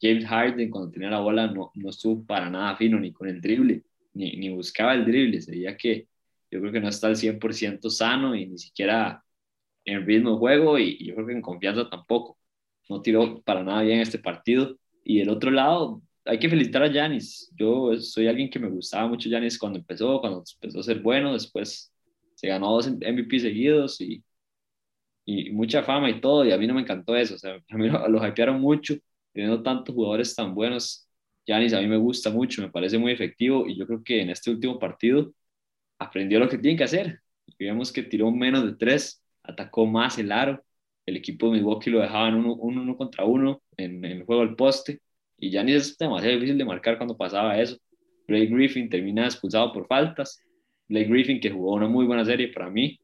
James 0.00 0.26
Harden 0.26 0.70
cuando 0.70 0.90
tenía 0.90 1.10
la 1.10 1.20
bola 1.20 1.46
no, 1.46 1.70
no 1.74 1.90
estuvo 1.90 2.24
para 2.24 2.50
nada 2.50 2.76
fino 2.76 2.98
ni 2.98 3.12
con 3.12 3.28
el 3.28 3.40
drible, 3.40 3.84
ni, 4.14 4.32
ni 4.36 4.48
buscaba 4.50 4.94
el 4.94 5.04
drible, 5.04 5.40
se 5.40 5.52
veía 5.52 5.76
que 5.76 6.08
yo 6.50 6.60
creo 6.60 6.72
que 6.72 6.80
no 6.80 6.88
está 6.88 7.06
al 7.06 7.16
100% 7.16 7.88
sano 7.88 8.34
y 8.34 8.46
ni 8.46 8.58
siquiera 8.58 9.24
en 9.84 10.04
ritmo 10.06 10.32
de 10.32 10.38
juego 10.38 10.78
y, 10.78 10.96
y, 10.98 11.06
yo 11.06 11.14
creo 11.14 11.26
que 11.26 11.32
en 11.32 11.42
confianza 11.42 11.88
tampoco. 11.88 12.38
No 12.88 13.00
tiró 13.00 13.40
para 13.42 13.62
nada 13.62 13.82
bien 13.82 14.00
este 14.00 14.18
partido. 14.18 14.76
Y 15.04 15.20
del 15.20 15.30
otro 15.30 15.50
lado, 15.50 16.02
hay 16.24 16.38
que 16.38 16.48
felicitar 16.48 16.82
a 16.82 16.92
Yanis. 16.92 17.52
Yo 17.56 17.96
soy 18.00 18.28
alguien 18.28 18.50
que 18.50 18.58
me 18.58 18.68
gustaba 18.68 19.08
mucho 19.08 19.28
Yanis 19.28 19.58
cuando 19.58 19.78
empezó, 19.78 20.20
cuando 20.20 20.44
empezó 20.60 20.80
a 20.80 20.82
ser 20.82 21.00
bueno, 21.00 21.32
después 21.32 21.92
se 22.34 22.48
ganó 22.48 22.72
dos 22.72 22.88
MVP 22.88 23.38
seguidos 23.40 24.00
y, 24.00 24.22
y 25.24 25.50
mucha 25.50 25.82
fama 25.82 26.10
y 26.10 26.20
todo, 26.20 26.44
y 26.44 26.52
a 26.52 26.58
mí 26.58 26.66
no 26.66 26.74
me 26.74 26.82
encantó 26.82 27.16
eso. 27.16 27.34
O 27.34 27.38
sea, 27.38 27.56
a 27.70 27.76
mí 27.76 27.88
lo, 27.88 28.08
lo 28.08 28.26
hypearon 28.26 28.60
mucho, 28.60 28.94
teniendo 29.32 29.62
tantos 29.62 29.94
jugadores 29.94 30.34
tan 30.34 30.54
buenos. 30.54 31.08
Yanis 31.46 31.72
a 31.74 31.80
mí 31.80 31.88
me 31.88 31.96
gusta 31.96 32.30
mucho, 32.30 32.62
me 32.62 32.70
parece 32.70 32.98
muy 32.98 33.12
efectivo 33.12 33.66
y 33.66 33.76
yo 33.76 33.86
creo 33.86 34.02
que 34.04 34.22
en 34.22 34.30
este 34.30 34.50
último 34.50 34.78
partido 34.78 35.32
aprendió 35.98 36.38
lo 36.38 36.48
que 36.48 36.58
tiene 36.58 36.76
que 36.78 36.84
hacer. 36.84 37.20
Vimos 37.58 37.92
que 37.92 38.02
tiró 38.02 38.30
menos 38.30 38.64
de 38.64 38.74
tres, 38.76 39.22
atacó 39.42 39.86
más 39.86 40.18
el 40.18 40.32
aro. 40.32 40.64
El 41.06 41.16
equipo 41.16 41.46
de 41.46 41.54
Milwaukee 41.54 41.90
lo 41.90 42.00
dejaban 42.00 42.34
uno, 42.34 42.54
uno, 42.54 42.82
uno 42.82 42.96
contra 42.96 43.24
uno 43.24 43.62
en, 43.76 44.04
en, 44.04 44.18
el 44.18 44.24
juego 44.24 44.42
del 44.46 44.56
poste. 44.56 45.00
Y 45.42 45.50
ni 45.64 45.72
es 45.72 45.98
demasiado 45.98 46.34
difícil 46.36 46.56
de 46.56 46.64
marcar 46.64 46.96
cuando 46.96 47.16
pasaba 47.16 47.60
eso. 47.60 47.76
Blake 48.28 48.46
Griffin 48.46 48.88
termina 48.88 49.24
expulsado 49.24 49.72
por 49.72 49.88
faltas. 49.88 50.40
Blake 50.88 51.08
Griffin 51.08 51.40
que 51.40 51.50
jugó 51.50 51.74
una 51.74 51.88
muy 51.88 52.06
buena 52.06 52.24
serie 52.24 52.52
para 52.52 52.70
mí. 52.70 53.00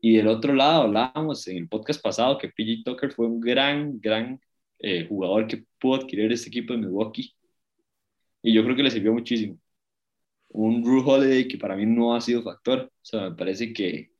Y 0.00 0.16
del 0.16 0.26
otro 0.26 0.52
lado 0.52 0.82
hablábamos 0.82 1.46
en 1.46 1.58
el 1.58 1.68
podcast 1.68 2.02
pasado 2.02 2.38
que 2.38 2.48
PG 2.48 2.82
Tucker 2.84 3.12
fue 3.12 3.28
un 3.28 3.40
gran, 3.40 4.00
gran 4.00 4.40
eh, 4.80 5.06
jugador 5.08 5.46
que 5.46 5.64
pudo 5.78 5.94
adquirir 5.94 6.32
este 6.32 6.48
equipo 6.48 6.72
de 6.72 6.80
Milwaukee. 6.80 7.32
Y 8.42 8.52
yo 8.52 8.64
creo 8.64 8.74
que 8.74 8.82
le 8.82 8.90
sirvió 8.90 9.12
muchísimo 9.12 9.56
un 10.48 10.82
Drew 10.82 11.08
Holiday 11.08 11.46
que 11.46 11.56
para 11.56 11.76
mí 11.76 11.86
no 11.86 12.16
ha 12.16 12.20
sido 12.20 12.42
factor. 12.42 12.80
O 12.80 13.04
sea, 13.04 13.30
me 13.30 13.36
parece 13.36 13.72
que 13.72 14.10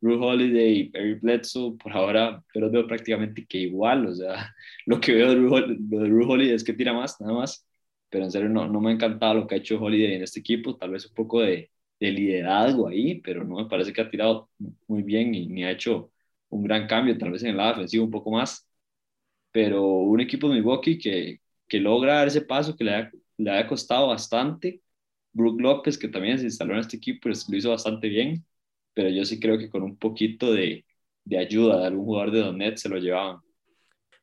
Drew 0.00 0.22
Holiday 0.22 0.80
y 0.80 0.90
Perry 0.90 1.14
Bledsoe 1.14 1.76
por 1.78 1.92
ahora, 1.92 2.42
pero 2.52 2.70
veo 2.70 2.86
prácticamente 2.86 3.46
que 3.46 3.58
igual. 3.58 4.06
O 4.06 4.14
sea, 4.14 4.54
lo 4.86 5.00
que 5.00 5.12
veo 5.12 5.28
de 5.30 5.36
Drew, 5.36 5.76
de 5.78 5.98
Drew 6.08 6.30
Holiday 6.30 6.54
es 6.54 6.64
que 6.64 6.72
tira 6.72 6.92
más, 6.92 7.20
nada 7.20 7.34
más. 7.34 7.66
Pero 8.08 8.24
en 8.24 8.30
serio, 8.30 8.48
no, 8.48 8.68
no 8.68 8.80
me 8.80 8.90
ha 8.90 8.94
encantado 8.94 9.34
lo 9.34 9.46
que 9.46 9.54
ha 9.54 9.58
hecho 9.58 9.80
Holiday 9.80 10.14
en 10.14 10.22
este 10.22 10.40
equipo. 10.40 10.76
Tal 10.76 10.90
vez 10.90 11.06
un 11.06 11.14
poco 11.14 11.40
de, 11.40 11.70
de 12.00 12.10
liderazgo 12.10 12.88
ahí, 12.88 13.20
pero 13.20 13.44
no 13.44 13.56
me 13.56 13.66
parece 13.68 13.92
que 13.92 14.00
ha 14.00 14.10
tirado 14.10 14.50
muy 14.88 15.02
bien 15.02 15.34
y 15.34 15.46
ni 15.46 15.64
ha 15.64 15.70
hecho 15.70 16.12
un 16.48 16.64
gran 16.64 16.86
cambio. 16.86 17.16
Tal 17.18 17.30
vez 17.30 17.42
en 17.42 17.50
el 17.50 17.56
lado 17.58 17.70
defensivo 17.74 18.04
un 18.04 18.10
poco 18.10 18.30
más. 18.32 18.66
pero 19.52 19.82
un 19.84 20.20
equipo 20.20 20.48
de 20.48 20.54
Milwaukee 20.56 20.98
que, 20.98 21.40
que 21.68 21.80
logra 21.80 22.14
dar 22.16 22.28
ese 22.28 22.42
paso 22.42 22.76
que 22.76 22.84
le 22.84 22.94
ha, 22.94 23.10
le 23.38 23.50
ha 23.50 23.66
costado 23.66 24.08
bastante. 24.08 24.82
Brook 25.32 25.60
López, 25.60 25.98
que 25.98 26.08
también 26.08 26.38
se 26.38 26.44
instaló 26.44 26.74
en 26.74 26.80
este 26.80 26.96
equipo, 26.96 27.20
pues, 27.24 27.48
lo 27.48 27.56
hizo 27.56 27.70
bastante 27.70 28.08
bien, 28.08 28.44
pero 29.00 29.08
yo 29.08 29.24
sí 29.24 29.40
creo 29.40 29.56
que 29.56 29.70
con 29.70 29.82
un 29.82 29.96
poquito 29.96 30.52
de, 30.52 30.84
de 31.24 31.38
ayuda 31.38 31.80
de 31.80 31.86
algún 31.86 32.04
jugador 32.04 32.32
de 32.32 32.40
Donet 32.40 32.76
se 32.76 32.90
lo 32.90 32.98
llevaban. 32.98 33.40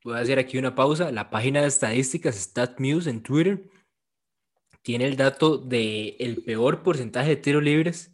Voy 0.03 0.13
a 0.13 0.19
hacer 0.19 0.37
aquí 0.37 0.59
una 0.59 0.75
pausa. 0.75 1.11
La 1.11 1.31
página 1.31 1.61
de 1.61 1.67
estadísticas 1.67 2.35
StatMuse 2.35 3.09
en 3.09 3.23
Twitter 3.23 3.67
tiene 4.83 5.07
el 5.07 5.17
dato 5.17 5.57
de 5.57 6.15
el 6.19 6.43
peor 6.43 6.83
porcentaje 6.83 7.29
de 7.29 7.35
tiros 7.37 7.63
libres 7.63 8.13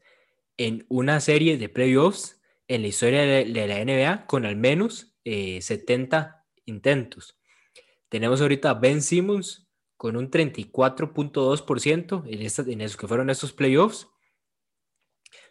en 0.55 0.85
una 0.87 1.19
serie 1.19 1.57
de 1.57 1.67
playoffs 1.67 2.41
en 2.69 2.83
la 2.83 2.87
historia 2.87 3.23
de, 3.23 3.45
la 3.45 3.83
NBA 3.83 4.25
con 4.25 4.45
al 4.45 4.55
menos 4.55 5.17
70 5.25 6.17
eh, 6.17 6.61
intentos. 6.63 7.37
Tenemos 8.07 8.39
ahorita 8.39 8.69
a 8.69 8.75
Ben 8.75 9.01
Simmons 9.01 9.67
con 9.97 10.15
un 10.15 10.31
34.2% 10.31 12.23
en, 12.25 12.71
en 12.71 12.81
esos 12.81 12.95
que 12.95 13.07
fueron 13.09 13.29
estos 13.29 13.51
playoffs. 13.51 14.12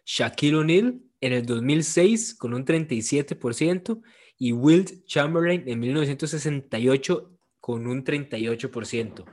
Shaquille 0.05 0.55
O'Neal 0.55 1.01
en 1.21 1.33
el 1.33 1.45
2006 1.45 2.35
con 2.35 2.53
un 2.53 2.65
37% 2.65 4.01
y 4.37 4.51
Wilt 4.51 5.05
Chamberlain 5.05 5.63
en 5.67 5.79
1968 5.79 7.31
con 7.59 7.87
un 7.87 8.03
38% 8.03 9.25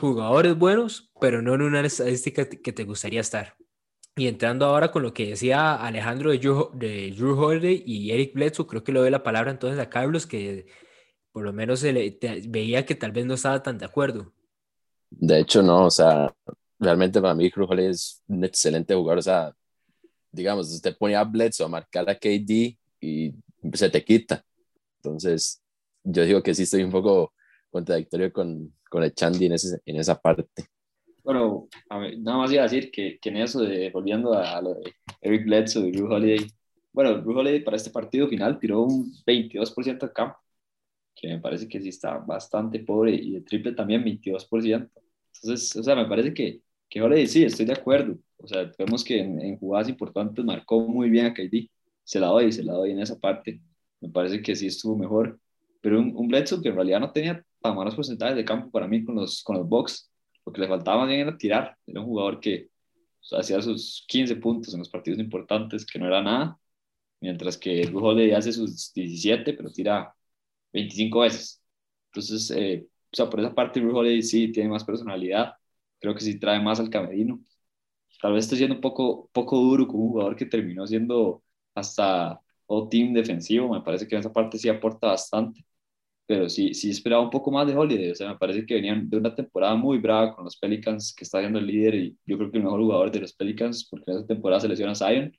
jugadores 0.00 0.56
buenos, 0.56 1.10
pero 1.20 1.42
no 1.42 1.54
en 1.54 1.62
una 1.62 1.80
estadística 1.80 2.48
que 2.48 2.72
te 2.72 2.84
gustaría 2.84 3.20
estar. 3.20 3.56
Y 4.16 4.26
entrando 4.26 4.66
ahora 4.66 4.90
con 4.90 5.02
lo 5.02 5.14
que 5.14 5.28
decía 5.28 5.74
Alejandro 5.74 6.30
de 6.30 6.38
Drew, 6.38 7.38
Holiday 7.38 7.82
y 7.86 8.10
Eric 8.10 8.34
Bledsoe, 8.34 8.66
creo 8.66 8.84
que 8.84 8.92
le 8.92 9.00
doy 9.00 9.10
la 9.10 9.22
palabra 9.22 9.50
entonces 9.50 9.78
a 9.80 9.88
Carlos, 9.88 10.26
que 10.26 10.66
por 11.32 11.44
lo 11.44 11.52
menos 11.52 11.82
veía 11.82 12.84
que 12.84 12.94
tal 12.94 13.12
vez 13.12 13.24
no 13.24 13.34
estaba 13.34 13.62
tan 13.62 13.78
de 13.78 13.86
acuerdo. 13.86 14.32
De 15.08 15.40
hecho, 15.40 15.62
no, 15.62 15.86
o 15.86 15.90
sea, 15.90 16.34
realmente 16.78 17.20
para 17.20 17.34
mí 17.34 17.50
Holiday 17.54 17.90
es 17.90 18.22
un 18.26 18.44
excelente 18.44 18.94
jugador, 18.94 19.18
o 19.18 19.22
sea, 19.22 19.54
digamos, 20.32 20.72
usted 20.72 20.96
ponía 20.96 21.20
a 21.20 21.24
Bledsoe 21.24 21.66
a 21.66 21.68
marcar 21.68 22.08
a 22.08 22.14
KD 22.14 22.76
y 23.00 23.34
se 23.74 23.90
te 23.90 24.04
quita. 24.04 24.44
Entonces, 24.96 25.62
yo 26.02 26.24
digo 26.24 26.42
que 26.42 26.54
sí 26.54 26.62
estoy 26.62 26.82
un 26.82 26.90
poco 26.90 27.32
contradictorio 27.70 28.32
con, 28.32 28.74
con 28.88 29.02
el 29.02 29.14
Chandy 29.14 29.46
en, 29.46 29.52
ese, 29.52 29.80
en 29.84 29.96
esa 29.96 30.20
parte. 30.20 30.64
Bueno, 31.22 31.68
nada 31.88 32.38
más 32.38 32.52
iba 32.52 32.62
a 32.62 32.68
decir 32.68 32.90
que, 32.90 33.18
que 33.20 33.28
en 33.28 33.36
eso, 33.36 33.60
de, 33.60 33.90
volviendo 33.90 34.34
a, 34.34 34.60
lo 34.60 34.74
de 34.74 34.92
Eric 35.20 35.44
Bledsoe 35.44 35.88
y 35.88 35.92
Drew 35.92 36.12
Holiday, 36.12 36.46
bueno, 36.92 37.18
Drew 37.18 37.38
Holiday 37.38 37.60
para 37.60 37.76
este 37.76 37.90
partido 37.90 38.28
final 38.28 38.58
tiró 38.58 38.82
un 38.82 39.12
22% 39.24 40.00
de 40.00 40.12
campo, 40.12 40.38
que 41.14 41.28
me 41.28 41.38
parece 41.38 41.68
que 41.68 41.80
sí 41.80 41.90
está 41.90 42.18
bastante 42.18 42.80
pobre, 42.80 43.14
y 43.14 43.34
de 43.34 43.40
triple 43.42 43.72
también 43.72 44.04
22%. 44.04 44.90
Entonces, 45.34 45.76
o 45.76 45.82
sea, 45.82 45.94
me 45.94 46.06
parece 46.06 46.34
que, 46.34 46.60
que 46.92 47.00
Holiday 47.00 47.26
sí, 47.26 47.42
estoy 47.42 47.64
de 47.64 47.72
acuerdo. 47.72 48.18
O 48.36 48.46
sea, 48.46 48.70
vemos 48.78 49.02
que 49.02 49.18
en, 49.18 49.40
en 49.40 49.58
jugadas 49.58 49.88
importantes 49.88 50.44
marcó 50.44 50.80
muy 50.80 51.08
bien 51.08 51.24
a 51.24 51.32
KD. 51.32 51.70
Se 52.04 52.20
la 52.20 52.26
doy, 52.26 52.52
se 52.52 52.62
la 52.62 52.74
doy 52.74 52.90
en 52.90 53.00
esa 53.00 53.18
parte. 53.18 53.62
Me 54.00 54.10
parece 54.10 54.42
que 54.42 54.54
sí 54.54 54.66
estuvo 54.66 54.94
mejor. 54.94 55.40
Pero 55.80 55.98
un, 55.98 56.14
un 56.14 56.28
Bledsoe 56.28 56.60
que 56.60 56.68
en 56.68 56.74
realidad 56.74 57.00
no 57.00 57.10
tenía 57.10 57.42
tan 57.62 57.74
malos 57.76 57.94
porcentajes 57.94 58.36
de 58.36 58.44
campo 58.44 58.70
para 58.70 58.86
mí 58.86 59.02
con 59.06 59.14
los, 59.14 59.42
con 59.42 59.56
los 59.56 59.66
Bucks. 59.66 60.12
Lo 60.44 60.52
que 60.52 60.60
le 60.60 60.68
faltaba 60.68 61.06
bien 61.06 61.20
era 61.20 61.38
tirar. 61.38 61.74
Era 61.86 62.00
un 62.00 62.06
jugador 62.08 62.40
que 62.40 62.68
hacía 63.38 63.62
sus 63.62 64.04
15 64.06 64.36
puntos 64.36 64.74
en 64.74 64.80
los 64.80 64.90
partidos 64.90 65.18
importantes, 65.18 65.86
que 65.86 65.98
no 65.98 66.06
era 66.08 66.22
nada. 66.22 66.58
Mientras 67.22 67.56
que 67.56 67.90
Holiday 67.90 68.32
hace 68.32 68.52
sus 68.52 68.92
17, 68.92 69.54
pero 69.54 69.72
tira 69.72 70.14
25 70.74 71.20
veces. 71.20 71.62
Entonces, 72.08 72.50
eh, 72.50 72.86
o 72.86 73.16
sea, 73.16 73.30
por 73.30 73.40
esa 73.40 73.54
parte 73.54 73.80
Holiday 73.80 74.22
sí 74.22 74.52
tiene 74.52 74.68
más 74.68 74.84
personalidad. 74.84 75.54
Creo 76.02 76.14
que 76.14 76.22
sí 76.22 76.40
trae 76.40 76.60
más 76.62 76.80
al 76.80 76.90
camerino. 76.90 77.40
Tal 78.22 78.34
vez 78.34 78.44
estoy 78.44 78.58
siendo 78.58 78.76
un 78.76 78.82
poco, 78.82 79.30
poco 79.32 79.58
duro 79.58 79.86
con 79.88 80.00
un 80.00 80.08
jugador 80.10 80.36
que 80.36 80.46
terminó 80.46 80.86
siendo 80.86 81.42
hasta 81.74 82.40
todo 82.66 82.88
team 82.88 83.12
defensivo. 83.14 83.72
Me 83.74 83.82
parece 83.82 84.08
que 84.08 84.14
en 84.16 84.20
esa 84.20 84.32
parte 84.32 84.58
sí 84.58 84.68
aporta 84.68 85.08
bastante 85.08 85.64
pero 86.26 86.48
sí, 86.48 86.74
sí 86.74 86.90
esperaba 86.90 87.22
un 87.22 87.30
poco 87.30 87.50
más 87.50 87.66
de 87.66 87.76
Holiday. 87.76 88.10
O 88.12 88.14
sea, 88.14 88.28
me 88.30 88.38
parece 88.38 88.64
que 88.64 88.74
venían 88.74 89.08
de 89.10 89.18
una 89.18 89.34
temporada 89.34 89.74
muy 89.74 89.98
brava 89.98 90.34
con 90.34 90.44
los 90.44 90.56
Pelicans, 90.56 91.14
que 91.14 91.24
está 91.24 91.40
siendo 91.40 91.58
el 91.58 91.66
líder 91.66 91.94
y 91.94 92.18
yo 92.26 92.38
creo 92.38 92.50
que 92.50 92.58
el 92.58 92.64
mejor 92.64 92.80
jugador 92.80 93.10
de 93.10 93.20
los 93.20 93.34
Pelicans, 93.34 93.86
porque 93.90 94.10
en 94.10 94.18
esa 94.18 94.26
temporada 94.26 94.60
se 94.60 94.68
lesiona 94.68 94.94
Zion. 94.94 95.36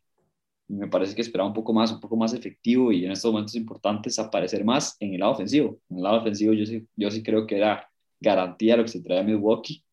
Y 0.69 0.73
me 0.75 0.87
parece 0.87 1.15
que 1.15 1.21
esperaba 1.21 1.47
un 1.49 1.53
poco 1.55 1.73
más, 1.73 1.91
un 1.91 1.99
poco 1.99 2.17
más 2.17 2.33
efectivo 2.33 2.91
y 2.91 3.05
en 3.05 3.11
estos 3.11 3.31
momentos 3.31 3.55
importantes 3.55 4.19
aparecer 4.19 4.65
más 4.65 4.95
en 4.99 5.13
el 5.13 5.19
lado 5.21 5.33
ofensivo. 5.33 5.79
En 5.89 5.97
el 5.97 6.03
lado 6.03 6.19
ofensivo 6.21 6.53
yo 6.53 6.65
sí, 6.65 6.87
yo 6.95 7.11
sí 7.11 7.23
creo 7.23 7.47
que 7.47 7.57
era 7.57 7.89
garantía 8.19 8.77
lo 8.77 8.83
que 8.83 8.89
se 8.89 9.01
trae 9.03 9.19
a 9.19 9.23
Milwaukee. 9.23 9.83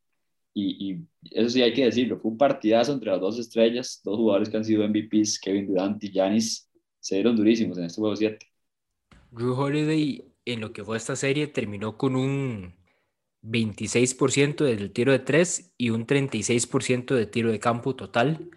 Y, 0.52 0.90
y, 0.90 1.06
eso 1.30 1.50
sí 1.50 1.62
hay 1.62 1.72
que 1.72 1.84
decirlo, 1.84 2.18
fue 2.18 2.30
un 2.30 2.38
partidazo 2.38 2.92
entre 2.92 3.10
las 3.10 3.20
dos 3.20 3.38
estrellas, 3.38 4.00
dos 4.04 4.16
jugadores 4.16 4.48
que 4.48 4.56
han 4.56 4.64
sido 4.64 4.86
MVPs, 4.88 5.38
Kevin 5.38 5.66
Durant 5.66 6.02
y 6.02 6.10
Giannis, 6.10 6.68
se 6.98 7.14
dieron 7.16 7.36
durísimos 7.36 7.78
en 7.78 7.84
este 7.84 8.00
juego 8.00 8.16
7. 8.16 8.46
Drew 9.30 9.54
Holiday 9.54 10.24
en 10.44 10.60
lo 10.60 10.72
que 10.72 10.84
fue 10.84 10.96
esta 10.96 11.16
serie 11.16 11.46
terminó 11.46 11.96
con 11.96 12.16
un 12.16 12.74
26% 13.42 14.64
del 14.64 14.92
tiro 14.92 15.12
de 15.12 15.20
3 15.20 15.74
y 15.78 15.90
un 15.90 16.06
36% 16.06 17.14
de 17.14 17.26
tiro 17.26 17.50
de 17.50 17.58
campo 17.58 17.96
total. 17.96 18.50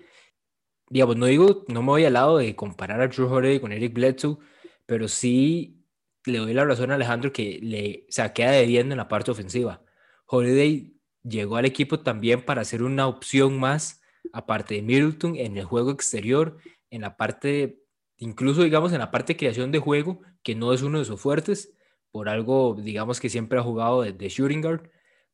Digamos, 0.89 1.17
no 1.17 1.25
digo, 1.25 1.63
no 1.67 1.81
me 1.81 1.87
voy 1.87 2.05
al 2.05 2.13
lado 2.13 2.37
de 2.37 2.55
comparar 2.55 3.01
a 3.01 3.07
Drew 3.07 3.31
Holiday 3.31 3.59
con 3.59 3.71
Eric 3.71 3.93
Bledsoe, 3.93 4.37
pero 4.85 5.07
sí 5.07 5.85
le 6.25 6.39
doy 6.39 6.53
la 6.53 6.65
razón 6.65 6.91
a 6.91 6.95
Alejandro 6.95 7.31
que 7.31 7.59
le 7.61 8.05
se 8.09 8.33
queda 8.33 8.51
debiendo 8.51 8.93
en 8.93 8.97
la 8.97 9.07
parte 9.07 9.31
ofensiva. 9.31 9.83
Holiday 10.25 10.93
llegó 11.23 11.57
al 11.57 11.65
equipo 11.65 11.99
también 12.01 12.43
para 12.43 12.63
ser 12.65 12.83
una 12.83 13.07
opción 13.07 13.59
más, 13.59 14.01
aparte 14.31 14.75
de 14.75 14.81
Middleton, 14.81 15.35
en 15.35 15.57
el 15.57 15.65
juego 15.65 15.91
exterior, 15.91 16.57
en 16.89 17.01
la 17.01 17.17
parte, 17.17 17.79
incluso 18.17 18.63
digamos 18.63 18.93
en 18.93 18.99
la 18.99 19.11
parte 19.11 19.33
de 19.33 19.37
creación 19.37 19.71
de 19.71 19.79
juego, 19.79 20.21
que 20.43 20.55
no 20.55 20.73
es 20.73 20.81
uno 20.81 20.99
de 20.99 21.05
sus 21.05 21.19
fuertes, 21.19 21.73
por 22.11 22.29
algo, 22.29 22.77
digamos 22.79 23.19
que 23.19 23.29
siempre 23.29 23.57
ha 23.57 23.63
jugado 23.63 24.03
de, 24.03 24.29
shooting 24.29 24.61
guard, 24.61 24.89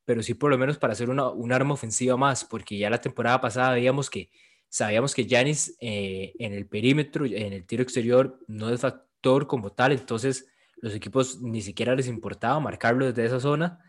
pero 0.06 0.24
sí 0.24 0.34
por 0.34 0.50
lo 0.50 0.58
menos 0.58 0.78
para 0.78 0.94
hacer 0.94 1.10
un 1.10 1.52
arma 1.52 1.74
ofensiva 1.74 2.16
más, 2.18 2.46
porque 2.46 2.78
ya 2.78 2.90
la 2.90 3.02
temporada 3.02 3.42
pasada 3.42 3.74
veíamos 3.74 4.10
que 4.10 4.30
sabíamos 4.70 5.14
que 5.14 5.28
Janis 5.28 5.76
eh, 5.82 6.34
en 6.40 6.54
el 6.54 6.68
perímetro, 6.68 7.26
en 7.26 7.54
el 7.54 7.66
tiro 7.66 7.84
exterior, 7.84 8.40
no 8.48 8.70
es 8.70 8.80
factor 8.80 9.48
como 9.48 9.72
tal, 9.72 9.92
entonces 9.92 10.48
los 10.78 10.96
equipos 10.96 11.42
ni 11.42 11.62
siquiera 11.62 11.96
les 11.96 12.08
importaba 12.08 12.60
marcarlo 12.60 13.06
desde 13.06 13.26
esa 13.26 13.40
zona. 13.40 13.84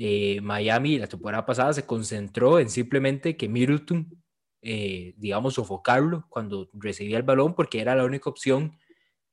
Eh, 0.00 0.40
Miami 0.42 0.96
la 0.96 1.08
temporada 1.08 1.44
pasada 1.44 1.72
se 1.72 1.84
concentró 1.84 2.60
en 2.60 2.70
simplemente 2.70 3.36
que 3.36 3.48
Middleton, 3.48 4.08
eh, 4.62 5.12
digamos, 5.16 5.54
sofocarlo 5.54 6.24
cuando 6.28 6.70
recibía 6.72 7.16
el 7.16 7.24
balón, 7.24 7.56
porque 7.56 7.80
era 7.80 7.96
la 7.96 8.04
única 8.04 8.30
opción 8.30 8.78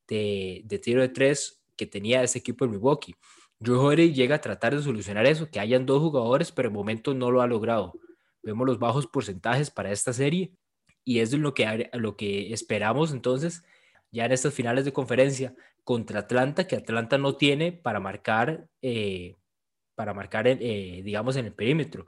de, 0.07 0.65
tiro 0.81 1.01
de 1.01 1.09
tres 1.09 1.63
que 1.75 1.85
tenía 1.85 2.23
ese 2.23 2.39
equipo 2.39 2.65
de 2.65 2.71
Milwaukee. 2.71 3.13
Drew 3.59 3.79
Holiday 3.79 4.11
llega 4.11 4.37
a 4.37 4.41
tratar 4.41 4.75
de 4.75 4.81
solucionar 4.81 5.27
eso, 5.27 5.51
que 5.51 5.59
hayan 5.59 5.85
dos 5.85 6.01
jugadores, 6.01 6.51
pero 6.51 6.69
en 6.69 6.73
momento 6.73 7.13
no 7.13 7.29
lo 7.29 7.43
ha 7.43 7.47
logrado. 7.47 7.93
Vemos 8.41 8.65
los 8.65 8.79
bajos 8.79 9.05
porcentajes 9.05 9.69
para 9.69 9.91
esta 9.91 10.13
serie 10.13 10.51
y 11.03 11.19
es 11.19 11.31
lo 11.33 11.53
que, 11.53 11.91
lo 11.93 12.17
que 12.17 12.53
esperamos 12.53 13.11
entonces 13.11 13.63
ya 14.09 14.25
en 14.25 14.31
estas 14.31 14.55
finales 14.55 14.83
de 14.83 14.93
conferencia 14.93 15.53
contra 15.83 16.21
Atlanta, 16.21 16.65
que 16.65 16.75
Atlanta 16.75 17.19
no 17.19 17.35
tiene 17.35 17.71
para 17.71 17.99
marcar, 17.99 18.67
eh, 18.81 19.35
para 19.95 20.13
marcar 20.13 20.47
eh, 20.47 21.01
digamos, 21.03 21.35
en 21.37 21.45
el 21.45 21.53
perímetro. 21.53 22.05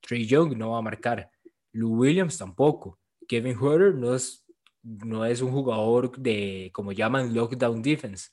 Trey 0.00 0.26
Young 0.26 0.56
no 0.56 0.72
va 0.72 0.78
a 0.78 0.82
marcar, 0.82 1.30
Lou 1.72 1.96
Williams 2.00 2.38
tampoco, 2.38 2.98
Kevin 3.26 3.56
Huerter 3.58 3.94
no 3.94 4.14
es, 4.14 4.44
no 4.82 5.24
es 5.24 5.40
un 5.40 5.52
jugador 5.52 6.16
de, 6.18 6.70
como 6.72 6.92
llaman, 6.92 7.34
lockdown 7.34 7.82
defense 7.82 8.30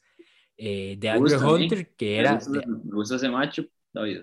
eh, 0.58 0.96
de 0.98 1.10
Andrew 1.10 1.54
Hunter, 1.54 1.94
que 1.96 2.18
era... 2.18 2.40
Me 2.50 2.96
gusta, 2.96 3.16
ese 3.16 3.30
macho, 3.30 3.66
David. 3.94 4.22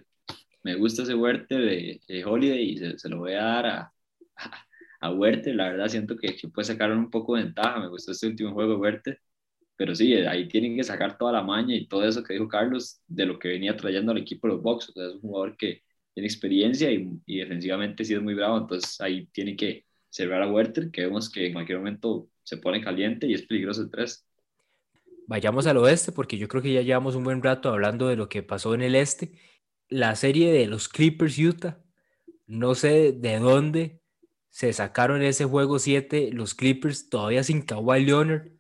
Me 0.63 0.77
gusta 0.77 1.03
ese 1.03 1.15
Huerta 1.15 1.57
de, 1.57 2.01
Holiday 2.25 2.71
y 2.71 2.99
se, 2.99 3.09
lo 3.09 3.19
voy 3.19 3.33
a 3.33 3.43
dar 3.43 3.67
a, 3.67 3.93
a, 5.01 5.11
La 5.11 5.71
verdad, 5.71 5.89
siento 5.89 6.17
que, 6.17 6.35
puede 6.49 6.67
sacar 6.67 6.93
un 6.93 7.11
poco 7.11 7.37
de 7.37 7.45
ventaja. 7.45 7.81
Me 7.81 7.89
gustó 7.89 8.13
este 8.13 8.29
último 8.29 8.53
juego 8.53 8.73
de 8.73 8.79
Huerta. 8.79 9.17
Pero 9.83 9.97
sí, 9.97 10.15
ahí 10.15 10.47
tienen 10.47 10.77
que 10.77 10.85
sacar 10.85 11.19
toda 11.19 11.33
la 11.33 11.43
maña 11.43 11.75
y 11.75 11.89
todo 11.89 12.05
eso 12.07 12.23
que 12.23 12.35
dijo 12.35 12.47
Carlos 12.47 13.01
de 13.09 13.27
lo 13.27 13.37
que 13.37 13.49
venía 13.49 13.77
trayendo 13.77 14.13
al 14.13 14.19
equipo 14.19 14.47
de 14.47 14.55
los 14.55 14.63
Bucks. 14.63 14.93
Es 14.95 15.15
un 15.15 15.21
jugador 15.23 15.57
que 15.57 15.83
tiene 16.15 16.29
experiencia 16.29 16.89
y, 16.89 17.11
defensivamente 17.27 18.05
sí 18.05 18.15
es 18.15 18.23
muy 18.23 18.35
bravo. 18.35 18.59
Entonces 18.59 19.01
ahí 19.01 19.27
tiene 19.33 19.57
que 19.57 19.85
cerrar 20.09 20.41
a 20.41 20.49
Huerta, 20.49 20.83
que 20.93 21.01
vemos 21.01 21.29
que 21.29 21.49
en 21.49 21.55
cualquier 21.55 21.79
momento 21.79 22.29
se 22.45 22.59
pone 22.59 22.81
caliente 22.81 23.27
y 23.27 23.35
es 23.35 23.43
peligroso 23.43 23.83
el 23.83 23.91
3 23.91 24.25
vayamos 25.27 25.67
al 25.67 25.79
oeste, 25.79 26.13
porque 26.13 26.37
yo 26.39 26.47
creo 26.47 26.63
que 26.63 26.73
ya 26.73 26.83
llevamos 26.83 27.15
un 27.15 27.25
buen 27.25 27.43
rato 27.43 27.71
hablando 27.71 28.07
de 28.09 28.17
lo 28.17 28.29
que 28.29 28.43
pasó 28.43 28.75
en 28.75 28.83
el 28.83 28.95
este. 28.95 29.33
La 29.89 30.15
serie 30.15 30.53
de 30.53 30.67
los 30.67 30.89
Clippers 30.89 31.39
Utah, 31.39 31.83
no 32.47 32.75
sé 32.75 33.13
de 33.13 33.39
dónde 33.39 34.03
se 34.51 34.73
sacaron 34.73 35.23
ese 35.23 35.47
juego 35.47 35.79
7 35.79 36.31
los 36.33 36.55
Clippers 36.55 37.09
todavía 37.09 37.43
sin 37.43 37.63
Kawhi 37.63 38.05
Leonard. 38.05 38.53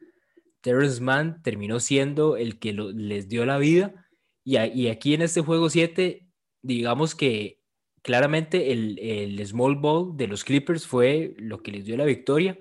Terrence 0.62 1.00
Mann 1.02 1.42
terminó 1.42 1.80
siendo 1.80 2.36
el 2.36 2.58
que 2.58 2.72
les 2.72 3.28
dio 3.28 3.44
la 3.44 3.58
vida. 3.58 4.06
Y, 4.44 4.56
aquí 4.56 5.14
en 5.14 5.22
este 5.22 5.40
juego 5.40 5.68
7, 5.68 6.26
digamos 6.62 7.14
que 7.14 7.60
claramente 8.02 8.72
el, 8.72 9.46
small 9.46 9.76
ball 9.76 10.16
de 10.16 10.28
los 10.28 10.44
Clippers 10.44 10.86
fue 10.86 11.34
lo 11.38 11.62
que 11.62 11.72
les 11.72 11.84
dio 11.84 11.96
la 11.96 12.04
victoria, 12.04 12.58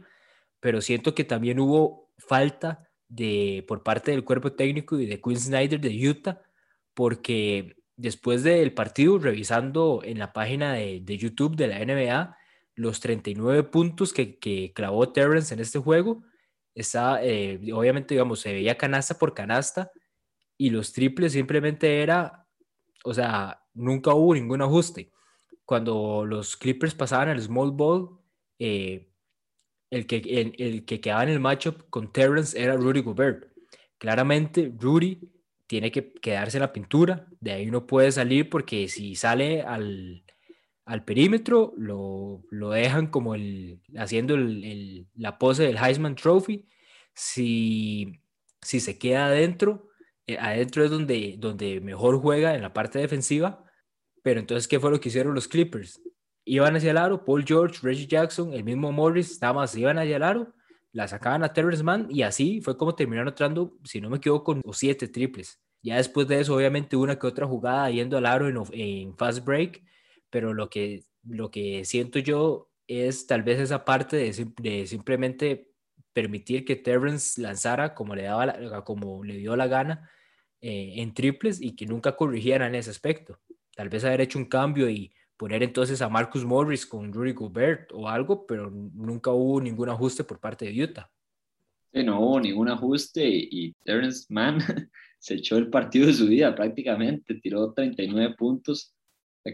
pero 0.60 0.82
siento 0.82 1.16
que 1.16 1.24
también 1.24 1.60
hubo 1.60 2.12
falta 2.18 2.90
de, 3.08 3.64
por 3.68 3.84
parte 3.84 4.12
del 4.12 4.24
cuerpo 4.24 4.54
técnico 4.54 5.00
y 5.00 5.06
de 5.06 5.22
Quinn 5.22 5.40
Snyder 5.40 5.80
de 5.80 6.10
Utah, 6.10 6.42
porque 6.94 7.78
después 7.96 8.44
del 8.44 8.74
partido, 8.74 9.18
revisando 9.20 10.02
en 10.04 10.20
la 10.20 10.34
página 10.34 10.74
de, 10.74 11.02
de 11.02 11.18
YouTube 11.18 11.56
de 11.56 11.68
la 11.68 11.80
NBA, 11.80 12.38
los 12.76 13.00
39 13.00 13.64
puntos 13.64 14.14
que, 14.14 14.40
que 14.40 14.72
clavó 14.74 15.12
Terrence 15.12 15.54
en 15.54 15.60
este 15.60 15.80
juego, 15.80 16.24
está, 16.76 17.24
eh, 17.24 17.60
obviamente, 17.74 18.14
digamos, 18.14 18.40
se 18.40 18.54
veía 18.54 18.78
canasta 18.78 19.18
por 19.18 19.34
canasta 19.34 19.92
y 20.58 20.70
los 20.70 20.94
triples 20.94 21.34
simplemente 21.34 22.02
era, 22.02 22.48
o 23.04 23.14
sea, 23.14 23.62
nunca 23.74 24.14
hubo 24.14 24.34
ningún 24.34 24.62
ajuste. 24.62 25.12
Cuando 25.66 26.26
los 26.26 26.58
Clippers 26.58 26.96
pasaban 26.96 27.30
al 27.30 27.42
small 27.42 27.72
ball, 27.72 28.20
eh, 28.60 29.10
el, 29.90 30.06
que, 30.06 30.18
el, 30.18 30.54
el, 30.58 30.86
que 30.86 31.02
quedaba 31.02 31.24
en 31.24 31.30
el 31.30 31.40
matchup 31.40 31.90
con 31.90 32.12
Terrence 32.12 32.62
era 32.62 32.76
Rudy 32.76 33.02
Gobert. 33.02 33.52
Claramente, 33.98 34.72
Rudy 34.78 35.32
tiene 35.68 35.92
que 35.92 36.14
quedarse 36.14 36.58
en 36.58 36.62
la 36.62 36.74
pintura, 36.74 37.28
de 37.40 37.54
ahí 37.54 37.66
no 37.68 37.88
puede 37.88 38.12
salir 38.12 38.50
porque 38.50 38.88
si 38.88 39.16
sale 39.16 39.62
al, 39.62 40.24
al 40.86 41.06
perímetro, 41.06 41.74
lo, 41.78 42.44
lo, 42.50 42.72
dejan 42.72 43.08
como 43.08 43.36
el, 43.36 43.82
haciendo 43.98 44.36
el, 44.36 45.08
la 45.16 45.38
pose 45.38 45.64
del 45.64 45.78
Heisman 45.78 46.16
Trophy. 46.16 46.68
Si, 47.14 48.22
si 48.62 48.80
se 48.80 48.98
queda 48.98 49.28
adentro, 49.28 49.90
eh, 50.28 50.38
adentro 50.40 50.84
es 50.84 50.92
donde, 50.92 51.36
donde 51.38 51.82
mejor 51.82 52.20
juega 52.20 52.56
en 52.56 52.62
la 52.62 52.74
parte 52.74 53.00
defensiva. 53.00 53.64
Pero 54.24 54.40
entonces, 54.40 54.68
¿qué 54.68 54.80
fue 54.80 54.92
lo 54.92 55.00
que 55.00 55.10
hicieron 55.10 55.34
los 55.34 55.48
Clippers? 55.48 56.02
Iban 56.46 56.76
hacia 56.76 56.92
el 56.92 56.98
aro, 56.98 57.24
Paul 57.26 57.46
George, 57.46 57.80
Reggie 57.82 58.08
Jackson, 58.08 58.54
el 58.54 58.64
mismo 58.64 58.92
Morris, 58.92 59.40
nada 59.42 59.54
más 59.54 59.76
iban 59.76 59.98
hacia 60.00 60.16
el 60.18 60.24
aro, 60.24 60.54
la 60.92 61.08
sacaban 61.08 61.44
a 61.44 61.54
Terrence 61.54 61.84
Mann 61.84 62.08
y 62.10 62.24
así 62.24 62.62
fue 62.62 62.78
como 62.78 62.96
terminaron 62.96 63.30
entrando, 63.30 63.78
si 63.84 64.02
no 64.02 64.10
me 64.10 64.18
equivoco, 64.18 64.44
con 64.44 64.62
siete 64.74 65.08
triples. 65.08 65.60
Ya 65.84 65.98
después 65.98 66.28
de 66.28 66.40
eso, 66.40 66.56
obviamente, 66.56 66.96
una 66.96 67.18
que 67.18 67.28
otra 67.28 67.48
jugada 67.48 67.90
yendo 67.90 68.18
al 68.18 68.26
aro 68.26 68.48
en 68.72 69.16
fast 69.18 69.44
break, 69.44 69.84
pero 70.32 70.54
lo 70.56 70.70
que, 70.70 71.04
lo 71.24 71.52
que 71.52 71.86
siento 71.86 72.18
yo 72.18 72.72
es 72.88 73.28
tal 73.28 73.44
vez 73.44 73.60
esa 73.60 73.86
parte 73.86 74.18
de, 74.18 74.48
de 74.60 74.88
simplemente 74.88 75.72
permitir 76.14 76.66
que 76.66 76.76
Terrence 76.76 77.42
lanzara 77.42 77.94
como 77.94 78.16
le, 78.16 78.24
daba 78.24 78.46
la, 78.48 78.84
como 78.84 79.24
le 79.24 79.38
dio 79.38 79.56
la 79.56 79.68
gana 79.68 80.10
eh, 80.62 80.94
en 80.98 81.14
triples 81.14 81.62
y 81.62 81.76
que 81.76 81.86
nunca 81.86 82.16
corrigieran 82.16 82.76
ese 82.76 82.90
aspecto. 82.90 83.40
Tal 83.76 83.90
vez 83.90 84.04
haber 84.04 84.22
hecho 84.22 84.40
un 84.40 84.46
cambio 84.46 84.90
y 84.90 85.14
poner 85.38 85.64
entonces 85.64 86.02
a 86.02 86.10
Marcus 86.10 86.46
Morris 86.46 86.86
con 86.86 87.12
Rudy 87.12 87.34
Gobert 87.34 87.92
o 87.94 88.08
algo, 88.08 88.46
pero 88.46 88.70
nunca 88.70 89.32
hubo 89.32 89.62
ningún 89.62 89.90
ajuste 89.90 90.24
por 90.24 90.40
parte 90.40 90.66
de 90.66 90.84
Utah. 90.84 91.10
Sí, 91.94 92.04
no 92.04 92.20
hubo 92.20 92.40
ningún 92.40 92.70
ajuste 92.70 93.28
y 93.28 93.74
Terrence 93.84 94.26
Mann 94.30 94.60
se 95.20 95.36
echó 95.36 95.58
el 95.58 95.70
partido 95.70 96.08
de 96.08 96.14
su 96.14 96.28
vida 96.28 96.54
prácticamente, 96.54 97.36
tiró 97.36 97.74
39 97.74 98.36
puntos 98.38 98.94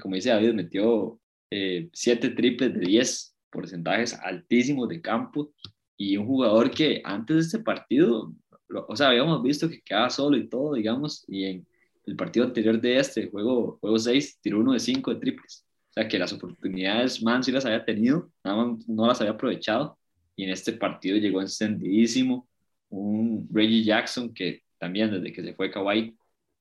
como 0.02 0.16
dice 0.16 0.30
David, 0.30 0.54
metió 0.54 1.20
eh, 1.50 1.90
7 1.94 2.30
triples 2.32 2.74
de 2.74 2.80
10 2.82 3.36
porcentajes 3.50 4.14
altísimos 4.14 4.90
de 4.90 5.02
campo 5.02 5.54
y 5.96 6.18
un 6.18 6.28
jugador 6.28 6.70
que 6.72 7.02
antes 7.04 7.36
de 7.36 7.42
este 7.42 7.60
partido, 7.60 8.34
o 8.70 8.96
sea, 8.96 9.10
habíamos 9.10 9.42
visto 9.42 9.70
que 9.70 9.82
quedaba 9.82 10.10
solo 10.10 10.38
y 10.38 10.50
todo, 10.50 10.76
digamos, 10.76 11.24
y 11.28 11.46
en 11.46 11.68
el 12.06 12.16
partido 12.16 12.46
anterior 12.46 12.80
de 12.80 12.98
este, 12.98 13.30
juego, 13.30 13.78
juego 13.82 13.98
6, 13.98 14.40
tiró 14.42 14.60
uno 14.60 14.74
de 14.74 14.80
5 14.80 15.14
de 15.14 15.20
triples. 15.20 15.66
O 15.90 15.94
sea, 15.94 16.08
que 16.08 16.20
las 16.20 16.32
oportunidades 16.34 17.24
Man 17.24 17.44
sí 17.44 17.52
las 17.52 17.66
había 17.66 17.84
tenido, 17.84 18.32
nada 18.44 18.66
más 18.66 18.88
no 18.88 19.08
las 19.08 19.20
había 19.22 19.34
aprovechado. 19.34 19.98
Y 20.36 20.44
en 20.44 20.52
este 20.52 20.74
partido 20.74 21.18
llegó 21.18 21.42
encendidísimo. 21.42 22.48
Un 22.90 23.48
Reggie 23.52 23.84
Jackson 23.84 24.34
que 24.34 24.64
también 24.78 25.12
desde 25.12 25.34
que 25.34 25.42
se 25.44 25.54
fue 25.56 25.72
Kawhi 25.72 26.16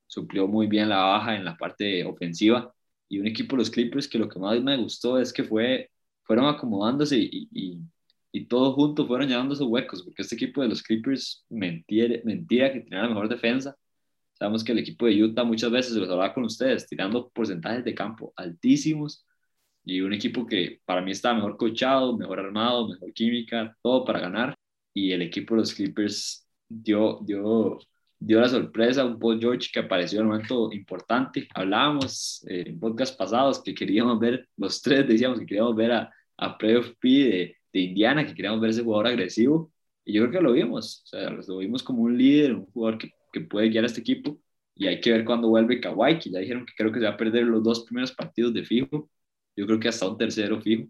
suplió 0.06 0.48
muy 0.48 0.66
bien 0.66 0.88
la 0.88 0.98
baja 0.98 1.36
en 1.36 1.44
la 1.44 1.56
parte 1.56 2.04
ofensiva 2.04 2.74
y 3.08 3.18
un 3.20 3.26
equipo, 3.26 3.56
los 3.56 3.70
Clippers, 3.70 4.08
que 4.08 4.18
lo 4.18 4.28
que 4.28 4.38
más 4.38 4.60
me 4.62 4.76
gustó 4.76 5.18
es 5.18 5.32
que 5.32 5.44
fue, 5.44 5.90
fueron 6.24 6.46
acomodándose 6.46 7.18
y, 7.20 7.80
todos 8.48 8.74
juntos 8.74 9.06
fueron 9.06 9.28
llevando 9.28 9.54
sus 9.54 9.66
huecos, 9.66 10.02
porque 10.02 10.20
este 10.20 10.34
equipo 10.34 10.60
de 10.60 10.68
los 10.68 10.82
Clippers 10.82 11.46
mentira, 11.48 12.20
mentira 12.24 12.70
que 12.70 12.80
tenía 12.80 13.02
la 13.02 13.08
mejor 13.08 13.30
defensa. 13.30 13.74
Sabemos 14.34 14.62
que 14.62 14.72
el 14.72 14.78
equipo 14.80 15.06
de 15.06 15.24
Utah 15.24 15.42
muchas 15.44 15.70
veces, 15.70 15.94
se 15.94 16.00
los 16.00 16.10
hablaba 16.10 16.34
con 16.34 16.44
ustedes, 16.44 16.86
tirando 16.86 17.30
porcentajes 17.30 17.82
de 17.82 17.94
campo 17.94 18.34
altísimos 18.36 19.24
y 19.86 20.00
un 20.02 20.12
equipo 20.12 20.46
que 20.46 20.80
para 20.84 21.00
mí 21.00 21.12
estaba 21.12 21.36
mejor 21.36 21.56
coachado, 21.56 22.16
mejor 22.18 22.40
armado, 22.40 22.88
mejor 22.88 23.12
química, 23.14 23.74
todo 23.82 24.04
para 24.04 24.20
ganar. 24.20 24.54
Y 24.92 25.12
el 25.12 25.22
equipo 25.22 25.54
de 25.54 25.60
los 25.60 25.72
Clippers 25.72 26.46
dio, 26.68 27.20
dio 27.24 27.78
dio 28.18 28.40
la 28.40 28.48
sorpresa, 28.48 29.04
un 29.04 29.18
Paul 29.18 29.40
George 29.40 29.70
que 29.72 29.80
apareció 29.80 30.20
en 30.20 30.26
un 30.26 30.32
momento 30.32 30.72
importante. 30.72 31.48
Hablábamos 31.54 32.44
eh, 32.48 32.64
en 32.66 32.80
podcast 32.80 33.16
pasados 33.16 33.62
que 33.62 33.74
queríamos 33.74 34.18
ver, 34.18 34.48
los 34.56 34.80
tres 34.82 35.06
decíamos 35.06 35.38
que 35.38 35.46
queríamos 35.46 35.76
ver 35.76 35.92
a, 35.92 36.12
a 36.36 36.58
Playoff 36.58 36.92
P 36.98 37.08
de, 37.08 37.56
de, 37.72 37.80
Indiana, 37.80 38.26
que 38.26 38.34
queríamos 38.34 38.60
ver 38.60 38.70
ese 38.70 38.82
jugador 38.82 39.08
agresivo. 39.08 39.72
Y 40.04 40.14
yo 40.14 40.22
creo 40.22 40.32
que 40.32 40.44
lo 40.44 40.52
vimos, 40.52 41.02
o 41.04 41.06
sea, 41.08 41.30
lo 41.30 41.58
vimos 41.58 41.82
como 41.82 42.02
un 42.02 42.16
líder, 42.16 42.54
un 42.54 42.66
jugador 42.66 42.98
que, 42.98 43.10
que 43.32 43.40
puede 43.40 43.68
guiar 43.68 43.84
a 43.84 43.86
este 43.88 44.00
equipo. 44.00 44.38
Y 44.74 44.86
hay 44.86 45.00
que 45.00 45.10
ver 45.12 45.24
cuándo 45.24 45.48
vuelve 45.48 45.80
Kawhi, 45.80 46.18
que 46.18 46.30
ya 46.30 46.38
dijeron 46.38 46.66
que 46.66 46.74
creo 46.76 46.92
que 46.92 47.00
se 47.00 47.06
va 47.06 47.12
a 47.12 47.16
perder 47.16 47.44
los 47.44 47.62
dos 47.62 47.84
primeros 47.84 48.12
partidos 48.12 48.52
de 48.54 48.64
fijo. 48.64 49.10
Yo 49.56 49.66
creo 49.66 49.80
que 49.80 49.88
hasta 49.88 50.08
un 50.08 50.18
tercero 50.18 50.60
fijo. 50.60 50.88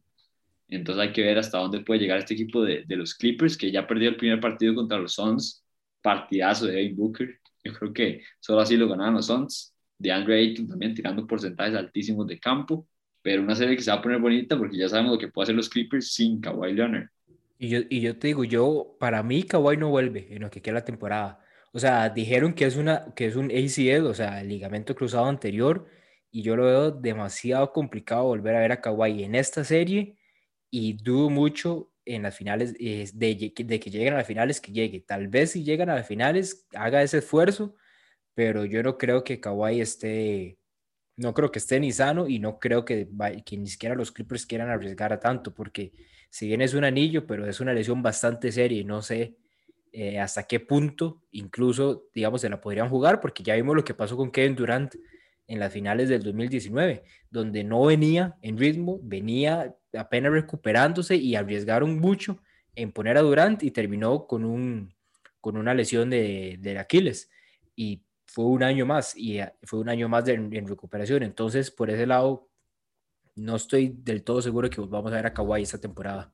Entonces 0.68 1.02
hay 1.02 1.12
que 1.12 1.22
ver 1.22 1.38
hasta 1.38 1.58
dónde 1.58 1.80
puede 1.80 2.00
llegar 2.00 2.18
este 2.18 2.34
equipo 2.34 2.62
de, 2.62 2.84
de 2.84 2.96
los 2.96 3.14
Clippers, 3.14 3.56
que 3.56 3.70
ya 3.70 3.86
perdió 3.86 4.08
el 4.08 4.16
primer 4.16 4.40
partido 4.40 4.74
contra 4.74 4.98
los 4.98 5.14
Suns 5.14 5.65
partidazo 6.06 6.66
de 6.66 6.74
Devin 6.74 6.96
Booker. 6.96 7.40
Yo 7.64 7.72
creo 7.72 7.92
que 7.92 8.22
solo 8.38 8.60
así 8.60 8.76
lo 8.76 8.88
ganaron 8.88 9.14
los 9.14 9.26
Suns. 9.26 9.74
De 9.98 10.12
Andre 10.12 10.38
Ayton 10.38 10.68
también 10.68 10.94
tirando 10.94 11.26
porcentajes 11.26 11.74
altísimos 11.74 12.28
de 12.28 12.38
campo. 12.38 12.86
Pero 13.22 13.42
una 13.42 13.56
serie 13.56 13.74
que 13.74 13.82
se 13.82 13.90
va 13.90 13.96
a 13.96 14.02
poner 14.02 14.20
bonita 14.20 14.56
porque 14.56 14.76
ya 14.76 14.88
sabemos 14.88 15.14
lo 15.14 15.18
que 15.18 15.26
puede 15.26 15.46
hacer 15.46 15.56
los 15.56 15.68
Clippers 15.68 16.12
sin 16.12 16.40
Kawhi 16.40 16.74
Leonard. 16.74 17.08
Y 17.58 17.68
yo, 17.70 17.80
y 17.90 18.00
yo 18.02 18.16
te 18.16 18.28
digo, 18.28 18.44
yo, 18.44 18.94
para 19.00 19.24
mí 19.24 19.42
Kawhi 19.42 19.76
no 19.78 19.88
vuelve 19.88 20.28
en 20.30 20.42
lo 20.42 20.50
que 20.50 20.62
queda 20.62 20.74
la 20.74 20.84
temporada. 20.84 21.40
O 21.72 21.80
sea, 21.80 22.08
dijeron 22.08 22.54
que 22.54 22.66
es, 22.66 22.76
una, 22.76 23.12
que 23.16 23.26
es 23.26 23.34
un 23.34 23.46
ACL, 23.46 24.06
o 24.06 24.14
sea, 24.14 24.40
el 24.42 24.48
ligamento 24.48 24.94
cruzado 24.94 25.24
anterior, 25.24 25.88
y 26.30 26.42
yo 26.42 26.54
lo 26.54 26.66
veo 26.66 26.90
demasiado 26.92 27.72
complicado 27.72 28.24
volver 28.24 28.54
a 28.54 28.60
ver 28.60 28.72
a 28.72 28.80
Kawhi 28.80 29.24
en 29.24 29.34
esta 29.34 29.64
serie, 29.64 30.16
y 30.70 30.92
dudo 30.92 31.30
mucho 31.30 31.90
en 32.06 32.22
las 32.22 32.36
finales, 32.36 32.72
de, 32.72 33.52
de, 33.54 33.80
que 33.80 33.90
lleguen 33.90 34.14
a 34.14 34.18
las 34.18 34.26
finales, 34.26 34.60
que 34.60 34.72
llegue. 34.72 35.00
Tal 35.00 35.28
vez 35.28 35.50
si 35.50 35.64
llegan 35.64 35.90
a 35.90 35.96
las 35.96 36.06
finales, 36.06 36.66
haga 36.74 37.02
ese 37.02 37.18
esfuerzo, 37.18 37.74
pero 38.34 38.64
yo 38.64 38.82
no 38.82 38.96
creo 38.96 39.24
que 39.24 39.40
Kawhi 39.40 39.80
esté, 39.80 40.58
no 41.16 41.34
creo 41.34 41.50
que 41.50 41.58
esté 41.58 41.80
ni 41.80 41.92
sano 41.92 42.28
y 42.28 42.38
no 42.38 42.58
creo 42.58 42.84
que, 42.84 43.08
que 43.44 43.58
ni 43.58 43.66
siquiera 43.66 43.94
los 43.96 44.12
Clippers 44.12 44.46
quieran 44.46 44.70
arriesgar 44.70 45.12
a 45.12 45.20
tanto, 45.20 45.52
porque 45.52 45.92
si 46.30 46.46
bien 46.46 46.62
es 46.62 46.74
un 46.74 46.84
anillo, 46.84 47.26
pero 47.26 47.46
es 47.46 47.60
una 47.60 47.72
lesión 47.74 48.02
bastante 48.02 48.52
seria 48.52 48.80
y 48.80 48.84
no 48.84 49.02
sé 49.02 49.36
eh, 49.92 50.20
hasta 50.20 50.44
qué 50.44 50.60
punto 50.60 51.22
incluso, 51.32 52.08
digamos, 52.14 52.42
se 52.42 52.48
la 52.48 52.60
podrían 52.60 52.88
jugar, 52.88 53.20
porque 53.20 53.42
ya 53.42 53.56
vimos 53.56 53.74
lo 53.74 53.84
que 53.84 53.94
pasó 53.94 54.16
con 54.16 54.30
Kevin 54.30 54.54
Durant 54.54 54.94
en 55.48 55.58
las 55.58 55.72
finales 55.72 56.08
del 56.08 56.22
2019, 56.22 57.04
donde 57.30 57.64
no 57.64 57.84
venía 57.84 58.36
en 58.42 58.58
ritmo, 58.58 59.00
venía 59.02 59.74
apenas 59.98 60.32
recuperándose 60.32 61.16
y 61.16 61.34
arriesgaron 61.34 61.98
mucho 61.98 62.38
en 62.74 62.92
poner 62.92 63.16
a 63.16 63.22
Durant 63.22 63.62
y 63.62 63.70
terminó 63.70 64.26
con, 64.26 64.44
un, 64.44 64.94
con 65.40 65.56
una 65.56 65.74
lesión 65.74 66.10
de, 66.10 66.58
de 66.60 66.78
Aquiles. 66.78 67.30
Y 67.74 68.02
fue 68.26 68.44
un 68.44 68.62
año 68.62 68.84
más, 68.86 69.16
y 69.16 69.38
eh, 69.38 69.52
fue 69.62 69.80
un 69.80 69.88
año 69.88 70.08
más 70.08 70.24
de, 70.24 70.34
en 70.34 70.66
recuperación. 70.66 71.22
Entonces, 71.22 71.70
por 71.70 71.90
ese 71.90 72.06
lado, 72.06 72.48
no 73.34 73.56
estoy 73.56 73.88
del 73.88 74.22
todo 74.22 74.42
seguro 74.42 74.68
que 74.68 74.80
vamos 74.80 75.12
a 75.12 75.16
ver 75.16 75.26
a 75.26 75.32
Kawhi 75.32 75.62
esta 75.62 75.80
temporada. 75.80 76.32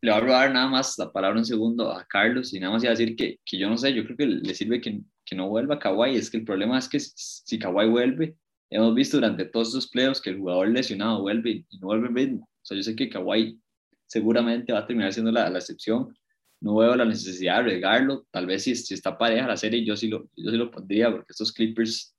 Le 0.00 0.12
voy 0.12 0.20
a 0.20 0.24
robar 0.24 0.52
nada 0.52 0.68
más 0.68 0.96
la 0.96 1.12
palabra 1.12 1.38
un 1.38 1.44
segundo 1.44 1.90
a 1.90 2.06
Carlos 2.06 2.54
y 2.54 2.60
nada 2.60 2.72
más 2.72 2.84
iba 2.84 2.92
a 2.92 2.96
decir 2.96 3.16
que, 3.16 3.40
que 3.44 3.58
yo 3.58 3.68
no 3.68 3.76
sé, 3.76 3.92
yo 3.92 4.04
creo 4.04 4.16
que 4.16 4.26
le 4.26 4.54
sirve 4.54 4.80
que, 4.80 5.00
que 5.24 5.36
no 5.36 5.48
vuelva 5.48 5.78
Kawhi. 5.78 6.16
Es 6.16 6.30
que 6.30 6.36
el 6.36 6.44
problema 6.44 6.78
es 6.78 6.88
que 6.88 7.00
si 7.00 7.58
Kawhi 7.58 7.88
vuelve, 7.88 8.36
hemos 8.70 8.94
visto 8.94 9.16
durante 9.16 9.44
todos 9.46 9.68
estos 9.68 9.88
playoffs 9.88 10.20
que 10.20 10.30
el 10.30 10.38
jugador 10.38 10.68
lesionado 10.68 11.20
vuelve 11.22 11.66
y 11.68 11.78
no 11.78 11.88
vuelve 11.88 12.08
en 12.08 12.16
ritmo 12.16 12.48
sea, 12.68 12.76
yo 12.76 12.82
sé 12.82 12.94
que 12.94 13.08
Kawhi 13.08 13.60
seguramente 14.06 14.72
va 14.72 14.80
a 14.80 14.86
terminar 14.86 15.12
siendo 15.12 15.32
la, 15.32 15.48
la 15.50 15.58
excepción. 15.58 16.14
No 16.60 16.76
veo 16.76 16.96
la 16.96 17.04
necesidad 17.04 17.54
de 17.54 17.60
arriesgarlo. 17.60 18.26
Tal 18.30 18.46
vez 18.46 18.64
si, 18.64 18.74
si, 18.74 18.94
está 18.94 19.16
pareja 19.16 19.46
la 19.46 19.56
serie, 19.56 19.84
yo 19.84 19.96
sí 19.96 20.08
lo, 20.08 20.28
yo 20.36 20.50
sí 20.50 20.56
lo 20.56 20.70
pondría, 20.70 21.10
porque 21.10 21.30
estos 21.30 21.52
Clippers 21.52 22.16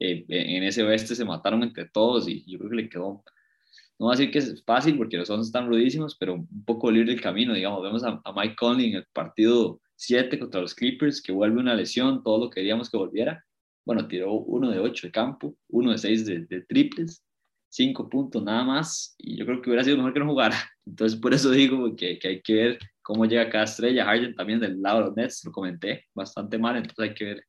eh, 0.00 0.24
en 0.28 0.64
ese 0.64 0.82
oeste 0.82 1.14
se 1.14 1.24
mataron 1.24 1.62
entre 1.62 1.86
todos 1.86 2.28
y 2.28 2.44
yo 2.50 2.58
creo 2.58 2.70
que 2.70 2.76
le 2.76 2.88
quedó. 2.88 3.22
No 3.98 4.06
voy 4.06 4.14
a 4.14 4.16
decir 4.16 4.32
que 4.32 4.38
es 4.38 4.62
fácil 4.64 4.96
porque 4.96 5.16
los 5.16 5.28
dos 5.28 5.46
están 5.46 5.68
rudísimos, 5.68 6.16
pero 6.18 6.34
un 6.34 6.64
poco 6.64 6.90
libre 6.90 7.12
el 7.12 7.20
camino, 7.20 7.54
digamos. 7.54 7.82
Vemos 7.82 8.04
a, 8.04 8.20
a 8.24 8.32
Mike 8.32 8.56
Conley 8.56 8.90
en 8.90 8.96
el 8.96 9.06
partido 9.12 9.80
7 9.96 10.38
contra 10.38 10.60
los 10.60 10.74
Clippers, 10.74 11.20
que 11.20 11.32
vuelve 11.32 11.60
una 11.60 11.74
lesión, 11.74 12.22
todo 12.22 12.38
lo 12.44 12.50
que 12.50 12.60
queríamos 12.60 12.90
que 12.90 12.96
volviera. 12.96 13.44
bueno, 13.84 14.06
tiró 14.06 14.32
uno 14.32 14.70
de 14.70 14.78
ocho 14.78 15.06
de 15.06 15.12
campo, 15.12 15.56
uno 15.68 15.92
de 15.92 15.98
seis 15.98 16.26
de, 16.26 16.46
de 16.46 16.60
triples, 16.62 17.24
cinco 17.68 18.08
puntos 18.08 18.42
nada 18.42 18.64
más, 18.64 19.14
y 19.18 19.36
yo 19.36 19.46
creo 19.46 19.60
que 19.60 19.70
hubiera 19.70 19.84
sido 19.84 19.96
mejor 19.96 20.12
que 20.12 20.20
no 20.20 20.26
jugara. 20.26 20.56
Entonces, 20.86 21.18
por 21.18 21.34
eso 21.34 21.50
digo 21.50 21.94
que, 21.96 22.18
que 22.18 22.28
hay 22.28 22.42
que 22.42 22.54
ver 22.54 22.78
cómo 23.02 23.24
llega 23.24 23.50
cada 23.50 23.64
estrella. 23.64 24.04
Harden 24.04 24.34
también 24.34 24.60
del 24.60 24.80
lado 24.80 24.98
de 24.98 25.04
los 25.06 25.16
Nets, 25.16 25.44
lo 25.44 25.52
comenté, 25.52 26.06
bastante 26.14 26.58
mal, 26.58 26.76
entonces 26.76 26.98
hay 26.98 27.14
que 27.14 27.24
ver. 27.24 27.44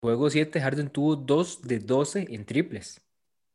Juego 0.00 0.30
7, 0.30 0.60
Harden 0.60 0.90
tuvo 0.90 1.16
2 1.16 1.62
de 1.62 1.78
12 1.80 2.26
en 2.30 2.44
triples. 2.44 3.00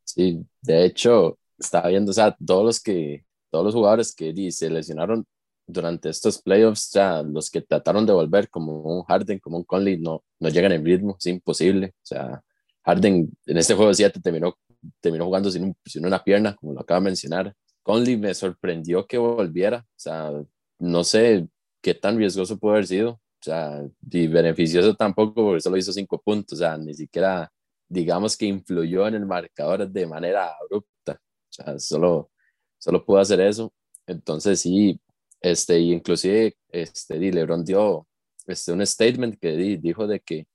Sí, 0.04 0.46
de 0.62 0.86
hecho, 0.86 1.38
estaba 1.58 1.88
viendo, 1.88 2.12
o 2.12 2.14
sea, 2.14 2.36
todos 2.46 2.66
los 2.66 2.82
que, 2.82 3.26
todos 3.50 3.66
los 3.66 3.74
jugadores 3.74 4.14
que 4.14 4.52
se 4.52 4.70
lesionaron 4.70 5.26
durante 5.66 6.10
estos 6.10 6.42
playoffs, 6.42 6.92
ya 6.92 7.24
los 7.24 7.50
que 7.50 7.62
trataron 7.62 8.06
de 8.06 8.14
volver 8.14 8.50
como 8.50 8.82
un 8.82 9.04
Harden, 9.04 9.40
como 9.40 9.58
un 9.58 9.64
Conley, 9.64 9.98
no, 9.98 10.24
no 10.40 10.50
llegan 10.50 10.74
en 10.74 10.86
ritmo, 10.86 11.16
es 11.18 11.26
imposible. 11.28 11.94
O 11.96 12.06
sea, 12.06 12.44
Harden 12.84 13.30
en 13.46 13.58
este 13.58 13.74
juego 13.74 13.94
7 13.94 14.20
terminó, 14.22 14.58
terminó 15.02 15.26
jugando 15.26 15.52
sin, 15.52 15.66
un, 15.66 15.78
sin 15.86 16.06
una 16.06 16.24
pierna, 16.24 16.56
como 16.56 16.74
lo 16.74 16.82
acaba 16.82 17.00
de 17.00 17.06
mencionar. 17.06 17.56
Conley 17.84 18.18
me 18.18 18.34
sorprendió 18.34 19.06
que 19.08 19.18
volviera, 19.18 19.80
o 19.80 20.00
sea, 20.00 20.32
no 20.80 21.04
sé 21.04 21.48
qué 21.82 21.94
tan 21.94 22.18
riesgoso 22.18 22.58
puede 22.58 22.76
haber 22.76 22.88
sido, 22.88 23.12
o 23.12 23.20
sea, 23.42 23.82
y 24.10 24.28
beneficioso 24.28 24.96
tampoco 24.96 25.34
porque 25.44 25.62
solo 25.62 25.78
hizo 25.78 25.92
cinco 25.92 26.22
puntos, 26.22 26.60
o 26.60 26.62
sea, 26.62 26.78
ni 26.78 26.94
siquiera 26.94 27.52
digamos 27.94 28.36
que 28.38 28.46
influyó 28.46 29.08
en 29.08 29.16
el 29.16 29.26
marcador 29.26 29.88
de 29.88 30.08
manera 30.08 30.52
abrupta, 30.60 31.14
o 31.14 31.54
sea, 31.54 31.80
solo, 31.80 32.32
solo 32.80 33.06
pudo 33.06 33.20
hacer 33.20 33.40
eso. 33.42 33.74
Entonces 34.08 34.62
sí, 34.62 35.00
este, 35.42 35.80
y 35.80 35.94
inclusive 35.94 36.58
este, 36.70 37.20
di, 37.20 37.32
LeBron 37.32 37.64
dio 37.64 38.08
este, 38.48 38.72
un 38.72 38.86
statement 38.86 39.38
que 39.40 39.56
di, 39.56 39.78
dijo 39.78 40.08
de 40.08 40.20
que, 40.22 40.48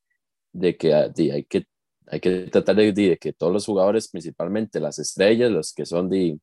de 0.52 0.76
que 0.76 1.10
di, 1.14 1.30
hay 1.30 1.44
que 1.44 1.66
hay 2.10 2.20
que 2.20 2.48
tratar 2.50 2.76
de, 2.76 2.92
de, 2.92 3.18
que 3.18 3.32
todos 3.32 3.52
los 3.52 3.66
jugadores, 3.66 4.08
principalmente 4.08 4.80
las 4.80 4.98
estrellas, 4.98 5.50
los 5.50 5.72
que 5.72 5.84
son 5.86 6.08
de 6.08 6.38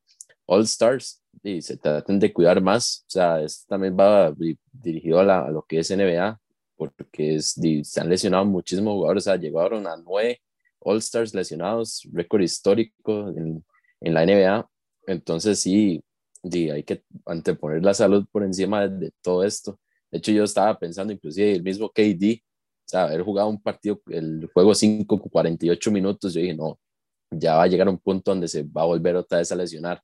All 0.46 0.62
Stars, 0.62 1.22
y 1.42 1.62
se 1.62 1.76
traten 1.76 2.18
de 2.18 2.32
cuidar 2.32 2.60
más. 2.60 3.04
O 3.06 3.10
sea, 3.10 3.42
esto 3.42 3.66
también 3.68 3.96
va 3.98 4.34
dirigido 4.72 5.20
a, 5.20 5.50
lo 5.50 5.62
que 5.62 5.78
es 5.80 5.90
NBA, 5.90 6.40
porque 6.76 7.36
es, 7.36 7.56
se 7.82 8.00
han 8.00 8.08
lesionado 8.08 8.44
muchísimos 8.44 8.94
jugadores. 8.94 9.24
O 9.24 9.30
sea, 9.30 9.36
llegaron 9.36 9.86
a 9.86 9.96
nueve 9.96 10.40
All 10.80 10.98
Stars 10.98 11.34
lesionados, 11.34 12.06
récord 12.12 12.42
histórico 12.42 13.28
en, 13.28 13.64
la 14.00 14.24
NBA. 14.24 14.68
Entonces, 15.06 15.58
sí, 15.60 16.02
hay 16.52 16.82
que 16.82 17.02
anteponer 17.24 17.82
la 17.82 17.94
salud 17.94 18.26
por 18.30 18.44
encima 18.44 18.88
de, 18.88 19.06
de, 19.06 19.12
todo 19.22 19.44
esto. 19.44 19.78
De 20.10 20.18
hecho, 20.18 20.32
yo 20.32 20.44
estaba 20.44 20.78
pensando, 20.78 21.12
inclusive, 21.12 21.52
el 21.52 21.62
mismo 21.62 21.90
KD, 21.90 22.42
sea, 22.88 23.04
haber 23.04 23.22
jugado 23.22 23.48
un 23.48 23.60
partido, 23.60 24.00
el 24.08 24.48
juego 24.52 24.74
5, 24.74 25.18
48 25.18 25.90
minutos, 25.90 26.34
yo 26.34 26.40
dije, 26.40 26.54
no, 26.54 26.78
ya 27.30 27.56
va 27.56 27.64
a 27.64 27.66
llegar 27.66 27.88
un 27.88 27.98
punto 27.98 28.30
donde 28.30 28.48
se 28.48 28.62
va 28.62 28.82
a 28.82 28.86
volver 28.86 29.16
otra 29.16 29.38
vez 29.38 29.50
a 29.52 29.56
lesionar 29.56 30.02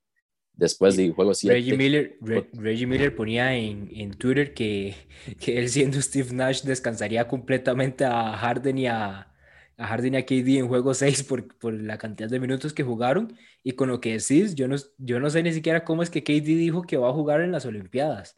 después 0.53 0.95
del 0.95 1.13
juego 1.13 1.33
7. 1.33 1.53
Reggie 1.53 1.77
Miller, 1.77 2.17
Re, 2.21 2.49
Reggie 2.53 2.85
Miller 2.85 3.15
ponía 3.15 3.55
en, 3.55 3.89
en 3.91 4.11
Twitter 4.11 4.53
que, 4.53 4.95
que, 5.39 5.57
él 5.57 5.69
siendo 5.69 6.01
Steve 6.01 6.33
Nash 6.33 6.63
descansaría 6.63 7.27
completamente 7.27 8.05
a 8.05 8.37
Harden 8.37 8.77
y 8.77 8.87
a, 8.87 9.33
a 9.77 9.87
Harden 9.87 10.13
y 10.13 10.17
a 10.17 10.25
KD 10.25 10.59
en 10.59 10.67
juego 10.67 10.93
6 10.93 11.23
por, 11.23 11.57
por, 11.57 11.73
la 11.73 11.97
cantidad 11.97 12.29
de 12.29 12.39
minutos 12.39 12.73
que 12.73 12.83
jugaron 12.83 13.37
y 13.63 13.73
con 13.73 13.89
lo 13.89 13.99
que 13.99 14.17
decís, 14.17 14.55
yo 14.55 14.67
no, 14.67 14.75
yo 14.97 15.19
no 15.19 15.29
sé 15.29 15.41
ni 15.43 15.53
siquiera 15.53 15.83
cómo 15.83 16.03
es 16.03 16.09
que 16.09 16.23
KD 16.23 16.43
dijo 16.43 16.83
que 16.83 16.97
va 16.97 17.09
a 17.09 17.13
jugar 17.13 17.41
en 17.41 17.51
las 17.51 17.65
Olimpiadas. 17.65 18.37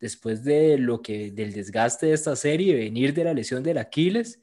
Después 0.00 0.44
de 0.44 0.78
lo 0.78 1.02
que, 1.02 1.30
del 1.30 1.52
desgaste 1.52 2.06
de 2.06 2.12
esta 2.14 2.36
serie, 2.36 2.74
venir 2.74 3.14
de 3.14 3.24
la 3.24 3.34
lesión 3.34 3.62
del 3.62 3.78
Aquiles 3.78 4.40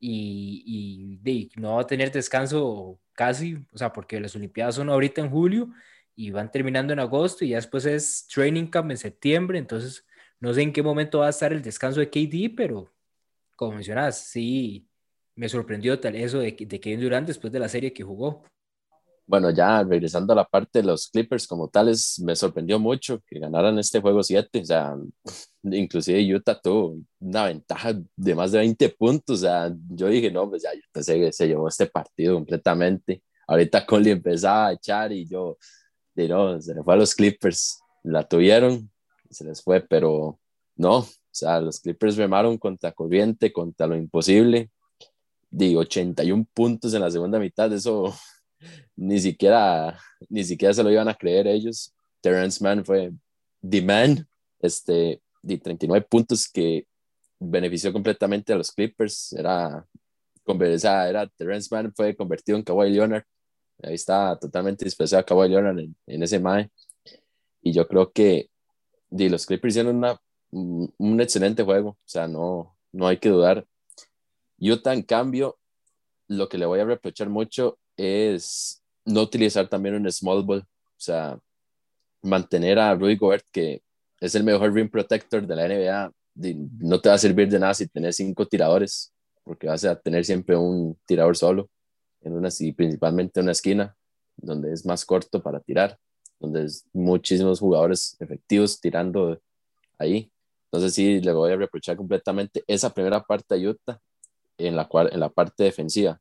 y, 0.00 0.62
y 0.66 1.16
de, 1.18 1.50
no 1.56 1.76
va 1.76 1.82
a 1.82 1.86
tener 1.86 2.10
descanso 2.12 3.00
casi, 3.12 3.56
o 3.72 3.78
sea, 3.78 3.92
porque 3.92 4.20
las 4.20 4.34
Olimpiadas 4.36 4.76
son 4.76 4.88
ahorita 4.88 5.20
en 5.20 5.30
julio, 5.30 5.70
y 6.18 6.32
van 6.32 6.50
terminando 6.50 6.92
en 6.92 6.98
agosto 6.98 7.44
y 7.44 7.50
ya 7.50 7.56
después 7.56 7.86
es 7.86 8.26
training 8.26 8.66
camp 8.66 8.90
en 8.90 8.96
septiembre, 8.96 9.56
entonces 9.56 10.04
no 10.40 10.52
sé 10.52 10.62
en 10.62 10.72
qué 10.72 10.82
momento 10.82 11.20
va 11.20 11.28
a 11.28 11.30
estar 11.30 11.52
el 11.52 11.62
descanso 11.62 12.00
de 12.00 12.10
KD, 12.10 12.56
pero 12.56 12.92
como 13.54 13.76
mencionas, 13.76 14.18
sí, 14.18 14.88
me 15.36 15.48
sorprendió 15.48 16.00
tal 16.00 16.16
eso 16.16 16.40
de, 16.40 16.56
de 16.58 16.80
Kevin 16.80 17.00
Durant 17.00 17.28
después 17.28 17.52
de 17.52 17.60
la 17.60 17.68
serie 17.68 17.92
que 17.92 18.02
jugó. 18.02 18.42
Bueno, 19.28 19.50
ya 19.50 19.84
regresando 19.84 20.32
a 20.32 20.36
la 20.36 20.44
parte 20.46 20.78
de 20.78 20.86
los 20.86 21.08
Clippers 21.08 21.46
como 21.46 21.68
tales, 21.68 22.18
me 22.24 22.34
sorprendió 22.34 22.78
mucho 22.78 23.20
que 23.26 23.38
ganaran 23.38 23.78
este 23.78 24.00
juego 24.00 24.22
7, 24.22 24.60
o 24.60 24.64
sea, 24.64 24.96
inclusive 25.64 26.34
Utah 26.34 26.58
tuvo 26.58 26.96
una 27.20 27.44
ventaja 27.44 27.92
de 28.16 28.34
más 28.34 28.52
de 28.52 28.58
20 28.60 28.88
puntos, 28.88 29.40
o 29.40 29.42
sea, 29.42 29.70
yo 29.90 30.08
dije, 30.08 30.30
no, 30.30 30.48
pues 30.48 30.62
ya 30.62 30.70
Utah 30.70 31.02
se, 31.02 31.30
se 31.30 31.46
llevó 31.46 31.68
este 31.68 31.86
partido 31.86 32.36
completamente. 32.36 33.22
Ahorita 33.46 33.84
Conley 33.84 34.12
empezaba 34.12 34.68
a 34.68 34.72
echar 34.72 35.12
y 35.12 35.26
yo, 35.28 35.58
no, 36.16 36.58
se 36.62 36.74
le 36.74 36.82
fue 36.82 36.94
a 36.94 36.96
los 36.96 37.14
Clippers, 37.14 37.80
la 38.04 38.26
tuvieron 38.26 38.90
y 39.28 39.34
se 39.34 39.44
les 39.44 39.62
fue, 39.62 39.82
pero 39.82 40.40
no, 40.74 41.00
o 41.00 41.06
sea, 41.30 41.60
los 41.60 41.80
Clippers 41.80 42.16
remaron 42.16 42.56
contra 42.56 42.92
corriente, 42.92 43.52
contra 43.52 43.86
lo 43.86 43.94
imposible, 43.94 44.70
de 45.50 45.76
81 45.76 46.46
puntos 46.54 46.94
en 46.94 47.02
la 47.02 47.10
segunda 47.10 47.38
mitad, 47.38 47.70
eso 47.74 48.14
ni 48.96 49.18
siquiera, 49.18 49.98
ni 50.28 50.44
siquiera 50.44 50.74
se 50.74 50.82
lo 50.82 50.90
iban 50.90 51.08
a 51.08 51.14
creer 51.14 51.46
ellos. 51.46 51.94
Terrence 52.20 52.62
Mann 52.62 52.84
fue 52.84 53.12
the 53.68 53.82
man, 53.82 54.26
este, 54.60 55.22
de 55.42 55.58
39 55.58 56.06
puntos 56.08 56.48
que 56.48 56.86
benefició 57.38 57.92
completamente 57.92 58.52
a 58.52 58.56
los 58.56 58.72
Clippers, 58.72 59.32
era, 59.32 59.86
era 61.08 61.26
Terrence 61.28 61.68
Mann 61.70 61.92
fue 61.94 62.16
convertido 62.16 62.58
en 62.58 62.64
Kawhi 62.64 62.90
Leonard, 62.90 63.24
Ahí 63.82 63.94
está 63.94 64.36
totalmente 64.38 64.84
dispersado 64.84 65.20
a 65.20 65.24
Kawhi 65.24 65.48
Leonard 65.48 65.78
en, 65.78 66.22
ese 66.22 66.40
MAE. 66.40 66.70
Y 67.62 67.72
yo 67.72 67.86
creo 67.86 68.10
que 68.12 68.50
di, 69.08 69.28
los 69.28 69.46
Clippers 69.46 69.74
hicieron 69.74 69.96
una, 69.96 70.20
un 70.50 71.20
excelente 71.20 71.62
juego. 71.62 71.90
O 71.90 71.98
sea, 72.04 72.26
no, 72.26 72.76
no 72.92 73.06
hay 73.06 73.18
que 73.18 73.28
dudar. 73.28 73.66
Utah, 74.58 74.94
en 74.94 75.02
cambio, 75.02 75.58
lo 76.26 76.48
que 76.48 76.58
le 76.58 76.66
voy 76.66 76.80
a 76.80 76.84
reprochar 76.84 77.28
mucho 77.28 77.78
es 77.98 78.82
no 79.04 79.22
utilizar 79.22 79.68
también 79.68 79.96
un 79.96 80.10
small 80.10 80.42
ball. 80.42 80.60
O 80.60 81.00
sea, 81.00 81.38
mantener 82.22 82.78
a 82.78 82.94
Rudy 82.94 83.16
Gobert, 83.16 83.44
que 83.52 83.82
es 84.20 84.34
el 84.34 84.44
mejor 84.44 84.72
rim 84.72 84.88
protector 84.88 85.46
de 85.46 85.56
la 85.56 85.68
NBA, 85.68 86.12
no 86.80 87.00
te 87.00 87.08
va 87.08 87.16
a 87.16 87.18
servir 87.18 87.48
de 87.48 87.58
nada 87.58 87.74
si 87.74 87.86
tenés 87.88 88.16
cinco 88.16 88.46
tiradores, 88.46 89.12
porque 89.44 89.66
vas 89.66 89.84
a 89.84 89.98
tener 89.98 90.24
siempre 90.24 90.56
un 90.56 90.96
tirador 91.06 91.36
solo 91.36 91.68
en 92.20 92.32
una, 92.32 92.48
y 92.58 92.72
principalmente 92.72 93.40
en 93.40 93.44
una 93.44 93.52
esquina, 93.52 93.96
donde 94.36 94.72
es 94.72 94.86
más 94.86 95.04
corto 95.04 95.42
para 95.42 95.60
tirar, 95.60 95.98
donde 96.38 96.64
es 96.64 96.84
muchísimos 96.92 97.60
jugadores 97.60 98.16
efectivos 98.20 98.80
tirando 98.80 99.40
ahí. 99.98 100.30
Entonces 100.66 100.94
sí, 100.94 101.20
le 101.20 101.32
voy 101.32 101.52
a 101.52 101.56
reprochar 101.56 101.96
completamente 101.96 102.62
esa 102.66 102.92
primera 102.92 103.22
parte 103.22 103.54
a 103.54 103.58
Utah 103.58 104.00
en 104.58 104.76
la, 104.76 104.86
cual, 104.86 105.10
en 105.12 105.20
la 105.20 105.28
parte 105.28 105.64
defensiva. 105.64 106.20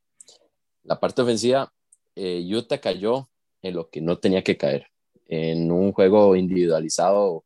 La 0.87 0.97
parte 0.97 1.21
ofensiva, 1.21 1.69
eh, 2.15 2.41
Utah 2.49 2.79
cayó 2.79 3.27
en 3.61 3.75
lo 3.75 3.89
que 3.89 3.99
no 3.99 4.17
tenía 4.19 4.41
que 4.41 4.55
caer, 4.55 4.87
en 5.25 5.69
un 5.69 5.91
juego 5.91 6.33
individualizado 6.37 7.43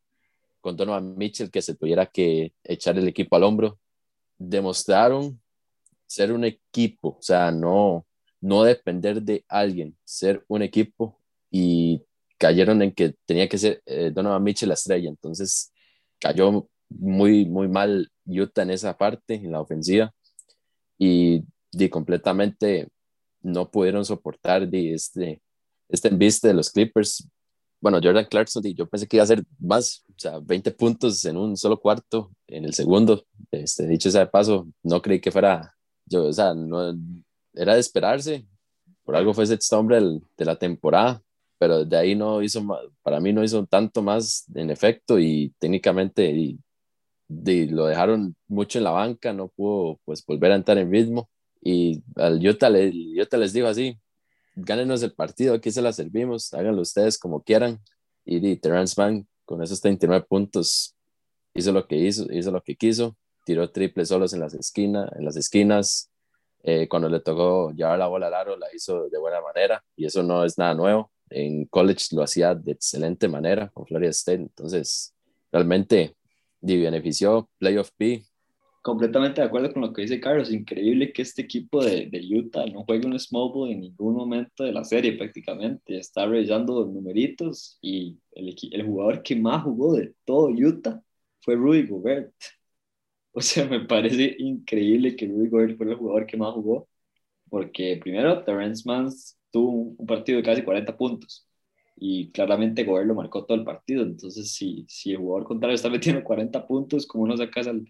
con 0.62 0.78
Donovan 0.78 1.18
Mitchell 1.18 1.50
que 1.50 1.64
se 1.64 1.74
tuviera 1.74 2.06
que 2.06 2.54
echar 2.64 3.00
el 3.00 3.08
equipo 3.08 3.36
al 3.36 3.44
hombro. 3.44 3.80
Demostraron 4.38 5.42
ser 6.06 6.32
un 6.32 6.46
equipo, 6.46 7.18
o 7.18 7.22
sea, 7.22 7.52
no, 7.52 8.06
no 8.42 8.64
depender 8.64 9.24
de 9.24 9.44
alguien, 9.48 9.98
ser 10.04 10.46
un 10.48 10.62
equipo 10.62 11.18
y 11.50 12.04
cayeron 12.38 12.84
en 12.84 12.92
que 12.92 13.16
tenía 13.26 13.50
que 13.50 13.58
ser 13.58 13.82
eh, 13.88 14.12
Donovan 14.14 14.44
Mitchell 14.44 14.70
la 14.70 14.76
estrella, 14.76 15.10
entonces 15.10 15.74
cayó 16.20 16.70
muy, 16.90 17.46
muy 17.46 17.68
mal 17.68 18.12
Utah 18.28 18.62
en 18.62 18.70
esa 18.70 18.96
parte, 18.96 19.34
en 19.34 19.52
la 19.52 19.62
ofensiva, 19.62 20.14
y, 21.00 21.44
y 21.72 21.90
completamente 21.90 22.88
no 23.42 23.70
pudieron 23.70 24.06
soportar 24.06 24.68
de 24.68 24.94
este, 24.94 25.42
este 25.90 26.08
enviste 26.10 26.48
de 26.48 26.54
los 26.54 26.70
Clippers. 26.70 27.28
Bueno, 27.80 28.00
Jordan 28.02 28.26
Clarkson, 28.26 28.64
yo 28.76 28.88
pensé 28.88 29.08
que 29.08 29.18
iba 29.18 29.24
a 29.24 29.28
ser 29.28 29.44
más, 29.60 30.04
o 30.10 30.20
sea, 30.20 30.40
20 30.40 30.72
puntos 30.72 31.26
en 31.26 31.38
un 31.38 31.58
solo 31.58 31.80
cuarto, 31.80 32.32
en 32.48 32.66
el 32.66 32.74
segundo, 32.74 33.26
este, 33.50 33.88
dicho 33.88 34.12
sea 34.12 34.22
de 34.22 34.28
paso, 34.28 34.68
no 34.84 35.02
creí 35.02 35.20
que 35.20 35.32
fuera, 35.32 35.76
yo, 36.06 36.26
o 36.26 36.34
sea, 36.34 36.54
no, 36.54 36.94
era 37.54 37.74
de 37.74 37.80
esperarse. 37.80 38.46
Por 39.04 39.16
algo 39.16 39.34
fue 39.34 39.48
sexto 39.48 39.80
hombre 39.80 40.00
de 40.38 40.46
la 40.46 40.56
temporada, 40.58 41.22
pero 41.58 41.84
de 41.86 41.98
ahí 41.98 42.16
no 42.16 42.42
hizo, 42.42 42.64
para 43.02 43.20
mí 43.20 43.34
no 43.34 43.44
hizo 43.44 43.66
tanto 43.66 44.02
más 44.02 44.46
en 44.54 44.70
efecto 44.70 45.20
y 45.20 45.54
técnicamente 45.60 46.30
y, 46.32 46.60
lo 47.70 47.86
dejaron 47.86 48.36
mucho 48.50 48.78
en 48.78 48.84
la 48.84 48.92
banca, 48.92 49.32
no 49.32 49.48
pudo 49.48 50.00
pues 50.04 50.26
volver 50.26 50.52
a 50.52 50.56
entrar 50.56 50.78
en 50.78 50.92
ritmo 50.92 51.30
y 51.62 52.04
al 52.16 52.46
Utah, 52.46 52.70
le, 52.70 52.92
Utah 53.22 53.38
les 53.38 53.54
dijo 53.54 53.68
así, 53.68 53.98
gánenos 54.56 55.04
el 55.04 55.14
partido, 55.14 55.54
aquí 55.54 55.72
se 55.72 55.82
la 55.82 55.94
servimos, 55.94 56.54
háganlo 56.54 56.82
ustedes 56.82 57.18
como 57.18 57.42
quieran 57.44 57.80
y, 58.26 58.46
y 58.46 58.58
Terrence 58.58 58.96
Mann 59.00 59.28
con 59.46 59.62
esos 59.62 59.82
39 59.82 60.26
puntos 60.28 60.96
hizo 61.54 61.72
lo 61.72 61.88
que 61.88 61.98
hizo, 61.98 62.32
hizo 62.32 62.52
lo 62.52 62.62
que 62.62 62.76
quiso, 62.76 63.18
tiró 63.46 63.70
triple 63.72 64.06
solos 64.06 64.34
en 64.34 64.40
las 64.40 64.54
esquinas, 64.54 65.10
en 65.18 65.26
las 65.26 65.36
esquinas, 65.38 66.08
Eh, 66.64 66.88
cuando 66.88 67.10
le 67.10 67.20
tocó 67.22 67.72
llevar 67.72 67.98
la 67.98 68.08
bola 68.08 68.28
al 68.28 68.36
aro, 68.36 68.56
la 68.56 68.68
hizo 68.72 69.10
de 69.10 69.18
buena 69.18 69.42
manera 69.42 69.84
y 69.96 70.06
eso 70.06 70.22
no 70.22 70.46
es 70.46 70.60
nada 70.60 70.76
nuevo. 70.76 71.12
En 71.30 71.66
college 71.66 72.16
lo 72.16 72.22
hacía 72.22 72.54
de 72.54 72.74
excelente 72.74 73.28
manera 73.28 73.70
con 73.74 73.88
Florida 73.88 74.12
State, 74.12 74.42
entonces 74.44 75.16
realmente 75.52 76.16
benefició 76.62 77.50
Playoff 77.58 77.90
P. 77.98 78.24
Completamente 78.82 79.42
de 79.42 79.48
acuerdo 79.48 79.72
con 79.74 79.84
lo 79.84 79.94
que 79.94 80.02
dice 80.04 80.20
Carlos. 80.20 80.52
Increíble 80.52 81.14
que 81.14 81.22
este 81.22 81.44
equipo 81.44 81.84
de, 81.84 82.08
de 82.08 82.20
Utah 82.36 82.66
no 82.66 82.84
juegue 82.84 83.06
un 83.06 83.20
small 83.20 83.52
ball 83.54 83.72
en 83.72 83.82
ningún 83.82 84.16
momento 84.16 84.64
de 84.64 84.72
la 84.72 84.84
serie 84.84 85.14
prácticamente. 85.18 85.98
Está 85.98 86.26
revisando 86.26 86.86
numeritos 86.86 87.78
y 87.82 88.18
el, 88.32 88.56
el 88.72 88.84
jugador 88.86 89.22
que 89.22 89.36
más 89.36 89.64
jugó 89.64 89.94
de 89.94 90.16
todo 90.26 90.48
Utah 90.50 91.02
fue 91.42 91.56
Rudy 91.56 91.88
Gobert. 91.88 92.34
O 93.34 93.42
sea, 93.42 93.66
me 93.66 93.80
parece 93.86 94.36
increíble 94.40 95.16
que 95.16 95.26
Rudy 95.28 95.48
Gobert 95.50 95.78
fue 95.78 95.86
el 95.88 95.96
jugador 95.96 96.26
que 96.28 96.36
más 96.38 96.54
jugó, 96.54 96.90
porque 97.50 97.98
primero 98.02 98.44
Terrence 98.44 98.84
Mans 98.86 99.40
tuvo 99.52 99.96
un 99.98 100.06
partido 100.06 100.38
de 100.38 100.44
casi 100.44 100.64
40 100.64 100.98
puntos 100.98 101.48
y 101.96 102.32
claramente 102.32 102.84
Gobert 102.84 103.08
lo 103.08 103.16
marcó 103.16 103.46
todo 103.46 103.58
el 103.58 103.64
partido. 103.64 104.04
Entonces, 104.04 104.52
si, 104.54 104.86
si 104.90 105.12
el 105.12 105.18
jugador 105.20 105.46
contrario 105.48 105.76
está 105.76 105.90
metiendo 105.90 106.24
40 106.24 106.68
puntos, 106.68 107.08
¿cómo 107.08 107.28
no 107.28 107.38
sacas 107.38 107.68
al, 107.68 107.86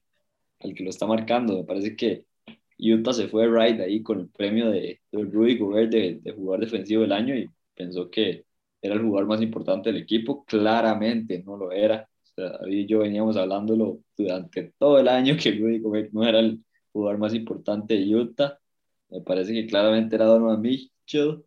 al 0.63 0.73
que 0.73 0.83
lo 0.83 0.89
está 0.89 1.05
marcando? 1.07 1.57
Me 1.57 1.63
parece 1.63 1.95
que 1.95 2.25
Utah 2.79 3.13
se 3.13 3.27
fue 3.27 3.47
right 3.47 3.79
ahí 3.81 4.01
con 4.03 4.19
el 4.21 4.29
premio 4.29 4.69
de, 4.71 5.01
de 5.11 5.23
Rudy 5.23 5.57
Gobert 5.57 5.91
de, 5.91 6.19
de 6.21 6.31
jugador 6.33 6.65
defensivo 6.65 7.01
del 7.03 7.11
año 7.13 7.35
y 7.35 7.49
pensó 7.75 8.09
que 8.09 8.45
era 8.81 8.95
el 8.95 9.01
jugador 9.01 9.27
más 9.27 9.41
importante 9.41 9.91
del 9.91 10.01
equipo. 10.01 10.43
Claramente 10.45 11.43
no 11.43 11.57
lo 11.57 11.71
era 11.71 12.07
David 12.35 12.77
y 12.79 12.85
yo 12.87 12.99
veníamos 12.99 13.37
hablándolo 13.37 13.99
durante 14.17 14.73
todo 14.77 14.99
el 14.99 15.07
año 15.07 15.35
que 15.41 15.51
Rudy 15.51 15.79
Gobert 15.79 16.11
no 16.13 16.27
era 16.27 16.39
el 16.39 16.63
jugador 16.91 17.19
más 17.19 17.33
importante 17.33 17.95
de 17.95 18.15
Utah. 18.15 18.59
Me 19.09 19.21
parece 19.21 19.53
que 19.53 19.67
claramente 19.67 20.15
era 20.15 20.25
Donovan 20.25 20.61
Mitchell. 20.61 21.43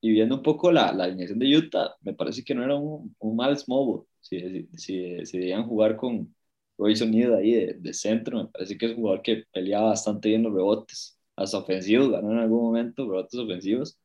Y 0.00 0.12
viendo 0.12 0.36
un 0.36 0.42
poco 0.42 0.70
la, 0.72 0.92
la 0.92 1.04
alineación 1.04 1.38
de 1.40 1.56
Utah, 1.56 1.96
me 2.02 2.14
parece 2.14 2.44
que 2.44 2.54
no 2.54 2.62
era 2.64 2.76
un, 2.76 3.14
un 3.18 3.36
mal 3.36 3.56
small 3.58 4.04
Si, 4.20 4.40
si, 4.76 5.26
si, 5.26 5.38
debían 5.38 5.64
jugar 5.66 5.96
con 5.96 6.34
Royce 6.78 7.04
O'Neal 7.04 7.34
ahí 7.34 7.52
de, 7.52 7.74
de, 7.74 7.92
centro, 7.92 8.38
me 8.44 8.50
parece 8.50 8.78
que 8.78 8.86
es 8.86 8.92
un 8.92 8.98
jugador 8.98 9.22
que 9.22 9.44
peleaba 9.52 9.90
bastante 9.90 10.28
bien 10.28 10.44
los 10.44 10.54
rebotes, 10.54 11.18
hasta 11.36 11.58
ofensivos, 11.58 12.10
ganó 12.10 12.32
en 12.32 12.38
algún 12.38 12.62
momento 12.62 13.04
rebotes 13.04 13.38
ofensivos. 13.38 13.98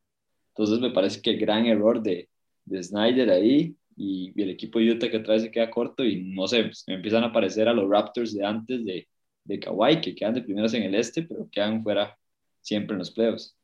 Entonces 0.49 0.79
me 0.79 0.91
parece 0.91 1.21
que 1.21 1.31
el 1.31 1.39
gran 1.39 1.65
error 1.65 2.01
de, 2.01 2.29
de 2.65 2.83
Snyder 2.83 3.29
ahí 3.29 3.75
y, 3.95 4.33
el 4.41 4.49
equipo 4.49 4.79
de 4.79 4.91
Utah 4.91 5.09
que 5.09 5.17
otra 5.17 5.33
vez 5.33 5.43
se 5.43 5.51
queda 5.51 5.69
corto 5.69 6.03
y 6.03 6.23
no 6.23 6.47
sé, 6.47 6.63
pues, 6.63 6.83
empiezan 6.87 7.23
a 7.23 7.27
aparecer 7.27 7.67
a 7.67 7.73
los 7.73 7.89
Raptors 7.89 8.33
de 8.33 8.45
antes 8.45 8.85
de, 8.85 9.07
de 9.43 9.59
Kawhi, 9.59 10.01
que 10.01 10.15
quedan 10.15 10.33
de 10.33 10.41
primeros 10.41 10.73
en 10.73 10.83
el 10.83 10.95
este, 10.95 11.23
pero 11.23 11.47
quedan 11.51 11.83
fuera 11.83 12.17
siempre 12.61 12.93
en 12.93 12.99
los 12.99 13.11
playoffs. 13.11 13.55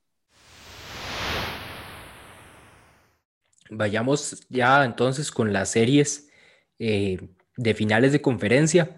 Vayamos 3.71 4.47
ya 4.49 4.83
entonces 4.83 5.31
con 5.31 5.53
las 5.53 5.71
series 5.71 6.31
eh, 6.79 7.19
de 7.59 7.73
finales 7.73 8.13
de 8.13 8.21
conferencia. 8.21 8.95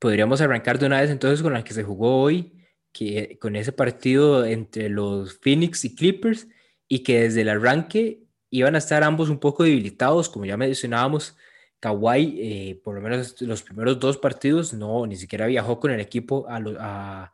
Podríamos 0.00 0.40
arrancar 0.40 0.78
de 0.78 0.86
una 0.86 1.00
vez 1.00 1.10
entonces 1.10 1.42
con 1.42 1.52
la 1.52 1.62
que 1.62 1.74
se 1.74 1.84
jugó 1.84 2.20
hoy, 2.20 2.52
que 2.92 3.38
con 3.40 3.54
ese 3.54 3.70
partido 3.70 4.44
entre 4.44 4.88
los 4.88 5.38
Phoenix 5.38 5.84
y 5.84 5.94
Clippers, 5.94 6.48
y 6.88 7.04
que 7.04 7.20
desde 7.20 7.42
el 7.42 7.48
arranque 7.48 8.24
iban 8.50 8.74
a 8.74 8.78
estar 8.78 9.04
ambos 9.04 9.30
un 9.30 9.38
poco 9.38 9.62
debilitados, 9.62 10.28
como 10.28 10.44
ya 10.44 10.56
mencionábamos. 10.56 11.36
Kawhi, 11.78 12.36
eh, 12.40 12.80
por 12.82 12.96
lo 12.96 13.00
menos 13.00 13.40
los 13.40 13.62
primeros 13.62 14.00
dos 14.00 14.18
partidos, 14.18 14.74
no, 14.74 15.06
ni 15.06 15.16
siquiera 15.16 15.46
viajó 15.46 15.78
con 15.78 15.92
el 15.92 16.00
equipo 16.00 16.46
a, 16.48 17.32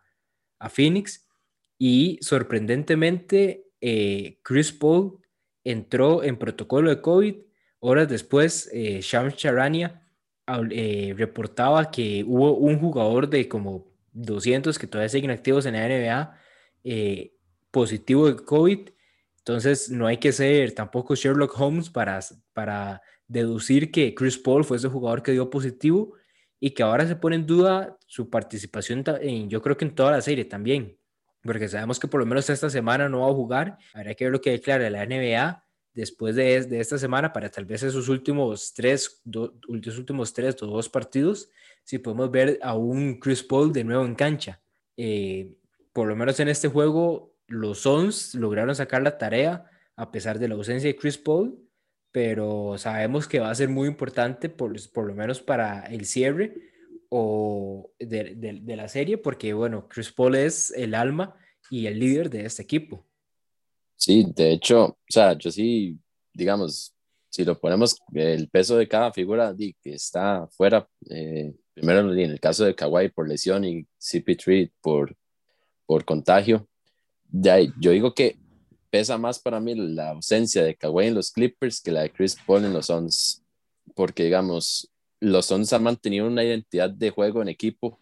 a, 0.60 0.68
Phoenix. 0.68 1.26
Y 1.78 2.18
sorprendentemente, 2.20 3.70
eh, 3.80 4.38
Chris 4.42 4.72
Paul 4.72 5.18
entró 5.64 6.22
en 6.22 6.36
protocolo 6.36 6.90
de 6.90 7.00
COVID. 7.00 7.34
Horas 7.80 8.08
después, 8.08 8.68
eh, 8.72 9.00
Shams 9.02 9.36
Charania 9.36 10.05
eh, 10.70 11.14
reportaba 11.16 11.90
que 11.90 12.24
hubo 12.26 12.56
un 12.56 12.78
jugador 12.78 13.28
de 13.28 13.48
como 13.48 13.86
200 14.12 14.78
que 14.78 14.86
todavía 14.86 15.08
siguen 15.08 15.30
activos 15.30 15.66
en 15.66 15.74
la 15.74 15.88
NBA 15.88 16.34
positivo 17.70 18.28
de 18.28 18.36
COVID 18.36 18.88
entonces, 19.46 19.90
no 19.90 20.08
hay 20.08 20.16
que 20.16 20.32
ser 20.32 20.72
tampoco 20.72 21.14
Sherlock 21.14 21.54
Holmes 21.60 21.88
para, 21.88 22.18
para 22.52 23.00
deducir 23.28 23.92
que 23.92 24.12
Chris 24.12 24.36
Paul 24.36 24.64
fue 24.64 24.76
ese 24.76 24.88
jugador 24.88 25.22
que 25.22 25.30
dio 25.30 25.48
positivo 25.48 26.14
y 26.58 26.70
que 26.70 26.82
ahora 26.82 27.06
se 27.06 27.14
pone 27.14 27.36
en 27.36 27.46
duda 27.46 27.96
su 28.08 28.28
participación, 28.28 29.04
en, 29.20 29.48
yo 29.48 29.62
creo 29.62 29.76
que 29.76 29.84
en 29.84 29.94
toda 29.94 30.10
la 30.10 30.20
serie 30.20 30.46
también, 30.46 30.98
porque 31.44 31.68
sabemos 31.68 32.00
que 32.00 32.08
por 32.08 32.18
lo 32.18 32.26
menos 32.26 32.50
esta 32.50 32.68
semana 32.68 33.08
no 33.08 33.20
va 33.20 33.28
a 33.28 33.34
jugar. 33.34 33.78
Habrá 33.94 34.16
que 34.16 34.24
ver 34.24 34.32
lo 34.32 34.40
que 34.40 34.50
declara 34.50 34.90
la 34.90 35.06
NBA 35.06 35.64
después 35.96 36.36
de, 36.36 36.62
de 36.62 36.78
esta 36.78 36.98
semana 36.98 37.32
para 37.32 37.50
tal 37.50 37.64
vez 37.64 37.82
esos 37.82 38.10
últimos 38.10 38.74
tres, 38.74 39.22
últimos 39.66 40.32
tres 40.34 40.62
o 40.62 40.66
dos 40.66 40.90
partidos, 40.90 41.48
si 41.84 41.98
podemos 41.98 42.30
ver 42.30 42.58
a 42.62 42.74
un 42.74 43.18
Chris 43.18 43.42
Paul 43.42 43.72
de 43.72 43.82
nuevo 43.82 44.04
en 44.04 44.14
cancha. 44.14 44.60
Eh, 44.98 45.56
por 45.94 46.06
lo 46.06 46.14
menos 46.14 46.38
en 46.38 46.48
este 46.48 46.68
juego 46.68 47.34
los 47.46 47.78
Suns 47.78 48.34
lograron 48.34 48.76
sacar 48.76 49.02
la 49.02 49.16
tarea 49.16 49.70
a 49.96 50.12
pesar 50.12 50.38
de 50.38 50.48
la 50.48 50.54
ausencia 50.54 50.88
de 50.88 50.96
Chris 50.96 51.16
Paul, 51.16 51.58
pero 52.12 52.76
sabemos 52.76 53.26
que 53.26 53.40
va 53.40 53.50
a 53.50 53.54
ser 53.54 53.70
muy 53.70 53.88
importante 53.88 54.50
por, 54.50 54.74
por 54.92 55.06
lo 55.06 55.14
menos 55.14 55.40
para 55.40 55.86
el 55.86 56.04
cierre 56.04 56.52
o 57.08 57.90
de, 57.98 58.34
de, 58.34 58.76
la 58.76 58.88
serie, 58.88 59.16
porque 59.16 59.54
bueno, 59.54 59.88
Chris 59.88 60.12
Paul 60.12 60.34
es 60.34 60.72
el 60.72 60.94
alma 60.94 61.36
y 61.70 61.86
el 61.86 61.98
líder 61.98 62.28
de 62.28 62.44
este 62.44 62.62
equipo. 62.62 63.05
Sí, 63.96 64.26
de 64.34 64.52
hecho, 64.52 64.84
o 64.84 64.96
sea, 65.08 65.36
yo 65.38 65.50
sí, 65.50 65.98
digamos, 66.32 66.94
si 67.30 67.44
lo 67.44 67.58
ponemos 67.58 67.96
el 68.14 68.48
peso 68.48 68.76
de 68.76 68.88
cada 68.88 69.12
figura 69.12 69.54
que 69.82 69.94
está 69.94 70.46
fuera, 70.48 70.88
eh, 71.10 71.54
primero 71.74 72.12
en 72.12 72.30
el 72.30 72.40
caso 72.40 72.64
de 72.64 72.74
Kawhi 72.74 73.10
por 73.10 73.28
lesión 73.28 73.64
y 73.64 73.86
CP3 74.00 74.70
por, 74.80 75.16
por 75.86 76.04
contagio, 76.04 76.68
de 77.24 77.72
yo 77.78 77.90
digo 77.90 78.14
que 78.14 78.38
pesa 78.90 79.18
más 79.18 79.38
para 79.38 79.60
mí 79.60 79.74
la 79.74 80.10
ausencia 80.10 80.62
de 80.62 80.76
Kawhi 80.76 81.08
en 81.08 81.14
los 81.14 81.30
Clippers 81.30 81.80
que 81.80 81.92
la 81.92 82.02
de 82.02 82.12
Chris 82.12 82.36
Paul 82.46 82.64
en 82.64 82.72
los 82.72 82.86
Suns, 82.86 83.42
porque 83.94 84.24
digamos, 84.24 84.90
los 85.20 85.46
Suns 85.46 85.72
han 85.72 85.82
mantenido 85.82 86.26
una 86.26 86.44
identidad 86.44 86.90
de 86.90 87.10
juego 87.10 87.42
en 87.42 87.48
equipo 87.48 87.98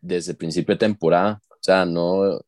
desde 0.00 0.32
el 0.32 0.38
principio 0.38 0.74
de 0.74 0.80
temporada, 0.80 1.40
o 1.48 1.62
sea, 1.62 1.86
no, 1.86 2.40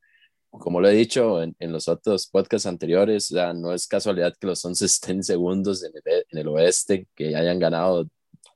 como 0.51 0.81
lo 0.81 0.89
he 0.89 0.95
dicho 0.95 1.43
en, 1.43 1.55
en 1.59 1.73
los 1.73 1.89
otros 1.89 2.27
podcasts 2.27 2.67
anteriores, 2.67 3.27
sea, 3.27 3.53
no 3.53 3.73
es 3.73 3.87
casualidad 3.87 4.35
que 4.39 4.47
los 4.47 4.61
Suns 4.61 4.83
estén 4.83 5.23
segundos 5.23 5.85
en 5.85 5.93
el, 5.95 6.25
en 6.31 6.39
el 6.39 6.49
oeste, 6.49 7.07
que 7.15 7.37
hayan 7.37 7.59
ganado 7.59 8.07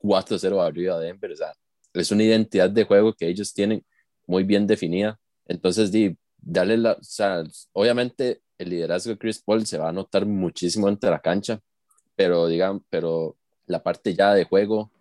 4-0 0.01 0.61
arriba 0.61 0.99
de 0.99 1.07
Denver, 1.07 1.31
o 1.31 1.35
sea, 1.35 1.53
es 1.93 2.11
una 2.11 2.23
identidad 2.23 2.69
de 2.69 2.83
juego 2.83 3.13
que 3.13 3.27
ellos 3.27 3.53
tienen 3.53 3.85
muy 4.25 4.43
bien 4.43 4.65
definida. 4.67 5.19
Entonces, 5.45 5.91
di, 5.91 6.17
darle 6.37 6.77
la, 6.77 6.93
o 6.93 7.03
sea, 7.03 7.43
obviamente 7.73 8.41
el 8.57 8.69
liderazgo 8.69 9.11
de 9.11 9.17
Chris 9.17 9.41
Paul 9.41 9.65
se 9.65 9.77
va 9.77 9.89
a 9.89 9.93
notar 9.93 10.25
muchísimo 10.25 10.89
entre 10.89 11.09
la 11.09 11.19
cancha, 11.19 11.59
pero 12.15 12.47
digan, 12.47 12.83
pero 12.89 13.37
la 13.67 13.81
parte 13.83 14.13
ya 14.13 14.33
de 14.33 14.45
juego, 14.45 14.91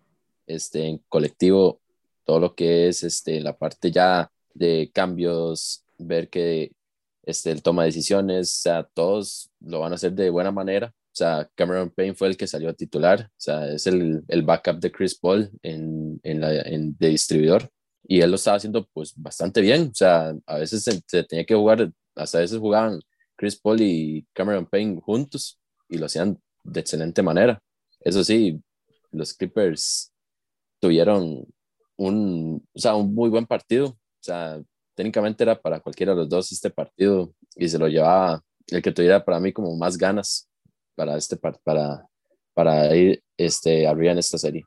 este, 0.47 0.87
en 0.87 0.99
colectivo, 1.09 1.81
todo 2.25 2.41
lo 2.41 2.55
que 2.55 2.89
es 2.89 3.03
este, 3.03 3.41
la 3.41 3.57
parte 3.57 3.91
ya 3.91 4.31
de 4.55 4.91
cambios, 4.93 5.85
ver 5.99 6.29
que 6.29 6.73
este, 7.23 7.51
él 7.51 7.63
toma 7.63 7.85
decisiones, 7.85 8.59
o 8.59 8.63
sea, 8.63 8.89
todos 8.95 9.51
lo 9.61 9.81
van 9.81 9.93
a 9.93 9.95
hacer 9.97 10.13
de 10.13 10.31
buena 10.31 10.51
manera. 10.51 10.93
O 10.95 11.15
sea, 11.15 11.49
Cameron 11.55 11.91
Payne 11.91 12.15
fue 12.15 12.29
el 12.29 12.37
que 12.37 12.47
salió 12.47 12.71
a 12.71 12.75
titular, 12.75 13.29
o 13.31 13.41
sea, 13.41 13.71
es 13.71 13.87
el, 13.87 14.23
el 14.29 14.43
backup 14.43 14.81
de 14.81 14.91
Chris 14.91 15.19
Paul 15.19 15.51
en, 15.63 16.19
en 16.23 16.41
la, 16.41 16.63
en, 16.63 16.97
de 16.99 17.09
distribuidor 17.09 17.71
y 18.05 18.21
él 18.21 18.31
lo 18.31 18.37
estaba 18.37 18.57
haciendo 18.57 18.87
pues 18.93 19.15
bastante 19.17 19.61
bien, 19.61 19.89
o 19.91 19.95
sea, 19.95 20.35
a 20.47 20.59
veces 20.59 20.85
se, 20.85 21.25
tenía 21.25 21.45
que 21.45 21.55
jugar, 21.55 21.93
hasta 22.15 22.39
a 22.39 22.41
veces 22.41 22.59
jugaban 22.59 23.01
Chris 23.37 23.57
Paul 23.57 23.81
y 23.81 24.27
Cameron 24.33 24.67
Payne 24.67 25.01
juntos 25.01 25.61
y 25.89 25.99
lo 25.99 26.07
hacían 26.07 26.41
de 26.65 26.81
excelente 26.81 27.23
manera. 27.23 27.61
Eso 28.01 28.25
sí, 28.25 28.61
los 29.11 29.35
Clippers 29.35 30.13
tuvieron 30.81 31.47
un, 31.97 32.67
o 32.73 32.79
sea, 32.79 32.95
un 32.97 33.15
muy 33.15 33.31
buen 33.31 33.47
partido, 33.47 33.89
o 33.89 33.99
sea, 34.21 34.61
técnicamente 34.95 35.43
era 35.45 35.61
para 35.61 35.81
cualquiera 35.81 36.13
de 36.13 36.19
los 36.19 36.29
dos 36.29 36.53
este 36.53 36.71
partido 36.71 37.33
y 37.57 37.69
se 37.69 37.79
lo 37.79 37.89
llevaba 37.89 38.43
el 38.69 38.83
que 38.83 38.93
tuviera 38.93 39.25
para 39.25 39.41
mí 39.41 39.53
como 39.53 39.77
más 39.77 39.97
ganas 39.97 40.49
para 40.95 41.17
este 41.17 41.37
para 41.37 42.07
para 42.55 42.95
ir 42.95 43.23
este 43.37 43.87
arriba 43.87 44.13
en 44.13 44.19
esta 44.19 44.39
serie. 44.39 44.65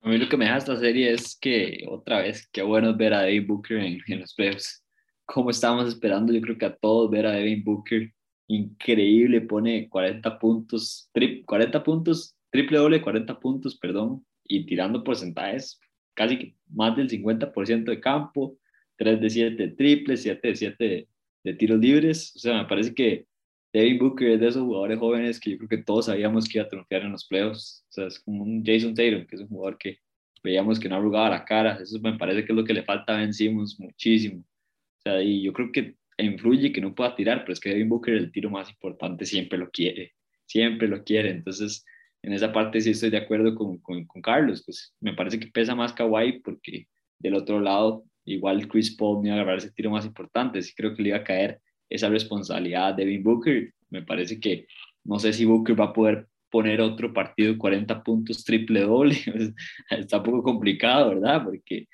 A 0.00 0.08
mí 0.08 0.18
lo 0.18 0.28
que 0.28 0.36
me 0.36 0.44
deja 0.44 0.58
esta 0.58 0.76
serie 0.76 1.12
es 1.12 1.36
que, 1.36 1.84
otra 1.88 2.20
vez, 2.20 2.48
qué 2.52 2.62
bueno 2.62 2.96
ver 2.96 3.12
a 3.14 3.22
Devin 3.22 3.46
Booker 3.46 3.78
en, 3.78 3.98
en 4.06 4.20
los 4.20 4.32
playoffs. 4.34 4.84
Como 5.24 5.50
estábamos 5.50 5.88
esperando, 5.88 6.32
yo 6.32 6.40
creo 6.40 6.56
que 6.56 6.66
a 6.66 6.76
todos 6.76 7.10
ver 7.10 7.26
a 7.26 7.32
Devin 7.32 7.64
Booker. 7.64 8.12
Increíble, 8.46 9.40
pone 9.42 9.88
40 9.88 10.38
puntos, 10.38 11.10
40 11.44 11.82
puntos, 11.82 12.36
triple 12.50 12.78
doble, 12.78 13.02
40 13.02 13.38
puntos, 13.38 13.76
perdón, 13.76 14.24
y 14.44 14.64
tirando 14.64 15.04
porcentajes 15.04 15.78
casi 16.14 16.56
más 16.68 16.96
del 16.96 17.08
50% 17.10 17.84
de 17.84 18.00
campo, 18.00 18.56
3 18.98 19.20
de 19.20 19.30
7 19.30 19.68
triple, 19.68 20.16
7 20.16 20.48
de 20.48 20.56
7 20.56 20.84
de, 20.84 21.08
de 21.44 21.54
tiros 21.54 21.78
libres. 21.78 22.34
O 22.36 22.38
sea, 22.40 22.62
me 22.62 22.68
parece 22.68 22.94
que 22.94 23.26
Devin 23.72 23.98
Booker 23.98 24.30
es 24.32 24.40
de 24.40 24.48
esos 24.48 24.62
jugadores 24.62 24.98
jóvenes 24.98 25.40
que 25.40 25.50
yo 25.52 25.58
creo 25.58 25.68
que 25.68 25.78
todos 25.78 26.06
sabíamos 26.06 26.48
que 26.48 26.58
iba 26.58 26.66
a 26.66 26.68
triunfar 26.68 27.02
en 27.02 27.12
los 27.12 27.26
playoffs. 27.26 27.84
O 27.88 27.92
sea, 27.92 28.06
es 28.06 28.18
como 28.20 28.42
un 28.42 28.64
Jason 28.64 28.94
Tatum, 28.94 29.26
que 29.26 29.36
es 29.36 29.42
un 29.42 29.48
jugador 29.48 29.78
que 29.78 29.98
veíamos 30.42 30.80
que 30.80 30.88
no 30.88 30.96
arrugaba 30.96 31.30
la 31.30 31.44
cara. 31.44 31.78
Eso 31.80 31.98
me 32.00 32.18
parece 32.18 32.44
que 32.44 32.52
es 32.52 32.56
lo 32.56 32.64
que 32.64 32.74
le 32.74 32.82
falta 32.82 33.14
a 33.14 33.20
Ben 33.20 33.32
Simmons 33.32 33.78
muchísimo. 33.78 34.40
O 34.40 35.00
sea, 35.02 35.22
y 35.22 35.42
yo 35.42 35.52
creo 35.52 35.70
que 35.70 35.96
influye 36.18 36.72
que 36.72 36.80
no 36.80 36.94
pueda 36.94 37.14
tirar, 37.14 37.42
pero 37.42 37.52
es 37.52 37.60
que 37.60 37.70
Devin 37.70 37.88
Booker 37.88 38.14
el 38.14 38.32
tiro 38.32 38.50
más 38.50 38.70
importante 38.70 39.24
siempre 39.24 39.58
lo 39.58 39.70
quiere, 39.70 40.14
siempre 40.46 40.88
lo 40.88 41.04
quiere. 41.04 41.30
Entonces, 41.30 41.84
en 42.22 42.32
esa 42.32 42.52
parte 42.52 42.80
sí 42.80 42.90
estoy 42.90 43.10
de 43.10 43.18
acuerdo 43.18 43.54
con, 43.54 43.78
con, 43.78 44.04
con 44.06 44.22
Carlos. 44.22 44.62
Pues 44.64 44.94
me 45.00 45.14
parece 45.14 45.38
que 45.38 45.48
pesa 45.48 45.74
más 45.74 45.92
Kawhi 45.92 46.40
porque 46.40 46.88
del 47.18 47.34
otro 47.34 47.60
lado, 47.60 48.04
igual 48.34 48.68
Chris 48.68 48.94
Paul 48.96 49.22
me 49.22 49.28
iba 49.28 49.36
a 49.36 49.40
agarrar 49.40 49.58
ese 49.58 49.72
tiro 49.72 49.90
más 49.90 50.04
importante. 50.06 50.62
Sí 50.62 50.72
creo 50.74 50.94
que 50.94 51.02
le 51.02 51.10
iba 51.10 51.18
a 51.18 51.24
caer 51.24 51.60
esa 51.88 52.08
responsabilidad 52.08 52.94
de 52.94 53.04
Devin 53.04 53.22
Booker. 53.22 53.72
Me 53.90 54.02
parece 54.02 54.38
que 54.40 54.66
no 55.04 55.18
sé 55.18 55.32
si 55.32 55.44
Booker 55.44 55.78
va 55.78 55.86
a 55.86 55.92
poder 55.92 56.28
poner 56.50 56.80
otro 56.80 57.12
partido 57.12 57.56
40 57.58 58.02
puntos 58.02 58.44
triple 58.44 58.82
doble. 58.82 59.16
Está 59.90 60.18
un 60.18 60.22
poco 60.22 60.42
complicado, 60.42 61.10
¿verdad? 61.10 61.44
Porque 61.44 61.88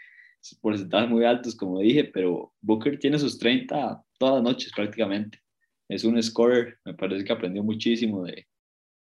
porcentajes 0.60 1.08
muy 1.10 1.24
altos, 1.24 1.56
como 1.56 1.80
dije, 1.80 2.04
pero 2.04 2.52
Booker 2.60 2.98
tiene 2.98 3.18
sus 3.18 3.38
30 3.38 4.02
todas 4.18 4.34
las 4.36 4.42
noches 4.42 4.72
prácticamente. 4.74 5.38
Es 5.88 6.04
un 6.04 6.22
scorer, 6.22 6.78
me 6.84 6.94
parece 6.94 7.24
que 7.24 7.32
aprendió 7.32 7.62
muchísimo 7.62 8.24
de, 8.24 8.46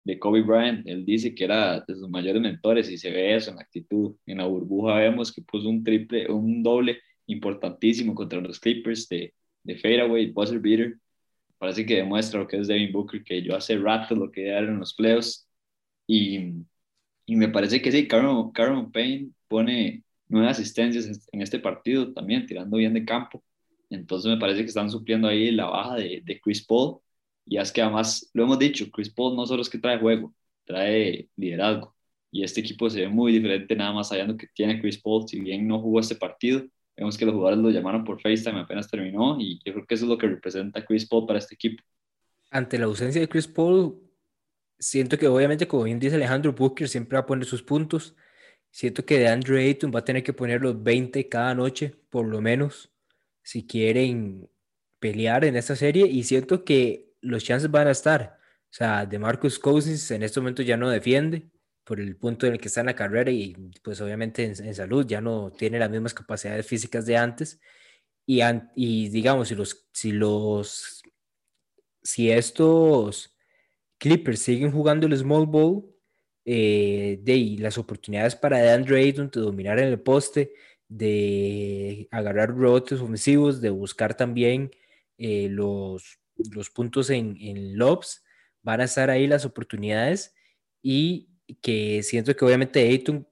de 0.04 0.20
Kobe 0.20 0.42
Bryant. 0.42 0.88
Él 0.88 1.06
dice 1.06 1.34
que 1.36 1.46
era 1.46 1.82
de 1.82 1.96
sus 1.96 2.10
mayores 2.10 2.42
mentores 2.42 2.90
y 2.90 2.98
se 2.98 3.12
ve 3.12 3.36
eso 3.36 3.50
en 3.52 3.58
la 3.58 3.64
actitud. 3.64 4.16
En 4.26 4.38
la 4.38 4.46
burbuja 4.46 4.96
vemos 4.96 5.34
que 5.34 5.42
puso 5.42 5.70
un 5.70 5.84
triple, 5.84 6.32
un 6.32 6.64
doble 6.64 7.00
importantísimo 7.28 8.16
contra 8.16 8.42
los 8.42 8.60
Clippers 8.60 9.08
de, 9.10 9.34
de 9.64 9.78
fadeaway, 9.78 10.32
buzzer 10.32 10.60
beater. 10.60 10.98
Parece 11.58 11.86
que 11.86 11.96
demuestra 11.96 12.40
lo 12.40 12.48
que 12.48 12.58
es 12.58 12.68
Devin 12.68 12.92
Booker, 12.92 13.24
que 13.24 13.42
yo 13.42 13.56
hace 13.56 13.78
rato 13.78 14.16
lo 14.16 14.32
que 14.32 14.48
era 14.48 14.60
en 14.60 14.80
los 14.80 14.94
playoffs. 14.94 15.48
Y, 16.08 16.54
y 17.26 17.36
me 17.36 17.50
parece 17.50 17.82
que 17.82 17.92
sí, 17.92 18.08
Cameron, 18.08 18.52
Cameron 18.52 18.92
Payne 18.92 19.32
pone 19.48 20.04
nueve 20.28 20.50
asistencias 20.50 21.28
en 21.32 21.42
este 21.42 21.60
partido 21.60 22.14
también, 22.14 22.46
tirando 22.46 22.78
bien 22.78 22.94
de 22.94 23.06
campo. 23.06 23.44
Entonces 23.90 24.30
me 24.32 24.38
parece 24.38 24.62
que 24.62 24.68
están 24.68 24.90
supliendo 24.90 25.28
ahí 25.28 25.52
la 25.52 25.66
baja 25.66 25.96
de, 25.96 26.22
de 26.24 26.40
Chris 26.40 26.66
Paul. 26.66 27.00
Y 27.46 27.58
es 27.58 27.72
que 27.72 27.82
además, 27.82 28.30
lo 28.34 28.44
hemos 28.44 28.60
dicho, 28.60 28.90
Chris 28.92 29.10
Paul 29.10 29.36
no 29.36 29.46
solo 29.46 29.62
es 29.62 29.70
que 29.70 29.78
trae 29.78 30.00
juego, 30.00 30.34
trae 30.66 31.30
liderazgo. 31.36 31.96
Y 32.32 32.44
este 32.44 32.60
equipo 32.62 32.90
se 32.90 33.02
ve 33.02 33.08
muy 33.08 33.32
diferente 33.32 33.76
nada 33.76 33.94
más 33.94 34.10
sabiendo 34.10 34.36
que 34.36 34.48
tiene 34.54 34.82
Chris 34.82 35.00
Paul. 35.02 35.28
Si 35.28 35.40
bien 35.40 35.68
no 35.68 35.80
jugó 35.80 36.00
este 36.00 36.16
partido, 36.16 36.64
vemos 36.96 37.18
que 37.18 37.26
los 37.26 37.34
jugadores 37.34 37.64
lo 37.64 37.70
llamaron 37.70 38.04
por 38.04 38.22
FaceTime 38.22 38.62
apenas 38.62 38.90
terminó. 38.90 39.38
Y 39.40 39.60
yo 39.66 39.74
creo 39.74 39.86
que 39.86 39.96
eso 39.96 40.06
es 40.06 40.10
lo 40.10 40.18
que 40.18 40.28
representa 40.28 40.86
Chris 40.86 41.08
Paul 41.08 41.26
para 41.26 41.40
este 41.40 41.56
equipo. 41.56 41.84
Ante 42.52 42.78
la 42.78 42.86
ausencia 42.86 43.22
de 43.22 43.28
Chris 43.28 43.48
Paul, 43.48 44.00
siento 44.80 45.18
que 45.18 45.28
obviamente, 45.28 45.68
como 45.68 45.84
bien 45.84 46.00
dice 46.00 46.16
Alejandro 46.16 46.54
Booker, 46.54 46.88
siempre 46.88 47.18
va 47.18 47.22
a 47.22 47.26
poner 47.26 47.46
sus 47.46 47.64
puntos. 47.64 48.16
Siento 48.72 49.06
que 49.06 49.20
de 49.20 49.28
Andrew 49.28 49.58
Ayton 49.58 49.92
va 49.94 50.00
a 50.00 50.06
tener 50.06 50.24
que 50.24 50.34
poner 50.34 50.62
los 50.62 50.82
20 50.82 51.28
cada 51.30 51.56
noche, 51.56 51.96
por 52.10 52.28
lo 52.28 52.42
menos, 52.42 52.92
si 53.42 53.66
quieren 53.66 54.50
pelear 55.00 55.46
en 55.46 55.56
esta 55.56 55.76
serie. 55.76 56.08
Y 56.08 56.24
siento 56.24 56.64
que 56.64 57.14
los 57.22 57.44
chances 57.44 57.72
van 57.72 57.88
a 57.88 57.92
estar. 57.92 58.38
O 58.64 58.78
sea, 58.78 59.06
de 59.06 59.20
Marcus 59.20 59.58
Cousins 59.60 60.12
en 60.12 60.24
este 60.24 60.40
momento 60.40 60.62
ya 60.62 60.76
no 60.76 60.90
defiende 60.90 61.50
por 61.86 62.00
el 62.02 62.18
punto 62.18 62.48
en 62.48 62.54
el 62.54 62.60
que 62.60 62.68
está 62.68 62.82
en 62.82 62.88
la 62.88 62.96
carrera 62.96 63.32
y 63.32 63.56
pues 63.84 64.02
obviamente 64.02 64.44
en, 64.44 64.76
salud 64.76 65.06
ya 65.06 65.22
no 65.22 65.52
tiene 65.52 65.80
las 65.80 65.90
mismas 65.90 66.14
capacidades 66.14 66.66
físicas 66.68 67.06
de 67.06 67.16
antes. 67.18 67.62
Y, 68.26 68.42
y 68.76 69.10
digamos, 69.10 69.50
si 69.50 69.56
los, 69.56 69.88
si 69.94 70.12
los, 70.12 71.04
si 72.04 72.32
estos 72.32 73.36
Clippers 74.00 74.40
siguen 74.40 74.72
jugando 74.72 75.08
el 75.08 75.18
small 75.18 75.46
ball, 75.46 75.86
eh, 76.48 77.20
de 77.24 77.58
las 77.60 77.78
oportunidades 77.80 78.36
para 78.36 78.60
DeAndre 78.60 79.00
Ayton 79.02 79.32
de 79.34 79.42
dominar 79.42 79.80
en 79.80 79.88
el 79.88 80.00
poste, 80.00 80.54
de 80.88 82.08
agarrar 82.12 82.56
rebotes 82.56 83.00
ofensivos, 83.00 83.62
de 83.62 83.72
buscar 83.72 84.16
también 84.16 84.72
eh, 85.18 85.48
los, 85.50 86.20
los 86.52 86.70
puntos 86.70 87.10
en, 87.10 87.38
en 87.40 87.78
lobs, 87.78 88.24
van 88.62 88.82
a 88.82 88.86
estar 88.86 89.10
ahí 89.10 89.28
las 89.28 89.46
oportunidades 89.46 90.36
y 90.84 91.30
que 91.62 92.04
siento 92.04 92.36
que 92.36 92.46
obviamente 92.46 92.82
Ayton 92.82 93.28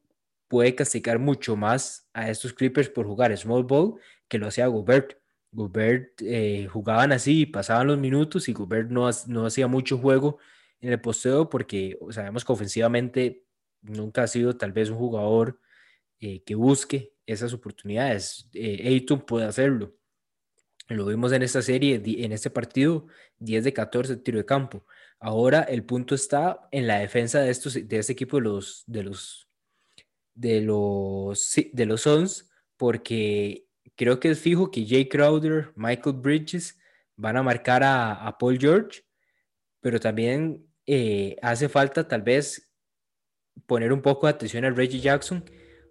puede 0.48 0.76
castigar 0.76 1.20
mucho 1.20 1.56
más 1.56 2.08
a 2.14 2.30
estos 2.30 2.54
Clippers 2.54 2.90
por 2.90 3.06
jugar 3.06 3.36
small 3.38 3.64
ball 3.64 3.96
que 4.28 4.38
lo 4.38 4.48
hacía 4.48 4.68
Gobert. 4.68 5.18
Gobert 5.52 6.22
eh, 6.22 6.68
jugaban 6.72 7.12
así, 7.12 7.46
pasaban 7.46 7.88
los 7.88 7.98
minutos 7.98 8.50
y 8.50 8.54
Gobert 8.54 8.90
no, 8.90 9.10
no 9.28 9.46
hacía 9.46 9.68
mucho 9.68 9.98
juego 9.98 10.40
en 10.82 10.92
el 10.92 11.02
posteo 11.02 11.50
porque 11.50 11.98
sabemos 12.12 12.44
que 12.44 12.52
ofensivamente 12.52 13.46
nunca 13.82 14.24
ha 14.24 14.28
sido 14.28 14.58
tal 14.58 14.72
vez 14.72 14.90
un 14.90 14.98
jugador 14.98 15.60
eh, 16.20 16.44
que 16.44 16.56
busque 16.56 17.14
esas 17.26 17.54
oportunidades. 17.54 18.50
Eh, 18.54 19.06
puede 19.28 19.46
hacerlo. 19.46 19.96
Lo 20.90 21.06
vimos 21.06 21.32
en 21.32 21.44
esta 21.44 21.62
serie, 21.62 22.02
en 22.06 22.32
este 22.32 22.50
partido, 22.50 23.08
10 23.40 23.64
de 23.64 23.74
14 23.74 24.18
tiro 24.18 24.38
de 24.38 24.46
campo. 24.46 24.86
Ahora 25.24 25.62
el 25.62 25.86
punto 25.86 26.16
está 26.16 26.68
en 26.72 26.86
la 26.86 27.00
defensa 27.00 27.40
de 27.40 27.50
estos 27.50 27.76
de 27.76 27.98
este 27.98 28.12
equipo 28.12 28.38
de 28.38 28.44
los 28.44 28.84
de 28.88 29.04
los 29.04 29.48
de 30.36 30.62
los 30.62 31.56
de 31.72 31.86
los 31.86 32.50
porque 32.76 33.66
creo 33.96 34.20
que 34.20 34.32
es 34.32 34.40
fijo 34.40 34.70
que 34.70 34.86
Jay 34.86 35.08
Crowder, 35.08 35.72
Michael 35.76 36.18
Bridges 36.18 36.78
van 37.16 37.38
a 37.38 37.44
marcar 37.44 37.84
a, 37.84 38.28
a 38.28 38.38
Paul 38.38 38.60
George, 38.60 39.04
pero 39.80 39.98
también 39.98 40.68
eh, 40.86 41.38
hace 41.42 41.70
falta 41.70 42.06
tal 42.06 42.22
vez 42.22 42.74
poner 43.66 43.94
un 43.94 44.02
poco 44.02 44.28
de 44.28 44.34
atención 44.34 44.66
a 44.66 44.72
Reggie 44.72 45.00
Jackson, 45.00 45.46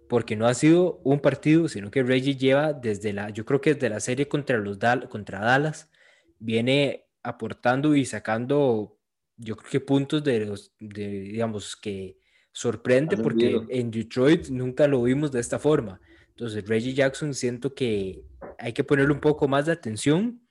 porque 0.07 0.35
no 0.35 0.45
ha 0.45 0.53
sido 0.53 1.01
un 1.03 1.19
partido, 1.19 1.67
sino 1.67 1.89
que 1.89 2.03
Reggie 2.03 2.35
lleva 2.35 2.73
desde 2.73 3.13
la, 3.13 3.31
yo 3.31 3.45
creo 3.45 3.61
que 3.61 3.73
desde 3.73 3.89
la 3.89 3.99
serie 3.99 4.27
contra, 4.27 4.57
los 4.59 4.77
contra 5.09 5.39
Dallas, 5.39 5.89
viene 6.37 7.07
aportando 7.23 7.95
y 7.95 8.05
sacando, 8.05 8.99
yo 9.37 9.55
creo 9.55 9.71
que 9.71 9.79
puntos 9.79 10.23
de 10.23 10.45
los, 10.45 10.73
de, 10.79 11.07
digamos, 11.07 11.75
que 11.75 12.17
sorprende, 12.51 13.17
porque 13.17 13.61
en 13.69 13.89
Detroit 13.89 14.49
nunca 14.49 14.87
lo 14.87 15.03
vimos 15.03 15.31
de 15.31 15.39
esta 15.39 15.57
forma. 15.59 15.99
Entonces, 16.29 16.67
Reggie 16.67 16.93
Jackson 16.93 17.33
siento 17.33 17.73
que 17.73 18.23
hay 18.59 18.73
que 18.73 18.83
ponerle 18.83 19.13
un 19.13 19.19
poco 19.19 19.47
más 19.47 19.65
de 19.65 19.71
atención 19.71 20.41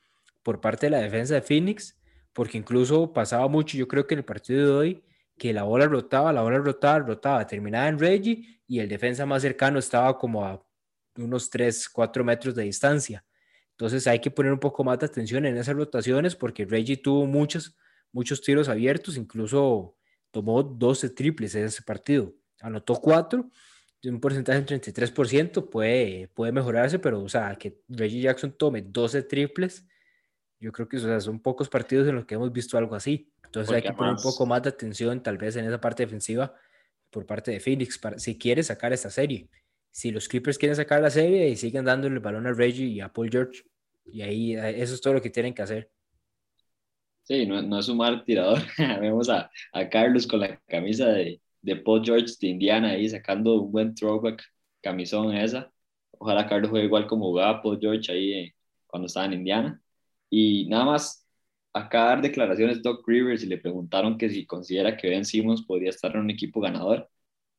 por 0.43 0.61
parte 0.61 0.87
de 0.87 0.91
la 0.91 1.01
defensa 1.01 1.35
de 1.35 1.43
Phoenix 1.43 1.97
porque 2.33 2.59
incluso 2.59 3.13
pasaba 3.13 3.47
mucho, 3.49 3.77
yo 3.77 3.87
creo 3.87 4.07
que 4.07 4.15
en 4.15 4.19
el 4.19 4.25
partido 4.25 4.67
de 4.67 4.73
hoy, 4.73 5.05
que 5.39 5.53
la 5.53 5.65
bola 5.65 5.87
rotaba, 5.87 6.33
la 6.33 6.43
bola 6.43 6.59
rotaba, 6.59 7.01
rotaba, 7.01 7.47
terminaba 7.47 7.89
en 7.89 7.99
Reggie 7.99 8.61
y 8.67 8.79
el 8.79 8.89
defensa 8.89 9.27
más 9.27 9.43
cercano 9.43 9.79
estaba 9.79 10.17
como 10.19 10.45
a 10.45 10.65
unos 11.17 11.51
3, 11.51 11.89
4 11.89 12.25
metros 12.25 12.55
de 12.55 12.65
distancia. 12.65 13.25
Entonces 13.71 14.07
hay 14.07 14.21
que 14.21 14.31
poner 14.31 14.53
un 14.53 14.59
poco 14.59 14.85
más 14.85 14.99
de 14.99 15.07
atención 15.07 15.45
en 15.47 15.57
esas 15.57 15.75
rotaciones 15.75 16.37
porque 16.37 16.65
Reggie 16.65 16.97
tuvo 16.97 17.27
muchos, 17.27 17.77
muchos 18.13 18.41
tiros 18.41 18.69
abiertos, 18.69 19.17
incluso 19.17 19.97
tomó 20.31 20.63
12 20.63 21.11
triples 21.11 21.55
en 21.55 21.65
ese 21.65 21.83
partido. 21.83 22.33
Anotó 22.61 22.95
4, 22.95 23.51
un 24.05 24.21
porcentaje 24.21 24.63
del 24.63 24.81
33%, 24.81 25.69
puede, 25.69 26.29
puede 26.29 26.53
mejorarse, 26.53 26.99
pero 26.99 27.23
o 27.23 27.29
sea, 27.29 27.57
que 27.57 27.81
Reggie 27.89 28.21
Jackson 28.21 28.53
tome 28.53 28.83
12 28.83 29.23
triples 29.23 29.85
yo 30.63 30.71
creo 30.71 30.89
que 30.89 31.01
son 31.01 31.41
pocos 31.41 31.69
partidos 31.69 32.07
en 32.07 32.15
los 32.15 32.25
que 32.25 32.37
hemos 32.37 32.53
visto 32.53 32.79
algo 32.79 32.95
así. 32.95 33.33
Entonces 33.45 33.75
hay 33.75 33.83
que 33.83 33.93
poner 33.93 34.15
un 34.15 34.23
poco 34.23 34.47
más 34.47 34.63
de 34.63 34.69
atención 34.69 35.21
tal 35.21 35.37
vez 35.37 35.57
en 35.57 35.65
esa 35.65 35.81
parte 35.81 36.05
defensiva 36.05 36.55
por 37.11 37.27
parte 37.27 37.51
de 37.51 37.59
Phoenix 37.59 37.99
para, 37.99 38.21
si 38.21 38.39
quiere 38.39 38.63
sacar 38.63 38.93
esta 38.93 39.11
serie. 39.11 39.49
Si 39.91 40.13
los 40.13 40.29
Clippers 40.29 40.59
quieren 40.59 40.77
sacar 40.77 41.03
la 41.03 41.11
serie 41.11 41.49
y 41.49 41.57
siguen 41.57 41.85
dándole 41.85 42.15
el 42.15 42.21
balón 42.21 42.47
a 42.47 42.53
Reggie 42.53 42.87
y 42.87 43.01
a 43.01 43.13
Paul 43.13 43.29
George, 43.29 43.65
y 44.05 44.23
ahí 44.23 44.55
eso 44.55 44.95
es 44.95 45.01
todo 45.01 45.15
lo 45.15 45.21
que 45.21 45.31
tienen 45.31 45.53
que 45.53 45.63
hacer. 45.63 45.91
Sí, 47.25 47.47
no, 47.47 47.63
no 47.63 47.79
es 47.79 47.89
un 47.89 47.99
mal 47.99 48.25
tirador. 48.25 48.59
Vemos 49.01 49.29
a, 49.29 49.51
a, 49.73 49.89
Carlos 49.89 50.27
con 50.27 50.41
la 50.41 50.59
camisa 50.67 51.09
de, 51.09 51.41
de, 51.61 51.77
Paul 51.77 52.03
George 52.05 52.35
de 52.41 52.49
Indiana 52.49 52.91
ahí 52.91 53.09
sacando 53.09 53.61
un 53.63 53.71
buen 53.73 53.95
throwback, 53.95 54.43
camisón 54.81 55.35
esa. 55.37 55.73
Ojalá 56.19 56.49
Carlos 56.49 56.71
juegue 56.71 56.87
igual 56.87 57.07
como 57.07 57.27
jugaba 57.27 57.63
Paul 57.63 57.79
George 57.81 58.11
ahí 58.13 58.33
eh, 58.33 58.55
cuando 58.87 59.07
estaba 59.07 59.27
en 59.27 59.35
Indiana. 59.35 59.83
Y 60.31 60.67
nada 60.69 60.85
más, 60.87 61.27
acá 61.73 62.05
dar 62.07 62.23
declaraciones 62.23 62.83
Doc 62.83 63.07
Rivers 63.09 63.43
y 63.45 63.47
le 63.47 63.59
preguntaron 63.59 64.19
que 64.19 64.29
si 64.31 64.47
considera 64.47 64.97
que 64.97 65.09
Ben 65.11 65.25
Simmons 65.25 65.63
podría 65.65 65.91
estar 65.91 66.13
en 66.15 66.23
un 66.23 66.31
equipo 66.31 66.61
ganador. 66.61 67.09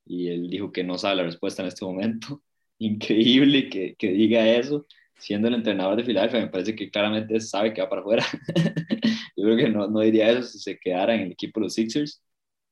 Y 0.06 0.30
él 0.30 0.50
dijo 0.50 0.72
que 0.72 0.84
no 0.84 0.98
sabe 0.98 1.18
la 1.18 1.24
respuesta 1.24 1.62
en 1.62 1.70
este 1.70 1.86
momento. 1.86 2.44
Increíble 2.80 3.70
que, 3.70 3.96
que 3.96 4.12
diga 4.12 4.48
eso. 4.48 4.86
Siendo 5.18 5.48
el 5.48 5.56
entrenador 5.56 5.96
de 5.96 6.04
Filadelfia, 6.04 6.40
me 6.42 6.48
parece 6.48 6.76
que 6.76 6.90
claramente 6.90 7.40
sabe 7.40 7.74
que 7.74 7.82
va 7.82 7.90
para 7.90 8.02
afuera. 8.02 8.26
Yo 9.38 9.44
creo 9.46 9.58
que 9.58 9.70
no, 9.70 9.88
no 9.88 10.00
diría 10.02 10.32
eso 10.32 10.44
si 10.44 10.60
se 10.60 10.78
quedara 10.80 11.16
en 11.16 11.22
el 11.22 11.32
equipo 11.32 11.60
de 11.60 11.66
los 11.66 11.74
Sixers. 11.74 12.22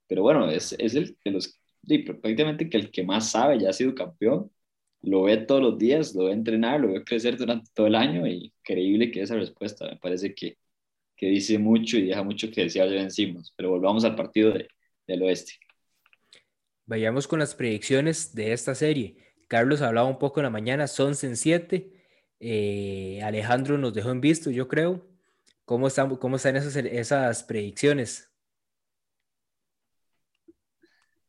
Pero 0.07 0.23
bueno, 0.23 0.49
es, 0.49 0.73
es 0.77 0.95
el 0.95 1.17
de 1.23 1.31
los, 1.31 1.59
prácticamente 2.05 2.69
que 2.69 2.77
el 2.77 2.91
que 2.91 3.03
más 3.03 3.31
sabe, 3.31 3.59
ya 3.59 3.69
ha 3.69 3.73
sido 3.73 3.95
campeón 3.95 4.51
lo 5.01 5.23
ve 5.23 5.37
todos 5.37 5.61
los 5.61 5.77
días, 5.77 6.13
lo 6.15 6.25
ve 6.25 6.33
entrenar, 6.33 6.79
lo 6.79 6.89
ve 6.89 7.03
crecer 7.03 7.37
durante 7.37 7.69
todo 7.73 7.87
el 7.87 7.95
año 7.95 8.27
y 8.27 8.53
increíble 8.59 9.11
que 9.11 9.21
esa 9.21 9.35
respuesta 9.35 9.87
me 9.87 9.97
parece 9.97 10.33
que, 10.35 10.57
que 11.15 11.27
dice 11.27 11.57
mucho 11.57 11.97
y 11.97 12.07
deja 12.07 12.23
mucho 12.23 12.51
que 12.51 12.61
desear 12.61 12.89
de 12.89 12.99
encima. 12.99 13.41
Pero 13.55 13.69
volvamos 13.69 14.05
al 14.05 14.15
partido 14.15 14.51
de, 14.51 14.67
del 15.07 15.23
oeste. 15.23 15.53
Vayamos 16.85 17.27
con 17.27 17.39
las 17.39 17.55
predicciones 17.55 18.35
de 18.35 18.53
esta 18.53 18.75
serie. 18.75 19.15
Carlos 19.47 19.81
hablaba 19.81 20.07
un 20.07 20.19
poco 20.19 20.39
en 20.39 20.45
la 20.45 20.49
mañana, 20.49 20.87
son 20.87 21.13
en 21.23 21.35
7. 21.35 21.91
Eh, 22.43 23.21
Alejandro 23.23 23.77
nos 23.77 23.93
dejó 23.93 24.09
en 24.09 24.19
visto, 24.19 24.49
yo 24.49 24.67
creo. 24.67 25.05
¿Cómo 25.63 25.87
están, 25.87 26.15
cómo 26.17 26.37
están 26.37 26.55
esas, 26.55 26.75
esas 26.75 27.43
predicciones? 27.43 28.29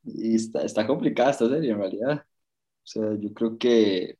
Y 0.05 0.35
está, 0.35 0.63
está 0.65 0.87
complicada 0.87 1.31
esta 1.31 1.49
serie 1.49 1.71
en 1.71 1.79
realidad. 1.79 2.25
O 2.25 2.87
sea, 2.87 3.15
yo 3.21 3.33
creo 3.35 3.59
que, 3.59 4.19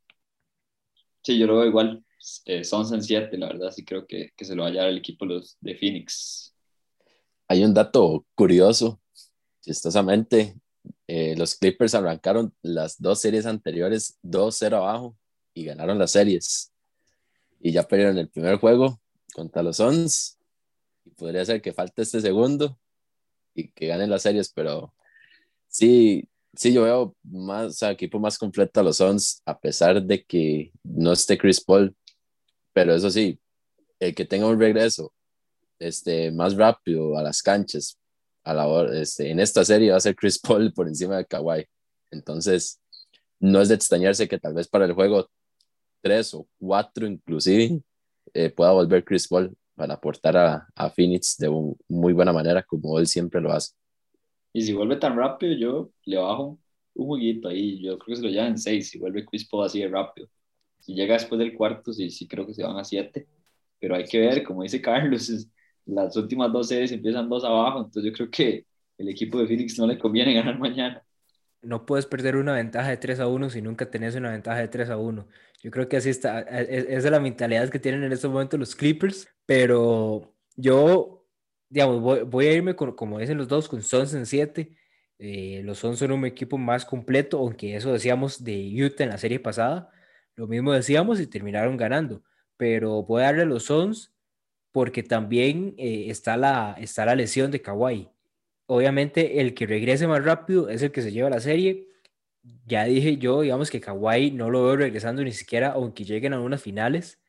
sí, 1.23 1.37
yo 1.39 1.47
lo 1.47 1.57
veo 1.57 1.65
igual. 1.67 2.05
Eh, 2.45 2.63
son 2.63 2.93
en 2.93 3.03
7, 3.03 3.37
la 3.37 3.47
verdad, 3.47 3.71
sí 3.71 3.83
creo 3.83 4.05
que, 4.05 4.31
que 4.35 4.45
se 4.45 4.55
lo 4.55 4.61
va 4.61 4.69
a 4.69 4.71
llevar 4.71 4.89
el 4.89 4.99
equipo 4.99 5.25
los 5.25 5.57
de 5.59 5.75
Phoenix. 5.75 6.55
Hay 7.47 7.63
un 7.65 7.73
dato 7.73 8.25
curioso, 8.35 9.01
chistosamente. 9.61 10.55
Eh, 11.07 11.35
los 11.37 11.55
Clippers 11.55 11.95
arrancaron 11.95 12.53
las 12.61 13.01
dos 13.01 13.19
series 13.19 13.45
anteriores 13.47 14.19
2-0 14.21 14.77
abajo 14.77 15.17
y 15.53 15.65
ganaron 15.65 15.97
las 15.97 16.11
series. 16.11 16.72
Y 17.63 17.71
ya 17.71 17.87
perdieron 17.87 18.19
el 18.19 18.29
primer 18.29 18.57
juego 18.57 18.99
contra 19.33 19.63
los 19.63 19.77
Suns. 19.77 20.37
Y 21.05 21.09
podría 21.11 21.43
ser 21.45 21.63
que 21.63 21.73
falte 21.73 22.03
este 22.03 22.21
segundo 22.21 22.77
y 23.55 23.69
que 23.69 23.87
ganen 23.87 24.11
las 24.11 24.21
series, 24.21 24.51
pero 24.53 24.93
sí, 25.67 26.29
Sí, 26.55 26.71
yo 26.71 26.83
veo 26.83 27.15
más, 27.23 27.65
o 27.67 27.71
sea, 27.71 27.91
equipo 27.91 28.19
más 28.19 28.37
completo 28.37 28.79
a 28.79 28.83
los 28.83 28.97
Suns, 28.97 29.41
a 29.45 29.59
pesar 29.59 30.03
de 30.03 30.23
que 30.23 30.71
no 30.83 31.11
esté 31.11 31.37
Chris 31.37 31.59
Paul, 31.63 31.95
pero 32.73 32.93
eso 32.93 33.09
sí, 33.09 33.39
el 33.99 34.13
que 34.13 34.25
tenga 34.25 34.47
un 34.47 34.59
regreso 34.59 35.13
este, 35.79 36.31
más 36.31 36.55
rápido 36.55 37.17
a 37.17 37.23
las 37.23 37.41
canchas 37.41 37.97
a 38.43 38.53
la 38.53 38.67
hora, 38.67 38.99
este, 38.99 39.31
en 39.31 39.39
esta 39.39 39.65
serie 39.65 39.91
va 39.91 39.97
a 39.97 40.01
ser 40.01 40.15
Chris 40.15 40.37
Paul 40.39 40.73
por 40.73 40.87
encima 40.87 41.17
de 41.17 41.25
Kawhi. 41.25 41.65
Entonces, 42.11 42.79
no 43.39 43.61
es 43.61 43.69
de 43.69 43.75
extrañarse 43.75 44.27
que 44.27 44.39
tal 44.39 44.53
vez 44.53 44.67
para 44.67 44.85
el 44.85 44.93
juego 44.93 45.29
3 46.03 46.33
o 46.35 46.47
4 46.59 47.07
inclusive 47.07 47.81
eh, 48.33 48.49
pueda 48.49 48.71
volver 48.71 49.03
Chris 49.03 49.27
Paul 49.27 49.55
para 49.75 49.95
aportar 49.95 50.37
a, 50.37 50.67
a 50.75 50.89
Phoenix 50.89 51.37
de 51.37 51.49
muy 51.87 52.13
buena 52.13 52.33
manera 52.33 52.61
como 52.63 52.99
él 52.99 53.07
siempre 53.07 53.41
lo 53.41 53.51
hace. 53.51 53.73
Y 54.53 54.61
si 54.61 54.73
vuelve 54.73 54.97
tan 54.97 55.17
rápido, 55.17 55.53
yo 55.55 55.91
le 56.05 56.17
bajo 56.17 56.59
un 56.93 57.05
juguito 57.07 57.49
ahí. 57.49 57.81
Yo 57.81 57.97
creo 57.97 58.15
que 58.15 58.15
se 58.17 58.21
lo 58.21 58.29
llevan 58.29 58.49
en 58.49 58.57
seis. 58.59 58.89
Si 58.89 58.99
vuelve 58.99 59.25
Chris 59.25 59.47
Paul 59.49 59.65
así 59.65 59.81
de 59.81 59.87
rápido. 59.87 60.29
Si 60.79 60.93
llega 60.93 61.13
después 61.13 61.39
del 61.39 61.55
cuarto, 61.55 61.91
sí, 61.93 62.09
sí 62.11 62.27
creo 62.27 62.45
que 62.45 62.53
se 62.53 62.63
van 62.63 62.77
a 62.77 62.83
siete. 62.83 63.27
Pero 63.79 63.95
hay 63.95 64.03
que 64.05 64.19
ver, 64.19 64.43
como 64.43 64.63
dice 64.63 64.81
Carlos, 64.81 65.47
las 65.85 66.15
últimas 66.15 66.51
dos 66.51 66.67
series 66.67 66.91
empiezan 66.91 67.29
dos 67.29 67.43
abajo. 67.43 67.79
Entonces 67.79 68.03
yo 68.11 68.13
creo 68.15 68.29
que 68.29 68.65
el 68.97 69.09
equipo 69.09 69.39
de 69.39 69.47
Phoenix 69.47 69.77
no 69.79 69.87
le 69.87 69.97
conviene 69.97 70.33
ganar 70.33 70.59
mañana. 70.59 71.03
No 71.61 71.85
puedes 71.85 72.05
perder 72.05 72.35
una 72.35 72.53
ventaja 72.53 72.89
de 72.89 72.97
3 72.97 73.21
a 73.21 73.27
1 73.27 73.49
si 73.49 73.61
nunca 73.61 73.89
tenés 73.89 74.15
una 74.15 74.31
ventaja 74.31 74.59
de 74.59 74.67
3 74.67 74.89
a 74.89 74.97
1. 74.97 75.25
Yo 75.63 75.71
creo 75.71 75.87
que 75.89 75.97
así 75.97 76.09
está. 76.09 76.41
E, 76.41 76.61
e, 76.61 76.79
esa 76.89 77.07
es 77.07 77.11
la 77.11 77.19
mentalidad 77.19 77.69
que 77.69 77.79
tienen 77.79 78.03
en 78.03 78.11
estos 78.11 78.31
momentos 78.31 78.59
los 78.59 78.75
Clippers. 78.75 79.27
Pero 79.45 80.35
yo 80.55 81.23
digamos, 81.73 82.29
voy, 82.29 82.47
a 82.47 82.53
irme 82.53 82.75
como 82.75 83.17
dicen 83.17 83.37
los 83.39 83.47
dos, 83.47 83.67
con 83.67 83.81
Suns 83.81 84.13
en 84.13 84.27
7. 84.27 84.75
Eh, 85.17 85.61
los 85.63 85.79
Suns 85.79 85.97
son 85.97 86.11
un 86.11 86.25
equipo 86.25 86.59
más 86.59 86.85
completo, 86.85 87.39
aunque 87.39 87.75
eso 87.75 87.91
decíamos 87.91 88.43
de 88.43 88.71
Utah 88.85 89.05
en 89.05 89.09
la 89.09 89.17
serie 89.17 89.39
pasada. 89.39 89.89
Lo 90.35 90.47
mismo 90.47 90.71
decíamos 90.71 91.19
y 91.19 91.25
terminaron 91.25 91.75
ganando. 91.75 92.23
Pero 92.57 93.03
voy 93.03 93.23
a 93.23 93.25
darle 93.25 93.41
a 93.43 93.45
los 93.45 93.63
Suns 93.65 94.13
porque 94.71 95.01
también 95.01 95.73
eh, 95.79 96.05
está, 96.09 96.37
la, 96.37 96.75
está 96.79 97.05
la 97.05 97.15
lesión 97.15 97.49
de 97.49 97.61
Kawhi. 97.61 98.09
Obviamente, 98.67 99.41
el 99.41 99.55
que 99.55 99.65
regrese 99.65 100.07
más 100.07 100.23
rápido 100.23 100.69
es 100.69 100.83
el 100.83 100.91
que 100.91 101.01
se 101.01 101.11
lleva 101.11 101.29
la 101.31 101.39
serie. 101.39 101.87
Ya 102.65 102.85
dije 102.85 103.17
yo, 103.17 103.41
digamos 103.41 103.69
que 103.71 103.81
Kawhi 103.81 104.31
no 104.31 104.49
lo 104.49 104.65
veo 104.65 104.75
regresando 104.77 105.23
ni 105.23 105.31
siquiera, 105.31 105.73
aunque 105.73 106.03
lleguen 106.03 106.33
a 106.33 106.41
unas 106.41 106.61
finales. 106.61 107.21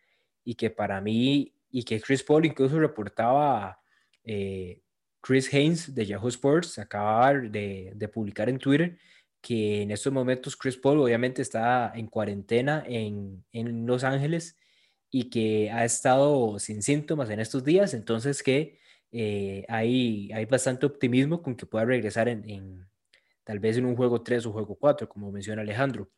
Y 0.45 0.55
que 0.57 0.71
para 0.71 1.01
mí, 1.01 1.55
y 1.71 1.85
que 1.85 2.01
Chris 2.01 2.23
Paul 2.23 2.47
incluso 2.47 2.79
reportaba 2.79 3.81
eh, 4.25 4.83
Chris 5.25 5.53
Haynes 5.53 5.95
de 5.95 6.07
Yahoo 6.07 6.29
Sports 6.29 6.79
acaba 6.79 7.33
de, 7.33 8.11
publicar 8.13 8.49
en 8.49 8.59
Twitter 8.59 8.99
que 9.41 9.83
en 9.83 9.91
estos 9.91 10.13
momentos 10.13 10.57
Chris 10.57 10.77
Paul 10.77 11.01
obviamente 11.01 11.43
está 11.43 11.93
en 11.95 12.09
cuarentena 12.09 12.85
en, 12.87 13.45
en, 13.53 13.87
Los 13.87 14.05
Ángeles 14.05 14.57
y 15.11 15.31
que 15.31 15.71
ha 15.71 15.85
estado 15.85 16.59
sin 16.59 16.83
síntomas 16.83 17.31
en 17.31 17.41
estos 17.41 17.65
días, 17.65 17.95
entonces 17.95 18.43
que 18.43 18.79
eh, 19.13 19.65
hay, 19.69 20.31
hay 20.33 20.45
bastante 20.45 20.87
optimismo 20.87 21.43
con 21.43 21.57
que 21.57 21.67
pueda 21.67 21.85
regresar 21.85 22.29
en, 22.29 22.87
tal 23.45 23.61
vez 23.61 23.77
en 23.77 23.87
un 23.87 23.97
juego 23.97 24.23
3 24.23 24.47
o 24.47 24.53
juego 24.53 24.77
4, 24.77 25.09
como 25.09 25.31
menciona 25.31 25.63
Alejandro. 25.63 26.11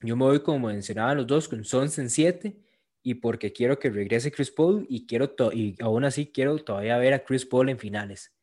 Yo 0.00 0.16
me 0.16 0.24
voy, 0.24 0.40
como 0.40 0.68
mencionaban 0.68 1.16
los 1.16 1.26
dos, 1.26 1.48
con 1.48 1.64
Sons 1.64 1.98
en 1.98 2.10
7 2.10 2.56
y 3.02 3.14
porque 3.14 3.52
quiero 3.52 3.78
que 3.78 3.90
regrese 3.90 4.32
Chris 4.32 4.50
Paul 4.50 4.86
y 4.88 5.06
quiero 5.06 5.34
y 5.52 5.76
aún 5.82 6.04
así 6.04 6.26
quiero 6.26 6.58
todavía 6.58 6.96
ver 6.98 7.14
a 7.14 7.24
Chris 7.24 7.44
Paul 7.44 7.68
en 7.68 7.78
finales. 7.78 8.34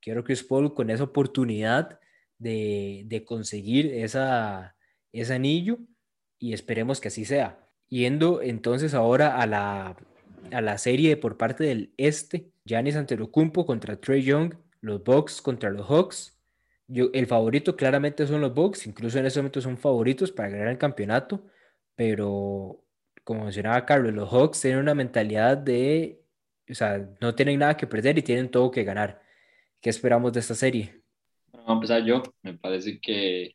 Quiero 0.00 0.24
Chris 0.24 0.42
Paul 0.42 0.74
con 0.74 0.90
esa 0.90 1.04
oportunidad 1.04 2.00
de, 2.38 3.02
de 3.06 3.24
conseguir 3.24 3.86
esa, 3.86 4.76
ese 5.12 5.34
anillo 5.34 5.78
y 6.38 6.52
esperemos 6.52 7.00
que 7.00 7.08
así 7.08 7.24
sea. 7.24 7.58
Yendo 7.88 8.42
entonces 8.42 8.94
ahora 8.94 9.40
a 9.40 9.46
la, 9.46 9.96
a 10.52 10.60
la 10.60 10.78
serie 10.78 11.16
por 11.16 11.36
parte 11.36 11.64
del 11.64 11.92
este, 11.96 12.50
Giannis 12.64 12.96
Antetokounmpo 12.96 13.66
contra 13.66 14.00
Trey 14.00 14.22
Young, 14.22 14.54
los 14.80 15.02
Bucks 15.04 15.40
contra 15.40 15.70
los 15.70 15.86
Hawks. 15.86 16.35
Yo, 16.88 17.10
el 17.12 17.26
favorito 17.26 17.76
claramente 17.76 18.26
son 18.26 18.40
los 18.40 18.54
Bucks, 18.54 18.86
incluso 18.86 19.18
en 19.18 19.26
ese 19.26 19.40
momento 19.40 19.60
son 19.60 19.76
favoritos 19.76 20.30
para 20.30 20.50
ganar 20.50 20.68
el 20.68 20.78
campeonato, 20.78 21.44
pero 21.96 22.82
como 23.24 23.42
mencionaba 23.42 23.84
Carlos, 23.84 24.14
los 24.14 24.30
Hawks 24.30 24.60
tienen 24.60 24.80
una 24.80 24.94
mentalidad 24.94 25.56
de, 25.58 26.22
o 26.70 26.74
sea, 26.74 27.08
no 27.20 27.34
tienen 27.34 27.58
nada 27.58 27.76
que 27.76 27.88
perder 27.88 28.16
y 28.18 28.22
tienen 28.22 28.50
todo 28.50 28.70
que 28.70 28.84
ganar. 28.84 29.20
¿Qué 29.80 29.90
esperamos 29.90 30.32
de 30.32 30.40
esta 30.40 30.54
serie? 30.54 31.02
Vamos 31.52 31.68
a 31.68 31.72
empezar 31.72 32.04
yo. 32.04 32.22
Me 32.42 32.54
parece 32.54 33.00
que, 33.00 33.54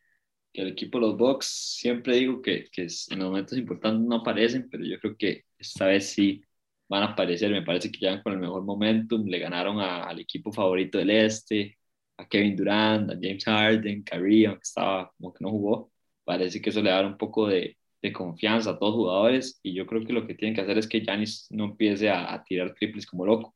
que 0.51 0.61
el 0.61 0.69
equipo 0.69 0.99
de 0.99 1.07
los 1.07 1.17
Bucks, 1.17 1.45
siempre 1.79 2.17
digo 2.17 2.41
que, 2.41 2.65
que 2.71 2.81
en 2.81 3.19
los 3.19 3.29
momentos 3.29 3.57
importantes 3.57 4.05
no 4.05 4.17
aparecen, 4.17 4.69
pero 4.69 4.83
yo 4.83 4.99
creo 4.99 5.15
que 5.15 5.45
esta 5.57 5.85
vez 5.85 6.09
sí 6.09 6.43
van 6.89 7.03
a 7.03 7.07
aparecer. 7.13 7.49
Me 7.51 7.61
parece 7.63 7.89
que 7.91 7.99
llegan 7.99 8.21
con 8.21 8.33
el 8.33 8.39
mejor 8.39 8.63
momentum. 8.63 9.25
Le 9.25 9.39
ganaron 9.39 9.79
al 9.79 10.19
equipo 10.19 10.51
favorito 10.51 10.97
del 10.97 11.11
este, 11.11 11.77
a 12.21 12.27
Kevin 12.27 12.55
Durant, 12.55 13.11
a 13.11 13.13
James 13.15 13.43
Harden, 13.45 14.03
Kyrie, 14.03 14.47
aunque 14.47 14.63
estaba 14.63 15.11
como 15.17 15.33
que 15.33 15.43
no 15.43 15.51
jugó. 15.51 15.91
Parece 16.23 16.61
que 16.61 16.69
eso 16.69 16.81
le 16.81 16.91
da 16.91 17.05
un 17.05 17.17
poco 17.17 17.47
de, 17.47 17.77
de 18.01 18.13
confianza 18.13 18.71
a 18.71 18.79
todos 18.79 18.93
los 18.93 18.99
jugadores 19.01 19.59
y 19.63 19.73
yo 19.73 19.85
creo 19.85 20.05
que 20.05 20.13
lo 20.13 20.25
que 20.25 20.35
tienen 20.35 20.55
que 20.55 20.61
hacer 20.61 20.77
es 20.77 20.87
que 20.87 21.03
Janis 21.03 21.47
no 21.51 21.65
empiece 21.65 22.09
a, 22.09 22.43
tirar 22.43 22.73
triples 22.73 23.05
como 23.05 23.25
loco. 23.25 23.55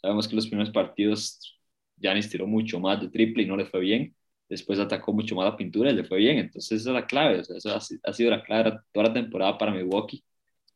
Sabemos 0.00 0.28
que 0.28 0.36
los 0.36 0.46
primeros 0.46 0.70
partidos 0.72 1.58
Janis 2.00 2.28
tiró 2.28 2.46
mucho 2.46 2.78
más 2.78 3.00
de 3.00 3.08
triple 3.08 3.42
y 3.42 3.46
no 3.46 3.56
le 3.56 3.66
fue 3.66 3.80
bien. 3.80 4.14
Después 4.48 4.78
atacó 4.78 5.12
mucho 5.12 5.34
más 5.34 5.46
la 5.46 5.56
pintura 5.56 5.90
y 5.90 5.94
le 5.94 6.04
fue 6.04 6.18
bien. 6.18 6.38
Entonces 6.38 6.80
esa 6.80 6.90
es 6.90 6.94
la 6.94 7.06
clave. 7.06 7.40
O 7.40 7.44
sea, 7.44 7.56
eso 7.56 7.74
ha, 7.74 8.12
sido 8.12 8.30
la 8.30 8.42
clave 8.42 8.78
toda 8.92 9.08
la 9.08 9.14
temporada 9.14 9.56
para 9.56 9.72
Milwaukee. 9.72 10.22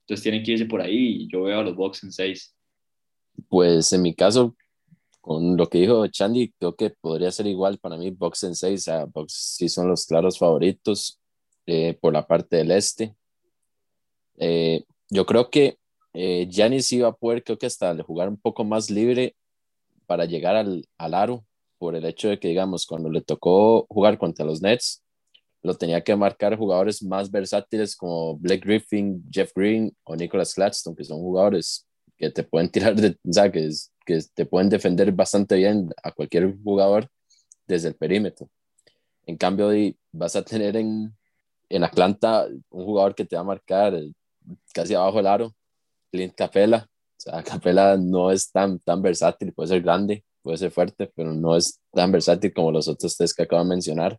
Entonces 0.00 0.22
tienen 0.22 0.42
que 0.42 0.52
irse 0.52 0.64
por 0.64 0.80
ahí 0.80 1.22
y 1.22 1.28
yo 1.28 1.42
veo 1.42 1.60
a 1.60 1.62
los 1.62 1.76
Bucks 1.76 2.02
en 2.02 2.12
seis. 2.12 2.54
Pues 3.48 3.92
en 3.92 4.02
mi 4.02 4.14
caso, 4.14 4.56
con 5.20 5.56
lo 5.56 5.68
que 5.68 5.78
dijo 5.78 6.06
Chandy, 6.06 6.52
creo 6.58 6.74
que 6.76 6.90
podría 6.90 7.30
ser 7.30 7.46
igual 7.46 7.78
para 7.78 7.96
mí, 7.96 8.10
Bucks 8.10 8.44
en 8.44 8.54
seis. 8.54 8.82
O 8.82 8.84
sea, 8.84 9.04
Bucks 9.06 9.56
sí 9.58 9.68
son 9.68 9.88
los 9.88 10.06
claros 10.06 10.38
favoritos 10.38 11.20
eh, 11.66 11.98
por 12.00 12.12
la 12.12 12.26
parte 12.26 12.56
del 12.56 12.70
este. 12.70 13.14
Eh, 14.38 14.84
yo 15.10 15.26
creo 15.26 15.50
que 15.50 15.78
eh, 16.14 16.46
Giannis 16.50 16.92
iba 16.92 17.08
a 17.08 17.12
poder, 17.12 17.44
creo 17.44 17.58
que 17.58 17.66
hasta 17.66 18.02
jugar 18.02 18.28
un 18.28 18.38
poco 18.38 18.64
más 18.64 18.90
libre 18.90 19.36
para 20.06 20.24
llegar 20.24 20.56
al, 20.56 20.86
al 20.98 21.14
aro, 21.14 21.44
por 21.78 21.96
el 21.96 22.04
hecho 22.04 22.28
de 22.28 22.38
que, 22.38 22.48
digamos, 22.48 22.86
cuando 22.86 23.10
le 23.10 23.22
tocó 23.22 23.86
jugar 23.88 24.18
contra 24.18 24.44
los 24.44 24.60
Nets, 24.60 25.02
lo 25.62 25.74
tenía 25.74 26.02
que 26.02 26.16
marcar 26.16 26.56
jugadores 26.56 27.02
más 27.02 27.30
versátiles 27.30 27.96
como 27.96 28.36
Blake 28.36 28.66
Griffin, 28.66 29.22
Jeff 29.30 29.52
Green 29.54 29.94
o 30.04 30.16
Nicholas 30.16 30.54
Claxton, 30.54 30.94
que 30.94 31.04
son 31.04 31.18
jugadores 31.18 31.86
que 32.16 32.30
te 32.30 32.42
pueden 32.42 32.70
tirar, 32.72 32.94
de, 32.94 33.16
sea, 33.30 33.50
que, 34.10 34.20
te 34.34 34.46
pueden 34.46 34.68
defender 34.68 35.12
bastante 35.12 35.56
bien 35.56 35.90
a 36.02 36.12
cualquier 36.12 36.56
jugador 36.62 37.08
desde 37.66 37.88
el 37.88 37.94
perímetro. 37.94 38.48
En 39.26 39.36
cambio, 39.36 39.70
vas 40.12 40.34
a 40.36 40.42
tener 40.42 40.76
en, 40.76 41.16
en 41.68 41.84
Atlanta, 41.84 42.48
un 42.70 42.84
jugador 42.84 43.14
que 43.14 43.24
te 43.24 43.36
va 43.36 43.42
a 43.42 43.44
marcar 43.44 43.94
casi 44.74 44.94
abajo 44.94 45.18
del 45.18 45.26
aro, 45.26 45.54
Clint 46.10 46.34
Capela. 46.34 46.88
O 47.18 47.20
sea, 47.20 47.42
Capela 47.42 47.96
no 47.96 48.30
es 48.32 48.50
tan, 48.50 48.78
tan 48.80 49.02
versátil, 49.02 49.52
puede 49.52 49.68
ser 49.68 49.82
grande, 49.82 50.24
puede 50.42 50.56
ser 50.58 50.70
fuerte, 50.70 51.10
pero 51.14 51.32
no 51.32 51.56
es 51.56 51.80
tan 51.92 52.10
versátil 52.10 52.52
como 52.52 52.72
los 52.72 52.88
otros 52.88 53.16
tres 53.16 53.32
que 53.34 53.44
acabo 53.44 53.62
de 53.62 53.68
mencionar. 53.68 54.18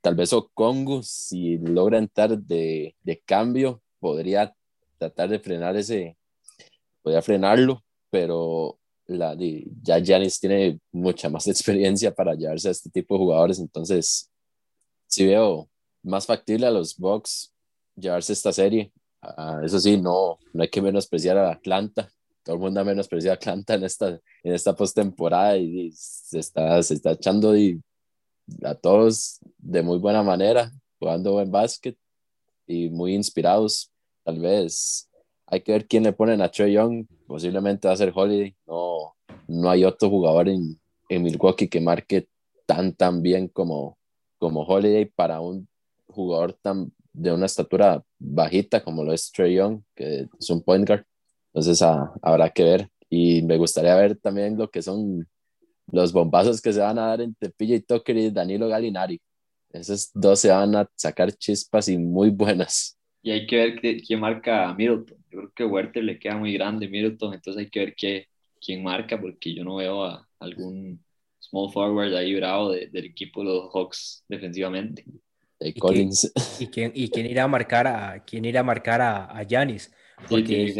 tal 0.00 0.14
vez 0.14 0.32
Okongu, 0.32 1.02
si 1.02 1.58
logra 1.58 1.98
entrar 1.98 2.38
de, 2.38 2.96
de 3.02 3.20
cambio, 3.20 3.82
podría 4.00 4.54
tratar 4.98 5.28
de 5.28 5.38
frenar 5.38 5.76
ese, 5.76 6.16
podría 7.02 7.22
frenarlo, 7.22 7.84
pero 8.10 8.79
la, 9.16 9.36
ya 9.82 10.02
Janis 10.04 10.38
tiene 10.40 10.80
mucha 10.92 11.28
más 11.28 11.46
experiencia 11.48 12.14
para 12.14 12.34
llevarse 12.34 12.68
a 12.68 12.72
este 12.72 12.90
tipo 12.90 13.14
de 13.14 13.18
jugadores, 13.18 13.58
entonces 13.58 14.30
si 15.06 15.26
veo 15.26 15.68
más 16.02 16.26
factible 16.26 16.66
a 16.66 16.70
los 16.70 16.96
Bucks 16.96 17.52
llevarse 17.96 18.32
esta 18.32 18.52
serie. 18.52 18.92
Ah, 19.20 19.60
eso 19.62 19.78
sí, 19.78 19.96
no, 19.96 20.38
no 20.52 20.62
hay 20.62 20.68
que 20.68 20.80
menospreciar 20.80 21.36
a 21.36 21.52
Atlanta. 21.52 22.10
Todo 22.42 22.56
el 22.56 22.62
mundo 22.62 22.80
ha 22.80 22.84
menospreciado 22.84 23.34
a 23.34 23.36
Atlanta 23.36 23.74
en 23.74 23.84
esta, 23.84 24.08
en 24.08 24.54
esta 24.54 24.74
postemporada 24.74 25.58
y, 25.58 25.90
se, 25.92 26.38
está, 26.38 26.82
se 26.82 26.94
está 26.94 27.12
echando 27.12 27.52
a 28.62 28.74
todos 28.74 29.40
de 29.58 29.82
muy 29.82 29.98
buena 29.98 30.22
manera, 30.22 30.72
jugando 30.98 31.32
buen 31.32 31.50
básquet 31.50 31.98
y 32.66 32.88
muy 32.88 33.14
inspirados. 33.14 33.90
Tal 34.24 34.38
vez 34.40 35.09
hay 35.50 35.62
que 35.62 35.72
ver 35.72 35.86
quién 35.86 36.04
le 36.04 36.12
ponen 36.12 36.40
a 36.40 36.50
Trey 36.50 36.72
Young. 36.72 37.06
Posiblemente 37.26 37.88
va 37.88 37.94
a 37.94 37.96
ser 37.96 38.12
Holiday. 38.14 38.54
No, 38.66 39.14
no 39.48 39.70
hay 39.70 39.84
otro 39.84 40.08
jugador 40.08 40.48
en, 40.48 40.80
en 41.08 41.22
Milwaukee 41.22 41.68
que 41.68 41.80
marque 41.80 42.28
tan, 42.66 42.94
tan 42.94 43.20
bien 43.20 43.48
como, 43.48 43.98
como 44.38 44.62
Holiday 44.62 45.06
para 45.06 45.40
un 45.40 45.68
jugador 46.06 46.56
tan 46.62 46.92
de 47.12 47.32
una 47.32 47.46
estatura 47.46 48.02
bajita 48.18 48.82
como 48.82 49.02
lo 49.02 49.12
es 49.12 49.32
Trey 49.32 49.56
Young, 49.56 49.82
que 49.96 50.28
es 50.38 50.50
un 50.50 50.62
point 50.62 50.86
guard. 50.86 51.04
Entonces 51.52 51.82
ah, 51.82 52.12
habrá 52.22 52.48
que 52.50 52.62
ver. 52.62 52.88
Y 53.08 53.42
me 53.42 53.56
gustaría 53.56 53.96
ver 53.96 54.16
también 54.16 54.56
lo 54.56 54.70
que 54.70 54.82
son 54.82 55.26
los 55.90 56.12
bombazos 56.12 56.62
que 56.62 56.72
se 56.72 56.78
van 56.78 56.98
a 57.00 57.06
dar 57.06 57.20
entre 57.20 57.50
PJ 57.50 57.80
Tucker 57.86 58.16
y 58.16 58.30
Danilo 58.30 58.68
Galinari. 58.68 59.20
Esos 59.72 60.10
dos 60.14 60.38
se 60.38 60.50
van 60.50 60.76
a 60.76 60.88
sacar 60.94 61.32
chispas 61.32 61.88
y 61.88 61.98
muy 61.98 62.30
buenas. 62.30 62.96
Y 63.22 63.32
hay 63.32 63.46
que 63.46 63.56
ver 63.56 63.80
quién 63.80 64.20
marca 64.20 64.68
a 64.68 64.74
Middleton. 64.74 65.19
Yo 65.30 65.38
creo 65.38 65.52
que 65.54 65.64
Werther 65.64 66.04
le 66.04 66.18
queda 66.18 66.36
muy 66.36 66.52
grande 66.52 66.88
Middleton, 66.88 67.34
entonces 67.34 67.60
hay 67.60 67.70
que 67.70 67.80
ver 67.80 67.94
qué, 67.94 68.26
quién 68.60 68.82
marca, 68.82 69.20
porque 69.20 69.54
yo 69.54 69.64
no 69.64 69.76
veo 69.76 70.04
a 70.04 70.28
algún 70.38 71.02
small 71.38 71.72
forward 71.72 72.14
ahí 72.14 72.34
bravo 72.34 72.70
del 72.70 73.04
equipo 73.04 73.40
de 73.40 73.46
los 73.46 73.70
Hawks 73.72 74.24
defensivamente. 74.28 75.04
¿Y 75.60 75.74
Collins. 75.74 76.32
Quién, 76.72 76.92
y, 76.94 77.08
quién, 77.10 77.26
irá 77.26 77.44
a 77.44 77.48
marcar 77.48 77.86
a 77.86 78.24
quién 78.24 78.44
irá 78.46 78.60
a 78.60 78.64
marcar 78.64 79.02
a 79.02 79.46
Janis? 79.48 79.92
Porque 80.28 80.74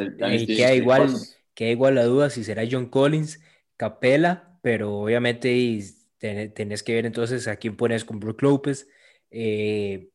queda 0.46 0.74
igual, 0.74 1.14
queda 1.54 1.70
igual 1.70 1.94
la 1.94 2.04
duda 2.04 2.30
si 2.30 2.44
será 2.44 2.62
John 2.70 2.86
Collins, 2.86 3.40
Capela, 3.76 4.58
pero 4.62 4.98
obviamente 4.98 5.82
tenés 6.18 6.82
que 6.82 6.94
ver 6.94 7.06
entonces 7.06 7.48
a 7.48 7.56
quién 7.56 7.76
pones 7.76 8.04
con 8.04 8.20
Brook 8.20 8.42
López. 8.42 8.88
Eh, 9.30 10.08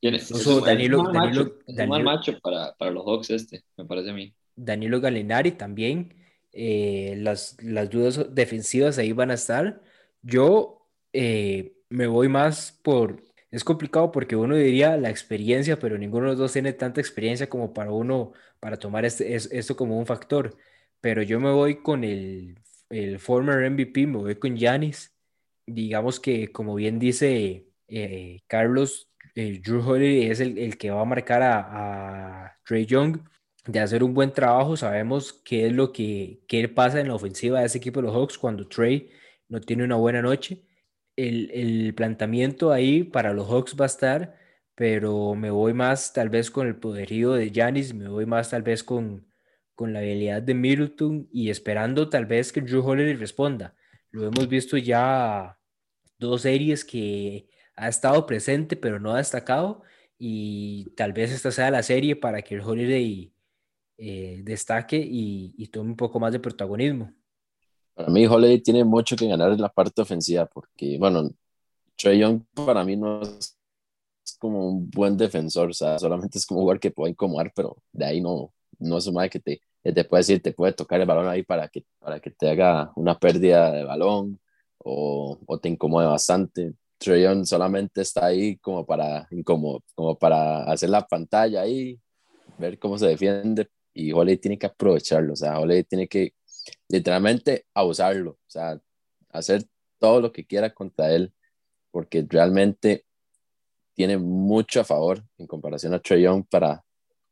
incluso 0.00 0.60
Danilo, 0.60 1.10
Danilo, 1.12 1.56
Danilo, 1.66 2.04
macho 2.04 2.38
para, 2.40 2.74
para, 2.74 2.90
los 2.90 3.04
Hawks 3.04 3.30
este, 3.30 3.62
me 3.76 3.84
parece 3.84 4.10
a 4.10 4.12
mí. 4.12 4.32
Danilo 4.54 5.00
Galinari 5.00 5.52
también. 5.52 6.14
Eh, 6.52 7.14
las, 7.18 7.56
las 7.62 7.90
dudas 7.90 8.34
defensivas 8.34 8.98
ahí 8.98 9.12
van 9.12 9.30
a 9.30 9.34
estar. 9.34 9.80
Yo 10.22 10.86
eh, 11.12 11.74
me 11.88 12.06
voy 12.06 12.28
más 12.28 12.78
por... 12.82 13.22
Es 13.50 13.64
complicado 13.64 14.12
porque 14.12 14.36
uno 14.36 14.56
diría 14.56 14.96
la 14.96 15.08
experiencia, 15.08 15.78
pero 15.78 15.96
ninguno 15.96 16.24
de 16.24 16.30
los 16.32 16.38
dos 16.38 16.52
tiene 16.52 16.72
tanta 16.74 17.00
experiencia 17.00 17.48
como 17.48 17.72
para 17.72 17.92
uno, 17.92 18.32
para 18.60 18.76
tomar 18.76 19.04
este, 19.04 19.34
esto 19.34 19.76
como 19.76 19.98
un 19.98 20.06
factor. 20.06 20.56
Pero 21.00 21.22
yo 21.22 21.40
me 21.40 21.50
voy 21.50 21.82
con 21.82 22.04
el, 22.04 22.58
el 22.90 23.18
former 23.18 23.70
MVP, 23.70 24.06
me 24.06 24.18
voy 24.18 24.34
con 24.36 24.56
Yanis. 24.56 25.14
Digamos 25.66 26.20
que, 26.20 26.52
como 26.52 26.74
bien 26.74 26.98
dice 26.98 27.68
eh, 27.88 28.40
Carlos, 28.46 29.07
eh, 29.38 29.60
Drew 29.64 29.80
Holiday 29.88 30.30
es 30.30 30.40
el, 30.40 30.58
el, 30.58 30.78
que 30.78 30.90
va 30.90 31.02
a 31.02 31.04
marcar 31.04 31.42
a, 31.42 32.56
Trey 32.64 32.86
Young 32.86 33.20
de 33.66 33.80
hacer 33.80 34.02
un 34.04 34.14
buen 34.14 34.32
trabajo. 34.32 34.76
Sabemos 34.76 35.32
qué 35.44 35.66
es 35.66 35.72
lo 35.72 35.92
que, 35.92 36.40
qué 36.48 36.68
pasa 36.68 37.00
en 37.00 37.08
la 37.08 37.14
ofensiva 37.14 37.60
de 37.60 37.66
ese 37.66 37.78
equipo 37.78 38.00
de 38.00 38.08
los 38.08 38.16
Hawks 38.16 38.38
cuando 38.38 38.68
Trey 38.68 39.10
no 39.48 39.60
tiene 39.60 39.84
una 39.84 39.96
buena 39.96 40.22
noche 40.22 40.68
el, 41.18 41.50
el, 41.52 41.94
planteamiento 41.94 42.72
ahí 42.72 43.02
para 43.02 43.32
los 43.32 43.48
Hawks 43.48 43.76
va 43.78 43.84
a 43.84 43.86
estar, 43.86 44.36
pero 44.76 45.34
me 45.34 45.50
voy 45.50 45.74
más 45.74 46.12
tal 46.12 46.28
vez 46.28 46.50
con 46.50 46.68
el 46.68 46.76
poderío 46.76 47.32
de 47.32 47.50
Giannis, 47.50 47.92
me 47.92 48.08
voy 48.08 48.24
más 48.24 48.50
tal 48.50 48.62
vez 48.62 48.84
con, 48.84 49.26
con 49.74 49.92
la 49.92 49.98
habilidad 49.98 50.42
de 50.42 50.54
Middleton 50.54 51.28
y 51.32 51.50
esperando 51.50 52.08
tal 52.08 52.26
vez 52.26 52.52
que 52.52 52.60
Drew 52.60 52.86
Holiday 52.86 53.14
responda. 53.14 53.74
Lo 54.10 54.26
hemos 54.26 54.48
visto 54.48 54.76
ya 54.76 55.58
dos 56.18 56.42
series 56.42 56.84
que 56.84 57.48
ha 57.78 57.88
estado 57.88 58.26
presente 58.26 58.76
pero 58.76 59.00
no 59.00 59.12
ha 59.12 59.18
destacado 59.18 59.82
y 60.18 60.90
tal 60.96 61.12
vez 61.12 61.30
esta 61.32 61.50
sea 61.50 61.70
la 61.70 61.82
serie 61.82 62.16
para 62.16 62.42
que 62.42 62.56
el 62.56 62.60
Holiday 62.60 63.32
eh, 63.96 64.40
destaque 64.44 64.96
y, 64.96 65.54
y 65.56 65.68
tome 65.68 65.90
un 65.90 65.96
poco 65.96 66.20
más 66.20 66.32
de 66.32 66.40
protagonismo. 66.40 67.12
Para 67.94 68.10
mí, 68.10 68.26
Holiday 68.26 68.60
tiene 68.60 68.84
mucho 68.84 69.16
que 69.16 69.26
ganar 69.26 69.50
en 69.50 69.60
la 69.60 69.68
parte 69.68 70.02
ofensiva, 70.02 70.46
porque, 70.46 70.96
bueno, 70.98 71.30
Trey 71.96 72.20
Young 72.20 72.42
para 72.54 72.84
mí 72.84 72.96
no 72.96 73.22
es 73.22 73.58
como 74.38 74.68
un 74.68 74.88
buen 74.88 75.16
defensor, 75.16 75.70
o 75.70 75.72
sea, 75.72 75.98
solamente 75.98 76.38
es 76.38 76.46
como 76.46 76.60
un 76.60 76.64
jugador 76.64 76.80
que 76.80 76.92
puede 76.92 77.10
incomodar, 77.10 77.52
pero 77.56 77.76
de 77.92 78.04
ahí 78.04 78.20
no, 78.20 78.52
no 78.78 78.98
es 78.98 79.06
un 79.08 79.14
madre 79.14 79.30
que 79.30 79.40
te, 79.40 79.60
te 79.82 80.04
puede 80.04 80.20
decir, 80.20 80.40
te 80.40 80.52
puede 80.52 80.74
tocar 80.74 81.00
el 81.00 81.08
balón 81.08 81.26
ahí 81.26 81.42
para 81.42 81.68
que, 81.68 81.84
para 81.98 82.20
que 82.20 82.30
te 82.30 82.50
haga 82.50 82.92
una 82.94 83.18
pérdida 83.18 83.72
de 83.72 83.82
balón 83.82 84.38
o, 84.78 85.38
o 85.44 85.58
te 85.58 85.68
incomode 85.68 86.06
bastante. 86.06 86.74
Trey 86.98 87.22
Young 87.22 87.46
solamente 87.46 88.02
está 88.02 88.26
ahí 88.26 88.56
como 88.58 88.84
para, 88.84 89.28
como, 89.44 89.82
como 89.94 90.18
para 90.18 90.64
hacer 90.64 90.90
la 90.90 91.06
pantalla 91.06 91.62
ahí, 91.62 91.98
ver 92.58 92.78
cómo 92.78 92.98
se 92.98 93.06
defiende, 93.06 93.68
y 93.94 94.12
Holiday 94.12 94.38
tiene 94.38 94.58
que 94.58 94.66
aprovecharlo, 94.66 95.32
o 95.32 95.36
sea, 95.36 95.58
Holiday 95.58 95.84
tiene 95.84 96.08
que 96.08 96.34
literalmente 96.88 97.66
abusarlo, 97.74 98.32
o 98.32 98.50
sea, 98.50 98.80
hacer 99.30 99.64
todo 99.98 100.20
lo 100.20 100.32
que 100.32 100.46
quiera 100.46 100.74
contra 100.74 101.12
él, 101.12 101.32
porque 101.90 102.26
realmente 102.28 103.04
tiene 103.94 104.18
mucho 104.18 104.80
a 104.80 104.84
favor 104.84 105.24
en 105.38 105.46
comparación 105.46 105.94
a 105.94 106.00
Trey 106.00 106.22
Young 106.22 106.44
para 106.48 106.84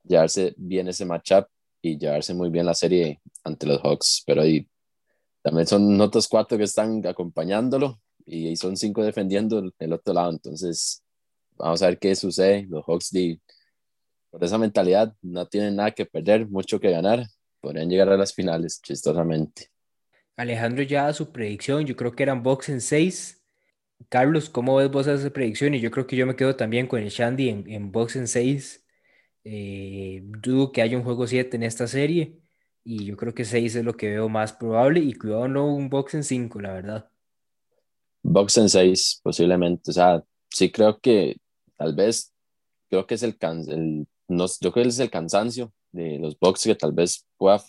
llevarse 0.05 0.55
bien 0.57 0.89
ese 0.89 1.05
matchup 1.05 1.47
y 1.83 1.99
llevarse 1.99 2.35
muy 2.35 2.51
bien 2.51 2.67
la 2.67 2.75
serie 2.75 3.21
ante 3.45 3.67
los 3.67 3.81
Hawks, 3.83 4.23
pero 4.27 4.43
ahí 4.43 4.69
también 5.43 5.67
son 5.67 6.01
otros 6.01 6.27
cuatro 6.27 6.59
que 6.59 6.65
están 6.65 7.07
acompañándolo 7.07 8.01
y 8.27 8.57
son 8.57 8.77
cinco 8.77 9.05
defendiendo 9.05 9.73
el 9.79 9.93
otro 9.93 10.13
lado, 10.13 10.33
entonces 10.33 11.03
vamos 11.57 11.83
a 11.83 11.87
ver 11.87 11.99
qué 11.99 12.15
sucede, 12.15 12.67
los 12.69 12.85
Hawks 12.85 13.13
por 14.31 14.45
esa 14.45 14.59
mentalidad 14.59 15.15
no 15.23 15.47
tienen 15.47 15.77
nada 15.77 15.93
que 15.93 16.05
perder, 16.05 16.47
mucho 16.49 16.79
que 16.79 16.91
ganar 16.91 17.27
podrían 17.61 17.89
llegar 17.89 18.09
a 18.11 18.17
las 18.17 18.35
finales, 18.35 18.81
chistosamente. 18.83 19.71
Alejandro 20.37 20.83
ya 20.83 21.13
su 21.13 21.33
predicción, 21.33 21.87
yo 21.87 21.97
creo 21.97 22.13
que 22.13 22.23
eran 22.23 22.43
box 22.43 22.69
en 22.69 22.81
6. 22.81 23.43
Carlos, 24.09 24.51
¿cómo 24.51 24.77
ves 24.77 24.91
vos 24.91 25.07
esa 25.07 25.31
predicción? 25.31 25.75
Y 25.75 25.81
yo 25.81 25.91
creo 25.91 26.07
que 26.07 26.17
yo 26.17 26.27
me 26.27 26.37
quedo 26.37 26.55
también 26.55 26.87
con 26.87 27.01
el 27.01 27.09
Shandy 27.09 27.49
en, 27.49 27.71
en 27.71 27.91
box 27.91 28.17
en 28.17 28.29
6. 28.29 28.87
Eh, 29.45 30.21
dudo 30.25 30.71
que 30.73 30.83
haya 30.83 30.97
un 30.99 31.05
juego 31.05 31.27
7 31.27 31.57
en 31.57 31.63
esta 31.63 31.87
serie. 31.87 32.41
Y 32.85 33.07
yo 33.07 33.17
creo 33.17 33.35
que 33.35 33.45
6 33.45 33.77
es 33.77 33.85
lo 33.85 33.97
que 33.97 34.11
veo 34.11 34.29
más 34.29 34.53
probable. 34.53 35.01
Y 35.01 35.15
cuidado, 35.15 35.49
no 35.49 35.67
un 35.75 35.89
box 35.89 36.15
en 36.15 36.25
5, 36.25 36.61
la 36.61 36.73
verdad. 36.75 37.11
Box 38.29 38.59
en 38.59 38.69
6, 38.69 39.21
posiblemente. 39.23 39.91
O 39.91 39.95
sea, 39.95 40.23
sí 40.51 40.71
creo 40.71 40.99
que 40.99 41.37
tal 41.77 41.95
vez, 41.95 42.33
creo 42.89 43.07
que 43.07 43.15
es 43.15 43.23
el, 43.23 43.37
el 43.69 44.07
no, 44.29 44.47
yo 44.61 44.73
creo 44.73 44.85
que 44.85 44.89
es 44.89 44.99
el 44.99 45.11
cansancio 45.11 45.73
de 45.93 46.19
los 46.19 46.39
Bucks 46.39 46.65
que 46.65 46.75
tal 46.75 46.93
vez 46.93 47.27
pueda 47.37 47.63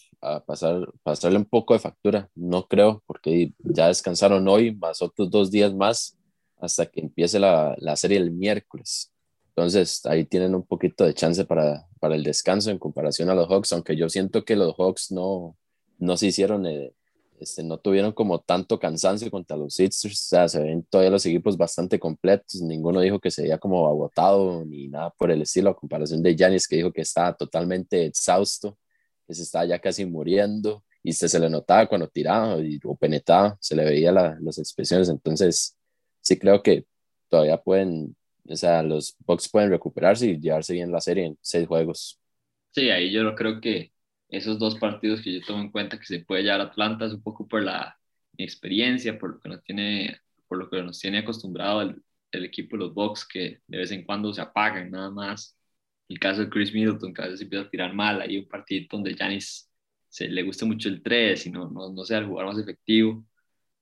pasar, 0.45 0.88
pasarle 1.03 1.38
un 1.38 1.45
poco 1.45 1.73
de 1.73 1.79
factura. 1.79 2.29
No 2.35 2.67
creo, 2.67 3.03
porque 3.05 3.53
ya 3.59 3.88
descansaron 3.88 4.47
hoy, 4.47 4.75
más 4.75 5.01
otros 5.01 5.29
dos 5.29 5.51
días 5.51 5.73
más 5.73 6.17
hasta 6.59 6.88
que 6.88 7.01
empiece 7.01 7.39
la, 7.39 7.75
la 7.77 7.95
serie 7.95 8.17
el 8.17 8.31
miércoles. 8.31 9.11
Entonces 9.49 10.05
ahí 10.05 10.25
tienen 10.25 10.55
un 10.55 10.63
poquito 10.63 11.05
de 11.05 11.13
chance 11.13 11.45
para, 11.45 11.88
para 11.99 12.15
el 12.15 12.23
descanso 12.23 12.71
en 12.71 12.79
comparación 12.79 13.29
a 13.29 13.35
los 13.35 13.47
Hawks, 13.47 13.73
aunque 13.73 13.95
yo 13.95 14.09
siento 14.09 14.43
que 14.43 14.55
los 14.55 14.75
Hawks 14.75 15.11
no, 15.11 15.55
no 15.99 16.17
se 16.17 16.27
hicieron 16.27 16.65
eh, 16.65 16.93
este, 17.39 17.64
no 17.64 17.77
tuvieron 17.77 18.11
como 18.14 18.39
tanto 18.39 18.80
cansancio 18.80 19.30
contra 19.30 19.55
los 19.57 19.76
Sixers, 19.76 20.26
o 20.26 20.27
sea, 20.27 20.49
se 20.49 20.61
ven 20.61 20.84
todavía 20.89 21.11
los 21.11 21.26
equipos 21.26 21.55
bastante 21.55 21.99
completos, 21.99 22.61
ninguno 22.61 22.99
dijo 22.99 23.19
que 23.19 23.31
se 23.31 23.43
veía 23.43 23.57
como 23.57 23.88
agotado 23.88 24.65
ni 24.65 24.88
nada 24.88 25.11
por 25.11 25.30
el 25.31 25.41
estilo, 25.43 25.69
a 25.69 25.76
comparación 25.76 26.23
de 26.23 26.35
Giannis 26.35 26.68
que 26.68 26.77
dijo 26.77 26.91
que 26.91 27.01
estaba 27.01 27.35
totalmente 27.35 28.05
exhausto, 28.05 28.77
que 29.27 29.34
se 29.34 29.43
estaba 29.43 29.65
ya 29.65 29.80
casi 29.80 30.05
muriendo 30.05 30.84
y 31.03 31.14
se, 31.14 31.30
se 31.30 31.39
le 31.39 31.49
notaba 31.49 31.88
cuando 31.88 32.07
tiraba 32.07 32.59
y, 32.59 32.80
o 32.84 32.95
penetraba, 32.95 33.57
se 33.59 33.76
le 33.76 33.85
veía 33.85 34.11
las 34.11 34.57
expresiones, 34.57 35.09
entonces 35.09 35.77
sí 36.22 36.38
creo 36.39 36.64
que 36.64 36.85
todavía 37.30 37.57
pueden, 37.57 38.15
o 38.49 38.55
sea, 38.55 38.81
los 38.81 39.15
Bucks 39.19 39.49
pueden 39.49 39.69
recuperarse 39.69 40.27
y 40.27 40.39
llevarse 40.39 40.73
bien 40.73 40.91
la 40.91 41.01
serie 41.01 41.26
en 41.26 41.38
seis 41.41 41.68
juegos. 41.68 42.19
Sí, 42.72 42.89
ahí 42.89 43.11
yo 43.11 43.35
creo 43.35 43.61
que 43.61 43.91
esos 44.29 44.59
dos 44.59 44.77
partidos 44.77 45.21
que 45.21 45.33
yo 45.33 45.41
tomo 45.41 45.61
en 45.61 45.71
cuenta 45.71 45.99
que 45.99 46.05
se 46.05 46.19
puede 46.19 46.43
llevar 46.43 46.61
Atlanta 46.61 47.05
es 47.05 47.13
un 47.13 47.21
poco 47.23 47.47
por 47.47 47.63
la 47.63 47.97
experiencia, 48.37 49.17
por 49.17 49.31
lo 49.35 49.39
que 49.39 49.49
nos 49.49 49.63
tiene, 49.63 50.19
por 50.47 50.57
lo 50.57 50.69
que 50.69 50.81
nos 50.83 50.99
tiene 50.99 51.19
acostumbrado 51.19 51.81
el, 51.81 52.03
del 52.31 52.45
equipo 52.45 52.75
de 52.77 52.83
los 52.83 52.93
Bucks 52.93 53.27
que 53.27 53.61
de 53.67 53.77
vez 53.77 53.91
en 53.91 54.03
cuando 54.03 54.33
se 54.33 54.41
apagan 54.41 54.91
nada 54.91 55.09
más. 55.09 55.57
El 56.09 56.19
caso 56.19 56.41
de 56.41 56.49
Chris 56.49 56.73
Middleton, 56.73 57.13
que 57.13 57.21
a 57.21 57.25
veces 57.25 57.41
empieza 57.41 57.65
a 57.65 57.69
tirar 57.69 57.93
mal, 57.93 58.21
hay 58.21 58.37
un 58.37 58.47
partido 58.47 58.87
donde 58.91 59.15
Janis 59.15 59.69
se 60.09 60.27
le 60.29 60.43
gusta 60.43 60.65
mucho 60.65 60.89
el 60.89 61.01
3 61.01 61.47
y 61.47 61.51
no, 61.51 61.69
no, 61.69 61.91
no 61.91 62.03
sea 62.05 62.19
el 62.19 62.25
jugar 62.27 62.45
más 62.47 62.57
efectivo. 62.57 63.25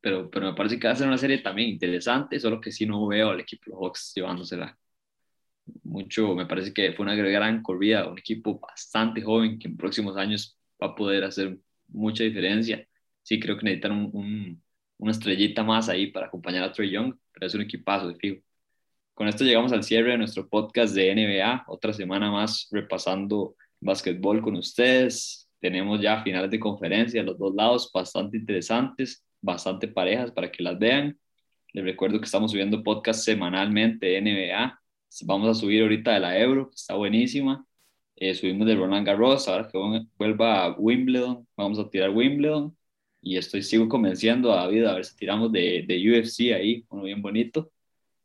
Pero, 0.01 0.29
pero 0.29 0.47
me 0.47 0.55
parece 0.55 0.79
que 0.79 0.87
va 0.87 0.93
a 0.93 0.95
ser 0.95 1.07
una 1.07 1.17
serie 1.17 1.39
también 1.39 1.69
interesante, 1.69 2.39
solo 2.39 2.61
que 2.61 2.71
sí 2.71 2.85
no 2.85 3.07
veo 3.07 3.31
al 3.31 3.39
equipo 3.39 3.63
de 3.65 3.71
los 3.71 3.79
Bucks 3.79 4.13
llevándosela 4.15 4.77
mucho, 5.83 6.35
me 6.35 6.45
parece 6.45 6.73
que 6.73 6.93
fue 6.93 7.05
una 7.05 7.15
gran 7.15 7.61
corrida, 7.61 8.07
un 8.07 8.19
equipo 8.19 8.59
bastante 8.59 9.21
joven 9.21 9.59
que 9.59 9.67
en 9.67 9.77
próximos 9.77 10.17
años 10.17 10.57
va 10.81 10.87
a 10.87 10.95
poder 10.95 11.23
hacer 11.23 11.57
mucha 11.87 12.23
diferencia. 12.23 12.87
Sí, 13.23 13.39
creo 13.39 13.57
que 13.57 13.65
necesitan 13.65 14.09
un, 14.13 14.61
una 14.97 15.11
estrellita 15.11 15.63
más 15.63 15.89
ahí 15.89 16.07
para 16.07 16.27
acompañar 16.27 16.63
a 16.63 16.71
Trey 16.71 16.91
Young, 16.91 17.15
pero 17.33 17.47
es 17.47 17.55
un 17.55 17.61
equipazo 17.61 18.09
de 18.09 18.15
fijo. 18.15 18.41
Con 19.13 19.27
esto 19.27 19.43
llegamos 19.43 19.71
al 19.71 19.83
cierre 19.83 20.11
de 20.11 20.17
nuestro 20.17 20.47
podcast 20.49 20.93
de 20.93 21.13
NBA, 21.15 21.65
otra 21.67 21.93
semana 21.93 22.29
más 22.31 22.67
repasando 22.71 23.55
básquetbol 23.79 24.41
con 24.41 24.55
ustedes. 24.57 25.49
Tenemos 25.59 26.01
ya 26.01 26.21
finales 26.21 26.51
de 26.51 26.59
conferencia 26.59 27.21
de 27.21 27.27
los 27.27 27.37
dos 27.39 27.55
lados, 27.55 27.89
bastante 27.93 28.37
interesantes, 28.37 29.25
bastante 29.41 29.87
parejas 29.87 30.31
para 30.31 30.51
que 30.51 30.61
las 30.61 30.77
vean. 30.77 31.17
Les 31.73 31.83
recuerdo 31.83 32.19
que 32.19 32.25
estamos 32.25 32.51
subiendo 32.51 32.83
podcast 32.83 33.23
semanalmente 33.23 34.05
de 34.07 34.21
NBA 34.21 34.79
Vamos 35.23 35.49
a 35.49 35.59
subir 35.59 35.81
ahorita 35.81 36.13
de 36.13 36.19
la 36.19 36.37
Euro, 36.39 36.69
que 36.69 36.75
está 36.75 36.95
buenísima. 36.95 37.65
Eh, 38.15 38.33
subimos 38.33 38.67
de 38.67 38.75
Roland 38.75 39.05
Garros, 39.05 39.47
ahora 39.47 39.67
que 39.67 39.77
vuelva 40.17 40.65
a 40.65 40.71
Wimbledon, 40.77 41.47
vamos 41.55 41.79
a 41.79 41.89
tirar 41.89 42.09
Wimbledon. 42.09 42.75
Y 43.21 43.37
estoy, 43.37 43.63
sigo 43.63 43.89
convenciendo 43.89 44.53
a 44.53 44.63
David 44.63 44.85
a 44.85 44.95
ver 44.95 45.05
si 45.05 45.15
tiramos 45.15 45.51
de, 45.51 45.83
de 45.87 46.11
UFC 46.11 46.53
ahí, 46.53 46.85
uno 46.89 47.03
bien 47.03 47.21
bonito. 47.21 47.71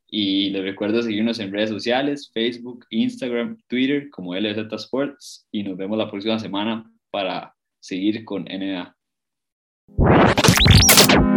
Y 0.06 0.50
les 0.50 0.62
recuerdo 0.62 1.02
seguirnos 1.02 1.38
en 1.38 1.52
redes 1.52 1.70
sociales, 1.70 2.30
Facebook, 2.34 2.84
Instagram, 2.90 3.56
Twitter 3.68 4.10
como 4.10 4.34
LZ 4.34 4.72
Sports. 4.72 5.46
Y 5.52 5.62
nos 5.62 5.76
vemos 5.76 5.96
la 5.96 6.10
próxima 6.10 6.38
semana 6.38 6.90
para 7.10 7.54
seguir 7.78 8.24
con 8.24 8.42
NBA. 8.44 8.96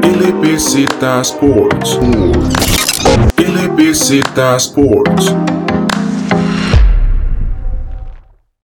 LBZ 0.02 0.86
Sports. 1.22 2.73
LBZ 3.54 4.60
Sports. 4.60 5.73